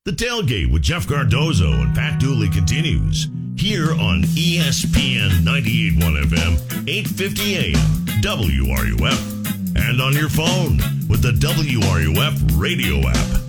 The 0.06 0.11
Tailgate 0.11 0.72
with 0.72 0.81
Jeff 0.81 1.07
Cardozo 1.07 1.72
and 1.72 1.93
Pat 1.93 2.19
Dooley 2.19 2.49
continues 2.49 3.27
here 3.57 3.91
on 3.91 4.23
ESPN 4.23 5.30
98.1 5.43 6.23
FM, 6.23 6.88
850 6.88 7.57
AM, 7.57 8.06
WRUF, 8.22 9.76
and 9.76 10.01
on 10.01 10.14
your 10.14 10.30
phone 10.30 10.77
with 11.10 11.22
the 11.22 11.31
WRUF 11.31 12.60
radio 12.60 13.07
app. 13.10 13.48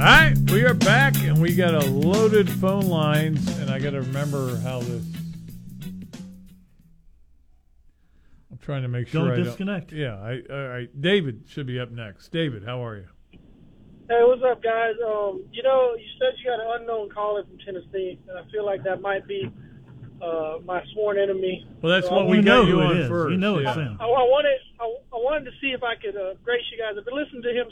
All 0.00 0.06
right, 0.06 0.34
we 0.50 0.64
are 0.64 0.72
back, 0.72 1.14
and 1.24 1.42
we 1.42 1.54
got 1.54 1.74
a 1.74 1.84
loaded 1.84 2.48
phone 2.48 2.86
lines, 2.86 3.46
and 3.58 3.70
I 3.70 3.78
got 3.78 3.90
to 3.90 4.00
remember 4.00 4.56
how 4.60 4.80
this. 4.80 5.04
I'm 8.50 8.56
trying 8.62 8.80
to 8.80 8.88
make 8.88 9.08
sure 9.08 9.28
Don't 9.28 9.38
I 9.38 9.44
disconnect. 9.44 9.92
yeah, 9.92 10.14
I, 10.14 10.40
all 10.50 10.68
right. 10.68 10.88
David 10.98 11.44
should 11.48 11.66
be 11.66 11.78
up 11.78 11.90
next. 11.90 12.32
David, 12.32 12.64
how 12.64 12.82
are 12.82 12.96
you? 12.96 13.08
Hey, 14.08 14.22
what's 14.22 14.42
up, 14.42 14.62
guys? 14.62 14.94
Um, 15.06 15.44
you 15.52 15.62
know, 15.62 15.94
you 15.98 16.06
said 16.18 16.32
you 16.38 16.50
got 16.50 16.60
an 16.60 16.80
unknown 16.80 17.10
caller 17.10 17.44
from 17.44 17.58
Tennessee, 17.58 18.18
and 18.26 18.38
I 18.38 18.50
feel 18.50 18.64
like 18.64 18.82
that 18.84 19.02
might 19.02 19.26
be 19.26 19.52
uh, 20.22 20.58
my 20.64 20.82
sworn 20.92 21.18
enemy. 21.18 21.66
Well, 21.82 21.92
that's 21.92 22.06
So 22.08 22.14
what 22.14 22.22
I 22.22 22.24
we 22.24 22.28
wanted- 22.38 22.44
got 22.46 22.54
know 22.54 22.62
you 22.68 22.74
who 22.76 22.80
it 22.80 22.84
on 22.86 22.96
is. 22.98 23.08
first. 23.08 23.30
You 23.32 23.36
know 23.38 23.56
it's 23.58 23.64
yeah. 23.66 23.74
him. 23.74 23.96
I, 24.00 24.04
I 24.04 24.24
wanted, 24.28 24.58
I, 24.80 24.84
I 24.84 25.16
wanted 25.16 25.44
to 25.46 25.52
see 25.60 25.72
if 25.72 25.82
I 25.82 25.94
could 25.96 26.16
uh, 26.16 26.34
grace 26.44 26.62
you 26.70 26.78
guys. 26.78 26.94
I've 26.98 27.04
been 27.04 27.14
listening 27.16 27.42
to 27.42 27.52
him 27.52 27.66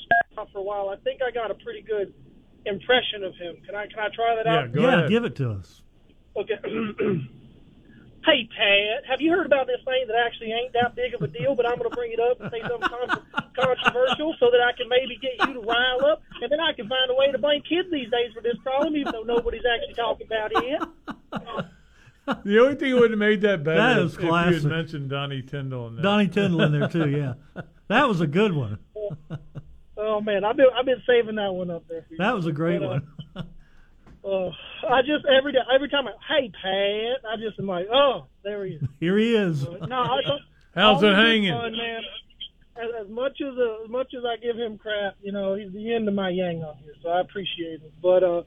for 0.52 0.58
a 0.58 0.62
while. 0.62 0.88
I 0.88 0.96
think 1.02 1.20
I 1.22 1.30
got 1.30 1.50
a 1.50 1.54
pretty 1.54 1.82
good 1.82 2.12
impression 2.66 3.24
of 3.24 3.34
him. 3.36 3.56
Can 3.66 3.74
I, 3.74 3.86
can 3.86 3.98
I 3.98 4.08
try 4.14 4.34
that 4.36 4.46
Yeah, 4.46 4.58
out? 4.60 4.72
go 4.72 4.80
yeah, 4.82 4.98
ahead. 4.98 5.10
give 5.10 5.24
it 5.24 5.36
to 5.36 5.50
us. 5.52 5.82
Okay. 6.36 6.54
hey, 8.24 8.48
Pat, 8.52 9.08
have 9.08 9.20
you 9.20 9.30
heard 9.32 9.46
about 9.46 9.66
this 9.66 9.80
thing 9.84 10.04
that 10.06 10.16
actually 10.16 10.52
ain't 10.52 10.72
that 10.74 10.94
big 10.94 11.14
of 11.14 11.22
a 11.22 11.26
deal, 11.28 11.54
but 11.54 11.66
I'm 11.66 11.78
going 11.78 11.88
to 11.90 11.96
bring 11.96 12.12
it 12.12 12.20
up 12.20 12.40
and 12.40 12.50
say 12.50 12.60
something 12.60 12.88
controversial 13.58 14.34
so 14.38 14.50
that 14.50 14.60
I 14.60 14.72
can 14.76 14.88
maybe 14.88 15.18
get 15.20 15.34
you 15.48 15.54
to 15.54 15.60
rile 15.60 16.04
up, 16.04 16.22
and 16.42 16.50
then 16.52 16.60
I 16.60 16.72
can 16.72 16.88
find 16.88 17.10
a 17.10 17.14
way 17.14 17.32
to 17.32 17.38
blame 17.38 17.62
kids 17.62 17.88
these 17.90 18.10
days 18.10 18.30
for 18.34 18.42
this 18.42 18.56
problem, 18.62 18.94
even 18.96 19.12
though 19.12 19.22
nobody's 19.26 19.64
actually 19.66 19.94
talking 19.94 20.26
about 20.26 20.52
it. 20.54 20.82
The 22.44 22.58
only 22.60 22.74
thing 22.74 22.94
that 22.94 23.00
would 23.00 23.10
have 23.10 23.18
made 23.18 23.40
that 23.42 23.64
better 23.64 23.78
That 23.78 23.98
is 23.98 24.12
is 24.12 24.18
if 24.18 24.22
you 24.24 24.32
had 24.32 24.64
mentioned 24.64 25.10
Donnie 25.10 25.42
Tyndall. 25.42 25.88
In 25.88 25.94
there. 25.96 26.02
Donnie 26.02 26.28
Tyndall 26.28 26.62
in 26.62 26.78
there 26.78 26.88
too. 26.88 27.08
Yeah, 27.08 27.34
that 27.88 28.08
was 28.08 28.20
a 28.20 28.26
good 28.26 28.54
one. 28.54 28.78
Oh 29.96 30.20
man, 30.20 30.44
I've 30.44 30.56
been 30.56 30.66
I've 30.76 30.84
been 30.86 31.02
saving 31.06 31.36
that 31.36 31.52
one 31.52 31.70
up 31.70 31.84
there. 31.88 32.06
That 32.18 32.34
was 32.34 32.46
a 32.46 32.52
great 32.52 32.80
But, 32.80 32.86
uh, 32.86 33.00
one. 33.34 33.46
Uh, 34.24 34.50
I 34.90 35.00
just 35.02 35.24
every 35.24 35.52
day, 35.52 35.60
every 35.72 35.88
time 35.88 36.06
I 36.06 36.10
hey 36.28 36.50
Pat, 36.50 37.30
I 37.30 37.36
just 37.36 37.58
am 37.58 37.66
like, 37.66 37.86
oh, 37.90 38.26
there 38.42 38.66
he 38.66 38.72
is. 38.74 38.82
Here 39.00 39.16
he 39.16 39.34
is. 39.34 39.62
No, 39.62 40.02
I 40.02 40.20
don't. 40.26 40.42
How's 40.74 41.02
it 41.02 41.14
hanging? 41.14 41.52
Fun, 41.54 41.72
man. 41.72 42.02
As, 42.76 43.06
as 43.06 43.08
much 43.08 43.40
as 43.40 43.56
uh, 43.56 43.84
as 43.84 43.88
much 43.88 44.12
as 44.14 44.24
I 44.24 44.36
give 44.36 44.56
him 44.56 44.76
crap, 44.76 45.14
you 45.22 45.32
know, 45.32 45.54
he's 45.54 45.72
the 45.72 45.94
end 45.94 46.08
of 46.08 46.14
my 46.14 46.28
yang 46.28 46.62
on 46.62 46.76
here, 46.84 46.92
so 47.02 47.08
I 47.08 47.20
appreciate 47.20 47.80
it. 47.80 47.92
But 48.02 48.22
uh, 48.22 48.42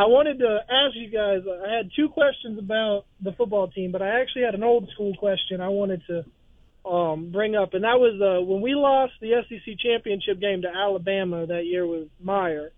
I 0.00 0.06
wanted 0.06 0.38
to 0.38 0.60
ask 0.66 0.96
you 0.96 1.10
guys. 1.10 1.42
uh, 1.46 1.62
I 1.62 1.76
had 1.76 1.90
two 1.94 2.08
questions 2.08 2.58
about 2.58 3.04
the 3.20 3.32
football 3.32 3.68
team, 3.68 3.92
but 3.92 4.00
I 4.00 4.22
actually 4.22 4.44
had 4.44 4.54
an 4.54 4.62
old 4.62 4.88
school 4.94 5.14
question 5.18 5.60
I 5.60 5.68
wanted 5.68 6.00
to 6.06 6.88
um, 6.88 7.30
bring 7.30 7.54
up, 7.54 7.74
and 7.74 7.84
that 7.84 8.00
was 8.00 8.18
uh, 8.18 8.42
when 8.42 8.62
we 8.62 8.74
lost 8.74 9.12
the 9.20 9.42
SEC 9.46 9.78
championship 9.78 10.40
game 10.40 10.62
to 10.62 10.68
Alabama 10.68 11.46
that 11.48 11.66
year 11.66 11.86
with 11.86 12.08
Meyer. 12.18 12.72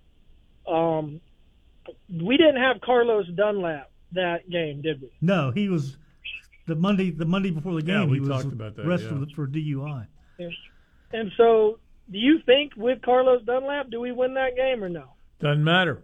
Um, 0.66 1.20
we 2.08 2.36
didn't 2.36 2.60
have 2.60 2.80
Carlos 2.80 3.26
Dunlap 3.36 3.92
that 4.14 4.50
game, 4.50 4.82
did 4.82 5.00
we? 5.00 5.12
No, 5.20 5.52
he 5.52 5.68
was 5.68 5.96
the 6.66 6.74
Monday 6.74 7.12
the 7.12 7.24
Monday 7.24 7.50
before 7.50 7.74
the 7.74 7.82
game. 7.82 8.00
Yeah, 8.00 8.04
we 8.06 8.14
he 8.14 8.20
was 8.20 8.30
talked 8.30 8.52
about 8.52 8.74
that, 8.74 8.84
arrested 8.84 9.28
yeah. 9.28 9.34
for 9.36 9.46
DUI. 9.46 10.06
And 11.12 11.30
so, 11.36 11.78
do 12.10 12.18
you 12.18 12.40
think 12.44 12.72
with 12.76 13.00
Carlos 13.00 13.44
Dunlap, 13.44 13.90
do 13.90 14.00
we 14.00 14.10
win 14.10 14.34
that 14.34 14.56
game 14.56 14.82
or 14.82 14.88
no? 14.88 15.04
Doesn't 15.38 15.62
matter. 15.62 16.02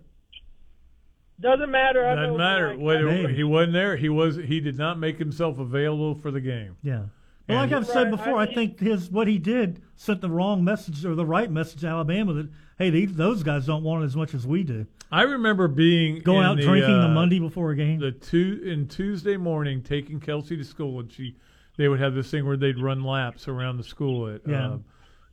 Doesn't 1.40 1.70
matter. 1.70 2.05
I 2.06 2.15
Doesn't 2.16 2.36
matter. 2.36 2.70
like, 2.70 2.81
Whether 2.81 3.28
he 3.28 3.44
wasn't 3.44 3.74
there, 3.74 3.97
he 3.97 4.09
was. 4.09 4.36
He 4.36 4.60
did 4.60 4.77
not 4.77 4.98
make 4.98 5.19
himself 5.19 5.59
available 5.59 6.15
for 6.16 6.31
the 6.31 6.40
game. 6.40 6.77
Yeah. 6.82 7.05
Well, 7.48 7.59
like 7.59 7.73
I've 7.73 7.86
said 7.86 8.02
Right, 8.02 8.10
before, 8.10 8.36
I 8.36 8.43
I, 8.43 8.55
think 8.55 8.78
his 8.81 9.10
what 9.10 9.27
he 9.27 9.39
did 9.39 9.81
sent 9.97 10.20
the 10.20 10.28
wrong 10.28 10.62
message 10.62 11.06
or 11.06 11.15
the 11.15 11.24
right 11.24 11.51
message 11.51 11.81
to 11.81 11.86
Alabama 11.86 12.35
that 12.35 12.48
hey, 12.77 12.90
these, 12.90 13.15
those 13.15 13.43
guys 13.43 13.65
don't 13.66 13.82
want 13.82 14.02
it 14.02 14.06
as 14.06 14.16
much 14.16 14.35
as 14.35 14.47
we 14.47 14.62
do. 14.65 14.86
I 15.10 15.23
remember 15.23 15.66
being 15.69 16.19
Going 16.20 16.44
out 16.44 16.56
the, 16.59 16.65
drinking 16.65 16.93
the 17.01 17.06
uh, 17.06 17.15
Monday 17.15 17.39
before 17.39 17.70
a 17.70 17.77
game. 17.77 18.01
The 18.01 18.12
two 18.12 18.60
in 18.65 18.86
Tuesday 18.89 19.39
morning, 19.39 19.82
taking 19.82 20.20
Kelsey 20.20 20.59
to 20.59 20.65
school, 20.65 21.01
and 21.01 21.10
she, 21.10 21.36
they 21.78 21.89
would 21.89 22.01
have 22.01 22.15
this 22.15 22.31
thing 22.31 22.44
where 22.47 22.59
they'd 22.59 22.78
run 22.78 23.02
laps 23.02 23.48
around 23.48 23.78
the 23.78 23.85
school 23.85 24.28
at 24.28 24.43
Yeah. 24.47 24.73
uh, 24.73 24.78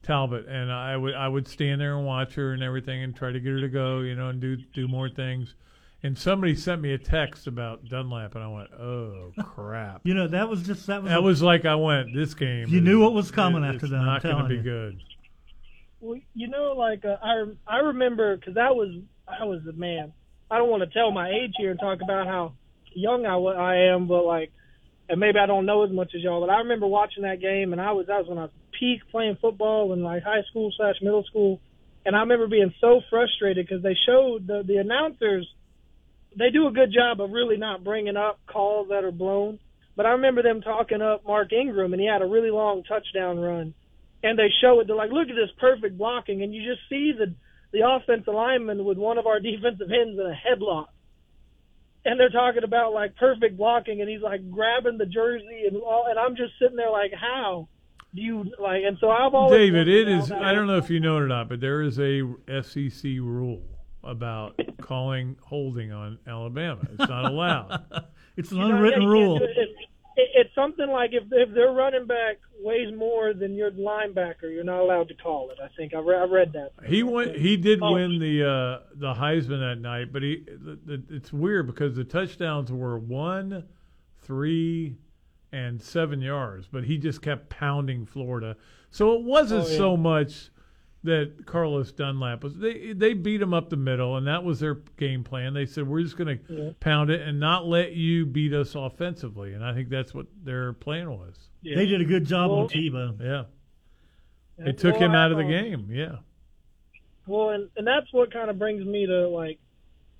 Talbot, 0.03 0.45
and 0.47 0.71
I 0.71 0.95
would 0.95 1.15
I 1.15 1.27
would 1.27 1.47
stand 1.47 1.81
there 1.81 1.97
and 1.97 2.05
watch 2.05 2.35
her 2.35 2.53
and 2.53 2.61
everything, 2.63 3.03
and 3.03 3.13
try 3.15 3.31
to 3.31 3.39
get 3.39 3.49
her 3.51 3.59
to 3.61 3.67
go, 3.69 4.01
you 4.01 4.15
know, 4.15 4.29
and 4.29 4.39
do 4.39 4.55
do 4.55 4.87
more 4.87 5.09
things. 5.09 5.55
And 6.05 6.15
somebody 6.15 6.53
sent 6.55 6.81
me 6.81 6.93
a 6.93 6.99
text 6.99 7.47
about 7.47 7.89
Dunlap, 7.89 8.35
and 8.35 8.43
I 8.43 8.47
went, 8.47 8.69
"Oh 8.73 9.31
crap!" 9.39 10.01
You 10.03 10.13
know, 10.13 10.27
that 10.27 10.47
was 10.47 10.61
just 10.61 10.85
that 10.85 11.01
was 11.01 11.09
That 11.09 11.17
a- 11.19 11.21
was 11.23 11.41
like 11.41 11.65
I 11.65 11.73
went, 11.73 12.13
"This 12.13 12.35
game." 12.35 12.67
You 12.67 12.77
is- 12.77 12.83
knew 12.83 13.01
what 13.01 13.13
was 13.13 13.31
coming 13.31 13.63
it- 13.63 13.67
after 13.69 13.85
it's 13.87 13.89
that, 13.89 13.99
I'm 14.01 14.05
Not 14.05 14.21
going 14.21 14.43
to 14.43 14.49
be 14.49 14.55
you. 14.57 14.61
good. 14.61 14.99
Well, 15.99 16.19
you 16.35 16.47
know, 16.47 16.73
like 16.73 17.03
uh, 17.05 17.17
I 17.23 17.45
I 17.65 17.77
remember 17.79 18.37
because 18.37 18.55
I 18.55 18.69
was 18.69 18.89
I 19.27 19.45
was 19.45 19.65
a 19.65 19.73
man. 19.73 20.13
I 20.51 20.59
don't 20.59 20.69
want 20.69 20.83
to 20.83 20.89
tell 20.89 21.09
my 21.11 21.29
age 21.31 21.53
here 21.57 21.71
and 21.71 21.79
talk 21.79 21.99
about 22.03 22.27
how 22.27 22.53
young 22.93 23.25
I, 23.25 23.35
I 23.37 23.75
am, 23.91 24.05
but 24.07 24.25
like, 24.25 24.51
and 25.09 25.19
maybe 25.19 25.39
I 25.39 25.47
don't 25.47 25.65
know 25.65 25.83
as 25.85 25.91
much 25.91 26.13
as 26.13 26.21
y'all. 26.21 26.39
But 26.45 26.51
I 26.53 26.59
remember 26.59 26.85
watching 26.85 27.23
that 27.23 27.41
game, 27.41 27.71
and 27.71 27.81
I 27.81 27.93
was 27.93 28.05
that 28.05 28.19
was 28.19 28.27
when 28.27 28.37
I 28.37 28.43
was 28.43 28.51
peak 28.79 29.01
playing 29.09 29.37
football 29.41 29.91
in 29.93 30.03
like 30.03 30.21
high 30.21 30.43
school 30.51 30.71
slash 30.77 30.97
middle 31.01 31.23
school, 31.23 31.61
and 32.05 32.15
I 32.15 32.19
remember 32.19 32.45
being 32.47 32.75
so 32.79 33.01
frustrated 33.09 33.65
because 33.65 33.81
they 33.81 33.95
showed 34.05 34.45
the 34.45 34.61
the 34.63 34.77
announcers. 34.77 35.51
They 36.37 36.49
do 36.51 36.67
a 36.67 36.71
good 36.71 36.93
job 36.93 37.21
of 37.21 37.31
really 37.31 37.57
not 37.57 37.83
bringing 37.83 38.17
up 38.17 38.39
calls 38.47 38.89
that 38.89 39.03
are 39.03 39.11
blown. 39.11 39.59
But 39.95 40.05
I 40.05 40.09
remember 40.09 40.43
them 40.43 40.61
talking 40.61 41.01
up 41.01 41.25
Mark 41.25 41.53
Ingram, 41.53 41.93
and 41.93 42.01
he 42.01 42.07
had 42.07 42.21
a 42.21 42.25
really 42.25 42.51
long 42.51 42.83
touchdown 42.83 43.39
run 43.39 43.73
and 44.25 44.39
they 44.39 44.49
show 44.59 44.79
it. 44.79 44.87
They're 44.87 44.95
like, 44.95 45.11
look 45.11 45.29
at 45.29 45.35
this 45.35 45.51
perfect 45.59 45.97
blocking, 45.97 46.41
and 46.41 46.53
you 46.53 46.67
just 46.67 46.81
see 46.89 47.13
the 47.17 47.33
the 47.71 47.87
offensive 47.87 48.33
lineman 48.33 48.85
with 48.85 48.97
one 48.97 49.17
of 49.17 49.27
our 49.27 49.39
defensive 49.51 49.89
ends 49.91 50.19
in 50.19 50.25
a 50.25 50.35
headlock, 50.35 50.87
and 52.03 52.19
they're 52.19 52.29
talking 52.29 52.63
about 52.63 52.93
like 52.93 53.15
perfect 53.15 53.55
blocking, 53.55 54.01
and 54.01 54.09
he's 54.09 54.21
like 54.21 54.49
grabbing 54.49 54.97
the 54.97 55.05
jersey 55.05 55.65
and 55.67 55.77
all, 55.77 56.05
and 56.09 56.17
I'm 56.17 56.35
just 56.35 56.53
sitting 56.59 56.75
there 56.75 56.91
like, 56.91 57.11
how 57.13 57.67
do 58.15 58.21
you 58.21 58.45
like? 58.59 58.83
And 58.85 58.97
so 58.99 59.09
I've 59.09 59.33
always 59.33 59.57
David, 59.59 59.87
it 59.87 60.07
is. 60.07 60.31
I 60.31 60.53
don't 60.53 60.67
know 60.67 60.77
if 60.77 60.89
you 60.89 60.99
know 60.99 61.17
it 61.17 61.21
or 61.21 61.27
not, 61.27 61.47
but 61.47 61.61
there 61.61 61.81
is 61.83 61.99
a 61.99 62.23
SEC 62.63 63.03
rule 63.03 63.74
about 64.05 64.59
calling 64.81 65.35
holding 65.41 65.91
on 65.91 66.19
Alabama. 66.27 66.81
It's 66.97 67.09
not 67.09 67.25
allowed. 67.25 67.83
it's 68.37 68.51
an 68.51 68.57
You 68.59 68.65
unwritten 68.65 68.99
can't 69.01 69.09
rule. 69.11 69.37
it. 69.37 69.43
It- 69.43 69.57
it- 69.57 70.29
it's 70.33 70.55
something 70.55 70.87
like 70.89 71.09
if 71.11 71.23
if 71.31 71.53
their 71.53 71.73
running 71.73 72.05
back 72.07 72.37
weighs 72.61 72.93
more 72.95 73.33
than 73.33 73.53
your 73.53 73.71
linebacker, 73.71 74.43
you're 74.43 74.63
not 74.63 74.79
allowed 74.79 75.09
to 75.09 75.13
call 75.13 75.49
it. 75.49 75.57
I 75.61 75.67
think 75.75 75.93
I, 75.93 75.99
re- 75.99 76.15
I 76.15 76.23
read 76.23 76.53
that. 76.53 76.71
He 76.87 77.03
won. 77.03 77.33
He 77.33 77.57
did 77.57 77.79
Oh. 77.81 77.91
win 77.93 78.17
the 78.19 78.43
uh, 78.49 78.79
the 78.95 79.13
Heisman 79.13 79.59
that 79.59 79.81
night, 79.81 80.13
but 80.13 80.23
he. 80.23 80.45
The, 80.47 80.79
the, 80.85 81.03
it's 81.09 81.33
weird 81.33 81.67
because 81.67 81.97
the 81.97 82.05
touchdowns 82.05 82.71
were 82.71 82.97
one, 82.97 83.65
three, 84.21 84.95
and 85.51 85.81
seven 85.81 86.21
yards, 86.21 86.67
but 86.71 86.85
he 86.85 86.97
just 86.97 87.21
kept 87.21 87.49
pounding 87.49 88.05
Florida. 88.05 88.55
So 88.91 89.15
it 89.15 89.21
wasn't 89.23 89.65
Oh, 89.65 89.69
yeah. 89.69 89.77
so 89.77 89.97
much 89.97 90.49
that 91.05 91.45
Carlos 91.45 91.91
Dunlap 91.91 92.43
was. 92.43 92.55
They 92.57 92.93
they 92.93 93.13
beat 93.13 93.41
him 93.41 93.53
up 93.53 93.69
the 93.69 93.77
middle, 93.77 94.17
and 94.17 94.27
that 94.27 94.43
was 94.43 94.59
their 94.59 94.75
game 94.97 95.23
plan. 95.23 95.53
They 95.53 95.65
said 95.65 95.87
we're 95.87 96.01
just 96.03 96.17
going 96.17 96.37
to 96.39 96.53
Yeah. 96.53 96.69
pound 96.79 97.09
it 97.09 97.21
and 97.21 97.39
not 97.39 97.65
let 97.65 97.93
you 97.93 98.25
beat 98.25 98.53
us 98.53 98.75
offensively, 98.75 99.53
and 99.53 99.63
I 99.63 99.73
think 99.73 99.89
that's 99.89 100.13
what 100.13 100.27
their 100.43 100.73
plan 100.73 101.09
was. 101.11 101.49
They 101.63 101.85
did 101.85 102.01
a 102.01 102.05
good 102.05 102.25
job 102.25 102.51
Well- 102.51 102.59
on 102.61 102.67
Tebow. 102.69 103.19
Yeah, 103.19 103.43
Yeah, 104.59 104.65
they 104.65 104.71
took 104.73 104.93
well, 104.99 105.03
him 105.09 105.11
out 105.15 105.31
of 105.31 105.37
the 105.37 105.43
game. 105.43 105.87
Yeah. 105.91 106.17
Well, 107.27 107.49
and 107.49 107.69
and 107.75 107.87
that's 107.87 108.11
what 108.11 108.31
kind 108.31 108.49
of 108.49 108.59
brings 108.59 108.85
me 108.85 109.05
to 109.07 109.27
like 109.27 109.57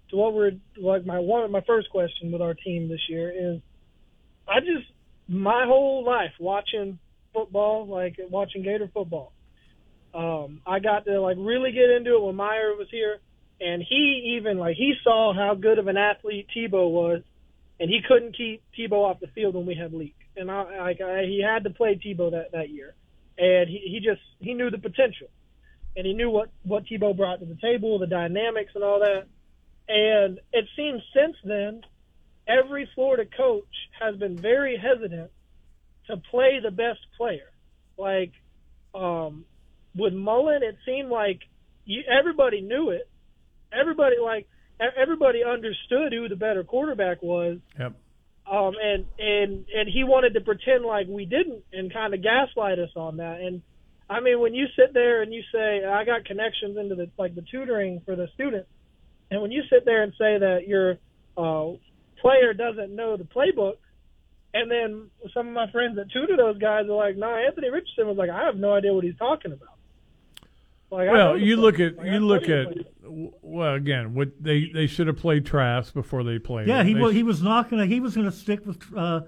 to 0.09 0.15
what 0.15 0.33
we're 0.33 0.53
like 0.77 1.05
my 1.05 1.19
one 1.19 1.51
my 1.51 1.61
first 1.61 1.89
question 1.89 2.31
with 2.31 2.41
our 2.41 2.53
team 2.53 2.87
this 2.89 3.01
year 3.09 3.31
is 3.31 3.61
I 4.47 4.59
just 4.59 4.87
my 5.27 5.65
whole 5.65 6.03
life 6.03 6.31
watching 6.39 6.97
football, 7.33 7.85
like 7.87 8.19
watching 8.29 8.63
Gator 8.63 8.89
football. 8.93 9.33
Um, 10.15 10.61
I 10.65 10.79
got 10.79 11.05
to 11.05 11.19
like 11.19 11.37
really 11.39 11.71
get 11.71 11.89
into 11.89 12.15
it 12.15 12.21
when 12.21 12.35
Meyer 12.35 12.75
was 12.75 12.87
here, 12.89 13.17
and 13.59 13.83
he 13.83 14.37
even 14.37 14.57
like 14.57 14.75
he 14.77 14.93
saw 15.03 15.33
how 15.33 15.55
good 15.55 15.77
of 15.77 15.87
an 15.87 15.97
athlete 15.97 16.47
Tebow 16.55 16.89
was, 16.89 17.21
and 17.79 17.89
he 17.89 17.99
couldn't 18.07 18.37
keep 18.37 18.63
Tebow 18.77 19.09
off 19.09 19.19
the 19.19 19.27
field 19.27 19.55
when 19.55 19.65
we 19.65 19.75
had 19.75 19.93
Leak, 19.93 20.15
and 20.37 20.49
I 20.49 20.79
like 20.79 21.01
I, 21.01 21.23
he 21.23 21.43
had 21.45 21.65
to 21.65 21.69
play 21.69 21.95
Tebow 21.95 22.31
that 22.31 22.53
that 22.53 22.69
year, 22.69 22.95
and 23.37 23.69
he 23.69 23.79
he 23.79 23.99
just 23.99 24.21
he 24.39 24.53
knew 24.53 24.69
the 24.69 24.77
potential 24.77 25.27
and 25.95 26.05
he 26.05 26.13
knew 26.13 26.29
what 26.29 26.49
what 26.63 26.85
Tebow 26.85 27.15
brought 27.15 27.39
to 27.39 27.45
the 27.45 27.57
table, 27.61 27.99
the 27.99 28.07
dynamics 28.07 28.71
and 28.75 28.83
all 28.83 28.99
that. 28.99 29.25
And 29.87 30.39
it 30.51 30.65
seems 30.75 31.01
since 31.13 31.35
then, 31.43 31.81
every 32.47 32.89
Florida 32.95 33.25
coach 33.37 33.63
has 33.99 34.15
been 34.17 34.37
very 34.37 34.77
hesitant 34.77 35.31
to 36.07 36.17
play 36.17 36.59
the 36.61 36.71
best 36.71 36.99
player. 37.17 37.51
Like 37.97 38.33
um, 38.93 39.45
with 39.95 40.13
Mullen, 40.13 40.63
it 40.63 40.77
seemed 40.85 41.09
like 41.09 41.39
you, 41.85 42.03
everybody 42.07 42.61
knew 42.61 42.89
it. 42.89 43.09
Everybody 43.71 44.15
like 44.21 44.47
everybody 44.79 45.43
understood 45.43 46.11
who 46.11 46.27
the 46.27 46.35
better 46.35 46.63
quarterback 46.63 47.21
was. 47.21 47.59
Yep. 47.79 47.93
Um, 48.51 48.73
and 48.81 49.05
and 49.17 49.65
and 49.73 49.89
he 49.91 50.03
wanted 50.03 50.35
to 50.35 50.41
pretend 50.41 50.85
like 50.85 51.07
we 51.07 51.25
didn't, 51.25 51.63
and 51.73 51.91
kind 51.91 52.13
of 52.13 52.21
gaslight 52.21 52.77
us 52.77 52.91
on 52.95 53.17
that. 53.17 53.39
And 53.41 53.61
I 54.09 54.19
mean, 54.19 54.39
when 54.39 54.53
you 54.53 54.67
sit 54.75 54.93
there 54.93 55.23
and 55.23 55.33
you 55.33 55.41
say, 55.51 55.83
I 55.83 56.05
got 56.05 56.25
connections 56.25 56.77
into 56.77 56.95
the 56.95 57.09
like 57.17 57.33
the 57.33 57.43
tutoring 57.49 58.01
for 58.05 58.15
the 58.15 58.27
students, 58.35 58.69
and 59.31 59.41
when 59.41 59.51
you 59.51 59.63
sit 59.69 59.83
there 59.85 60.03
and 60.03 60.13
say 60.13 60.37
that 60.37 60.67
your 60.67 60.97
uh, 61.37 61.75
player 62.21 62.53
doesn't 62.53 62.95
know 62.95 63.17
the 63.17 63.23
playbook, 63.23 63.77
and 64.53 64.69
then 64.69 65.09
some 65.33 65.47
of 65.47 65.53
my 65.53 65.71
friends 65.71 65.95
that 65.95 66.11
tutor 66.11 66.37
those 66.37 66.59
guys 66.59 66.85
are 66.85 66.95
like, 66.95 67.17
No, 67.17 67.33
Anthony 67.33 67.69
Richardson 67.69 68.07
was 68.07 68.17
like, 68.17 68.29
I 68.29 68.45
have 68.45 68.57
no 68.57 68.73
idea 68.73 68.93
what 68.93 69.03
he's 69.03 69.17
talking 69.17 69.53
about. 69.53 69.74
Like, 70.95 71.09
Well, 71.11 71.37
you 71.37 71.57
look 71.57 71.79
at 71.79 71.97
Like, 71.97 72.07
you 72.07 72.19
look 72.19 72.49
at 72.49 72.67
well 73.07 73.75
again. 73.75 74.13
What 74.13 74.31
they 74.41 74.69
they 74.73 74.87
should 74.87 75.07
have 75.07 75.17
played 75.17 75.45
Trask 75.45 75.93
before 75.93 76.23
they 76.23 76.39
played. 76.39 76.67
Yeah, 76.67 76.81
him. 76.81 76.87
he 76.87 76.93
They 76.93 76.99
was 76.99 77.13
he 77.13 77.23
was 77.23 77.41
not 77.41 77.69
gonna 77.69 77.85
he 77.85 77.99
was 77.99 78.15
gonna 78.15 78.31
stick 78.31 78.65
with 78.65 78.81
uh, 78.95 79.21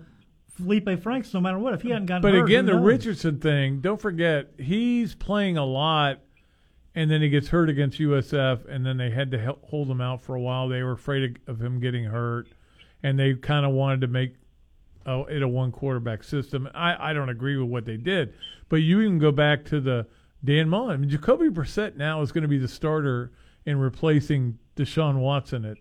Feleipe 0.60 1.02
Franks 1.02 1.34
no 1.34 1.40
matter 1.40 1.60
what. 1.60 1.74
If 1.74 1.82
he 1.82 1.90
hadn't 1.90 2.08
gotten 2.08 2.22
But 2.22 2.34
hurt, 2.34 2.46
again, 2.46 2.66
the 2.66 2.74
knows? 2.74 2.84
Richardson 2.86 3.40
thing. 3.40 3.80
Don't 3.82 4.02
forget, 4.02 4.52
he's 4.58 5.14
playing 5.16 5.58
a 5.58 5.66
lot, 5.66 6.20
and 6.96 7.12
then 7.12 7.22
he 7.22 7.30
gets 7.30 7.50
hurt 7.50 7.70
against 7.70 8.00
USF, 8.00 8.68
and 8.68 8.86
then 8.86 8.98
they 8.98 9.12
had 9.12 9.32
to 9.32 9.38
hel- 9.40 9.60
hold 9.64 9.90
him 9.90 10.02
out 10.02 10.22
for 10.22 10.36
a 10.36 10.42
while. 10.42 10.68
They 10.68 10.82
were 10.84 10.94
afraid 10.94 11.38
of, 11.48 11.56
of 11.56 11.62
him 11.62 11.80
getting 11.80 12.06
hurt, 12.06 12.48
and 13.04 13.20
they 13.20 13.36
kind 13.36 13.66
of 13.66 13.72
wanted 13.74 14.02
to 14.02 14.08
make 14.08 14.34
uh, 15.06 15.24
it 15.30 15.42
a 15.44 15.48
one 15.48 15.72
quarterback 15.72 16.24
system. 16.24 16.68
I, 16.74 17.12
I 17.12 17.14
don't 17.14 17.30
agree 17.30 17.56
with 17.58 17.70
what 17.70 17.86
they 17.86 17.98
did, 17.98 18.34
but 18.68 18.78
you 18.78 19.02
even 19.02 19.20
go 19.20 19.32
back 19.32 19.64
to 19.66 19.80
the 19.80 20.08
Dan 20.48 20.70
Mullen. 20.70 20.94
I 20.94 20.98
mean, 20.98 21.10
Jacoby 21.10 21.50
Brissett 21.50 21.96
now 21.98 22.22
is 22.22 22.32
going 22.32 22.42
to 22.44 22.48
be 22.48 22.58
the 22.58 22.68
starter 22.70 23.32
in 23.66 23.78
replacing 23.78 24.58
Deshaun 24.78 25.18
Watson 25.20 25.66
at 25.66 25.78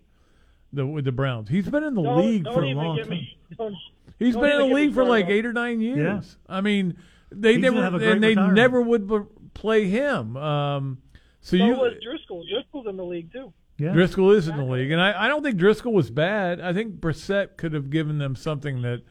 the 0.73 0.85
with 0.85 1.05
the 1.05 1.11
Browns. 1.13 1.47
He's 1.49 1.67
been 1.69 1.83
in 1.83 1.93
the 1.95 2.03
Don't- 2.03 2.17
league 2.19 2.43
don't 2.43 2.53
for 2.53 2.63
a 2.63 2.73
long 2.73 2.97
time. 2.99 3.09
me- 3.09 3.37
don't- 3.57 3.75
He's 4.19 4.33
don't 4.33 4.43
been 4.43 4.51
in 4.61 4.69
the 4.69 4.75
league 4.75 4.93
for 4.93 5.03
like 5.05 5.27
eight 5.27 5.45
or 5.45 5.53
nine 5.53 5.79
years. 5.79 6.37
Yeah. 6.49 6.55
I 6.55 6.61
mean, 6.61 6.97
they 7.31 7.53
He's 7.53 7.61
never 7.61 7.81
have 7.81 7.93
a 7.93 7.97
and 8.11 8.21
they 8.21 8.29
retirement. 8.29 8.55
never 8.55 8.81
would 8.81 9.07
b- 9.07 9.19
play 9.53 9.85
him. 9.87 10.35
Um, 10.37 10.97
so 11.39 11.55
So 11.57 11.63
you 11.65 11.73
was 11.75 11.93
Driskel. 12.05 12.43
Driskel's 12.51 12.87
in 12.87 12.97
the 12.97 13.05
league 13.05 13.31
too. 13.31 13.53
Yeah. 13.77 13.93
Driskel 13.93 14.35
is 14.35 14.47
in 14.47 14.57
the 14.57 14.63
league, 14.65 14.91
and 14.91 14.99
I, 14.99 15.25
I 15.25 15.27
don't 15.27 15.43
think 15.43 15.57
Driskel 15.59 15.93
was 15.93 16.09
bad. 16.09 16.59
I 16.59 16.73
think 16.73 16.95
Brissett 16.99 17.57
could 17.57 17.73
have 17.73 17.89
given 17.91 18.17
them 18.17 18.35
something 18.35 18.81
that 18.81 19.03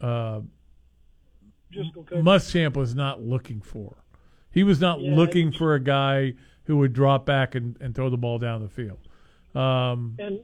uh, 0.00 0.40
Muschamp 1.74 2.76
was 2.76 2.94
not 2.94 3.20
looking 3.22 3.60
for. 3.60 3.96
He 4.58 4.64
was 4.64 4.80
not 4.80 5.00
Yeah, 5.00 5.14
looking 5.14 5.52
for 5.52 5.74
a 5.76 5.80
guy 5.80 6.34
who 6.64 6.78
would 6.78 6.92
drop 6.92 7.24
back 7.24 7.54
and, 7.54 7.76
and 7.80 7.94
throw 7.94 8.10
the 8.10 8.16
ball 8.16 8.40
down 8.40 8.60
the 8.60 8.68
field. 8.68 8.98
Um, 9.54 10.16
And 10.18 10.40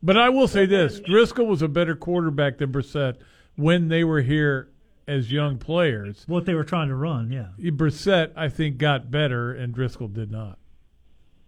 but 0.00 0.16
I 0.16 0.28
will 0.28 0.46
say 0.46 0.66
this: 0.66 1.00
Driskel 1.00 1.48
was 1.48 1.60
a 1.60 1.66
better 1.66 1.96
quarterback 1.96 2.58
than 2.58 2.70
Brissett 2.70 3.16
when 3.56 3.88
they 3.88 4.04
were 4.04 4.20
here 4.20 4.70
as 5.08 5.32
young 5.32 5.58
players. 5.58 6.22
What 6.28 6.46
they 6.46 6.54
were 6.54 6.62
trying 6.62 6.90
to 6.90 6.94
run, 6.94 7.32
yeah. 7.32 7.48
Brissett, 7.72 8.30
I 8.36 8.48
think, 8.50 8.78
got 8.78 9.10
better, 9.10 9.52
and 9.52 9.74
Driskel 9.74 10.14
did 10.14 10.30
not. 10.30 10.56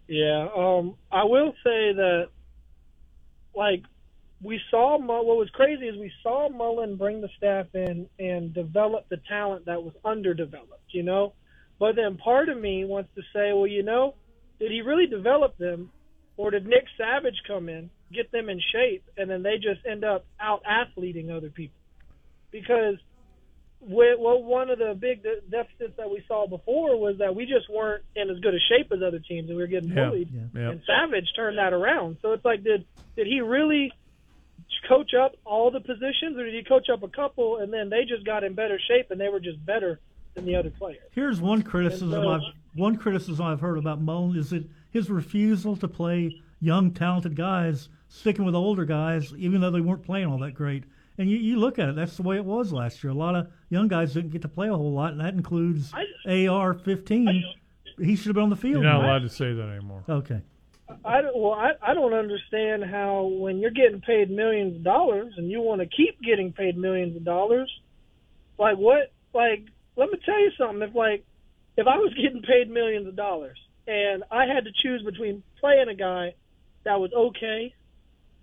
Yeah, 0.09 0.49
um, 0.53 0.95
I 1.09 1.23
will 1.23 1.53
say 1.63 1.93
that, 1.93 2.27
like, 3.55 3.83
we 4.41 4.59
saw 4.69 4.97
what 4.97 5.37
was 5.37 5.49
crazy 5.51 5.87
is 5.87 5.97
we 5.97 6.11
saw 6.21 6.49
Mullen 6.49 6.97
bring 6.97 7.21
the 7.21 7.29
staff 7.37 7.67
in 7.73 8.09
and 8.19 8.53
develop 8.53 9.07
the 9.07 9.21
talent 9.29 9.67
that 9.67 9.81
was 9.81 9.93
underdeveloped, 10.03 10.89
you 10.89 11.03
know. 11.03 11.31
But 11.79 11.95
then 11.95 12.17
part 12.17 12.49
of 12.49 12.59
me 12.59 12.85
wants 12.85 13.09
to 13.15 13.21
say, 13.33 13.51
well, 13.53 13.67
you 13.67 13.83
know, 13.83 14.15
did 14.59 14.71
he 14.71 14.81
really 14.81 15.07
develop 15.07 15.57
them, 15.57 15.89
or 16.37 16.51
did 16.51 16.65
Nick 16.65 16.85
Savage 16.97 17.41
come 17.47 17.67
in, 17.69 17.89
get 18.13 18.31
them 18.31 18.47
in 18.49 18.59
shape, 18.71 19.03
and 19.17 19.29
then 19.29 19.43
they 19.43 19.55
just 19.55 19.85
end 19.89 20.03
up 20.03 20.25
out 20.39 20.61
athleting 20.69 21.29
other 21.31 21.49
people? 21.49 21.75
Because 22.51 22.95
with, 23.81 24.17
well, 24.19 24.41
one 24.41 24.69
of 24.69 24.77
the 24.79 24.95
big 24.97 25.23
de- 25.23 25.41
deficits 25.49 25.97
that 25.97 26.09
we 26.09 26.23
saw 26.27 26.47
before 26.47 26.97
was 26.97 27.15
that 27.19 27.35
we 27.35 27.45
just 27.45 27.69
weren't 27.69 28.03
in 28.15 28.29
as 28.29 28.39
good 28.39 28.53
a 28.53 28.59
shape 28.69 28.91
as 28.93 28.99
other 29.05 29.19
teams, 29.19 29.49
and 29.49 29.57
we 29.57 29.63
were 29.63 29.67
getting 29.67 29.89
Yeah, 29.89 30.09
bullied. 30.09 30.29
yeah. 30.31 30.69
And 30.69 30.81
Savage 30.87 31.27
turned 31.35 31.57
that 31.57 31.73
around. 31.73 32.17
So 32.21 32.31
it's 32.31 32.45
like, 32.45 32.63
did 32.63 32.85
did 33.17 33.27
he 33.27 33.41
really 33.41 33.91
coach 34.87 35.11
up 35.13 35.33
all 35.45 35.69
the 35.71 35.79
positions, 35.81 36.37
or 36.37 36.45
did 36.45 36.53
he 36.53 36.63
coach 36.63 36.87
up 36.91 37.03
a 37.03 37.07
couple, 37.09 37.57
and 37.57 37.73
then 37.73 37.89
they 37.89 38.03
just 38.07 38.25
got 38.25 38.43
in 38.43 38.53
better 38.53 38.79
shape, 38.87 39.11
and 39.11 39.19
they 39.19 39.27
were 39.29 39.39
just 39.41 39.63
better 39.65 39.99
than 40.33 40.45
the 40.45 40.55
other 40.55 40.69
players? 40.69 40.99
Here's 41.11 41.41
one 41.41 41.61
criticism 41.61 42.11
so- 42.11 42.29
I've 42.29 42.41
one 42.75 42.97
criticism 42.97 43.45
I've 43.45 43.59
heard 43.59 43.77
about 43.77 44.01
Mullen 44.01 44.35
is 44.35 44.49
that 44.49 44.67
his 44.89 45.09
refusal 45.09 45.75
to 45.77 45.87
play 45.87 46.41
young, 46.59 46.91
talented 46.91 47.35
guys, 47.35 47.89
sticking 48.07 48.45
with 48.45 48.55
older 48.55 48.85
guys, 48.85 49.33
even 49.37 49.61
though 49.61 49.69
they 49.69 49.81
weren't 49.81 50.03
playing 50.03 50.27
all 50.27 50.39
that 50.39 50.53
great. 50.53 50.85
And 51.17 51.29
you, 51.29 51.37
you 51.37 51.57
look 51.57 51.77
at 51.77 51.89
it, 51.89 51.95
that's 51.95 52.17
the 52.17 52.23
way 52.23 52.37
it 52.37 52.45
was 52.45 52.73
last 52.73 53.03
year. 53.03 53.11
A 53.11 53.15
lot 53.15 53.35
of 53.35 53.47
young 53.69 53.87
guys 53.87 54.13
didn't 54.13 54.31
get 54.31 54.41
to 54.41 54.47
play 54.47 54.69
a 54.69 54.75
whole 54.75 54.91
lot, 54.91 55.11
and 55.11 55.21
that 55.21 55.35
includes 55.35 55.93
AR 56.27 56.73
15. 56.73 57.43
He 57.99 58.15
should 58.15 58.27
have 58.27 58.35
been 58.35 58.43
on 58.43 58.49
the 58.49 58.55
field. 58.55 58.81
You're 58.81 58.91
not 58.91 59.01
more. 59.01 59.05
allowed 59.05 59.21
to 59.21 59.29
say 59.29 59.53
that 59.53 59.69
anymore. 59.69 60.03
Okay. 60.09 60.41
I 61.05 61.21
well, 61.35 61.53
I, 61.53 61.71
I 61.81 61.93
don't 61.93 62.13
understand 62.13 62.83
how 62.83 63.23
when 63.23 63.59
you're 63.59 63.71
getting 63.71 64.01
paid 64.01 64.29
millions 64.29 64.75
of 64.75 64.83
dollars 64.83 65.33
and 65.37 65.49
you 65.49 65.61
want 65.61 65.81
to 65.81 65.87
keep 65.87 66.21
getting 66.21 66.51
paid 66.51 66.77
millions 66.77 67.15
of 67.15 67.23
dollars, 67.23 67.71
like 68.57 68.77
what? 68.77 69.11
Like, 69.33 69.65
let 69.95 70.09
me 70.09 70.19
tell 70.25 70.39
you 70.39 70.51
something. 70.57 70.81
If 70.81 70.95
like, 70.95 71.25
if 71.77 71.87
I 71.87 71.97
was 71.97 72.13
getting 72.13 72.41
paid 72.41 72.69
millions 72.69 73.07
of 73.07 73.15
dollars 73.15 73.57
and 73.87 74.23
I 74.31 74.45
had 74.45 74.65
to 74.65 74.71
choose 74.81 75.03
between 75.03 75.43
playing 75.59 75.89
a 75.89 75.95
guy 75.95 76.35
that 76.83 76.99
was 76.99 77.11
okay 77.13 77.73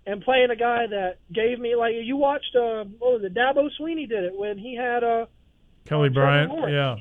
and 0.05 0.21
playing 0.21 0.49
a 0.49 0.55
guy 0.55 0.87
that 0.87 1.17
gave 1.33 1.59
me 1.59 1.75
like 1.75 1.93
you 2.01 2.17
watched 2.17 2.55
uh 2.55 2.83
what 2.99 3.13
was 3.13 3.23
it 3.23 3.33
Dabo 3.33 3.69
Swinney 3.79 4.07
did 4.07 4.23
it 4.23 4.37
when 4.37 4.57
he 4.57 4.75
had 4.75 5.03
uh 5.03 5.25
Kelly 5.85 6.09
Trevor 6.09 6.47
Bryant, 6.47 6.71
yeah, 6.71 6.95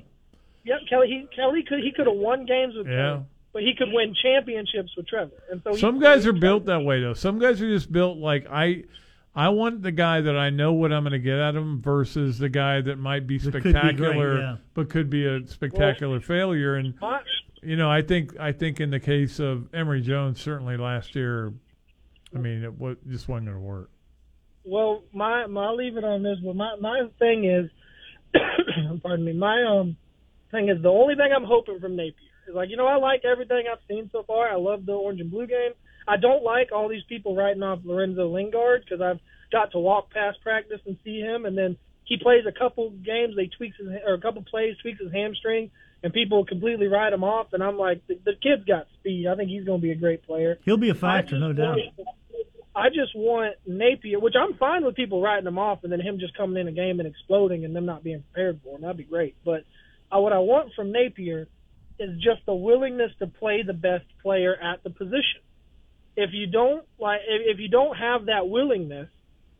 yep 0.64 0.80
Kelly 0.88 1.08
he 1.08 1.26
Kelly 1.34 1.64
could 1.66 1.80
he 1.80 1.92
could 1.92 2.06
have 2.06 2.16
won 2.16 2.46
games 2.46 2.74
with 2.76 2.86
yeah. 2.86 2.96
Kelly, 2.96 3.24
but 3.52 3.62
he 3.62 3.74
could 3.76 3.88
win 3.92 4.14
championships 4.22 4.94
with 4.96 5.06
Trevor 5.06 5.42
and 5.50 5.62
so 5.64 5.74
Some 5.76 5.98
guys 5.98 6.26
are 6.26 6.32
built 6.32 6.66
that 6.66 6.82
way 6.82 7.00
though. 7.00 7.14
Some 7.14 7.38
guys 7.38 7.60
are 7.60 7.68
just 7.68 7.90
built 7.90 8.18
like 8.18 8.46
I. 8.50 8.84
I 9.34 9.48
want 9.50 9.82
the 9.82 9.92
guy 9.92 10.20
that 10.20 10.36
I 10.36 10.50
know 10.50 10.72
what 10.72 10.92
I'm 10.92 11.04
going 11.04 11.12
to 11.12 11.18
get 11.18 11.38
out 11.38 11.54
of 11.54 11.62
him 11.62 11.80
versus 11.80 12.38
the 12.38 12.48
guy 12.48 12.80
that 12.80 12.96
might 12.96 13.26
be 13.26 13.38
That 13.38 13.52
could 13.52 13.62
be 13.62 13.72
great, 13.72 13.76
spectacular, 13.76 14.38
yeah. 14.38 14.56
but 14.74 14.90
could 14.90 15.08
be 15.08 15.26
a 15.26 15.46
spectacular 15.46 16.20
failure. 16.20 16.74
And 16.74 16.94
you 17.62 17.76
know, 17.76 17.90
I 17.90 18.02
think 18.02 18.38
I 18.40 18.52
think 18.52 18.80
in 18.80 18.90
the 18.90 18.98
case 18.98 19.38
of 19.38 19.72
Emory 19.72 20.00
Jones, 20.00 20.40
certainly 20.40 20.76
last 20.76 21.14
year, 21.14 21.52
I 22.34 22.38
mean, 22.38 22.64
it 22.64 22.78
was, 22.78 22.96
just 23.08 23.28
wasn't 23.28 23.46
going 23.46 23.58
to 23.58 23.62
work. 23.62 23.90
Well, 24.64 25.04
my 25.12 25.46
my 25.46 25.66
I'll 25.66 25.76
leave 25.76 25.96
it 25.96 26.04
on 26.04 26.22
this, 26.22 26.38
but 26.44 26.56
my 26.56 26.74
my 26.80 27.02
thing 27.18 27.44
is, 27.44 27.70
pardon 29.02 29.24
me, 29.24 29.32
my 29.32 29.62
um 29.62 29.96
thing 30.50 30.68
is 30.68 30.82
the 30.82 30.88
only 30.88 31.14
thing 31.14 31.30
I'm 31.34 31.44
hoping 31.44 31.78
from 31.78 31.94
Napier 31.94 32.14
is 32.48 32.54
like 32.54 32.68
you 32.68 32.76
know 32.76 32.86
I 32.86 32.96
like 32.96 33.24
everything 33.24 33.64
I've 33.70 33.78
seen 33.88 34.10
so 34.10 34.24
far. 34.24 34.48
I 34.48 34.56
love 34.56 34.86
the 34.86 34.92
orange 34.92 35.20
and 35.20 35.30
blue 35.30 35.46
game. 35.46 35.72
I 36.06 36.16
don't 36.16 36.42
like 36.42 36.72
all 36.72 36.88
these 36.88 37.04
people 37.08 37.36
writing 37.36 37.62
off 37.62 37.80
Lorenzo 37.84 38.28
Lingard 38.28 38.84
because 38.84 39.00
I've 39.00 39.20
got 39.52 39.72
to 39.72 39.78
walk 39.78 40.10
past 40.10 40.40
practice 40.42 40.80
and 40.86 40.96
see 41.04 41.20
him, 41.20 41.44
and 41.44 41.56
then 41.56 41.76
he 42.04 42.16
plays 42.16 42.44
a 42.46 42.52
couple 42.52 42.90
games, 42.90 43.36
they 43.36 43.46
tweaks 43.46 43.76
his 43.78 43.86
or 44.04 44.14
a 44.14 44.20
couple 44.20 44.42
plays, 44.42 44.76
tweaks 44.82 45.00
his 45.00 45.12
hamstring, 45.12 45.70
and 46.02 46.12
people 46.12 46.44
completely 46.44 46.88
write 46.88 47.12
him 47.12 47.22
off. 47.22 47.52
And 47.52 47.62
I'm 47.62 47.78
like, 47.78 48.04
the, 48.08 48.18
the 48.24 48.32
kid's 48.32 48.64
got 48.66 48.86
speed. 48.98 49.26
I 49.26 49.36
think 49.36 49.48
he's 49.48 49.64
going 49.64 49.80
to 49.80 49.82
be 49.82 49.92
a 49.92 49.96
great 49.96 50.26
player. 50.26 50.58
He'll 50.64 50.76
be 50.76 50.88
a 50.88 50.94
factor, 50.94 51.38
no 51.38 51.52
doubt. 51.52 51.78
I 52.74 52.88
just 52.88 53.14
want 53.14 53.56
Napier, 53.66 54.18
which 54.18 54.34
I'm 54.40 54.54
fine 54.54 54.84
with 54.84 54.94
people 54.94 55.20
writing 55.20 55.46
him 55.46 55.58
off 55.58 55.82
and 55.82 55.92
then 55.92 56.00
him 56.00 56.18
just 56.18 56.36
coming 56.36 56.60
in 56.60 56.68
a 56.68 56.72
game 56.72 57.00
and 57.00 57.08
exploding 57.08 57.64
and 57.64 57.74
them 57.74 57.84
not 57.84 58.02
being 58.02 58.22
prepared 58.32 58.60
for 58.62 58.76
him. 58.76 58.82
That'd 58.82 58.96
be 58.96 59.04
great. 59.04 59.36
But 59.44 59.64
uh, 60.10 60.20
what 60.20 60.32
I 60.32 60.38
want 60.38 60.72
from 60.74 60.92
Napier 60.92 61.48
is 61.98 62.16
just 62.16 62.46
the 62.46 62.54
willingness 62.54 63.12
to 63.18 63.26
play 63.26 63.62
the 63.62 63.72
best 63.72 64.06
player 64.22 64.56
at 64.56 64.82
the 64.82 64.90
position. 64.90 65.42
If 66.20 66.30
you 66.32 66.46
don't 66.46 66.84
like, 66.98 67.20
if, 67.26 67.58
you 67.58 67.68
don't 67.68 67.96
have 67.96 68.26
that 68.26 68.48
willingness, 68.48 69.08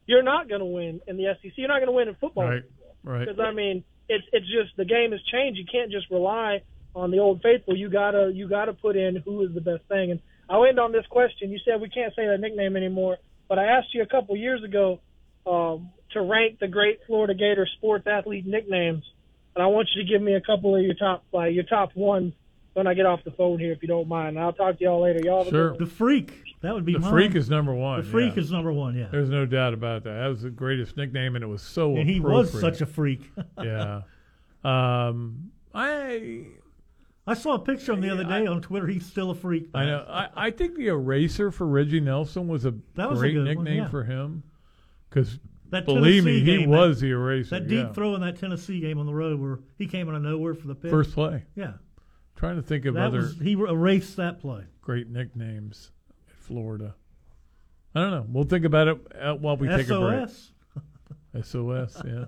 you're 0.07 0.23
not 0.23 0.49
going 0.49 0.61
to 0.61 0.67
win 0.67 1.01
in 1.07 1.17
the 1.17 1.35
SEC. 1.41 1.53
You're 1.57 1.69
not 1.69 1.79
going 1.79 1.87
to 1.87 1.93
win 1.93 2.09
in 2.09 2.15
football. 2.17 2.49
Right, 2.49 2.63
right. 3.03 3.27
Because 3.27 3.41
I 3.41 3.53
mean, 3.53 3.85
it's 4.09 4.25
it's 4.33 4.47
just 4.47 4.77
the 4.77 4.85
game 4.85 5.13
has 5.13 5.21
changed. 5.23 5.59
You 5.59 5.65
can't 5.71 5.91
just 5.91 6.11
rely 6.11 6.63
on 6.95 7.11
the 7.11 7.19
old 7.19 7.41
faithful. 7.43 7.77
You 7.77 7.89
gotta 7.89 8.31
you 8.35 8.49
gotta 8.49 8.73
put 8.73 8.97
in 8.97 9.17
who 9.17 9.43
is 9.43 9.55
the 9.55 9.61
best 9.61 9.85
thing. 9.89 10.11
And 10.11 10.21
I'll 10.49 10.67
end 10.67 10.81
on 10.81 10.93
this 10.93 11.07
question. 11.09 11.51
You 11.51 11.59
said 11.65 11.81
we 11.81 11.89
can't 11.89 12.15
say 12.15 12.27
that 12.27 12.41
nickname 12.41 12.77
anymore, 12.77 13.19
but 13.49 13.59
I 13.59 13.67
asked 13.67 13.95
you 13.95 14.03
a 14.03 14.07
couple 14.07 14.37
years 14.37 14.63
ago 14.65 15.01
um, 15.47 15.91
to 16.13 16.21
rank 16.21 16.59
the 16.59 16.69
great 16.69 17.01
Florida 17.07 17.35
Gator 17.35 17.69
sports 17.79 18.07
athlete 18.07 18.47
nicknames, 18.47 19.05
and 19.55 19.63
I 19.63 19.69
want 19.69 19.89
you 19.95 20.03
to 20.03 20.09
give 20.11 20.21
me 20.21 20.35
a 20.35 20.41
couple 20.41 20.75
of 20.77 20.83
your 20.83 20.95
top 20.95 21.25
like 21.33 21.55
your 21.55 21.65
top 21.65 21.95
ones 21.95 22.35
when 22.75 22.87
I 22.87 22.95
get 22.95 23.07
off 23.07 23.25
the 23.25 23.31
phone 23.33 23.59
here, 23.59 23.73
if 23.73 23.83
you 23.83 23.89
don't 23.89 24.09
mind. 24.09 24.39
I'll 24.39 24.53
talk 24.53 24.79
to 24.79 24.85
y'all 24.85 25.01
later. 25.03 25.21
Y'all 25.25 25.39
have 25.39 25.49
a 25.49 25.51
Sure. 25.51 25.71
good 25.71 25.81
The 25.81 25.87
freak. 25.87 26.43
That 26.63 26.75
would 26.75 26.85
be 26.85 26.93
The 26.93 26.99
mine. 27.01 27.11
freak 27.11 27.35
is 27.35 27.49
number 27.51 27.75
one. 27.75 28.03
The 28.03 28.07
freak 28.09 28.35
yeah. 28.37 28.43
is 28.43 28.53
number 28.53 28.73
one. 28.73 28.95
Yeah. 28.97 29.09
There's 29.11 29.31
no 29.31 29.47
doubt 29.47 29.73
about 29.75 30.05
that. 30.05 30.13
That 30.15 30.27
was 30.29 30.43
the 30.43 30.51
greatest 30.51 30.97
nickname, 30.97 31.35
and 31.35 31.43
it 31.43 31.49
was 31.49 31.63
so. 31.63 31.97
And 31.97 32.09
he 32.09 32.21
was 32.21 32.53
such 32.61 32.81
a 32.81 32.87
freak. 32.87 33.31
yeah. 33.63 34.03
Um, 34.63 35.51
I 35.75 36.47
I 37.27 37.35
saw 37.35 37.55
a 37.55 37.59
picture 37.59 37.93
of 37.93 37.99
him 37.99 38.03
the 38.03 38.11
other 38.13 38.25
day 38.25 38.47
on 38.47 38.61
Twitter. 38.61 38.87
He's 38.87 39.07
still 39.07 39.31
a 39.31 39.35
freak. 39.35 39.69
I 39.75 39.85
know. 39.87 40.05
I, 40.09 40.29
I 40.37 40.51
think 40.51 40.77
the 40.77 40.89
eraser 40.89 41.51
for 41.51 41.67
Reggie 41.67 42.01
Nelson 42.01 42.49
was 42.49 42.65
a 42.67 42.75
That 42.97 43.09
was 43.11 43.21
a 43.21 43.23
great 43.23 43.33
good 43.35 43.47
one, 43.47 43.65
nickname 43.65 43.83
yeah. 43.85 43.89
for 43.89 44.05
him. 44.05 44.43
Because 45.09 45.39
That 45.71 45.87
believe 45.87 46.25
me, 46.25 46.41
Tennessee 46.45 46.61
he 46.63 46.67
was 46.67 47.01
that- 47.01 47.07
the 47.07 47.13
eraser. 47.13 47.51
That 47.59 47.69
deep 47.69 47.87
yeah. 47.87 47.93
throw 47.93 48.15
in 48.15 48.21
that 48.23 48.39
Tennessee 48.39 48.81
game 48.81 48.99
on 48.99 49.07
the 49.07 49.15
road 49.15 49.41
where 49.41 49.61
he 49.79 49.87
came 49.87 50.09
out 50.09 50.15
of 50.15 50.23
nowhere 50.23 50.55
for 50.55 50.67
the 50.67 50.75
pitch. 50.75 50.91
First 50.91 51.15
play. 51.15 51.45
Yeah. 51.55 51.73
Trying 52.41 52.57
to 52.57 52.63
think 52.63 52.87
of 52.87 52.95
That 52.95 53.09
other 53.09 53.19
was, 53.19 53.39
he 53.39 53.53
erased 53.53 54.17
that 54.17 54.41
play. 54.41 54.65
great 54.81 55.11
nicknames 55.11 55.91
at 56.27 56.37
Florida. 56.39 56.95
I 57.95 58.01
don't 58.01 58.11
know. 58.13 58.27
We'll 58.31 58.45
think 58.45 58.65
about 58.65 58.89
it 58.89 58.99
uh, 59.21 59.35
while 59.35 59.59
we 59.59 59.69
take 59.69 59.91
a 59.91 60.01
break. 60.01 60.27
SOS. 60.31 60.53
SOS, 61.43 62.03
yeah. 62.07 62.25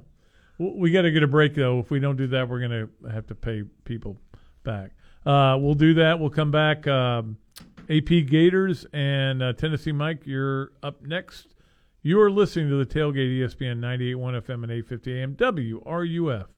We 0.58 0.90
got 0.90 1.02
to 1.02 1.10
get 1.10 1.22
a 1.22 1.26
break 1.26 1.54
though. 1.54 1.78
If 1.78 1.90
we 1.90 1.98
don't 1.98 2.16
do 2.16 2.26
that, 2.26 2.46
we're 2.46 2.58
going 2.58 2.90
to 3.02 3.08
have 3.10 3.26
to 3.28 3.34
pay 3.34 3.62
people 3.84 4.18
back. 4.64 4.90
Uh, 5.24 5.56
we'll 5.58 5.72
do 5.72 5.94
that. 5.94 6.20
We'll 6.20 6.28
come 6.28 6.50
back. 6.50 6.86
Um, 6.86 7.38
AP 7.88 8.26
Gators 8.26 8.84
and 8.92 9.42
uh, 9.42 9.54
Tennessee 9.54 9.92
Mike, 9.92 10.26
you're 10.26 10.72
up 10.82 11.00
next. 11.00 11.54
You 12.02 12.20
are 12.20 12.30
listening 12.30 12.68
to 12.68 12.76
the 12.76 12.84
Tailgate 12.84 13.38
ESPN 13.38 13.78
98.1 13.78 14.42
FM 14.42 14.62
and 14.62 14.72
850 14.72 15.20
AM 15.22 15.36
WRUF. 15.36 16.48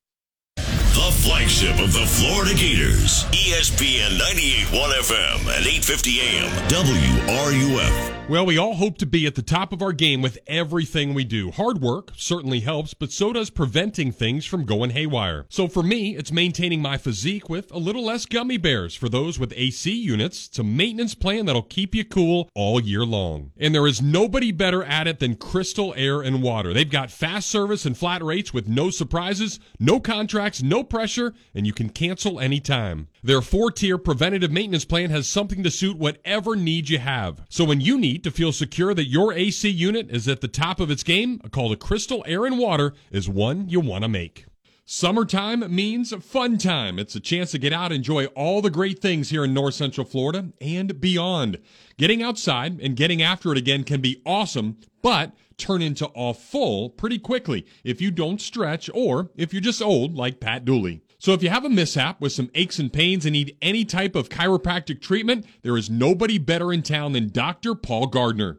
The 0.95 1.11
flagship 1.11 1.81
of 1.81 1.93
the 1.93 2.07
Florida 2.07 2.55
Gators, 2.55 3.25
ESPN 3.33 4.17
98.1 4.17 4.93
FM 5.01 5.39
and 5.41 5.67
850 5.67 6.21
AM 6.21 6.51
WRUF. 6.69 8.15
Well, 8.27 8.47
we 8.47 8.57
all 8.57 8.75
hope 8.77 8.97
to 8.99 9.07
be 9.07 9.27
at 9.27 9.35
the 9.35 9.43
top 9.43 9.73
of 9.73 9.83
our 9.83 9.93
game 9.93 10.23
with 10.23 10.39
everything 10.47 11.13
we 11.13 11.25
do. 11.25 11.51
Hard 11.51 11.83
work 11.83 12.13
certainly 12.17 12.61
helps, 12.61 12.95
but 12.95 13.13
so 13.13 13.35
does 13.35 13.51
preventing 13.51 14.13
things 14.13 14.47
from 14.47 14.65
going 14.65 14.91
haywire. 14.91 15.45
So 15.51 15.69
for 15.69 15.83
me, 15.83 16.17
it's 16.17 16.33
maintaining 16.33 16.81
my 16.81 16.97
physique 16.97 17.51
with 17.51 17.71
a 17.71 17.77
little 17.77 18.05
less 18.05 18.25
gummy 18.25 18.57
bears. 18.57 18.95
For 18.95 19.11
those 19.11 19.39
with 19.39 19.53
AC 19.55 19.93
units, 19.93 20.47
it's 20.47 20.59
a 20.59 20.65
maintenance 20.65 21.15
plan 21.15 21.45
that'll 21.45 21.63
keep 21.63 21.95
you 21.95 22.05
cool 22.05 22.49
all 22.55 22.81
year 22.81 23.05
long. 23.05 23.51
And 23.59 23.75
there 23.75 23.87
is 23.87 24.01
nobody 24.01 24.53
better 24.53 24.85
at 24.85 25.07
it 25.07 25.19
than 25.19 25.35
Crystal 25.35 25.93
Air 25.95 26.23
and 26.23 26.43
Water. 26.43 26.73
They've 26.73 26.89
got 26.89 27.11
fast 27.11 27.51
service 27.51 27.85
and 27.85 27.99
flat 27.99 28.23
rates 28.23 28.55
with 28.55 28.69
no 28.69 28.89
surprises, 28.89 29.61
no 29.79 30.01
contracts, 30.01 30.63
no 30.63 30.84
pressure, 30.85 31.35
and 31.55 31.67
you 31.67 31.73
can 31.73 31.89
cancel 31.89 32.39
anytime. 32.39 33.09
Their 33.23 33.41
four-tier 33.41 33.99
preventative 33.99 34.53
maintenance 34.53 34.85
plan 34.85 35.11
has 35.11 35.29
something 35.29 35.63
to 35.63 35.71
suit 35.71 35.99
whatever 35.99 36.57
need 36.57 36.89
you 36.89 36.99
have. 36.99 37.45
So 37.49 37.65
when 37.65 37.81
you 37.81 37.99
need 37.99 38.25
to 38.25 38.31
feel 38.31 38.53
secure 38.53 38.95
that 38.95 39.09
your 39.09 39.33
AC 39.33 39.69
unit 39.69 40.11
is 40.11 40.29
at 40.29 40.41
the 40.41 40.49
top 40.49 40.81
of 40.81 40.91
its 40.91 41.03
game, 41.03 41.41
a 41.45 41.49
call 41.49 41.71
to 41.71 41.77
Crystal 41.77 42.25
Air 42.27 42.47
and 42.47 42.59
Water 42.59 42.95
is 43.11 43.29
one 43.29 43.69
you 43.69 43.81
want 43.81 44.03
to 44.03 44.09
make. 44.09 44.47
Summertime 44.87 45.75
means 45.75 46.13
fun 46.23 46.59
time. 46.59 46.99
It's 46.99 47.15
a 47.15 47.21
chance 47.21 47.53
to 47.53 47.59
get 47.59 47.73
out 47.73 47.91
enjoy 47.91 48.27
all 48.27 48.61
the 48.61 48.69
great 48.69 48.99
things 48.99 49.31
here 49.31 49.43
in 49.43 49.55
North 49.55 49.73
Central 49.73 50.07
Florida 50.07 50.51
and 50.61 51.01
beyond. 51.01 51.59
Getting 51.97 52.23
outside 52.23 52.79
and 52.83 52.95
getting 52.95 53.23
after 53.23 53.51
it 53.51 53.57
again 53.57 53.85
can 53.85 54.03
be 54.03 54.21
awesome, 54.27 54.77
but 55.01 55.33
turn 55.57 55.83
into 55.83 56.11
a 56.15 56.35
full 56.35 56.91
pretty 56.91 57.19
quickly 57.19 57.67
if 57.83 58.01
you 58.01 58.11
don't 58.11 58.41
stretch 58.41 58.91
or 58.95 59.31
if 59.37 59.53
you're 59.53 59.63
just 59.63 59.83
old 59.83 60.15
like 60.15 60.41
Pat 60.41 60.65
Dooley. 60.65 61.03
So 61.19 61.33
if 61.33 61.43
you 61.43 61.49
have 61.49 61.65
a 61.65 61.71
mishap 61.71 62.21
with 62.21 62.33
some 62.33 62.51
aches 62.55 62.79
and 62.79 62.93
pains 62.93 63.25
and 63.25 63.33
need 63.33 63.57
any 63.63 63.85
type 63.85 64.15
of 64.15 64.29
chiropractic 64.29 65.01
treatment, 65.01 65.47
there 65.63 65.77
is 65.77 65.89
nobody 65.89 66.37
better 66.37 66.73
in 66.73 66.83
town 66.83 67.13
than 67.13 67.31
Dr. 67.31 67.75
Paul 67.75 68.09
Gardner. 68.09 68.59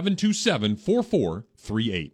727 0.01 0.75
4438. 0.75 2.13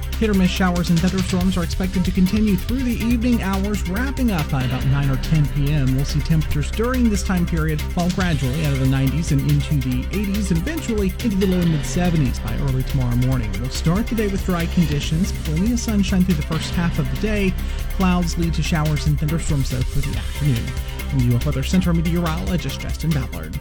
Hit 0.21 0.29
or 0.29 0.35
miss 0.35 0.51
showers 0.51 0.91
and 0.91 0.99
thunderstorms 0.99 1.57
are 1.57 1.63
expected 1.63 2.05
to 2.05 2.11
continue 2.11 2.55
through 2.55 2.83
the 2.83 2.93
evening 2.93 3.41
hours, 3.41 3.89
wrapping 3.89 4.29
up 4.29 4.47
by 4.51 4.61
about 4.65 4.85
9 4.85 5.09
or 5.09 5.15
10 5.15 5.47
p.m. 5.47 5.95
We'll 5.95 6.05
see 6.05 6.19
temperatures 6.19 6.69
during 6.69 7.09
this 7.09 7.23
time 7.23 7.43
period 7.43 7.81
fall 7.81 8.07
gradually 8.11 8.63
out 8.67 8.73
of 8.73 8.81
the 8.81 8.85
90s 8.85 9.31
and 9.31 9.41
into 9.49 9.89
the 9.89 10.03
80s 10.15 10.51
and 10.51 10.59
eventually 10.59 11.07
into 11.23 11.29
the 11.29 11.47
low 11.47 11.59
and 11.61 11.71
mid 11.71 11.81
70s 11.81 12.43
by 12.43 12.55
early 12.65 12.83
tomorrow 12.83 13.15
morning. 13.15 13.51
We'll 13.53 13.71
start 13.71 14.05
the 14.05 14.13
day 14.13 14.27
with 14.27 14.45
dry 14.45 14.67
conditions, 14.67 15.31
plenty 15.43 15.73
of 15.73 15.79
sunshine 15.79 16.23
through 16.23 16.35
the 16.35 16.43
first 16.43 16.71
half 16.75 16.99
of 16.99 17.09
the 17.15 17.19
day. 17.19 17.51
Clouds 17.93 18.37
lead 18.37 18.53
to 18.53 18.61
showers 18.61 19.07
and 19.07 19.19
thunderstorms 19.19 19.71
though 19.71 19.81
for 19.81 20.01
the 20.07 20.15
afternoon. 20.15 20.67
From 21.09 21.27
the 21.27 21.35
UF 21.35 21.47
Weather 21.47 21.63
Center 21.63 21.95
meteorologist 21.95 22.79
Justin 22.79 23.09
Ballard. 23.09 23.59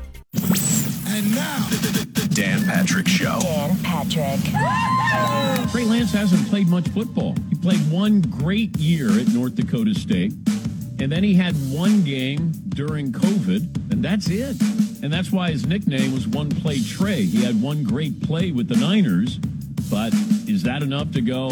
And 1.06 1.34
now, 1.34 2.19
Dan 2.40 2.64
Patrick 2.64 3.06
Show. 3.06 3.38
Dan 3.42 3.76
Patrick. 3.82 4.40
Trey 5.70 5.84
Lance 5.84 6.10
hasn't 6.10 6.48
played 6.48 6.68
much 6.68 6.88
football. 6.88 7.34
He 7.50 7.56
played 7.56 7.80
one 7.92 8.22
great 8.22 8.74
year 8.78 9.10
at 9.20 9.28
North 9.28 9.56
Dakota 9.56 9.94
State, 9.94 10.32
and 10.98 11.12
then 11.12 11.22
he 11.22 11.34
had 11.34 11.54
one 11.70 12.02
game 12.02 12.52
during 12.70 13.12
COVID, 13.12 13.92
and 13.92 14.02
that's 14.02 14.30
it. 14.30 14.56
And 15.02 15.12
that's 15.12 15.30
why 15.30 15.50
his 15.50 15.66
nickname 15.66 16.14
was 16.14 16.26
One 16.26 16.48
Play 16.48 16.80
Trey. 16.80 17.24
He 17.24 17.44
had 17.44 17.60
one 17.60 17.84
great 17.84 18.22
play 18.22 18.52
with 18.52 18.68
the 18.68 18.76
Niners, 18.76 19.36
but 19.90 20.14
is 20.48 20.62
that 20.62 20.82
enough 20.82 21.12
to 21.12 21.20
go, 21.20 21.50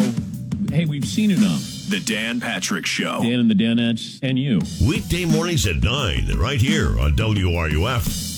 hey, 0.71 0.85
we've 0.85 1.05
seen 1.05 1.29
enough? 1.29 1.61
The 1.89 1.99
Dan 2.03 2.39
Patrick 2.39 2.87
Show. 2.87 3.21
Dan 3.21 3.41
and 3.41 3.51
the 3.51 3.53
Danettes 3.53 4.17
and 4.23 4.39
you. 4.39 4.59
Weekday 4.83 5.25
mornings 5.25 5.67
at 5.67 5.83
9, 5.83 6.35
right 6.35 6.59
here 6.59 6.99
on 6.99 7.15
WRUF. 7.15 8.28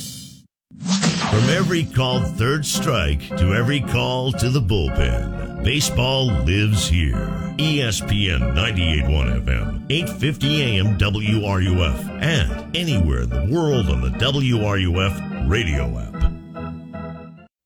From 1.32 1.50
every 1.50 1.86
called 1.86 2.28
third 2.36 2.66
strike 2.66 3.26
to 3.38 3.54
every 3.54 3.80
call 3.80 4.34
to 4.34 4.50
the 4.50 4.60
bullpen, 4.60 5.64
baseball 5.64 6.26
lives 6.26 6.90
here. 6.90 7.30
ESPN 7.58 8.54
98.1 8.54 9.46
FM, 9.46 9.86
8:50 9.88 10.62
AM 10.62 10.98
WRUF, 10.98 12.22
and 12.22 12.76
anywhere 12.76 13.22
in 13.22 13.30
the 13.30 13.48
world 13.50 13.90
on 13.90 14.02
the 14.02 14.10
WRUF 14.10 15.50
radio 15.50 15.98
app. 16.00 16.12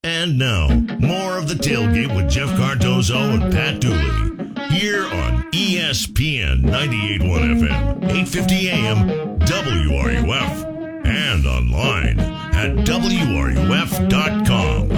And 0.04 0.38
now, 0.38 0.68
more 1.00 1.40
of 1.40 1.48
the 1.48 1.56
tailgate 1.56 2.16
with 2.16 2.30
Jeff 2.30 2.56
Cardozo 2.58 3.18
and 3.18 3.52
Pat 3.52 3.80
Dooley 3.80 4.46
here 4.70 5.06
on 5.06 5.44
ESPN 5.52 6.62
98.1 6.62 7.66
FM, 7.66 8.04
8:50 8.12 8.70
AM 8.70 9.40
WRUF 9.40 11.06
and 11.08 11.48
online 11.48 12.44
at 12.56 12.72
WRUF.com. 12.86 14.91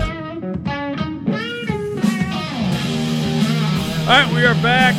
All 4.07 4.13
right, 4.13 4.33
we 4.33 4.45
are 4.45 4.53
back. 4.61 4.95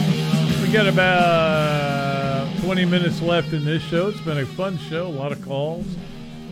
We 0.60 0.72
got 0.72 0.86
about 0.86 2.54
20 2.60 2.84
minutes 2.84 3.22
left 3.22 3.52
in 3.52 3.64
this 3.64 3.82
show. 3.82 4.08
It's 4.08 4.20
been 4.20 4.38
a 4.38 4.46
fun 4.46 4.76
show, 4.76 5.06
a 5.06 5.08
lot 5.08 5.32
of 5.32 5.42
calls. 5.44 5.86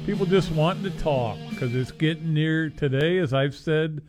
People 0.07 0.25
just 0.25 0.51
wanting 0.53 0.85
to 0.85 0.91
talk 0.99 1.37
because 1.51 1.75
it's 1.75 1.93
getting 1.93 2.33
near 2.33 2.71
today, 2.71 3.19
as 3.19 3.35
I've 3.35 3.55
said 3.55 4.01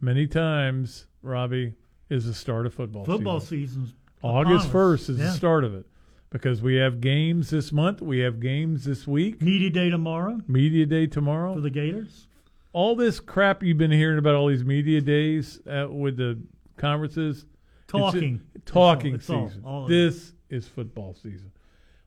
many 0.00 0.26
times, 0.26 1.06
Robbie, 1.22 1.74
is 2.08 2.24
the 2.26 2.34
start 2.34 2.66
of 2.66 2.74
football 2.74 3.04
Football 3.04 3.40
season. 3.40 3.84
season's 3.86 3.94
August 4.22 4.68
upon 4.68 4.96
1st 4.96 5.10
is 5.10 5.18
Yeah. 5.18 5.24
the 5.26 5.30
start 5.32 5.64
of 5.64 5.74
it 5.74 5.86
because 6.34 6.60
we 6.60 6.74
have 6.74 7.00
games 7.00 7.50
this 7.50 7.70
month. 7.72 8.02
We 8.02 8.18
have 8.18 8.40
games 8.40 8.84
this 8.84 9.06
week. 9.06 9.40
Media 9.40 9.70
day 9.70 9.88
tomorrow. 9.88 10.40
Media 10.48 10.84
day 10.84 11.06
tomorrow. 11.06 11.54
For 11.54 11.60
the 11.60 11.70
Gators. 11.70 12.26
All 12.72 12.96
this 12.96 13.20
crap 13.20 13.62
you've 13.62 13.78
been 13.78 13.92
hearing 13.92 14.18
about 14.18 14.34
all 14.34 14.48
these 14.48 14.64
media 14.64 15.00
days 15.00 15.60
uh, 15.70 15.86
with 15.88 16.16
the 16.16 16.36
conferences. 16.76 17.46
it's 17.84 17.94
a- 17.94 17.98
Talking. 17.98 18.40
talking 18.66 19.14
It's 19.14 19.30
all- 19.30 19.48
season. 19.48 19.62
all 19.64 19.82
of 19.84 19.88
this 19.88 20.32
is 20.50 20.66
football 20.66 21.14
season. 21.14 21.52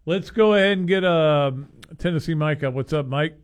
Let's 0.05 0.29
go 0.29 0.55
ahead 0.55 0.77
and 0.77 0.87
get 0.89 1.05
a 1.05 1.55
Tennessee 1.97 2.33
Mike 2.33 2.63
up. 2.63 2.73
What's 2.73 2.91
up, 2.91 3.05
Mike? 3.05 3.37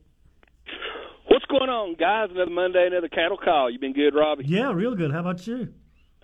What's 1.27 1.45
going 1.45 1.69
on, 1.69 1.95
guys? 1.95 2.27
Another 2.31 2.51
Monday, 2.51 2.87
another 2.87 3.07
cattle 3.07 3.37
call. 3.37 3.69
You 3.69 3.79
been 3.79 3.93
good, 3.93 4.13
Robbie? 4.15 4.43
Yeah, 4.47 4.73
real 4.73 4.95
good. 4.95 5.11
How 5.13 5.21
about 5.21 5.47
you? 5.47 5.69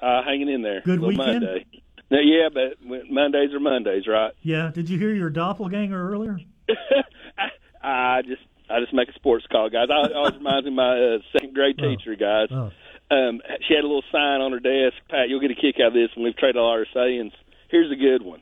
Uh, 0.02 0.22
hanging 0.24 0.50
in 0.50 0.62
there. 0.62 0.82
Good 0.84 1.00
weekend? 1.00 1.46
Monday. 1.46 1.66
No, 2.12 2.20
yeah, 2.20 2.50
but 2.52 2.78
Mondays 3.10 3.54
are 3.54 3.60
Mondays, 3.60 4.08
right? 4.08 4.32
Yeah. 4.42 4.72
Did 4.74 4.90
you 4.90 4.98
hear 4.98 5.14
your 5.14 5.30
doppelganger 5.30 6.12
earlier? 6.12 6.40
I 7.84 8.22
just 8.24 8.42
I 8.70 8.80
just 8.80 8.94
make 8.94 9.10
a 9.10 9.14
sports 9.14 9.46
call, 9.52 9.70
guys. 9.70 9.88
I 9.92 10.08
it 10.08 10.14
always 10.14 10.36
reminds 10.36 10.66
me 10.66 10.72
of 10.72 10.76
my 10.76 11.00
uh, 11.00 11.18
second 11.34 11.54
grade 11.54 11.78
teacher, 11.78 12.16
guys. 12.16 12.50
Oh. 12.52 12.72
Um, 13.12 13.42
she 13.68 13.74
had 13.74 13.84
a 13.84 13.88
little 13.88 14.04
sign 14.12 14.42
on 14.42 14.52
her 14.52 14.60
desk. 14.60 14.98
Pat, 15.10 15.30
you'll 15.30 15.40
get 15.40 15.52
a 15.52 15.56
kick 15.56 15.76
out 15.82 15.88
of 15.88 15.94
this, 15.94 16.10
when 16.16 16.26
we've 16.26 16.38
traded 16.38 16.58
all 16.58 16.70
our 16.70 16.86
sayings. 16.94 17.34
Here's 17.70 17.92
a 17.92 17.96
good 17.96 18.24
one: 18.24 18.42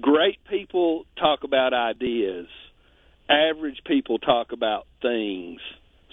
Great 0.00 0.38
people 0.48 1.04
talk 1.16 1.44
about 1.44 1.74
ideas. 1.74 2.46
Average 3.28 3.82
people 3.86 4.18
talk 4.18 4.52
about 4.52 4.86
things. 5.00 5.60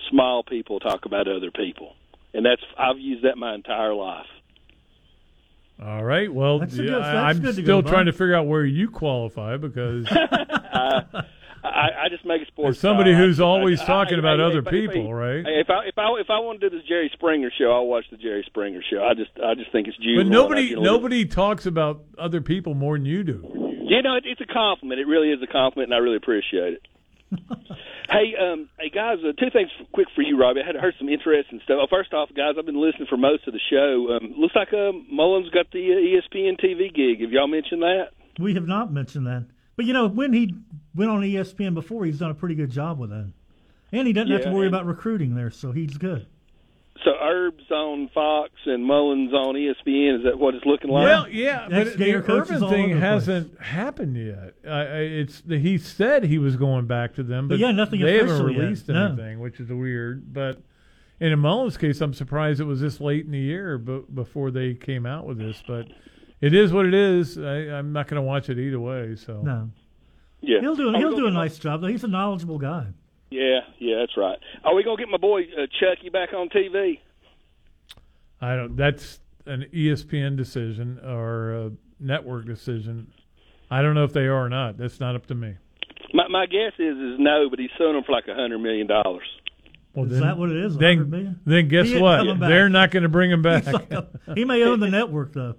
Small 0.09 0.43
people 0.43 0.79
talk 0.79 1.05
about 1.05 1.27
other 1.27 1.51
people, 1.51 1.93
and 2.33 2.45
that's 2.45 2.61
I've 2.77 2.99
used 2.99 3.23
that 3.23 3.37
my 3.37 3.53
entire 3.55 3.93
life. 3.93 4.27
All 5.81 6.03
right. 6.03 6.31
Well, 6.31 6.59
That's 6.59 6.73
a 6.73 6.77
yeah, 6.77 6.83
good- 6.91 7.01
that's 7.03 7.07
I'm 7.37 7.39
good 7.39 7.55
to 7.55 7.61
still 7.63 7.81
go 7.81 7.81
by. 7.81 7.89
trying 7.89 8.05
to 8.05 8.11
figure 8.13 8.35
out 8.35 8.45
where 8.47 8.63
you 8.65 8.89
qualify 8.89 9.57
because 9.57 10.05
I, 10.11 10.15
uh, 11.13 11.21
I, 11.63 11.89
I 12.05 12.09
just 12.09 12.23
make 12.25 12.41
a 12.41 12.45
sports. 12.45 12.77
As 12.77 12.79
somebody 12.79 13.13
uh, 13.13 13.17
who's 13.17 13.39
I- 13.39 13.43
always 13.45 13.81
I- 13.81 13.85
talking 13.85 14.15
I- 14.15 14.19
about 14.19 14.39
I- 14.39 14.43
other 14.43 14.59
if 14.59 14.65
people, 14.65 15.07
if, 15.07 15.11
right? 15.13 15.39
If 15.45 15.69
I 15.69 15.85
if 15.87 15.97
I 15.97 16.07
if 16.19 16.29
I 16.29 16.39
want 16.39 16.59
to 16.61 16.69
do 16.69 16.75
this 16.77 16.85
Jerry 16.87 17.09
Springer 17.13 17.51
show, 17.57 17.71
I'll 17.71 17.87
watch 17.87 18.05
the 18.11 18.17
Jerry 18.17 18.43
Springer 18.45 18.81
show. 18.91 19.03
I 19.03 19.13
just 19.15 19.31
I 19.43 19.55
just 19.55 19.71
think 19.71 19.87
it's 19.87 19.97
juvenile. 19.97 20.17
but 20.17 20.21
and 20.21 20.31
nobody 20.31 20.69
little- 20.69 20.83
nobody 20.83 21.25
talks 21.25 21.65
about 21.65 22.01
other 22.17 22.41
people 22.41 22.73
more 22.75 22.97
than 22.97 23.05
you 23.05 23.23
do. 23.23 23.41
You 23.83 24.01
know, 24.03 24.15
it, 24.15 24.23
it's 24.25 24.41
a 24.41 24.45
compliment. 24.53 25.01
It 25.01 25.07
really 25.07 25.31
is 25.31 25.41
a 25.43 25.47
compliment, 25.51 25.91
and 25.91 25.95
I 25.95 25.97
really 25.97 26.15
appreciate 26.17 26.73
it. 26.73 26.87
hey, 28.09 28.35
um, 28.39 28.69
hey 28.79 28.89
guys, 28.89 29.19
uh, 29.23 29.31
two 29.39 29.49
things 29.51 29.69
quick 29.93 30.07
for 30.15 30.21
you, 30.21 30.37
Robbie. 30.37 30.61
I 30.61 30.65
had 30.67 30.75
heard 30.75 30.95
some 30.99 31.09
interesting 31.09 31.61
stuff. 31.63 31.77
Well, 31.77 31.87
first 31.89 32.13
off, 32.13 32.29
guys, 32.35 32.55
I've 32.57 32.65
been 32.65 32.79
listening 32.79 33.07
for 33.09 33.17
most 33.17 33.47
of 33.47 33.53
the 33.53 33.59
show. 33.69 34.17
Um, 34.17 34.33
looks 34.37 34.55
like 34.55 34.73
uh, 34.73 34.91
Mullen's 35.09 35.49
got 35.49 35.71
the 35.71 35.79
uh, 35.93 36.35
ESPN 36.35 36.59
TV 36.59 36.93
gig. 36.93 37.21
Have 37.21 37.31
y'all 37.31 37.47
mentioned 37.47 37.81
that? 37.81 38.09
We 38.39 38.53
have 38.55 38.67
not 38.67 38.91
mentioned 38.91 39.27
that. 39.27 39.47
But 39.75 39.85
you 39.85 39.93
know, 39.93 40.07
when 40.07 40.33
he 40.33 40.53
went 40.93 41.09
on 41.09 41.21
ESPN 41.21 41.73
before, 41.73 42.05
he's 42.05 42.19
done 42.19 42.31
a 42.31 42.35
pretty 42.35 42.55
good 42.55 42.71
job 42.71 42.99
with 42.99 43.09
that. 43.11 43.31
And 43.93 44.07
he 44.07 44.13
doesn't 44.13 44.31
have 44.31 44.43
to 44.43 44.51
worry 44.51 44.67
and- 44.67 44.75
about 44.75 44.85
recruiting 44.85 45.35
there, 45.35 45.51
so 45.51 45.71
he's 45.71 45.97
good. 45.97 46.27
So 47.03 47.11
Herb's 47.19 47.69
on 47.71 48.09
Fox 48.13 48.51
and 48.67 48.85
Mullen's 48.85 49.33
on 49.33 49.55
ESPN. 49.55 50.19
Is 50.19 50.23
that 50.25 50.37
what 50.37 50.53
it's 50.53 50.65
looking 50.65 50.91
like? 50.91 51.03
Well, 51.05 51.27
yeah, 51.29 51.61
but 51.67 51.69
the 51.69 51.81
Ex-Gator 51.91 52.25
Urban 52.27 52.69
thing 52.69 52.89
the 52.93 52.99
hasn't 52.99 53.59
happened 53.59 54.15
yet. 54.17 54.53
I, 54.67 54.69
I, 54.81 54.97
it's 54.99 55.41
the, 55.41 55.57
he 55.57 55.77
said 55.79 56.23
he 56.25 56.37
was 56.37 56.55
going 56.57 56.85
back 56.85 57.15
to 57.15 57.23
them, 57.23 57.47
But 57.47 57.55
but 57.55 57.59
yeah, 57.59 57.71
nothing 57.71 58.01
they 58.01 58.17
haven't 58.17 58.29
official 58.29 58.51
yet. 58.51 58.59
released 58.61 58.87
No. 58.89 59.05
anything, 59.07 59.39
which 59.39 59.59
is 59.59 59.69
weird. 59.69 60.31
But 60.31 60.61
in 61.19 61.33
a 61.33 61.37
Mullen's 61.37 61.77
case, 61.77 62.01
I'm 62.01 62.13
surprised 62.13 62.59
it 62.59 62.65
was 62.65 62.81
this 62.81 63.01
late 63.01 63.25
in 63.25 63.31
the 63.31 63.39
year, 63.39 63.79
but 63.79 64.13
before 64.13 64.51
they 64.51 64.75
came 64.75 65.07
out 65.07 65.25
with 65.25 65.39
this. 65.39 65.63
But 65.67 65.87
it 66.39 66.53
is 66.53 66.71
what 66.71 66.85
it 66.85 66.93
is. 66.93 67.37
I, 67.37 67.55
I'm 67.77 67.93
not 67.93 68.07
going 68.09 68.21
to 68.21 68.27
watch 68.27 68.49
it 68.49 68.59
either 68.59 68.79
way. 68.79 69.15
So 69.15 69.41
No. 69.41 69.69
Yeah, 70.41 70.59
He'll 70.61 70.75
do. 70.75 70.91
He'll 70.93 71.15
do 71.15 71.25
a 71.27 71.31
nice 71.31 71.57
job 71.57 71.81
though. 71.81 71.87
He's 71.87 72.03
a 72.03 72.07
knowledgeable 72.07 72.57
guy. 72.59 72.87
Yeah, 73.31 73.61
yeah, 73.79 73.95
that's 73.99 74.15
right. 74.17 74.37
Are 74.63 74.75
we 74.75 74.83
gonna 74.83 74.97
get 74.97 75.07
my 75.09 75.17
boy 75.17 75.41
uh, 75.43 75.65
Chucky 75.79 76.09
back 76.09 76.33
on 76.33 76.49
TV? 76.49 76.99
I 78.41 78.55
don't. 78.55 78.75
That's 78.75 79.19
an 79.45 79.65
ESPN 79.73 80.35
decision 80.37 80.99
or 81.03 81.51
a 81.53 81.71
network 81.99 82.45
decision. 82.45 83.11
I 83.69 83.81
don't 83.81 83.95
know 83.95 84.03
if 84.03 84.13
they 84.13 84.25
are 84.25 84.45
or 84.45 84.49
not. 84.49 84.77
That's 84.77 84.99
not 84.99 85.15
up 85.15 85.27
to 85.27 85.35
me. 85.35 85.55
My 86.13 86.27
my 86.27 86.45
guess 86.45 86.73
is 86.77 86.97
is 86.97 87.19
no, 87.19 87.49
but 87.49 87.57
he's 87.59 87.69
suing 87.77 87.93
them 87.93 88.03
for 88.03 88.11
like 88.11 88.27
a 88.27 88.35
hundred 88.35 88.59
million 88.59 88.87
dollars. 88.87 89.23
Well, 89.93 90.09
Is 90.11 90.21
that 90.21 90.37
what 90.37 90.49
it 90.49 90.55
is, 90.55 90.77
Then, 90.77 90.99
100 90.99 91.09
million? 91.11 91.39
then 91.45 91.67
guess 91.67 91.93
what? 91.99 92.39
They're 92.39 92.69
not 92.69 92.91
going 92.91 93.03
to 93.03 93.09
bring 93.09 93.29
him 93.29 93.41
back. 93.41 93.65
He's 93.65 93.73
like- 93.73 94.07
he 94.35 94.45
may 94.45 94.63
own 94.63 94.79
the 94.79 94.89
network 94.89 95.33
though. 95.33 95.55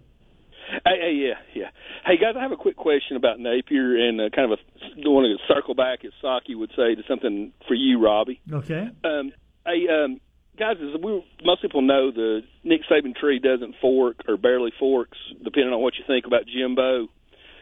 Hey, 0.86 0.98
hey, 1.00 1.12
yeah, 1.12 1.34
yeah. 1.54 1.68
Hey 2.04 2.16
guys, 2.16 2.34
I 2.36 2.42
have 2.42 2.50
a 2.50 2.56
quick 2.56 2.76
question 2.76 3.16
about 3.16 3.38
Napier 3.38 3.96
and 3.96 4.20
uh, 4.20 4.28
kind 4.34 4.52
of 4.52 4.58
a 4.58 5.08
want 5.08 5.38
to 5.38 5.54
circle 5.54 5.74
back, 5.74 6.04
as 6.04 6.10
Psaki 6.22 6.56
would 6.56 6.70
say, 6.70 6.96
to 6.96 7.02
something 7.06 7.52
for 7.68 7.74
you, 7.74 8.02
Robbie. 8.02 8.40
Okay. 8.52 8.88
Um, 9.04 9.32
hey, 9.64 9.86
um, 9.88 10.20
guys, 10.58 10.76
as 10.82 11.00
we 11.00 11.24
most 11.44 11.62
people 11.62 11.80
know, 11.80 12.10
the 12.10 12.40
Nick 12.64 12.80
Saban 12.90 13.14
tree 13.14 13.38
doesn't 13.38 13.76
fork 13.80 14.16
or 14.26 14.36
barely 14.36 14.72
forks, 14.80 15.16
depending 15.44 15.72
on 15.72 15.80
what 15.80 15.94
you 15.96 16.04
think 16.04 16.26
about 16.26 16.42
Jimbo. 16.46 17.06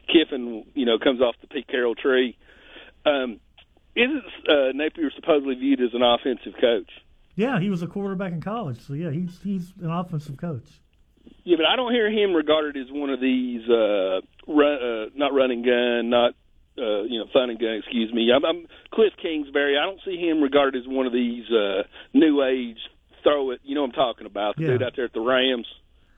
Kiffin, 0.08 0.64
you 0.74 0.86
know, 0.86 0.98
comes 0.98 1.20
off 1.20 1.34
the 1.42 1.46
Pete 1.46 1.68
Carroll 1.68 1.94
tree. 1.94 2.38
Um, 3.04 3.40
isn't 3.94 4.24
uh, 4.48 4.72
Napier 4.72 5.10
supposedly 5.14 5.54
viewed 5.54 5.82
as 5.82 5.90
an 5.92 6.02
offensive 6.02 6.54
coach? 6.58 6.90
Yeah, 7.36 7.60
he 7.60 7.68
was 7.68 7.82
a 7.82 7.86
quarterback 7.86 8.32
in 8.32 8.40
college, 8.40 8.80
so 8.80 8.94
yeah, 8.94 9.10
he's 9.10 9.38
he's 9.42 9.72
an 9.82 9.90
offensive 9.90 10.38
coach. 10.38 10.80
Yeah, 11.44 11.56
but 11.56 11.66
I 11.66 11.76
don't 11.76 11.92
hear 11.92 12.10
him 12.10 12.34
regarded 12.34 12.76
as 12.76 12.90
one 12.90 13.10
of 13.10 13.20
these 13.20 13.68
uh, 13.68 14.20
run, 14.46 14.82
uh, 14.82 15.06
not 15.14 15.32
running 15.32 15.62
gun, 15.62 16.10
not 16.10 16.34
uh, 16.78 17.02
you 17.02 17.18
know 17.18 17.26
fun 17.32 17.50
and 17.50 17.58
gun. 17.58 17.74
Excuse 17.84 18.12
me. 18.12 18.30
I'm, 18.34 18.44
I'm 18.44 18.66
Cliff 18.92 19.12
Kingsbury. 19.20 19.76
I 19.78 19.84
don't 19.84 20.00
see 20.04 20.16
him 20.16 20.40
regarded 20.42 20.80
as 20.80 20.88
one 20.88 21.06
of 21.06 21.12
these 21.12 21.44
uh, 21.50 21.82
new 22.14 22.42
age 22.44 22.78
throw 23.22 23.50
it. 23.50 23.60
You 23.64 23.74
know 23.74 23.82
what 23.82 23.88
I'm 23.88 23.92
talking 23.94 24.26
about? 24.26 24.56
The 24.56 24.62
Yeah. 24.62 24.68
dude 24.70 24.82
out 24.82 24.92
there 24.96 25.04
at 25.06 25.12
the 25.12 25.20
Rams. 25.20 25.66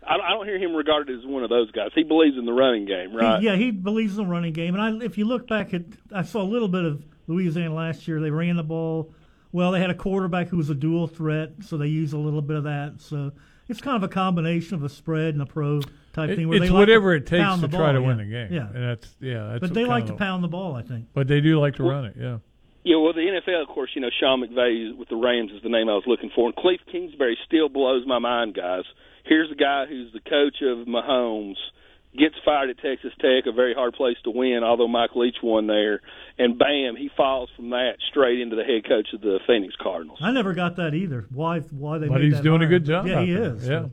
I 0.07 0.17
don't, 0.17 0.27
I 0.27 0.31
don't 0.31 0.47
hear 0.47 0.59
him 0.59 0.75
regarded 0.75 1.17
as 1.17 1.25
one 1.25 1.45
of 1.45 1.51
those 1.51 1.71
guys. 1.71 1.91
He 1.95 2.03
believes 2.03 2.37
in 2.37 2.45
the 2.45 2.53
running 2.53 2.87
game, 2.87 3.15
right? 3.15 3.39
He, 3.41 3.47
yeah, 3.47 3.55
he 3.57 3.71
believes 3.71 4.19
in 4.19 4.25
the 4.25 4.31
running 4.31 4.53
game. 4.53 4.75
And 4.75 5.03
I, 5.03 5.05
if 5.05 5.17
you 5.17 5.25
look 5.25 5.47
back 5.47 5.73
at, 5.75 5.83
I 6.13 6.23
saw 6.23 6.43
a 6.43 6.45
little 6.45 6.67
bit 6.69 6.85
of 6.85 7.05
Louisiana 7.29 7.73
last 7.75 8.09
year. 8.09 8.21
They 8.21 8.31
ran 8.31 8.57
the 8.57 8.65
ball. 8.65 9.13
Well, 9.53 9.71
they 9.71 9.81
had 9.81 9.91
a 9.91 9.95
quarterback 9.95 10.49
who 10.49 10.57
was 10.57 10.71
a 10.71 10.75
dual 10.75 11.07
threat, 11.07 11.51
so 11.61 11.77
they 11.77 11.87
used 11.87 12.15
a 12.15 12.19
little 12.19 12.43
bit 12.43 12.57
of 12.57 12.65
that. 12.65 12.95
So 13.01 13.31
it's 13.69 13.81
kind 13.81 13.97
of 13.97 14.03
a 14.03 14.09
combination 14.13 14.75
of 14.75 14.83
a 14.83 14.89
spread 14.89 15.35
and 15.35 15.43
a 15.43 15.47
pro 15.47 15.83
type 16.13 16.31
It- 16.31 16.37
thing. 16.37 16.49
Where 16.49 16.57
it's 16.57 16.67
they 16.67 16.71
like 16.71 16.79
whatever 16.79 17.19
to 17.19 17.25
it 17.25 17.27
takes 17.27 17.55
to 17.55 17.61
the 17.63 17.69
try 17.69 17.93
ball, 17.93 17.95
to 17.95 18.03
win 18.03 18.19
yeah. 18.19 18.25
the 18.25 18.31
game. 18.31 18.53
Yeah, 18.53 18.67
and 18.75 18.89
that's 18.91 19.17
yeah. 19.21 19.49
That's 19.53 19.61
but 19.61 19.75
they 19.75 19.85
like 19.85 20.07
to 20.07 20.15
pound 20.15 20.45
the 20.45 20.49
ball. 20.49 20.75
I 20.75 20.83
think. 20.83 21.07
But 21.15 21.29
they 21.29 21.41
do 21.41 21.59
like 21.61 21.77
to 21.77 21.83
run 21.83 22.05
it. 22.07 22.17
Yeah. 22.19 22.39
Yeah, 22.85 22.97
well, 22.97 23.13
the 23.13 23.21
NFL, 23.21 23.63
of 23.63 23.69
course, 23.69 23.91
you 23.95 24.01
know, 24.01 24.11
Sean 24.19 24.43
McVay 24.43 24.97
with 24.97 25.09
the 25.09 25.15
Rams 25.15 25.53
is 25.53 25.63
the 25.63 25.69
name 25.69 25.89
I 25.89 25.95
was 25.95 26.03
looking 26.05 26.31
for. 26.35 26.47
And 26.47 26.57
Cliff 26.57 26.81
Kingsbury 26.91 27.39
still 27.47 27.69
blows 27.69 28.05
my 28.07 28.19
mind, 28.19 28.55
guys. 28.55 28.83
Here's 29.25 29.53
a 29.53 29.55
guy 29.55 29.87
who's 29.87 30.13
the 30.13 30.19
coach 30.19 30.57
of 30.63 30.89
Mahomes, 30.89 31.55
gets 32.19 32.35
fired 32.45 32.71
at 32.71 32.79
Texas 32.79 33.13
Tech, 33.21 33.47
a 33.47 33.53
very 33.53 33.73
hard 33.73 33.95
place 33.95 34.17
to 34.25 34.31
win, 34.31 34.63
although 34.65 34.89
Mike 34.89 35.15
Leach 35.15 35.37
won 35.43 35.69
there. 35.69 36.01
And 36.39 36.59
bam, 36.59 36.97
he 36.97 37.09
falls 37.17 37.51
from 37.55 37.71
that 37.71 37.99
straight 38.11 38.41
into 38.41 38.57
the 38.57 38.65
head 38.65 38.87
coach 38.89 39.09
of 39.15 39.21
the 39.21 39.39
Phoenix 39.47 39.75
Cardinals. 39.81 40.19
I 40.21 40.33
never 40.33 40.53
got 40.53 40.77
that 40.77 40.93
either. 40.93 41.27
Why? 41.33 41.61
Why 41.61 41.99
they? 41.99 42.09
But 42.09 42.15
made 42.15 42.25
he's 42.25 42.35
that 42.35 42.43
doing 42.43 42.63
a 42.63 42.67
good 42.67 42.85
job. 42.85 43.07
Yeah, 43.07 43.23
he 43.23 43.33
is. 43.33 43.67
Yeah. 43.67 43.87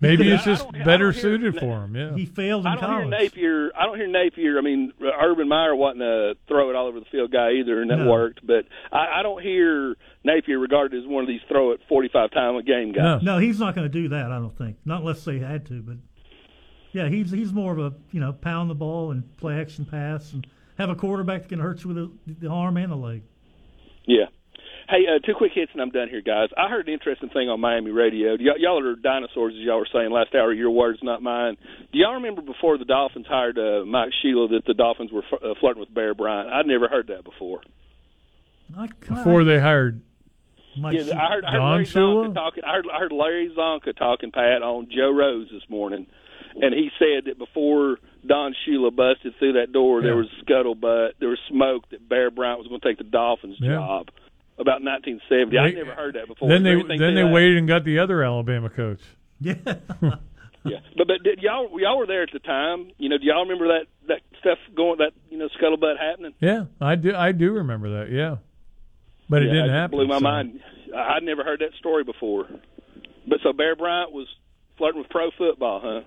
Maybe 0.00 0.30
it's 0.30 0.44
just 0.44 0.70
better 0.72 1.12
hear- 1.12 1.20
suited 1.22 1.58
for 1.58 1.84
him. 1.84 1.96
Yeah. 1.96 2.14
He 2.14 2.26
failed 2.26 2.62
in 2.62 2.66
I 2.66 2.74
don't 2.74 2.84
college. 2.84 3.08
hear 3.08 3.10
Napier. 3.22 3.72
I 3.78 3.86
don't 3.86 3.96
hear 3.96 4.06
Napier. 4.08 4.58
I 4.58 4.60
mean, 4.60 4.92
uh, 5.00 5.06
Urban 5.22 5.48
Meyer 5.48 5.74
wasn't 5.74 6.02
a 6.02 6.34
throw 6.48 6.68
it 6.70 6.76
all 6.76 6.86
over 6.88 6.98
the 7.00 7.06
field 7.06 7.30
guy 7.32 7.52
either, 7.52 7.80
and 7.80 7.90
that 7.90 7.98
No. 7.98 8.10
worked. 8.10 8.46
But 8.46 8.66
I, 8.92 9.20
I 9.20 9.22
don't 9.22 9.40
hear 9.42 9.96
Napier 10.24 10.58
regarded 10.58 11.00
as 11.02 11.06
one 11.08 11.22
of 11.22 11.28
these 11.28 11.40
throw 11.48 11.70
it 11.72 11.80
forty 11.88 12.08
five 12.12 12.30
time 12.32 12.56
a 12.56 12.62
game 12.62 12.92
guys. 12.92 13.22
No, 13.22 13.38
he's 13.38 13.58
not 13.58 13.74
going 13.74 13.90
to 13.90 13.92
do 14.02 14.08
that. 14.08 14.30
I 14.30 14.38
don't 14.38 14.56
think. 14.56 14.76
Not 14.84 15.00
unless 15.00 15.24
they 15.24 15.38
had 15.38 15.64
to. 15.66 15.80
But 15.80 15.96
yeah, 16.92 17.08
he's 17.08 17.30
he's 17.30 17.52
more 17.52 17.72
of 17.72 17.78
a 17.78 17.94
you 18.10 18.20
know 18.20 18.32
pound 18.32 18.68
the 18.70 18.74
ball 18.74 19.10
and 19.10 19.34
play 19.38 19.58
action 19.60 19.84
pass 19.84 20.32
and 20.32 20.46
have 20.76 20.90
a 20.90 20.94
quarterback 20.96 21.42
that 21.42 21.48
can 21.48 21.60
hurt 21.60 21.82
you 21.84 21.94
with 21.94 21.96
the, 22.26 22.34
the 22.46 22.48
arm 22.48 22.76
and 22.76 22.90
the 22.92 22.96
leg. 22.96 23.22
Yeah. 24.06 24.26
Hey, 24.88 25.06
uh, 25.08 25.18
two 25.24 25.32
quick 25.34 25.52
hits 25.54 25.70
and 25.72 25.80
I'm 25.80 25.90
done 25.90 26.08
here, 26.10 26.20
guys. 26.20 26.50
I 26.58 26.68
heard 26.68 26.88
an 26.88 26.92
interesting 26.94 27.30
thing 27.30 27.48
on 27.48 27.58
Miami 27.60 27.90
radio. 27.90 28.32
Y- 28.38 28.56
y'all 28.58 28.84
are 28.86 28.94
dinosaurs, 28.96 29.54
as 29.54 29.60
y'all 29.64 29.78
were 29.78 29.88
saying 29.92 30.10
last 30.10 30.34
hour. 30.34 30.52
Your 30.52 30.70
words, 30.70 30.98
not 31.02 31.22
mine. 31.22 31.56
Do 31.92 31.98
y'all 31.98 32.14
remember 32.14 32.42
before 32.42 32.76
the 32.76 32.84
Dolphins 32.84 33.26
hired 33.26 33.58
uh, 33.58 33.84
Mike 33.86 34.10
Shula 34.22 34.50
that 34.50 34.62
the 34.66 34.74
Dolphins 34.74 35.10
were 35.10 35.22
f- 35.32 35.38
uh, 35.42 35.54
flirting 35.58 35.80
with 35.80 35.92
Bear 35.94 36.14
Bryant? 36.14 36.50
I'd 36.50 36.66
never 36.66 36.88
heard 36.88 37.06
that 37.08 37.24
before. 37.24 37.60
Before 39.08 39.44
they 39.44 39.58
hired 39.60 40.02
Mike 40.76 40.96
yeah, 40.96 41.14
I 41.18 41.28
heard, 41.32 41.44
I 41.44 41.50
heard 41.52 41.58
Don 41.58 41.70
Larry 41.72 41.84
Shula? 41.86 42.26
Csonka 42.28 42.34
talking. 42.34 42.64
I 42.64 42.72
heard, 42.74 42.86
I 42.92 42.98
heard 42.98 43.12
Larry 43.12 43.50
Csonka 43.56 43.96
talking, 43.96 44.32
Pat, 44.32 44.62
on 44.62 44.88
Joe 44.94 45.10
Rose 45.12 45.48
this 45.52 45.62
morning, 45.70 46.06
and 46.60 46.74
he 46.74 46.90
said 46.98 47.26
that 47.26 47.38
before 47.38 47.98
Don 48.26 48.54
Shula 48.66 48.94
busted 48.94 49.34
through 49.38 49.54
that 49.54 49.72
door, 49.72 50.02
there 50.02 50.10
Yeah. 50.10 50.16
was 50.16 50.28
scuttlebutt, 50.44 51.12
there 51.20 51.28
was 51.28 51.38
smoke 51.48 51.88
that 51.90 52.06
Bear 52.08 52.30
Bryant 52.30 52.58
was 52.58 52.68
going 52.68 52.80
to 52.80 52.86
take 52.88 52.98
the 52.98 53.04
Dolphins' 53.04 53.56
Yeah. 53.60 53.76
job. 53.76 54.08
About 54.56 54.82
1970, 54.82 55.58
I 55.58 55.70
never 55.72 55.94
heard 55.94 56.14
that 56.14 56.28
before. 56.28 56.48
Then 56.48 56.62
they 56.62 56.76
then 56.76 56.86
to 56.86 57.14
they 57.14 57.22
that? 57.22 57.32
waited 57.32 57.56
and 57.56 57.66
got 57.66 57.84
the 57.84 57.98
other 57.98 58.22
Alabama 58.22 58.70
coach. 58.70 59.00
Yeah. 59.40 59.54
Yeah, 60.66 60.78
but 60.96 61.06
but 61.08 61.22
did 61.22 61.40
y'all 61.42 61.68
y'all 61.78 61.98
were 61.98 62.06
there 62.06 62.22
at 62.22 62.30
the 62.32 62.38
time? 62.38 62.90
You 62.96 63.10
know, 63.10 63.18
do 63.18 63.26
y'all 63.26 63.42
remember 63.42 63.68
that 63.68 63.86
that 64.08 64.20
stuff 64.40 64.56
going 64.74 64.96
that 64.98 65.12
you 65.30 65.36
know 65.36 65.48
scuttlebutt 65.60 65.98
happening? 65.98 66.32
Yeah, 66.40 66.64
I 66.80 66.94
do. 66.94 67.14
I 67.14 67.32
do 67.32 67.52
remember 67.52 67.98
that. 67.98 68.10
Yeah, 68.10 68.36
but 69.28 69.42
it 69.42 69.48
didn't 69.48 69.66
just 69.66 69.74
happen. 69.74 69.98
Blew 69.98 70.06
my 70.06 70.16
so. 70.16 70.24
mind. 70.24 70.60
I'd 70.96 71.22
never 71.22 71.44
heard 71.44 71.60
that 71.60 71.74
story 71.78 72.02
before. 72.02 72.48
But 73.28 73.40
so 73.42 73.52
Bear 73.52 73.76
Bryant 73.76 74.12
was 74.12 74.26
flirting 74.78 75.02
with 75.02 75.10
pro 75.10 75.30
football, 75.36 75.80
huh? 75.84 76.00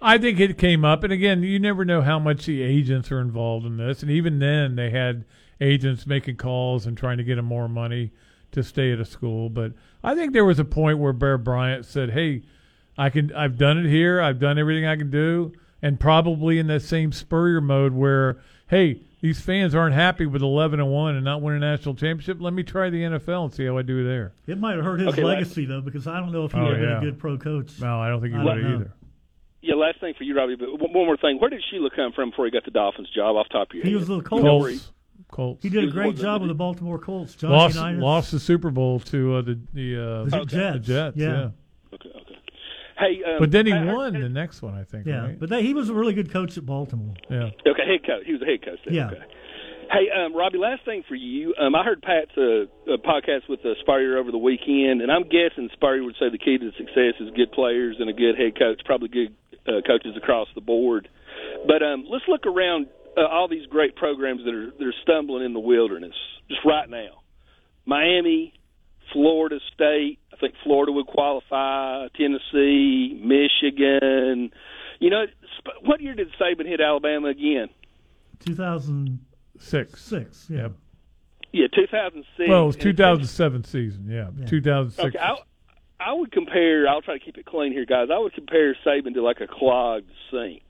I 0.00 0.18
think 0.18 0.38
it 0.38 0.56
came 0.58 0.84
up, 0.84 1.02
and 1.02 1.12
again, 1.12 1.42
you 1.42 1.58
never 1.58 1.84
know 1.84 2.02
how 2.02 2.20
much 2.20 2.46
the 2.46 2.62
agents 2.62 3.10
are 3.10 3.20
involved 3.20 3.66
in 3.66 3.76
this, 3.76 4.02
and 4.02 4.10
even 4.10 4.38
then, 4.38 4.76
they 4.76 4.90
had 4.90 5.24
agents 5.60 6.06
making 6.06 6.36
calls 6.36 6.86
and 6.86 6.96
trying 6.96 7.18
to 7.18 7.24
get 7.24 7.38
him 7.38 7.44
more 7.44 7.68
money 7.68 8.10
to 8.52 8.62
stay 8.62 8.92
at 8.92 9.00
a 9.00 9.04
school. 9.04 9.48
But 9.50 9.72
I 10.02 10.14
think 10.14 10.32
there 10.32 10.44
was 10.44 10.58
a 10.58 10.64
point 10.64 10.98
where 10.98 11.12
Bear 11.12 11.36
Bryant 11.38 11.84
said, 11.84 12.10
"Hey, 12.10 12.42
I 12.96 13.10
can. 13.10 13.32
I've 13.34 13.58
done 13.58 13.78
it 13.78 13.88
here. 13.88 14.20
I've 14.20 14.38
done 14.38 14.58
everything 14.58 14.86
I 14.86 14.96
can 14.96 15.10
do," 15.10 15.52
and 15.82 15.98
probably 16.00 16.58
in 16.58 16.66
that 16.68 16.82
same 16.82 17.12
Spurrier 17.12 17.60
mode 17.60 17.92
where, 17.92 18.38
"Hey, 18.68 19.00
these 19.20 19.40
fans 19.40 19.74
aren't 19.74 19.94
happy 19.94 20.24
with 20.26 20.42
eleven 20.42 20.80
and 20.80 20.90
one 20.90 21.14
and 21.16 21.24
not 21.24 21.42
winning 21.42 21.62
a 21.62 21.66
national 21.66 21.94
championship. 21.96 22.38
Let 22.40 22.52
me 22.54 22.62
try 22.62 22.88
the 22.90 23.02
NFL 23.04 23.44
and 23.44 23.52
see 23.52 23.66
how 23.66 23.76
I 23.76 23.82
do 23.82 24.02
there." 24.04 24.32
It 24.46 24.58
might 24.58 24.76
have 24.76 24.84
hurt 24.84 25.00
his 25.00 25.08
Okay, 25.08 25.22
last- 25.24 25.34
legacy 25.36 25.64
though, 25.66 25.80
because 25.80 26.06
I 26.06 26.18
don't 26.20 26.32
know 26.32 26.44
if 26.44 26.52
he 26.52 26.58
Oh, 26.58 26.64
would 26.64 26.78
have 26.78 26.80
been 27.00 27.08
a 27.08 27.10
good 27.12 27.18
pro 27.18 27.36
coach. 27.36 27.80
No, 27.80 28.00
I 28.00 28.08
don't 28.08 28.20
think 28.20 28.32
he 28.34 28.40
I 28.40 28.44
would 28.44 28.62
have 28.62 28.72
either. 28.74 28.92
Yeah, 29.60 29.74
last 29.74 29.98
thing 30.00 30.14
for 30.16 30.22
you, 30.24 30.36
Robbie. 30.36 30.54
But 30.54 30.70
one 30.80 30.92
one 30.92 31.06
more 31.06 31.16
thing. 31.16 31.38
Where 31.40 31.50
did 31.50 31.62
Shula 31.72 31.90
come 31.94 32.12
from 32.12 32.30
before 32.30 32.44
he 32.46 32.50
got 32.52 32.64
the 32.64 32.70
Dolphins 32.70 33.10
job? 33.10 33.36
Off 33.36 33.48
top 33.50 33.70
of 33.70 33.74
your 33.74 33.84
He 33.84 33.90
head, 33.90 33.98
was 33.98 34.06
the 34.08 34.16
You 34.16 34.22
Colts. 34.22 34.92
Know 35.18 35.24
where 35.28 35.28
he- 35.28 35.30
Colts. 35.30 35.30
Colts. 35.30 35.62
He 35.62 35.68
did 35.70 35.84
a 35.84 35.92
great 35.92 36.04
one 36.06 36.08
of 36.10 36.16
the- 36.16 36.22
job 36.22 36.40
with 36.42 36.48
the 36.48 36.54
Baltimore 36.54 36.98
Colts. 36.98 37.34
Johnny 37.34 37.54
lost 37.54 37.76
Unitas. 37.76 38.02
lost 38.02 38.32
the 38.32 38.38
Super 38.40 38.70
Bowl 38.70 39.00
to 39.00 39.34
uh, 39.36 39.42
the 39.42 39.58
the, 39.74 39.96
uh, 39.96 40.24
The 40.24 40.30
the 40.30 40.44
Jets. 40.46 40.86
Jets. 40.86 41.16
Yeah. 41.16 41.26
Yeah. 41.26 41.50
Okay, 41.94 42.08
okay. 42.10 42.34
Hey, 42.98 43.22
um, 43.24 43.38
But 43.38 43.50
then 43.52 43.66
he 43.66 43.72
I 43.72 43.78
heard- 43.78 43.94
won 43.96 44.12
the 44.20 44.28
next 44.28 44.60
one, 44.62 44.74
I 44.74 44.82
think. 44.84 45.06
Yeah, 45.06 45.20
Right? 45.26 45.38
but 45.38 45.48
that, 45.50 45.62
he 45.62 45.72
was 45.72 45.88
a 45.88 45.94
really 45.94 46.14
good 46.14 46.30
coach 46.32 46.58
at 46.58 46.66
Baltimore. 46.66 47.14
Yeah. 47.30 47.50
Okay, 47.66 47.86
head 47.86 48.04
coach. 48.04 48.24
He 48.26 48.32
was 48.32 48.42
a 48.42 48.44
head 48.46 48.62
coach. 48.64 48.78
There. 48.84 48.92
Yeah. 48.94 49.06
Okay. 49.10 49.22
Hey, 49.90 50.10
um, 50.10 50.34
Robbie. 50.36 50.58
Last 50.58 50.84
thing 50.84 51.02
for 51.08 51.14
you. 51.14 51.54
Um, 51.58 51.74
I 51.74 51.82
heard 51.82 52.02
Pat's 52.02 52.36
uh, 52.36 52.64
uh, 52.92 52.96
podcast 52.98 53.48
with 53.48 53.64
uh, 53.64 53.70
Spurrier 53.80 54.18
over 54.18 54.30
the 54.30 54.36
weekend, 54.36 55.00
and 55.00 55.10
I'm 55.10 55.22
guessing 55.22 55.70
Spurrier 55.72 56.04
would 56.04 56.16
say 56.20 56.28
the 56.28 56.36
key 56.36 56.58
to 56.58 56.70
success 56.76 57.14
is 57.20 57.30
good 57.34 57.52
players 57.52 57.96
and 57.98 58.10
a 58.10 58.12
good 58.12 58.36
head 58.36 58.58
coach, 58.58 58.82
probably 58.84 59.08
good 59.08 59.34
uh, 59.66 59.80
coaches 59.86 60.14
across 60.16 60.48
the 60.54 60.60
board. 60.60 61.08
But 61.66 61.82
um, 61.82 62.04
let's 62.10 62.24
look 62.28 62.44
around 62.44 62.88
uh, 63.18 63.26
all 63.26 63.48
these 63.48 63.66
great 63.66 63.96
programs 63.96 64.42
that 64.44 64.54
are 64.54 64.70
that 64.70 64.86
are 64.86 64.94
stumbling 65.02 65.44
in 65.44 65.52
the 65.52 65.60
wilderness 65.60 66.14
just 66.48 66.60
right 66.64 66.88
now. 66.88 67.22
Miami, 67.84 68.54
Florida 69.12 69.58
State. 69.74 70.18
I 70.32 70.36
think 70.36 70.54
Florida 70.62 70.92
would 70.92 71.06
qualify. 71.06 72.08
Tennessee, 72.16 73.20
Michigan. 73.22 74.50
You 75.00 75.10
know, 75.10 75.24
what 75.82 76.00
year 76.00 76.14
did 76.14 76.28
Saban 76.40 76.66
hit 76.66 76.80
Alabama 76.80 77.28
again? 77.28 77.68
2006. 78.40 80.00
Six. 80.00 80.46
yeah. 80.48 80.68
Yeah, 81.52 81.66
2006. 81.74 82.48
Well, 82.48 82.64
it 82.64 82.66
was 82.66 82.76
2007 82.76 83.64
season. 83.64 84.06
Yeah, 84.08 84.28
2006. 84.46 85.16
Okay, 85.16 85.18
I, 85.18 85.36
I 85.98 86.12
would 86.12 86.30
compare. 86.30 86.86
I'll 86.86 87.00
try 87.00 87.18
to 87.18 87.24
keep 87.24 87.38
it 87.38 87.46
clean 87.46 87.72
here, 87.72 87.86
guys. 87.86 88.08
I 88.12 88.18
would 88.18 88.34
compare 88.34 88.76
Saban 88.86 89.14
to 89.14 89.22
like 89.22 89.40
a 89.40 89.46
clogged 89.46 90.10
sink. 90.30 90.62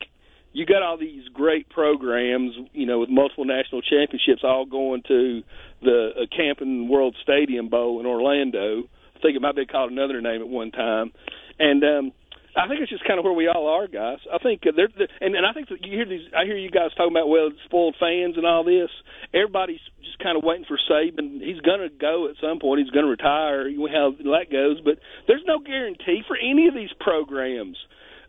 You 0.52 0.66
got 0.66 0.82
all 0.82 0.98
these 0.98 1.28
great 1.32 1.68
programs, 1.68 2.52
you 2.72 2.86
know, 2.86 2.98
with 2.98 3.10
multiple 3.10 3.44
national 3.44 3.82
championships, 3.82 4.42
all 4.42 4.64
going 4.64 5.02
to 5.08 5.42
the 5.82 6.10
uh, 6.16 6.36
Camping 6.36 6.88
World 6.88 7.16
Stadium 7.22 7.68
Bowl 7.68 8.00
in 8.00 8.06
Orlando. 8.06 8.84
I 9.16 9.20
think 9.20 9.36
it 9.36 9.42
might 9.42 9.56
be 9.56 9.66
called 9.66 9.92
another 9.92 10.20
name 10.20 10.40
at 10.40 10.48
one 10.48 10.70
time, 10.70 11.12
and 11.58 11.82
um, 11.84 12.12
I 12.58 12.66
think 12.66 12.80
it's 12.80 12.90
just 12.90 13.06
kind 13.06 13.18
of 13.18 13.24
where 13.24 13.34
we 13.34 13.46
all 13.46 13.68
are, 13.68 13.86
guys. 13.86 14.18
I 14.26 14.38
think 14.38 14.62
uh, 14.66 14.72
they're, 14.74 14.90
they're 14.96 15.08
and, 15.20 15.36
and 15.36 15.46
I 15.46 15.52
think 15.52 15.68
that 15.68 15.84
you 15.86 15.94
hear 15.94 16.06
these. 16.06 16.26
I 16.34 16.44
hear 16.44 16.56
you 16.56 16.70
guys 16.70 16.90
talking 16.96 17.12
about 17.12 17.28
well, 17.28 17.50
spoiled 17.66 17.94
fans 18.00 18.34
and 18.36 18.46
all 18.46 18.64
this. 18.64 18.90
Everybody's 19.34 19.82
just 20.02 20.18
kind 20.18 20.36
of 20.36 20.42
waiting 20.42 20.66
for 20.66 20.78
Saban. 20.90 21.38
He's 21.38 21.60
going 21.60 21.80
to 21.80 21.90
go 21.90 22.26
at 22.26 22.34
some 22.42 22.58
point. 22.58 22.80
He's 22.82 22.90
going 22.90 23.04
to 23.04 23.10
retire. 23.10 23.70
How 23.70 24.10
that 24.34 24.50
goes, 24.50 24.80
but 24.82 24.98
there's 25.26 25.46
no 25.46 25.60
guarantee 25.60 26.22
for 26.26 26.36
any 26.36 26.66
of 26.66 26.74
these 26.74 26.90
programs. 26.98 27.76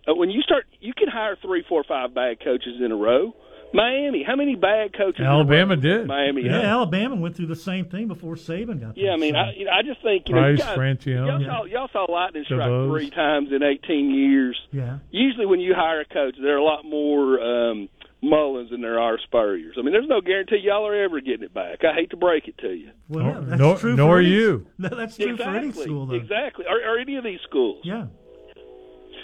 Uh, 0.08 0.14
when 0.16 0.30
you 0.30 0.42
start, 0.42 0.66
you 0.80 0.94
can 0.94 1.08
hire 1.08 1.38
three, 1.42 1.64
four, 1.68 1.84
five 1.88 2.14
bad 2.14 2.44
coaches 2.44 2.76
in 2.84 2.92
a 2.92 2.96
row. 2.96 3.34
Miami, 3.72 4.24
how 4.26 4.36
many 4.36 4.56
bad 4.56 4.98
coaches? 4.98 5.24
Alabama 5.24 5.76
did. 5.76 6.08
Miami, 6.08 6.44
Yeah, 6.44 6.54
had? 6.54 6.66
Alabama 6.66 7.16
went 7.16 7.36
through 7.36 7.46
the 7.48 7.56
same 7.56 7.86
thing 7.86 8.08
before 8.08 8.34
Saban 8.36 8.80
got 8.82 8.96
there. 8.96 9.06
Yeah, 9.06 9.12
I 9.12 9.18
mean, 9.18 9.36
I, 9.36 9.54
you 9.54 9.66
know, 9.66 9.72
I 9.72 9.84
just 9.84 10.02
think 10.02 10.28
you 10.28 10.34
know, 10.34 10.42
Price, 10.42 10.58
guys, 10.60 10.76
Franchione. 10.78 11.28
y'all, 11.28 11.40
Yeah. 11.42 11.48
saw, 11.48 11.64
y'all 11.66 11.90
saw 11.94 12.12
lightning 12.12 12.46
strike 12.46 12.62
DuBose. 12.68 12.90
three 12.90 13.10
times 13.12 13.50
in 13.52 13.62
18 13.62 14.10
years. 14.10 14.60
Yeah. 14.72 14.98
Usually, 15.12 15.46
when 15.46 15.60
you 15.60 15.76
hire 15.76 16.02
a 16.02 16.06
coach, 16.06 16.36
there 16.42 16.56
are 16.56 16.58
a 16.58 16.64
lot 16.64 16.84
more 16.84 17.40
um, 17.40 17.90
Mullens 18.24 18.72
than 18.72 18.82
there 18.82 19.00
are 19.00 19.20
Spurriers. 19.20 19.76
I 19.78 19.84
mean, 19.84 19.92
there's 19.94 20.08
no 20.10 20.20
guarantee 20.22 20.62
y'all 20.64 20.88
are 20.88 21.04
ever 21.04 21.22
getting 21.22 21.44
it 21.44 21.54
back. 21.54 21.84
I 21.84 21.94
hate 21.94 22.10
to 22.10 22.18
break 22.18 22.48
it 22.48 22.58
to 22.60 22.70
you. 22.74 22.90
Well, 23.08 23.24
yeah, 23.26 23.40
that's 23.44 23.60
nor- 23.62 23.78
true 23.78 23.96
nor 23.96 24.16
for 24.16 24.20
any, 24.20 24.30
you. 24.30 24.66
No, 24.80 24.90
that's 24.90 25.16
true 25.16 25.38
for 25.38 25.44
any 25.44 25.72
school, 25.74 26.08
though. 26.08 26.16
Exactly, 26.16 26.66
or, 26.68 26.78
or 26.78 26.98
any 26.98 27.18
of 27.18 27.24
these 27.24 27.40
schools. 27.48 27.82
Yeah. 27.84 28.08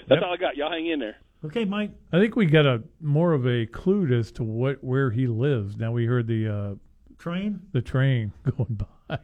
That's 0.07 0.23
all 0.23 0.33
I 0.33 0.37
got. 0.37 0.55
Y'all 0.57 0.71
hang 0.71 0.87
in 0.87 0.99
there. 0.99 1.15
Okay, 1.43 1.65
Mike. 1.65 1.91
I 2.11 2.19
think 2.19 2.35
we 2.35 2.45
got 2.45 2.65
a 2.65 2.81
more 3.01 3.33
of 3.33 3.45
a 3.47 3.65
clue 3.65 4.11
as 4.17 4.31
to 4.33 4.43
what 4.43 4.83
where 4.83 5.11
he 5.11 5.27
lives. 5.27 5.77
Now 5.77 5.91
we 5.91 6.05
heard 6.05 6.27
the 6.27 6.47
uh, 6.47 6.75
Train. 7.17 7.61
the 7.71 7.81
train 7.81 8.33
going 8.57 8.79
by. 9.09 9.19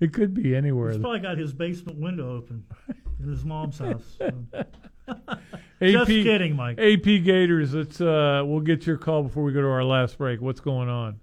It 0.00 0.12
could 0.12 0.32
be 0.32 0.54
anywhere. 0.54 0.92
He's 0.92 1.00
probably 1.00 1.18
got 1.18 1.38
his 1.38 1.52
basement 1.52 1.98
window 1.98 2.36
open 2.36 2.64
in 3.20 3.28
his 3.28 3.44
mom's 3.44 3.78
house. 3.78 4.04
so. 4.16 4.30
AP, 5.08 5.90
Just 5.92 6.06
kidding, 6.10 6.54
Mike. 6.54 6.78
AP 6.78 7.02
Gators. 7.24 7.74
Let's 7.74 8.00
uh, 8.00 8.42
we'll 8.44 8.60
get 8.60 8.86
your 8.86 8.96
call 8.98 9.24
before 9.24 9.42
we 9.42 9.52
go 9.52 9.60
to 9.62 9.68
our 9.68 9.84
last 9.84 10.18
break. 10.18 10.40
What's 10.40 10.60
going 10.60 10.88
on? 10.88 11.18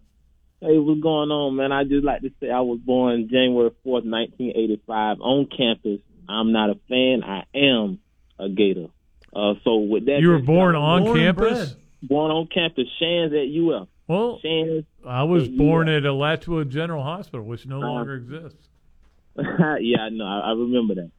Hey, 0.60 0.77
what's 0.77 0.99
going 1.02 1.30
on, 1.30 1.56
man? 1.56 1.72
I 1.72 1.84
just 1.84 2.03
like 2.03 2.22
to 2.22 2.32
say 2.41 2.49
I 2.49 2.61
was 2.61 2.80
born 2.84 3.30
January 3.30 3.69
4th, 3.86 4.03
1985, 4.10 5.22
on 5.22 5.48
campus. 5.56 5.99
I'm 6.27 6.52
not 6.52 6.69
a 6.72 6.76
fan. 6.90 7.23
I 7.23 7.44
am 7.53 7.99
a 8.40 8.49
Gator. 8.49 8.88
Uh, 9.36 9.53
so 9.64 9.78
with 9.78 10.06
that, 10.06 10.20
You 10.22 10.30
were 10.30 10.40
born 10.40 10.76
on 10.76 11.03
Born 11.03 11.18
campus? 11.18 11.76
Born 12.02 12.32
on 12.32 12.48
campus. 12.48 12.86
Shands 12.99 13.34
at 13.34 13.48
UF. 13.48 13.88
Well, 14.07 14.40
Shands. 14.41 14.86
I 15.06 15.24
was 15.24 15.44
at 15.45 15.57
born 15.57 15.90
UF. 15.90 15.98
at 15.98 16.06
Alachua 16.06 16.66
General 16.66 17.03
Hospital, 17.03 17.45
which 17.45 17.66
no 17.66 17.78
Uh, 17.82 17.88
longer 17.88 18.16
exists. 18.16 18.70
yeah, 19.38 20.02
I 20.02 20.10
know. 20.10 20.26
I, 20.26 20.40
I 20.40 20.52
remember 20.52 20.95
that. 20.95 21.12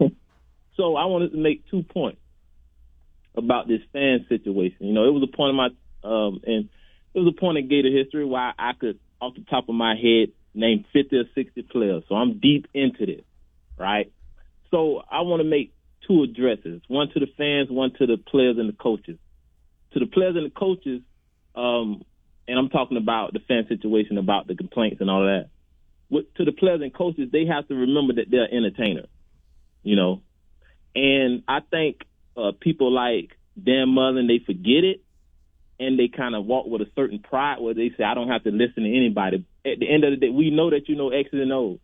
so 0.76 0.96
I 0.96 1.06
wanted 1.06 1.32
to 1.32 1.38
make 1.38 1.66
two 1.70 1.82
points 1.82 2.20
about 3.34 3.68
this 3.68 3.80
fan 3.92 4.24
situation. 4.28 4.86
You 4.86 4.92
know, 4.92 5.06
it 5.08 5.12
was 5.12 5.22
a 5.22 5.36
point 5.36 5.50
of 5.50 5.56
my 5.56 5.68
um, 6.08 6.40
and 6.46 6.68
it 7.14 7.18
was 7.18 7.34
a 7.36 7.40
point 7.40 7.58
in 7.58 7.68
Gator 7.68 7.90
history 7.90 8.24
why 8.24 8.52
I 8.58 8.72
could, 8.78 8.98
off 9.20 9.34
the 9.34 9.44
top 9.50 9.68
of 9.68 9.74
my 9.74 9.96
head, 9.96 10.28
name 10.54 10.84
50 10.92 11.16
or 11.16 11.24
60 11.34 11.62
players. 11.62 12.04
So 12.08 12.14
I'm 12.14 12.38
deep 12.38 12.66
into 12.74 13.04
this, 13.06 13.22
right? 13.76 14.12
So 14.70 15.02
I 15.10 15.22
want 15.22 15.40
to 15.40 15.44
make 15.48 15.72
two 16.06 16.22
addresses: 16.22 16.82
one 16.88 17.08
to 17.10 17.20
the 17.20 17.28
fans, 17.36 17.70
one 17.70 17.92
to 17.98 18.06
the 18.06 18.16
players 18.16 18.56
and 18.58 18.68
the 18.68 18.76
coaches. 18.76 19.18
To 19.92 20.00
the 20.00 20.06
players 20.06 20.36
and 20.36 20.46
the 20.46 20.50
coaches, 20.50 21.00
um, 21.54 22.02
and 22.46 22.58
I'm 22.58 22.68
talking 22.68 22.96
about 22.96 23.32
the 23.32 23.40
fan 23.40 23.66
situation, 23.68 24.18
about 24.18 24.46
the 24.46 24.54
complaints 24.54 25.00
and 25.00 25.10
all 25.10 25.24
that 25.24 25.48
with, 26.08 26.32
to 26.34 26.44
the 26.44 26.52
players 26.52 26.80
and 26.82 26.94
coaches, 26.94 27.30
they 27.32 27.46
have 27.46 27.66
to 27.68 27.74
remember 27.74 28.14
that 28.14 28.30
they're 28.30 28.52
entertainers, 28.52 29.08
you 29.82 29.96
know. 29.96 30.22
And 30.94 31.42
I 31.48 31.60
think 31.60 32.02
uh, 32.36 32.52
people 32.58 32.92
like 32.92 33.36
Dan 33.62 33.88
Mullen, 33.88 34.26
they 34.26 34.40
forget 34.44 34.84
it, 34.84 35.02
and 35.78 35.98
they 35.98 36.08
kind 36.08 36.34
of 36.34 36.46
walk 36.46 36.66
with 36.66 36.80
a 36.80 36.90
certain 36.94 37.18
pride 37.18 37.60
where 37.60 37.74
they 37.74 37.90
say, 37.96 38.04
"I 38.04 38.14
don't 38.14 38.28
have 38.28 38.44
to 38.44 38.50
listen 38.50 38.84
to 38.84 38.96
anybody." 38.96 39.44
At 39.64 39.78
the 39.80 39.92
end 39.92 40.04
of 40.04 40.12
the 40.12 40.16
day, 40.16 40.30
we 40.30 40.50
know 40.50 40.70
that 40.70 40.88
you 40.88 40.96
know 40.96 41.10
X's 41.10 41.40
and 41.40 41.52
O's. 41.52 41.78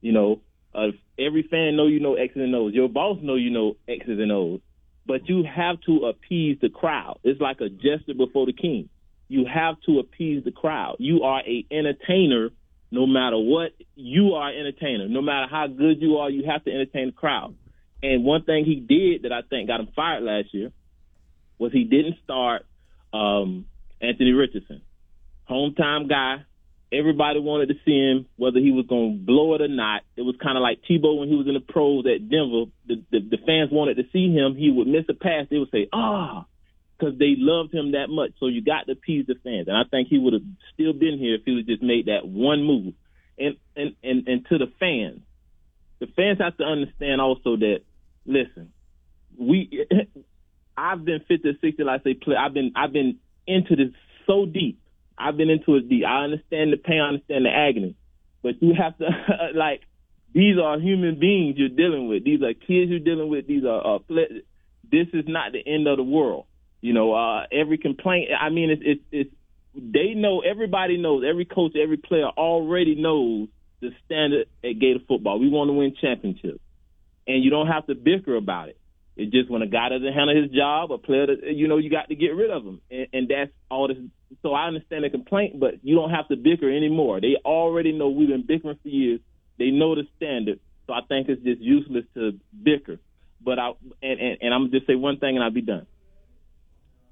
You 0.00 0.12
know, 0.12 0.40
uh, 0.74 0.88
every 1.18 1.42
fan 1.42 1.76
know 1.76 1.86
you 1.86 2.00
know 2.00 2.14
X's 2.14 2.36
and 2.36 2.54
O's. 2.54 2.74
Your 2.74 2.88
boss 2.88 3.18
know 3.22 3.34
you 3.34 3.50
know 3.50 3.76
X's 3.88 4.18
and 4.18 4.32
O's. 4.32 4.60
But 5.04 5.28
you 5.28 5.42
have 5.44 5.80
to 5.86 6.06
appease 6.06 6.58
the 6.60 6.68
crowd. 6.68 7.18
It's 7.24 7.40
like 7.40 7.60
a 7.60 7.68
jester 7.68 8.14
before 8.16 8.46
the 8.46 8.52
king. 8.52 8.88
You 9.28 9.46
have 9.52 9.76
to 9.86 9.98
appease 9.98 10.44
the 10.44 10.52
crowd. 10.52 10.96
You 11.00 11.22
are 11.22 11.40
a 11.40 11.66
entertainer 11.70 12.50
no 12.92 13.06
matter 13.06 13.38
what, 13.38 13.72
you 13.96 14.34
are 14.34 14.50
an 14.50 14.60
entertainer. 14.60 15.08
No 15.08 15.22
matter 15.22 15.46
how 15.50 15.66
good 15.66 16.02
you 16.02 16.18
are, 16.18 16.28
you 16.28 16.44
have 16.44 16.62
to 16.64 16.70
entertain 16.70 17.06
the 17.06 17.12
crowd. 17.12 17.56
And 18.02 18.22
one 18.22 18.44
thing 18.44 18.66
he 18.66 18.76
did 18.76 19.22
that 19.22 19.32
I 19.32 19.40
think 19.48 19.68
got 19.68 19.80
him 19.80 19.88
fired 19.96 20.22
last 20.22 20.52
year 20.52 20.72
was 21.58 21.72
he 21.72 21.84
didn't 21.84 22.16
start 22.22 22.66
um, 23.14 23.64
Anthony 24.00 24.32
Richardson, 24.32 24.82
hometown 25.48 26.06
guy. 26.06 26.44
Everybody 26.92 27.40
wanted 27.40 27.68
to 27.68 27.74
see 27.86 27.96
him, 27.96 28.26
whether 28.36 28.58
he 28.58 28.70
was 28.70 28.86
going 28.86 29.18
to 29.18 29.24
blow 29.24 29.54
it 29.54 29.62
or 29.62 29.68
not. 29.68 30.02
It 30.16 30.22
was 30.22 30.36
kind 30.42 30.58
of 30.58 30.62
like 30.62 30.82
Tebow 30.88 31.18
when 31.18 31.28
he 31.28 31.36
was 31.36 31.46
in 31.46 31.54
the 31.54 31.60
pros 31.60 32.04
at 32.04 32.28
Denver. 32.28 32.70
The, 32.86 33.02
the, 33.10 33.20
the 33.30 33.38
fans 33.46 33.70
wanted 33.72 33.96
to 33.96 34.04
see 34.12 34.30
him. 34.30 34.56
He 34.56 34.70
would 34.70 34.86
miss 34.86 35.04
a 35.08 35.14
pass. 35.14 35.46
They 35.48 35.56
would 35.56 35.70
say, 35.70 35.88
ah, 35.92 36.44
because 36.98 37.18
they 37.18 37.34
loved 37.38 37.74
him 37.74 37.92
that 37.92 38.08
much. 38.08 38.32
So 38.38 38.46
you 38.46 38.62
got 38.62 38.86
to 38.86 38.92
appease 38.92 39.26
the 39.26 39.36
fans. 39.42 39.68
And 39.68 39.76
I 39.76 39.84
think 39.90 40.08
he 40.08 40.18
would 40.18 40.34
have 40.34 40.42
still 40.74 40.92
been 40.92 41.18
here 41.18 41.36
if 41.36 41.42
he 41.44 41.54
would 41.54 41.66
just 41.66 41.82
made 41.82 42.06
that 42.06 42.26
one 42.28 42.62
move. 42.62 42.94
And, 43.38 43.56
and, 43.74 43.96
and, 44.02 44.28
and 44.28 44.46
to 44.50 44.58
the 44.58 44.70
fans, 44.78 45.22
the 45.98 46.06
fans 46.14 46.38
have 46.40 46.56
to 46.58 46.64
understand 46.64 47.20
also 47.20 47.56
that, 47.56 47.80
listen, 48.26 48.72
we, 49.38 49.86
I've 50.76 51.04
been 51.04 51.20
50 51.26 51.48
or 51.48 51.52
60, 51.60 51.82
like 51.84 52.00
I 52.00 52.04
say, 52.04 52.14
play. 52.14 52.36
I've 52.36 52.52
been, 52.52 52.72
I've 52.76 52.92
been 52.92 53.18
into 53.46 53.76
this 53.76 53.94
so 54.26 54.46
deep. 54.46 54.78
I've 55.18 55.36
been 55.36 55.50
into 55.50 55.76
it 55.76 55.88
deep. 55.88 56.04
I 56.06 56.24
understand 56.24 56.72
the 56.72 56.76
pain. 56.76 57.00
I 57.00 57.08
understand 57.08 57.44
the 57.44 57.50
agony. 57.50 57.96
But 58.42 58.62
you 58.62 58.74
have 58.74 58.96
to, 58.98 59.08
like, 59.54 59.82
these 60.34 60.56
are 60.62 60.78
human 60.80 61.18
beings 61.18 61.56
you're 61.58 61.68
dealing 61.68 62.08
with. 62.08 62.24
These 62.24 62.42
are 62.42 62.54
kids 62.54 62.90
you're 62.90 62.98
dealing 62.98 63.28
with. 63.28 63.46
These 63.46 63.64
are, 63.64 63.96
uh, 63.96 63.98
this 64.08 65.08
is 65.12 65.24
not 65.26 65.52
the 65.52 65.62
end 65.66 65.86
of 65.86 65.96
the 65.96 66.02
world. 66.02 66.46
You 66.80 66.92
know, 66.92 67.14
uh, 67.14 67.44
every 67.52 67.78
complaint, 67.78 68.30
I 68.38 68.50
mean, 68.50 68.70
it's, 68.70 68.82
it's, 68.84 69.02
it's, 69.12 69.34
they 69.74 70.14
know, 70.14 70.40
everybody 70.40 70.98
knows, 70.98 71.24
every 71.28 71.44
coach, 71.44 71.72
every 71.80 71.96
player 71.96 72.26
already 72.26 72.94
knows 72.94 73.48
the 73.80 73.90
standard 74.04 74.48
at 74.64 74.78
Gator 74.78 75.00
football. 75.06 75.38
We 75.38 75.48
want 75.48 75.68
to 75.68 75.72
win 75.72 75.94
championships. 76.00 76.60
And 77.26 77.42
you 77.44 77.50
don't 77.50 77.68
have 77.68 77.86
to 77.86 77.94
bicker 77.94 78.34
about 78.34 78.68
it. 78.68 78.78
It's 79.16 79.30
just 79.30 79.50
when 79.50 79.62
a 79.62 79.66
guy 79.66 79.90
doesn't 79.90 80.12
handle 80.12 80.40
his 80.40 80.50
job, 80.50 80.90
a 80.90 80.98
player, 80.98 81.26
that, 81.26 81.52
you 81.52 81.68
know, 81.68 81.76
you 81.76 81.90
got 81.90 82.08
to 82.08 82.14
get 82.14 82.34
rid 82.34 82.50
of 82.50 82.64
him. 82.64 82.80
And, 82.90 83.06
and 83.12 83.28
that's 83.28 83.52
all 83.70 83.88
this. 83.88 83.98
So 84.42 84.54
I 84.54 84.66
understand 84.66 85.04
the 85.04 85.10
complaint, 85.10 85.60
but 85.60 85.84
you 85.84 85.94
don't 85.94 86.10
have 86.10 86.28
to 86.28 86.36
bicker 86.36 86.70
anymore. 86.70 87.20
They 87.20 87.36
already 87.44 87.92
know 87.92 88.08
we've 88.08 88.28
been 88.28 88.46
bickering 88.46 88.78
for 88.82 88.88
years. 88.88 89.20
They 89.58 89.70
know 89.70 89.94
the 89.94 90.04
standard. 90.16 90.60
So 90.86 90.92
I 90.92 91.00
think 91.06 91.28
it's 91.28 91.42
just 91.42 91.60
useless 91.60 92.04
to 92.14 92.38
bicker. 92.62 92.98
But 93.40 93.58
I, 93.58 93.72
and, 94.02 94.20
and, 94.20 94.38
and 94.40 94.54
I'm 94.54 94.70
just 94.70 94.86
say 94.86 94.94
one 94.94 95.18
thing 95.18 95.36
and 95.36 95.44
I'll 95.44 95.50
be 95.50 95.62
done. 95.62 95.86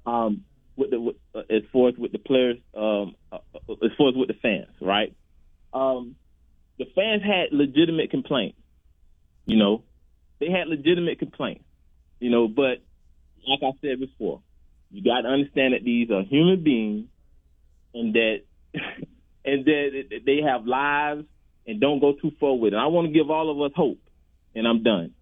Um, 0.05 0.45
with 0.75 0.89
the, 0.89 0.99
with, 0.99 1.15
uh, 1.35 1.41
as 1.49 1.63
far 1.71 1.89
as 1.89 1.95
with 1.97 2.11
the 2.11 2.19
players, 2.19 2.57
um, 2.75 3.15
uh, 3.31 3.37
uh, 3.53 3.73
as 3.83 3.91
far 3.97 4.09
as 4.09 4.15
with 4.15 4.29
the 4.29 4.37
fans, 4.41 4.71
right? 4.81 5.15
Um, 5.73 6.15
the 6.79 6.85
fans 6.95 7.21
had 7.23 7.49
legitimate 7.51 8.09
complaints. 8.09 8.57
You 9.45 9.57
know, 9.57 9.83
they 10.39 10.49
had 10.49 10.67
legitimate 10.67 11.19
complaints. 11.19 11.65
You 12.19 12.29
know, 12.29 12.47
but 12.47 12.81
like 13.47 13.59
I 13.63 13.71
said 13.81 13.99
before, 13.99 14.41
you 14.91 15.03
got 15.03 15.21
to 15.21 15.29
understand 15.29 15.73
that 15.73 15.83
these 15.83 16.09
are 16.11 16.21
human 16.23 16.63
beings, 16.63 17.07
and 17.93 18.13
that 18.13 18.37
and 19.45 19.65
that 19.65 20.21
they 20.25 20.41
have 20.41 20.65
lives, 20.65 21.25
and 21.65 21.79
don't 21.79 21.99
go 21.99 22.13
too 22.13 22.31
far 22.39 22.55
with 22.57 22.73
it. 22.73 22.77
I 22.77 22.87
want 22.87 23.07
to 23.07 23.13
give 23.13 23.29
all 23.29 23.49
of 23.49 23.61
us 23.61 23.75
hope, 23.75 23.99
and 24.55 24.67
I'm 24.67 24.83
done. 24.83 25.13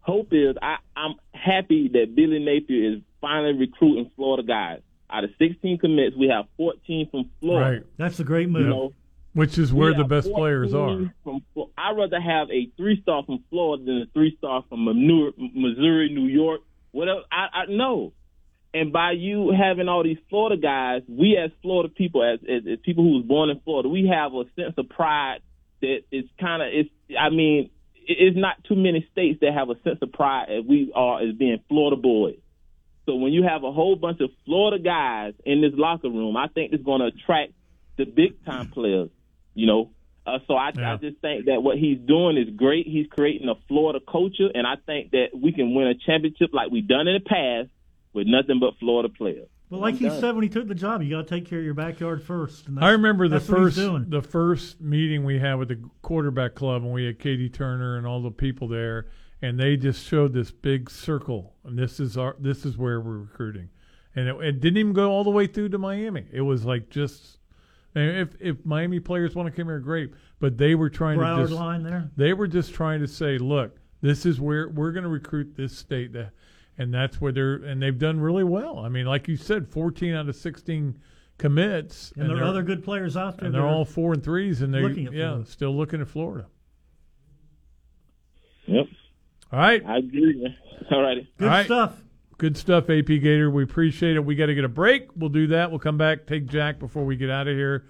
Hope 0.00 0.28
is 0.32 0.56
I, 0.60 0.76
I'm 0.96 1.14
happy 1.32 1.88
that 1.88 2.14
Billy 2.14 2.38
Napier 2.38 2.94
is 2.94 3.00
finally 3.20 3.52
recruiting 3.52 4.10
Florida 4.16 4.42
guys. 4.42 4.80
Out 5.12 5.24
of 5.24 5.30
16 5.38 5.78
commits, 5.78 6.16
we 6.16 6.28
have 6.28 6.46
14 6.56 7.08
from 7.10 7.30
Florida. 7.40 7.70
Right. 7.70 7.86
That's 7.96 8.20
a 8.20 8.24
great 8.24 8.48
move. 8.48 8.62
You 8.62 8.68
know, 8.68 8.92
Which 9.34 9.58
is 9.58 9.72
where 9.72 9.92
the 9.92 10.04
best 10.04 10.30
players 10.32 10.72
are. 10.72 11.12
From, 11.24 11.42
I'd 11.76 11.96
rather 11.96 12.20
have 12.20 12.48
a 12.50 12.70
three 12.76 13.00
star 13.02 13.24
from 13.24 13.42
Florida 13.50 13.84
than 13.84 14.02
a 14.02 14.06
three 14.12 14.36
star 14.38 14.64
from 14.68 14.84
Manure- 14.84 15.32
Missouri, 15.36 16.14
New 16.14 16.26
York, 16.26 16.60
whatever. 16.92 17.22
I, 17.30 17.62
I 17.62 17.66
know. 17.66 18.12
And 18.72 18.92
by 18.92 19.12
you 19.12 19.52
having 19.52 19.88
all 19.88 20.04
these 20.04 20.18
Florida 20.28 20.60
guys, 20.60 21.02
we 21.08 21.36
as 21.36 21.50
Florida 21.60 21.92
people, 21.92 22.22
as, 22.22 22.38
as, 22.48 22.62
as 22.70 22.78
people 22.84 23.02
who 23.02 23.16
was 23.16 23.24
born 23.26 23.50
in 23.50 23.60
Florida, 23.60 23.88
we 23.88 24.06
have 24.06 24.32
a 24.32 24.44
sense 24.54 24.74
of 24.78 24.88
pride 24.88 25.40
that 25.80 26.02
is 26.12 26.24
kind 26.38 26.62
of, 26.62 26.68
it's, 26.72 26.90
I 27.18 27.30
mean, 27.30 27.70
it's 27.96 28.36
not 28.36 28.62
too 28.64 28.76
many 28.76 29.06
states 29.12 29.40
that 29.40 29.54
have 29.54 29.70
a 29.70 29.80
sense 29.82 29.98
of 30.02 30.12
pride 30.12 30.46
as 30.50 30.64
we 30.64 30.92
are 30.94 31.20
as 31.20 31.34
being 31.34 31.58
Florida 31.68 31.96
boys. 31.96 32.38
So 33.06 33.16
when 33.16 33.32
you 33.32 33.42
have 33.42 33.64
a 33.64 33.72
whole 33.72 33.96
bunch 33.96 34.20
of 34.20 34.30
Florida 34.44 34.82
guys 34.82 35.34
in 35.44 35.60
this 35.62 35.72
locker 35.74 36.08
room, 36.08 36.36
I 36.36 36.46
think 36.48 36.72
it's 36.72 36.84
going 36.84 37.00
to 37.00 37.06
attract 37.06 37.52
the 37.96 38.04
big 38.04 38.44
time 38.44 38.68
players. 38.68 39.10
You 39.54 39.66
know, 39.66 39.90
uh, 40.26 40.38
so 40.46 40.54
I, 40.54 40.68
I 40.68 40.96
just 40.96 41.18
think 41.20 41.46
that 41.46 41.62
what 41.62 41.76
he's 41.76 41.98
doing 41.98 42.36
is 42.36 42.54
great. 42.54 42.86
He's 42.86 43.06
creating 43.10 43.48
a 43.48 43.54
Florida 43.66 43.98
culture, 44.00 44.48
and 44.54 44.64
I 44.66 44.76
think 44.86 45.10
that 45.10 45.28
we 45.34 45.52
can 45.52 45.74
win 45.74 45.88
a 45.88 45.94
championship 45.94 46.50
like 46.52 46.70
we've 46.70 46.86
done 46.86 47.08
in 47.08 47.14
the 47.14 47.28
past 47.28 47.70
with 48.12 48.26
nothing 48.26 48.58
but 48.60 48.78
Florida 48.78 49.08
players. 49.08 49.48
Well, 49.68 49.80
like 49.80 49.94
he 49.96 50.10
said 50.10 50.34
when 50.34 50.42
he 50.42 50.48
took 50.48 50.66
the 50.66 50.74
job, 50.74 51.00
you 51.00 51.10
got 51.10 51.28
to 51.28 51.34
take 51.34 51.48
care 51.48 51.60
of 51.60 51.64
your 51.64 51.74
backyard 51.74 52.24
first. 52.24 52.66
and 52.66 52.84
I 52.84 52.90
remember 52.90 53.28
the 53.28 53.38
that's 53.38 53.48
what 53.48 53.62
he's 53.62 53.76
first 53.76 54.10
the 54.10 54.22
first 54.22 54.80
meeting 54.80 55.24
we 55.24 55.38
had 55.38 55.54
with 55.54 55.68
the 55.68 55.80
quarterback 56.02 56.56
club, 56.56 56.82
and 56.82 56.92
we 56.92 57.04
had 57.04 57.20
Katie 57.20 57.48
Turner 57.48 57.96
and 57.96 58.04
all 58.04 58.20
the 58.20 58.32
people 58.32 58.66
there, 58.66 59.06
and 59.40 59.60
they 59.60 59.76
just 59.76 60.04
showed 60.04 60.32
this 60.32 60.50
big 60.50 60.90
circle, 60.90 61.54
and 61.64 61.78
this 61.78 62.00
is 62.00 62.16
our 62.18 62.34
this 62.40 62.64
is 62.66 62.76
where 62.76 63.00
we're 63.00 63.18
recruiting, 63.18 63.68
and 64.16 64.28
it, 64.28 64.36
it 64.40 64.60
didn't 64.60 64.78
even 64.78 64.92
go 64.92 65.12
all 65.12 65.22
the 65.22 65.30
way 65.30 65.46
through 65.46 65.68
to 65.68 65.78
Miami. 65.78 66.26
It 66.32 66.40
was 66.40 66.64
like 66.64 66.90
just 66.90 67.38
if 67.94 68.30
if 68.40 68.64
Miami 68.64 68.98
players 68.98 69.36
want 69.36 69.46
to 69.48 69.52
come 69.52 69.68
here, 69.68 69.78
great, 69.78 70.12
but 70.40 70.58
they 70.58 70.74
were 70.74 70.90
trying 70.90 71.18
Broward 71.18 71.36
to 71.36 71.42
just 71.42 71.52
line 71.52 71.84
there. 71.84 72.10
they 72.16 72.32
were 72.32 72.48
just 72.48 72.74
trying 72.74 73.00
to 73.00 73.08
say, 73.08 73.38
look, 73.38 73.76
this 74.00 74.26
is 74.26 74.40
where 74.40 74.68
we're 74.68 74.92
going 74.92 75.04
to 75.04 75.10
recruit 75.10 75.56
this 75.56 75.76
state, 75.78 76.12
that, 76.14 76.32
and 76.80 76.94
that's 76.94 77.20
where 77.20 77.30
they're 77.30 77.56
and 77.56 77.80
they've 77.80 77.98
done 77.98 78.18
really 78.18 78.42
well. 78.42 78.78
I 78.78 78.88
mean, 78.88 79.04
like 79.04 79.28
you 79.28 79.36
said, 79.36 79.68
fourteen 79.68 80.14
out 80.14 80.28
of 80.28 80.34
sixteen 80.34 80.98
commits, 81.36 82.12
And 82.16 82.28
there 82.28 82.38
are 82.38 82.44
other 82.44 82.62
good 82.62 82.84
players 82.84 83.16
out 83.16 83.38
there 83.38 83.46
and 83.46 83.54
they're 83.54 83.66
all 83.66 83.84
four 83.84 84.12
and 84.12 84.22
threes, 84.22 84.62
and 84.62 84.72
they're 84.72 84.82
looking 84.82 85.06
at 85.06 85.12
yeah, 85.12 85.28
Florida. 85.28 85.50
still 85.50 85.76
looking 85.76 86.00
at 86.00 86.08
Florida. 86.08 86.46
Yep. 88.66 88.86
All 89.52 89.58
right. 89.58 89.82
I 89.86 89.98
agree. 89.98 90.56
All 90.90 91.02
righty. 91.02 91.28
Good 91.38 91.44
all 91.44 91.50
right. 91.50 91.66
Stuff. 91.66 92.02
Good 92.38 92.56
stuff, 92.56 92.90
AP 92.90 93.06
Gator. 93.06 93.50
We 93.50 93.62
appreciate 93.62 94.16
it. 94.16 94.24
We 94.24 94.34
got 94.34 94.46
to 94.46 94.54
get 94.54 94.64
a 94.64 94.68
break. 94.68 95.08
We'll 95.14 95.30
do 95.30 95.46
that. 95.48 95.70
We'll 95.70 95.78
come 95.78 95.98
back, 95.98 96.26
take 96.26 96.46
Jack 96.46 96.78
before 96.78 97.04
we 97.04 97.14
get 97.14 97.30
out 97.30 97.46
of 97.46 97.56
here. 97.56 97.84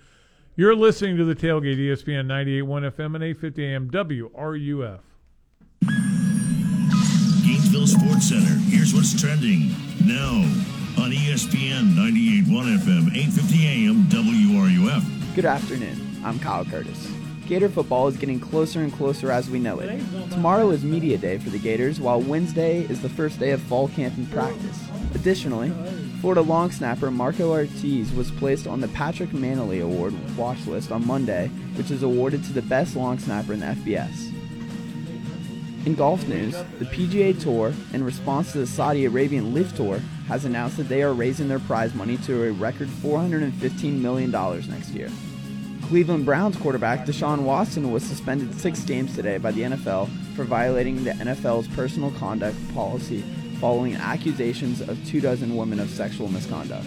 You're 0.56 0.74
listening 0.74 1.16
to 1.18 1.24
the 1.24 1.34
Tailgate, 1.34 1.78
ESPN 1.78 2.26
98.1 2.26 2.92
FM 2.92 3.14
and 3.14 3.24
850 3.24 3.64
AM 3.64 3.90
WRUF. 3.90 5.00
Sports 7.86 8.28
Center. 8.28 8.58
Here's 8.68 8.92
what's 8.92 9.18
trending 9.18 9.74
now 10.04 10.42
on 11.02 11.12
ESPN 11.12 11.94
98.1 11.94 12.78
FM, 12.78 13.16
850 13.16 13.66
AM 13.66 14.04
WRUF. 14.04 15.34
Good 15.34 15.46
afternoon. 15.46 16.20
I'm 16.22 16.38
Kyle 16.38 16.64
Curtis. 16.64 17.10
Gator 17.46 17.68
football 17.68 18.06
is 18.08 18.16
getting 18.16 18.38
closer 18.38 18.80
and 18.80 18.92
closer 18.92 19.32
as 19.32 19.48
we 19.48 19.58
know 19.58 19.80
it. 19.80 19.98
Tomorrow 20.30 20.70
is 20.70 20.84
media 20.84 21.16
day 21.16 21.38
for 21.38 21.50
the 21.50 21.58
Gators, 21.58 22.00
while 22.00 22.20
Wednesday 22.20 22.82
is 22.82 23.00
the 23.00 23.08
first 23.08 23.40
day 23.40 23.50
of 23.52 23.62
fall 23.62 23.88
camp 23.88 24.16
and 24.16 24.30
practice. 24.30 24.84
Additionally, 25.14 25.72
Florida 26.20 26.42
long 26.42 26.70
snapper 26.70 27.10
Marco 27.10 27.50
Ortiz 27.50 28.12
was 28.12 28.30
placed 28.32 28.66
on 28.66 28.80
the 28.80 28.88
Patrick 28.88 29.30
Mannelly 29.30 29.82
Award 29.82 30.14
watch 30.36 30.66
list 30.66 30.92
on 30.92 31.06
Monday, 31.06 31.48
which 31.76 31.90
is 31.90 32.02
awarded 32.02 32.44
to 32.44 32.52
the 32.52 32.62
best 32.62 32.94
long 32.94 33.18
snapper 33.18 33.54
in 33.54 33.60
the 33.60 33.66
FBS. 33.66 34.32
In 35.86 35.94
golf 35.94 36.28
news, 36.28 36.52
the 36.78 36.84
PGA 36.84 37.40
Tour, 37.40 37.72
in 37.94 38.04
response 38.04 38.52
to 38.52 38.58
the 38.58 38.66
Saudi 38.66 39.06
Arabian 39.06 39.54
LIV 39.54 39.76
Tour, 39.76 39.98
has 40.28 40.44
announced 40.44 40.76
that 40.76 40.90
they 40.90 41.02
are 41.02 41.14
raising 41.14 41.48
their 41.48 41.58
prize 41.58 41.94
money 41.94 42.18
to 42.18 42.44
a 42.44 42.52
record 42.52 42.88
$415 42.88 43.98
million 43.98 44.30
next 44.30 44.90
year. 44.90 45.08
Cleveland 45.84 46.26
Browns 46.26 46.58
quarterback 46.58 47.06
Deshaun 47.06 47.44
Watson 47.44 47.90
was 47.90 48.04
suspended 48.04 48.54
six 48.60 48.84
games 48.84 49.16
today 49.16 49.38
by 49.38 49.52
the 49.52 49.62
NFL 49.62 50.10
for 50.36 50.44
violating 50.44 51.02
the 51.02 51.12
NFL's 51.12 51.66
personal 51.68 52.10
conduct 52.12 52.56
policy 52.74 53.24
following 53.58 53.96
accusations 53.96 54.82
of 54.82 55.02
two 55.06 55.20
dozen 55.20 55.56
women 55.56 55.80
of 55.80 55.88
sexual 55.88 56.28
misconduct. 56.28 56.86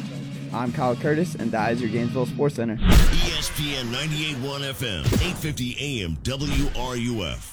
I'm 0.54 0.72
Kyle 0.72 0.96
Curtis, 0.96 1.34
and 1.34 1.52
that 1.52 1.74
is 1.74 1.82
your 1.82 1.90
Gainesville 1.90 2.28
Sports 2.28 2.56
Center. 2.56 2.76
ESPN 2.76 3.86
98.1 3.86 4.72
FM, 4.72 5.00
850 5.00 5.78
AM 5.80 6.16
WRUF. 6.18 7.53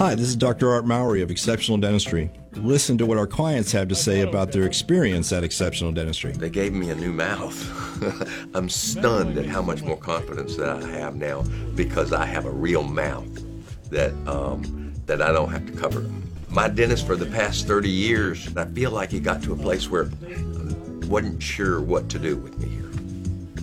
Hi, 0.00 0.14
this 0.14 0.28
is 0.28 0.36
Dr. 0.36 0.70
Art 0.70 0.86
Mowry 0.86 1.20
of 1.20 1.30
Exceptional 1.30 1.76
Dentistry. 1.76 2.30
Listen 2.54 2.96
to 2.96 3.04
what 3.04 3.18
our 3.18 3.26
clients 3.26 3.70
have 3.72 3.88
to 3.88 3.94
say 3.94 4.22
about 4.22 4.50
their 4.50 4.64
experience 4.64 5.30
at 5.30 5.44
Exceptional 5.44 5.92
Dentistry. 5.92 6.32
They 6.32 6.48
gave 6.48 6.72
me 6.72 6.88
a 6.88 6.94
new 6.94 7.12
mouth. 7.12 7.54
I'm 8.54 8.70
stunned 8.70 9.36
at 9.36 9.44
how 9.44 9.60
much 9.60 9.82
more 9.82 9.98
confidence 9.98 10.56
that 10.56 10.70
I 10.70 10.88
have 10.88 11.16
now 11.16 11.42
because 11.74 12.14
I 12.14 12.24
have 12.24 12.46
a 12.46 12.50
real 12.50 12.82
mouth 12.82 13.28
that 13.90 14.14
um, 14.26 14.94
that 15.04 15.20
I 15.20 15.32
don't 15.32 15.50
have 15.50 15.66
to 15.66 15.72
cover. 15.72 16.10
My 16.48 16.66
dentist 16.66 17.06
for 17.06 17.14
the 17.14 17.26
past 17.26 17.66
30 17.66 17.90
years, 17.90 18.56
I 18.56 18.64
feel 18.64 18.92
like 18.92 19.10
he 19.10 19.20
got 19.20 19.42
to 19.42 19.52
a 19.52 19.56
place 19.56 19.90
where 19.90 20.06
I 20.06 21.06
wasn't 21.08 21.42
sure 21.42 21.82
what 21.82 22.08
to 22.08 22.18
do 22.18 22.38
with 22.38 22.58
me. 22.58 22.79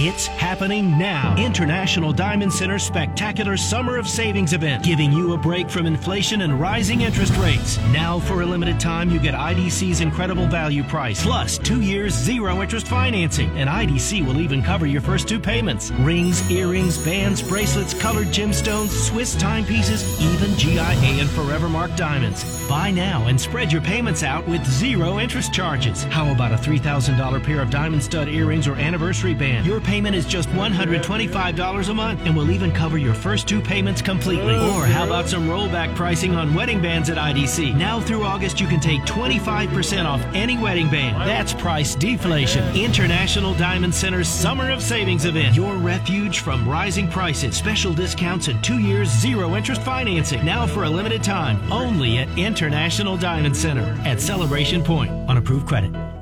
It's 0.00 0.28
happening 0.28 0.96
now. 0.96 1.34
International 1.36 2.12
Diamond 2.12 2.52
Center's 2.52 2.84
spectacular 2.84 3.56
Summer 3.56 3.96
of 3.96 4.06
Savings 4.06 4.52
event, 4.52 4.84
giving 4.84 5.10
you 5.10 5.32
a 5.32 5.36
break 5.36 5.68
from 5.68 5.86
inflation 5.86 6.42
and 6.42 6.60
rising 6.60 7.00
interest 7.00 7.36
rates. 7.36 7.78
Now, 7.92 8.20
for 8.20 8.42
a 8.42 8.46
limited 8.46 8.78
time, 8.78 9.10
you 9.10 9.18
get 9.18 9.34
IDC's 9.34 10.00
incredible 10.00 10.46
value 10.46 10.84
price, 10.84 11.20
plus 11.24 11.58
two 11.58 11.80
years 11.80 12.14
zero 12.14 12.62
interest 12.62 12.86
financing. 12.86 13.50
And 13.58 13.68
IDC 13.68 14.24
will 14.24 14.40
even 14.40 14.62
cover 14.62 14.86
your 14.86 15.00
first 15.00 15.28
two 15.28 15.40
payments 15.40 15.90
rings, 15.90 16.48
earrings, 16.48 17.04
bands, 17.04 17.42
bracelets, 17.42 17.92
colored 17.92 18.28
gemstones, 18.28 18.90
Swiss 18.90 19.34
timepieces, 19.34 20.22
even 20.22 20.56
GIA 20.56 21.18
and 21.18 21.28
Forevermark 21.30 21.96
diamonds. 21.96 22.68
Buy 22.68 22.92
now 22.92 23.26
and 23.26 23.40
spread 23.40 23.72
your 23.72 23.82
payments 23.82 24.22
out 24.22 24.46
with 24.46 24.64
zero 24.64 25.18
interest 25.18 25.52
charges. 25.52 26.04
How 26.04 26.30
about 26.30 26.52
a 26.52 26.56
$3,000 26.56 27.42
pair 27.42 27.60
of 27.60 27.70
diamond 27.70 28.04
stud 28.04 28.28
earrings 28.28 28.68
or 28.68 28.76
anniversary 28.76 29.34
band? 29.34 29.66
Your 29.66 29.80
payment 29.88 30.14
is 30.14 30.26
just 30.26 30.50
$125 30.50 31.88
a 31.88 31.94
month 31.94 32.20
and 32.26 32.36
will 32.36 32.50
even 32.50 32.70
cover 32.70 32.98
your 32.98 33.14
first 33.14 33.48
two 33.48 33.58
payments 33.58 34.02
completely. 34.02 34.54
Or 34.54 34.84
how 34.84 35.06
about 35.06 35.30
some 35.30 35.48
rollback 35.48 35.96
pricing 35.96 36.34
on 36.34 36.54
wedding 36.54 36.82
bands 36.82 37.08
at 37.08 37.16
IDC? 37.16 37.74
Now 37.74 37.98
through 37.98 38.22
August, 38.22 38.60
you 38.60 38.66
can 38.66 38.80
take 38.80 39.00
25% 39.02 40.04
off 40.04 40.22
any 40.34 40.58
wedding 40.58 40.90
band. 40.90 41.16
That's 41.26 41.54
price 41.54 41.94
deflation. 41.94 42.62
International 42.76 43.54
Diamond 43.54 43.94
Center's 43.94 44.28
Summer 44.28 44.70
of 44.70 44.82
Savings 44.82 45.24
event. 45.24 45.56
Your 45.56 45.74
refuge 45.76 46.40
from 46.40 46.68
rising 46.68 47.08
prices, 47.08 47.56
special 47.56 47.94
discounts, 47.94 48.48
and 48.48 48.62
two 48.62 48.80
years 48.80 49.08
zero 49.08 49.56
interest 49.56 49.80
financing. 49.80 50.44
Now 50.44 50.66
for 50.66 50.84
a 50.84 50.90
limited 50.90 51.24
time, 51.24 51.72
only 51.72 52.18
at 52.18 52.28
International 52.38 53.16
Diamond 53.16 53.56
Center 53.56 53.98
at 54.04 54.20
Celebration 54.20 54.84
Point 54.84 55.10
on 55.30 55.38
approved 55.38 55.66
credit. 55.66 56.17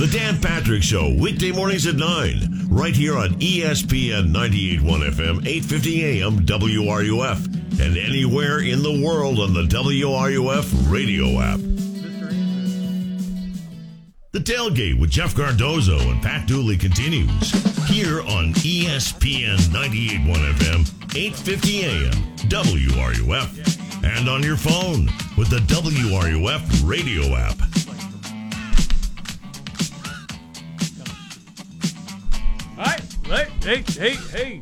The 0.00 0.06
Dan 0.06 0.40
Patrick 0.40 0.82
Show, 0.82 1.14
weekday 1.20 1.52
mornings 1.52 1.86
at 1.86 1.94
9, 1.94 2.68
right 2.70 2.96
here 2.96 3.18
on 3.18 3.34
ESPN 3.34 4.32
98.1 4.32 5.10
FM, 5.10 5.46
850 5.46 6.04
AM 6.22 6.46
WRUF, 6.46 7.44
and 7.78 7.98
anywhere 7.98 8.60
in 8.60 8.82
the 8.82 9.02
world 9.04 9.38
on 9.40 9.52
the 9.52 9.64
WRUF 9.64 10.90
radio 10.90 11.38
app. 11.38 11.58
The 14.32 14.38
tailgate 14.38 14.98
with 14.98 15.10
Jeff 15.10 15.34
Cardozo 15.34 15.98
and 15.98 16.22
Pat 16.22 16.48
Dooley 16.48 16.78
continues 16.78 17.50
here 17.86 18.22
on 18.22 18.54
ESPN 18.54 19.58
98.1 19.68 20.54
FM, 20.54 21.14
850 21.14 21.84
AM, 21.84 22.12
WRUF, 22.48 24.18
and 24.18 24.30
on 24.30 24.42
your 24.42 24.56
phone 24.56 25.10
with 25.36 25.50
the 25.50 25.58
WRUF 25.68 26.88
radio 26.88 27.36
app. 27.36 27.79
Hey, 33.30 33.46
hey, 33.62 33.82
hey, 33.82 34.14
hey. 34.32 34.60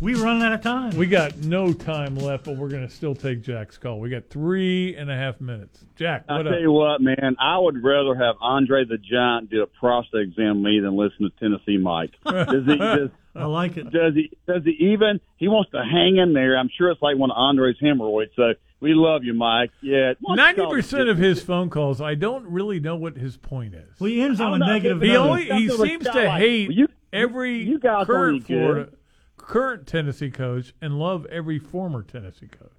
We 0.00 0.14
running 0.16 0.42
out 0.42 0.52
of 0.52 0.60
time. 0.60 0.96
We 0.96 1.06
got 1.06 1.36
no 1.38 1.72
time 1.72 2.16
left, 2.16 2.44
but 2.46 2.56
we're 2.56 2.68
going 2.68 2.86
to 2.86 2.92
still 2.92 3.14
take 3.14 3.42
Jack's 3.42 3.78
call. 3.78 4.00
We 4.00 4.10
got 4.10 4.28
three 4.28 4.96
and 4.96 5.08
a 5.08 5.14
half 5.14 5.40
minutes. 5.40 5.84
Jack, 5.94 6.24
I 6.28 6.38
what 6.38 6.42
tell 6.42 6.54
up? 6.54 6.60
you 6.60 6.72
what, 6.72 7.00
man, 7.00 7.36
I 7.40 7.56
would 7.58 7.82
rather 7.82 8.16
have 8.16 8.34
Andre 8.40 8.84
the 8.84 8.98
Giant 8.98 9.50
do 9.50 9.62
a 9.62 9.66
prostate 9.68 10.22
exam 10.22 10.64
me 10.64 10.80
than 10.80 10.96
listen 10.96 11.20
to 11.20 11.30
Tennessee 11.38 11.78
Mike. 11.78 12.10
Does 12.24 12.66
he? 12.66 12.76
Does, 12.76 13.10
I 13.36 13.44
like 13.44 13.76
it. 13.76 13.84
Does 13.92 14.14
he? 14.14 14.30
Does 14.48 14.64
he 14.64 14.72
even? 14.92 15.20
He 15.36 15.46
wants 15.46 15.70
to 15.70 15.82
hang 15.84 16.16
in 16.16 16.32
there. 16.32 16.58
I'm 16.58 16.70
sure 16.76 16.90
it's 16.90 17.02
like 17.02 17.16
one 17.16 17.30
of 17.30 17.36
Andre's 17.36 17.76
hemorrhoids. 17.80 18.32
So 18.34 18.54
we 18.80 18.94
love 18.94 19.22
you, 19.22 19.32
Mike. 19.32 19.70
Yeah, 19.80 20.14
why 20.20 20.34
don't 20.34 20.36
you 20.36 20.36
Ninety 20.36 20.60
call 20.62 20.70
percent 20.72 21.08
of 21.08 21.18
his 21.18 21.40
phone 21.42 21.70
calls, 21.70 22.00
I 22.00 22.14
don't 22.16 22.46
really 22.48 22.80
know 22.80 22.96
what 22.96 23.16
his 23.16 23.36
point 23.36 23.74
is. 23.74 24.00
Well, 24.00 24.10
he 24.10 24.20
ends 24.20 24.40
on 24.40 24.50
a 24.50 24.52
I'm 24.54 24.58
not- 24.58 24.66
negative 24.68 25.00
He 25.02 25.08
note. 25.12 25.28
only 25.30 25.44
he 25.46 25.68
seems 25.68 26.04
to 26.04 26.12
like, 26.12 26.40
hate 26.40 26.70
you- 26.72 26.88
every 27.14 27.62
you 27.62 27.78
guys 27.78 28.06
current 28.06 28.34
aren't 28.34 28.46
good. 28.46 28.56
Florida, 28.62 28.88
current 29.36 29.86
Tennessee 29.86 30.30
coach, 30.30 30.74
and 30.80 30.98
love 30.98 31.26
every 31.26 31.58
former 31.58 32.02
Tennessee 32.02 32.48
coach. 32.48 32.70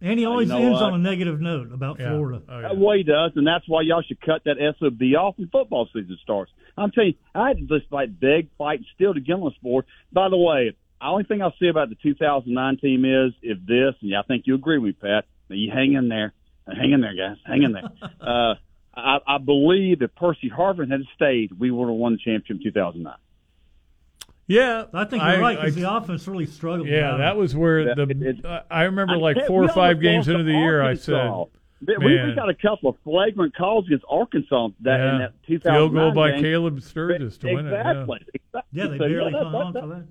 And 0.00 0.18
he 0.18 0.26
always 0.26 0.48
know 0.48 0.56
ends 0.58 0.80
what? 0.80 0.82
on 0.92 0.94
a 0.94 0.98
negative 0.98 1.40
note 1.40 1.72
about 1.72 2.00
Yeah. 2.00 2.10
Florida. 2.10 2.42
Oh, 2.48 2.62
That 2.62 2.76
way 2.76 2.98
he 2.98 3.02
does, 3.04 3.32
and 3.36 3.46
that's 3.46 3.68
why 3.68 3.82
y'all 3.82 4.02
should 4.02 4.20
cut 4.20 4.42
that 4.44 4.56
sob 4.80 5.00
off 5.16 5.38
when 5.38 5.48
football 5.48 5.86
season 5.92 6.18
starts. 6.22 6.50
I'm 6.76 6.90
telling 6.90 7.10
you, 7.10 7.14
I 7.34 7.48
had 7.48 7.58
to 7.58 7.78
just 7.78 7.92
like 7.92 8.18
beg, 8.18 8.48
fight, 8.58 8.78
and 8.80 8.86
steal 8.94 9.14
to 9.14 9.20
get 9.20 9.34
on 9.34 9.44
the 9.44 9.52
sport. 9.52 9.86
By 10.12 10.28
the 10.28 10.36
way, 10.36 10.74
the 11.00 11.06
only 11.06 11.24
thing 11.24 11.40
I'll 11.42 11.54
say 11.60 11.68
about 11.68 11.88
the 11.88 11.94
2009 12.02 12.78
team 12.78 13.04
is 13.04 13.32
if 13.42 13.58
this, 13.64 13.94
and 14.02 14.14
I 14.16 14.22
think 14.22 14.44
you 14.46 14.54
agree 14.56 14.78
with 14.78 14.96
me, 14.96 15.08
Pat. 15.08 15.24
Now 15.48 15.56
you 15.56 15.70
hang 15.72 15.92
in 15.92 16.08
there, 16.08 16.32
hang 16.66 16.92
in 16.92 17.00
there, 17.00 17.14
guys, 17.14 17.36
hang 17.46 17.62
in 17.62 17.72
there. 17.72 17.84
uh, 18.20 18.54
I, 18.94 19.18
I 19.26 19.38
believe 19.38 20.02
if 20.02 20.14
Percy 20.16 20.50
Harvin 20.50 20.90
had 20.90 21.02
stayed, 21.14 21.52
we 21.58 21.70
would 21.70 21.86
have 21.86 21.96
won 21.96 22.12
the 22.12 22.18
championship 22.18 22.56
in 22.56 22.62
2009. 22.72 23.14
Yeah, 24.52 24.84
I 24.92 25.04
think 25.04 25.22
you're 25.22 25.40
right 25.40 25.56
because 25.58 25.74
the 25.74 25.90
offense 25.94 26.26
really 26.28 26.46
struggled. 26.46 26.88
Yeah, 26.88 27.16
that 27.16 27.36
was 27.36 27.56
where 27.56 27.80
Yeah, 27.80 27.94
the 27.94 28.02
it- 28.02 28.22
it- 28.22 28.44
uh, 28.44 28.62
I 28.70 28.82
remember 28.84 29.14
I 29.14 29.16
like 29.16 29.36
can't- 29.36 29.46
four 29.48 29.64
or 29.64 29.68
five 29.68 30.00
games 30.00 30.26
lost 30.28 30.40
into 30.40 30.44
the 30.44 30.58
year, 30.58 30.82
I 30.82 30.94
said, 30.94 31.30
We, 31.86 31.96
we 31.98 32.34
got 32.34 32.48
a 32.48 32.54
couple 32.54 32.90
of 32.90 32.96
flagrant 33.02 33.56
calls 33.56 33.86
against 33.86 34.04
Arkansas 34.08 34.68
that 34.80 35.00
in 35.00 35.06
Yeah. 35.06 35.18
that 35.18 35.32
2009 35.46 35.74
Field 35.80 35.94
goal 35.94 36.12
by 36.12 36.30
game. 36.32 36.42
Caleb 36.42 36.82
Sturgis 36.82 37.38
to 37.38 37.54
win 37.54 37.66
it, 37.66 37.70
yeah. 37.70 37.90
exactly. 37.90 38.18
Exactly. 38.34 38.62
Yeah, 38.72 38.86
they 38.88 38.98
So, 38.98 39.08
barely 39.08 39.32
that- 39.32 39.42
hung 39.44 39.54
on 39.54 39.72
that- 39.72 39.80
for 39.82 39.86
that. 39.88 40.04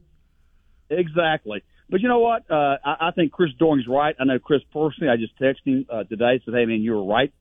Exactly. 0.99 1.63
But 1.89 2.01
you 2.01 2.07
know 2.07 2.19
what? 2.19 2.49
Uh, 2.49 2.77
I, 2.83 3.07
I 3.07 3.11
think 3.11 3.31
Chris 3.31 3.51
Doering's 3.59 3.87
right. 3.87 4.15
I 4.19 4.23
know 4.23 4.39
Chris 4.39 4.61
personally. 4.73 5.09
I 5.11 5.17
just 5.17 5.37
texted 5.39 5.65
him 5.65 5.85
uh, 5.89 6.03
today. 6.05 6.41
Said, 6.45 6.53
"Hey 6.53 6.65
man, 6.65 6.81
you 6.81 6.93
were 6.93 7.03
right." 7.05 7.31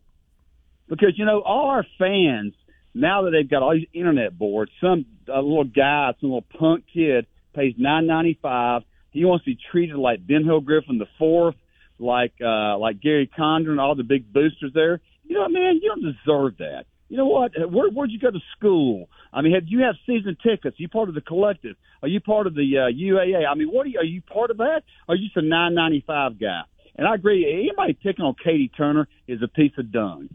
Because 0.89 1.17
you 1.17 1.25
know 1.25 1.41
all 1.41 1.71
our 1.71 1.87
fans 1.99 2.53
now 2.95 3.23
that 3.23 3.31
they've 3.31 3.49
got 3.49 3.63
all 3.63 3.75
these 3.75 3.89
internet 3.93 4.37
boards, 4.37 4.71
some 4.81 5.07
a 5.29 5.41
little 5.41 5.65
guy, 5.65 6.13
some 6.21 6.31
little 6.31 6.47
punk 6.59 6.85
kid 6.93 7.27
pays 7.55 7.75
nine 7.79 8.07
ninety 8.07 8.39
five. 8.41 8.83
He 9.11 9.25
wants 9.25 9.45
to 9.45 9.53
be 9.53 9.59
treated 9.71 9.97
like 9.97 10.27
Ben 10.27 10.45
Hill 10.45 10.61
Griffin 10.61 10.99
the 10.99 11.09
fourth, 11.19 11.57
like 11.99 12.33
uh, 12.45 12.79
like 12.79 13.01
Gary 13.01 13.31
Condon, 13.35 13.79
all 13.79 13.95
the 13.95 14.05
big 14.05 14.33
boosters 14.33 14.73
there. 14.75 15.01
You 15.25 15.37
know, 15.37 15.49
man, 15.49 15.81
you 15.83 15.89
don't 15.89 16.03
deserve 16.03 16.59
that. 16.59 16.87
You 17.09 17.17
know 17.17 17.27
what? 17.27 17.53
Where, 17.57 17.91
where'd 17.91 18.11
you 18.11 18.21
go 18.21 18.31
to 18.31 18.39
school? 18.57 19.09
I 19.33 19.43
mean, 19.43 19.55
have 19.55 19.65
you 19.67 19.81
have 19.81 19.97
season 20.07 20.37
tickets? 20.43 20.79
Are 20.79 20.83
you 20.83 20.89
part 20.89 21.09
of 21.09 21.17
the 21.17 21.21
collective? 21.21 21.77
Are 22.03 22.09
you 22.09 22.21
part 22.21 22.47
of 22.47 22.55
the 22.55 22.79
uh, 22.79 22.93
UAA? 22.93 23.47
I 23.49 23.55
mean, 23.55 23.69
what 23.69 23.87
are 23.87 23.89
you? 23.89 23.99
Are 23.99 24.05
you 24.05 24.23
part 24.23 24.51
of 24.51 24.59
that? 24.59 24.83
Or 25.09 25.15
are 25.15 25.17
you 25.17 25.27
just 25.27 25.37
a 25.37 25.43
nine 25.43 25.75
ninety 25.75 26.05
five 26.07 26.39
guy? 26.39 26.63
And 26.97 27.07
I 27.07 27.15
agree. 27.15 27.67
Anybody 27.69 27.95
picking 27.95 28.25
on 28.25 28.35
Katie 28.43 28.71
Turner 28.77 29.09
is 29.27 29.43
a 29.43 29.49
piece 29.49 29.73
of 29.79 29.93
dung. 29.93 30.29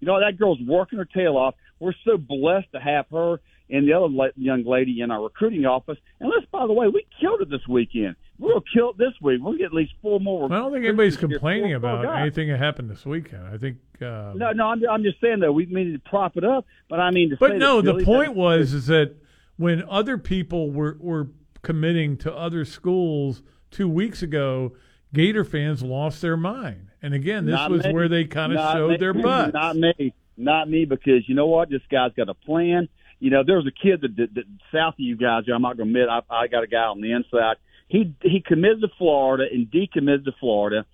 You 0.00 0.06
know 0.06 0.20
that 0.20 0.38
girl's 0.38 0.60
working 0.66 0.98
her 0.98 1.04
tail 1.04 1.36
off. 1.36 1.54
We're 1.80 1.94
so 2.04 2.16
blessed 2.16 2.72
to 2.72 2.80
have 2.80 3.06
her 3.10 3.40
and 3.70 3.86
the 3.86 3.92
other 3.92 4.32
young 4.36 4.64
lady 4.64 5.00
in 5.00 5.10
our 5.10 5.22
recruiting 5.22 5.66
office. 5.66 5.98
And 6.20 6.30
let's, 6.30 6.46
by 6.50 6.66
the 6.66 6.72
way, 6.72 6.88
we 6.88 7.06
killed 7.20 7.42
it 7.42 7.50
this 7.50 7.66
weekend. 7.68 8.16
We'll 8.38 8.62
kill 8.72 8.90
it 8.90 8.98
this 8.98 9.12
week. 9.20 9.40
We'll 9.42 9.56
get 9.58 9.66
at 9.66 9.74
least 9.74 9.92
four 10.00 10.20
more. 10.20 10.46
I 10.46 10.56
don't 10.58 10.72
think 10.72 10.84
anybody's 10.84 11.16
complaining 11.16 11.74
about 11.74 12.04
guys. 12.04 12.22
anything 12.22 12.48
that 12.48 12.58
happened 12.58 12.90
this 12.90 13.04
weekend. 13.04 13.46
I 13.46 13.58
think. 13.58 13.78
Uh, 14.00 14.32
No, 14.36 14.52
no, 14.52 14.68
I'm, 14.68 14.82
I'm 14.88 15.02
just 15.02 15.20
saying 15.20 15.40
though 15.40 15.52
we 15.52 15.66
need 15.66 15.92
to 15.92 15.98
prop 16.10 16.36
it 16.36 16.44
up. 16.44 16.64
But 16.88 17.00
I 17.00 17.10
mean, 17.10 17.30
to 17.30 17.36
But 17.38 17.56
no, 17.56 17.82
the 17.82 18.04
point 18.04 18.34
was 18.34 18.72
is 18.72 18.86
that 18.86 19.16
when 19.56 19.84
other 19.88 20.18
people 20.18 20.70
were 20.70 20.96
were 21.00 21.28
committing 21.62 22.16
to 22.18 22.32
other 22.34 22.64
schools 22.64 23.42
two 23.70 23.88
weeks 23.88 24.22
ago, 24.22 24.72
Gator 25.12 25.44
fans 25.44 25.82
lost 25.82 26.22
their 26.22 26.36
mind. 26.36 26.88
And 27.02 27.14
again, 27.14 27.44
this 27.44 27.54
Not 27.54 27.70
was 27.70 27.84
me. 27.84 27.92
where 27.92 28.08
they 28.08 28.24
kind 28.24 28.52
of 28.52 28.72
showed 28.72 28.90
me. 28.92 28.96
their 28.98 29.14
butt. 29.14 29.52
Not 29.52 29.76
me. 29.76 30.14
Not 30.38 30.68
me, 30.68 30.84
because 30.84 31.28
you 31.28 31.34
know 31.34 31.46
what? 31.46 31.68
This 31.68 31.82
guy's 31.90 32.12
got 32.16 32.28
a 32.28 32.34
plan. 32.34 32.88
You 33.20 33.30
know, 33.30 33.42
there 33.44 33.56
was 33.56 33.66
a 33.66 33.72
kid 33.72 34.02
that, 34.02 34.16
that, 34.16 34.34
that 34.34 34.44
south 34.72 34.94
of 34.94 35.00
you 35.00 35.16
guys. 35.16 35.44
I'm 35.52 35.62
not 35.62 35.76
going 35.76 35.92
to 35.92 36.00
admit. 36.00 36.08
I, 36.08 36.20
I 36.44 36.46
got 36.46 36.62
a 36.62 36.68
guy 36.68 36.84
on 36.84 37.00
the 37.00 37.12
inside. 37.12 37.56
He 37.88 38.14
he 38.22 38.42
committed 38.46 38.82
to 38.82 38.88
Florida 38.98 39.44
and 39.50 39.66
decommitted 39.70 40.24
to 40.26 40.32
Florida. 40.38 40.84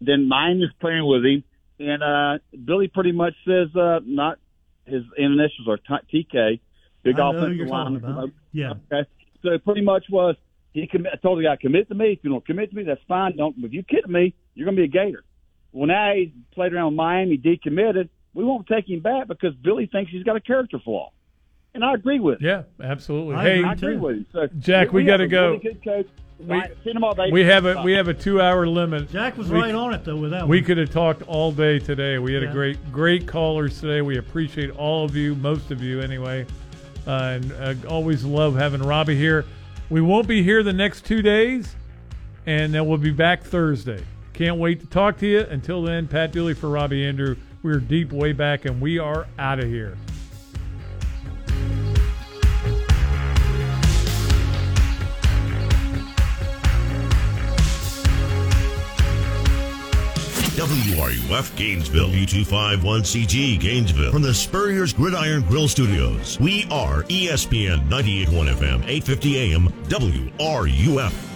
Then 0.00 0.28
mine 0.28 0.62
is 0.62 0.70
playing 0.80 1.06
with 1.06 1.24
him, 1.24 1.44
and 1.78 2.02
uh 2.02 2.38
Billy 2.64 2.88
pretty 2.88 3.12
much 3.12 3.34
says 3.46 3.68
uh 3.76 4.00
not 4.04 4.38
his 4.86 5.02
initials 5.16 5.68
are 5.68 5.76
T- 5.76 6.24
TK, 6.32 6.60
big 7.02 7.14
I 7.16 7.18
know 7.18 7.32
who 7.32 7.44
offensive 7.44 7.68
lineman. 7.68 8.32
Yeah. 8.52 8.72
Okay. 8.90 9.08
So 9.42 9.50
it 9.50 9.64
pretty 9.64 9.82
much 9.82 10.06
was 10.10 10.36
he 10.72 10.86
commit. 10.86 11.12
I 11.12 11.16
told 11.16 11.38
the 11.38 11.44
guy, 11.44 11.56
commit 11.56 11.88
to 11.88 11.94
me. 11.94 12.12
If 12.12 12.20
you 12.22 12.30
don't 12.30 12.46
commit 12.46 12.70
to 12.70 12.76
me, 12.76 12.84
that's 12.84 13.00
fine. 13.08 13.36
Don't. 13.36 13.56
If 13.58 13.72
you 13.72 13.82
kid 13.82 14.08
me, 14.08 14.34
you're 14.54 14.64
going 14.64 14.76
to 14.76 14.82
be 14.82 14.86
a 14.86 15.04
Gator. 15.04 15.24
Well, 15.72 15.86
now 15.86 16.12
he 16.14 16.32
played 16.52 16.72
around 16.72 16.92
with 16.92 16.96
Miami, 16.96 17.38
decommitted. 17.38 18.08
We 18.38 18.44
won't 18.44 18.68
take 18.68 18.88
him 18.88 19.00
back 19.00 19.26
because 19.26 19.52
Billy 19.56 19.86
thinks 19.90 20.12
he's 20.12 20.22
got 20.22 20.36
a 20.36 20.40
character 20.40 20.78
flaw, 20.78 21.10
and 21.74 21.84
I 21.84 21.94
agree 21.94 22.20
with. 22.20 22.40
Him. 22.40 22.46
Yeah, 22.46 22.62
absolutely. 22.86 23.34
I, 23.34 23.42
hey, 23.42 23.64
I 23.64 23.72
agree 23.72 23.96
with 23.96 24.16
him. 24.18 24.26
So 24.32 24.46
Jack, 24.60 24.92
we, 24.92 25.02
have 25.02 25.08
got 25.08 25.16
to 25.16 25.26
go. 25.26 25.46
Really 25.48 25.58
good 25.58 25.82
coach. 25.84 26.06
We- 26.06 26.46
Right, 26.46 26.70
all. 27.02 27.32
We 27.32 27.40
have 27.42 27.64
a 27.66 27.82
we 27.82 27.94
have 27.94 28.06
a 28.06 28.14
two 28.14 28.40
hour 28.40 28.64
limit. 28.64 29.10
Jack 29.10 29.36
was 29.36 29.50
We- 29.50 29.58
right 29.58 29.74
on 29.74 29.92
it 29.92 30.04
though 30.04 30.14
with 30.14 30.30
that 30.30 30.46
We 30.46 30.58
one. 30.58 30.64
could 30.66 30.78
have 30.78 30.90
talked 30.90 31.22
all 31.22 31.50
day 31.50 31.80
today. 31.80 32.20
We 32.20 32.32
had 32.32 32.44
Yeah. 32.44 32.50
a 32.50 32.52
great 32.52 32.92
great 32.92 33.26
callers 33.26 33.80
today. 33.80 34.02
We 34.02 34.18
appreciate 34.18 34.70
all 34.70 35.04
of 35.04 35.16
you, 35.16 35.34
most 35.34 35.72
of 35.72 35.82
you 35.82 36.00
anyway, 36.00 36.46
uh, 37.08 37.10
and 37.40 37.52
uh, 37.54 37.74
always 37.88 38.24
love 38.24 38.54
having 38.54 38.80
Robbie 38.80 39.16
here. 39.16 39.46
We 39.90 40.00
won't 40.00 40.28
be 40.28 40.44
here 40.44 40.62
the 40.62 40.72
next 40.72 41.04
two 41.04 41.22
days, 41.22 41.74
and 42.46 42.72
then 42.72 42.86
we'll 42.86 42.98
be 42.98 43.10
back 43.10 43.42
Thursday. 43.42 44.04
Can't 44.32 44.58
wait 44.58 44.78
to 44.78 44.86
talk 44.86 45.18
to 45.18 45.26
you. 45.26 45.40
Until 45.40 45.82
then, 45.82 46.06
Pat 46.06 46.30
Dooley 46.30 46.54
for 46.54 46.68
Robbie 46.70 47.02
Andreu. 47.02 47.36
We're 47.62 47.80
deep 47.80 48.12
way 48.12 48.32
back, 48.32 48.64
and 48.64 48.80
we 48.80 48.98
are 48.98 49.26
out 49.38 49.58
of 49.58 49.66
here. 49.66 49.96
WRUF 60.58 61.56
Gainesville, 61.56 62.08
U251CG 62.08 63.60
Gainesville, 63.60 64.10
from 64.10 64.22
the 64.22 64.34
Spurrier's 64.34 64.92
Gridiron 64.92 65.42
Grill 65.42 65.68
Studios. 65.68 66.38
We 66.40 66.66
are 66.68 67.04
ESPN 67.04 67.88
98.1 67.88 68.54
FM, 68.54 68.84
850 68.84 69.38
AM, 69.38 69.68
WRUF. 69.88 71.27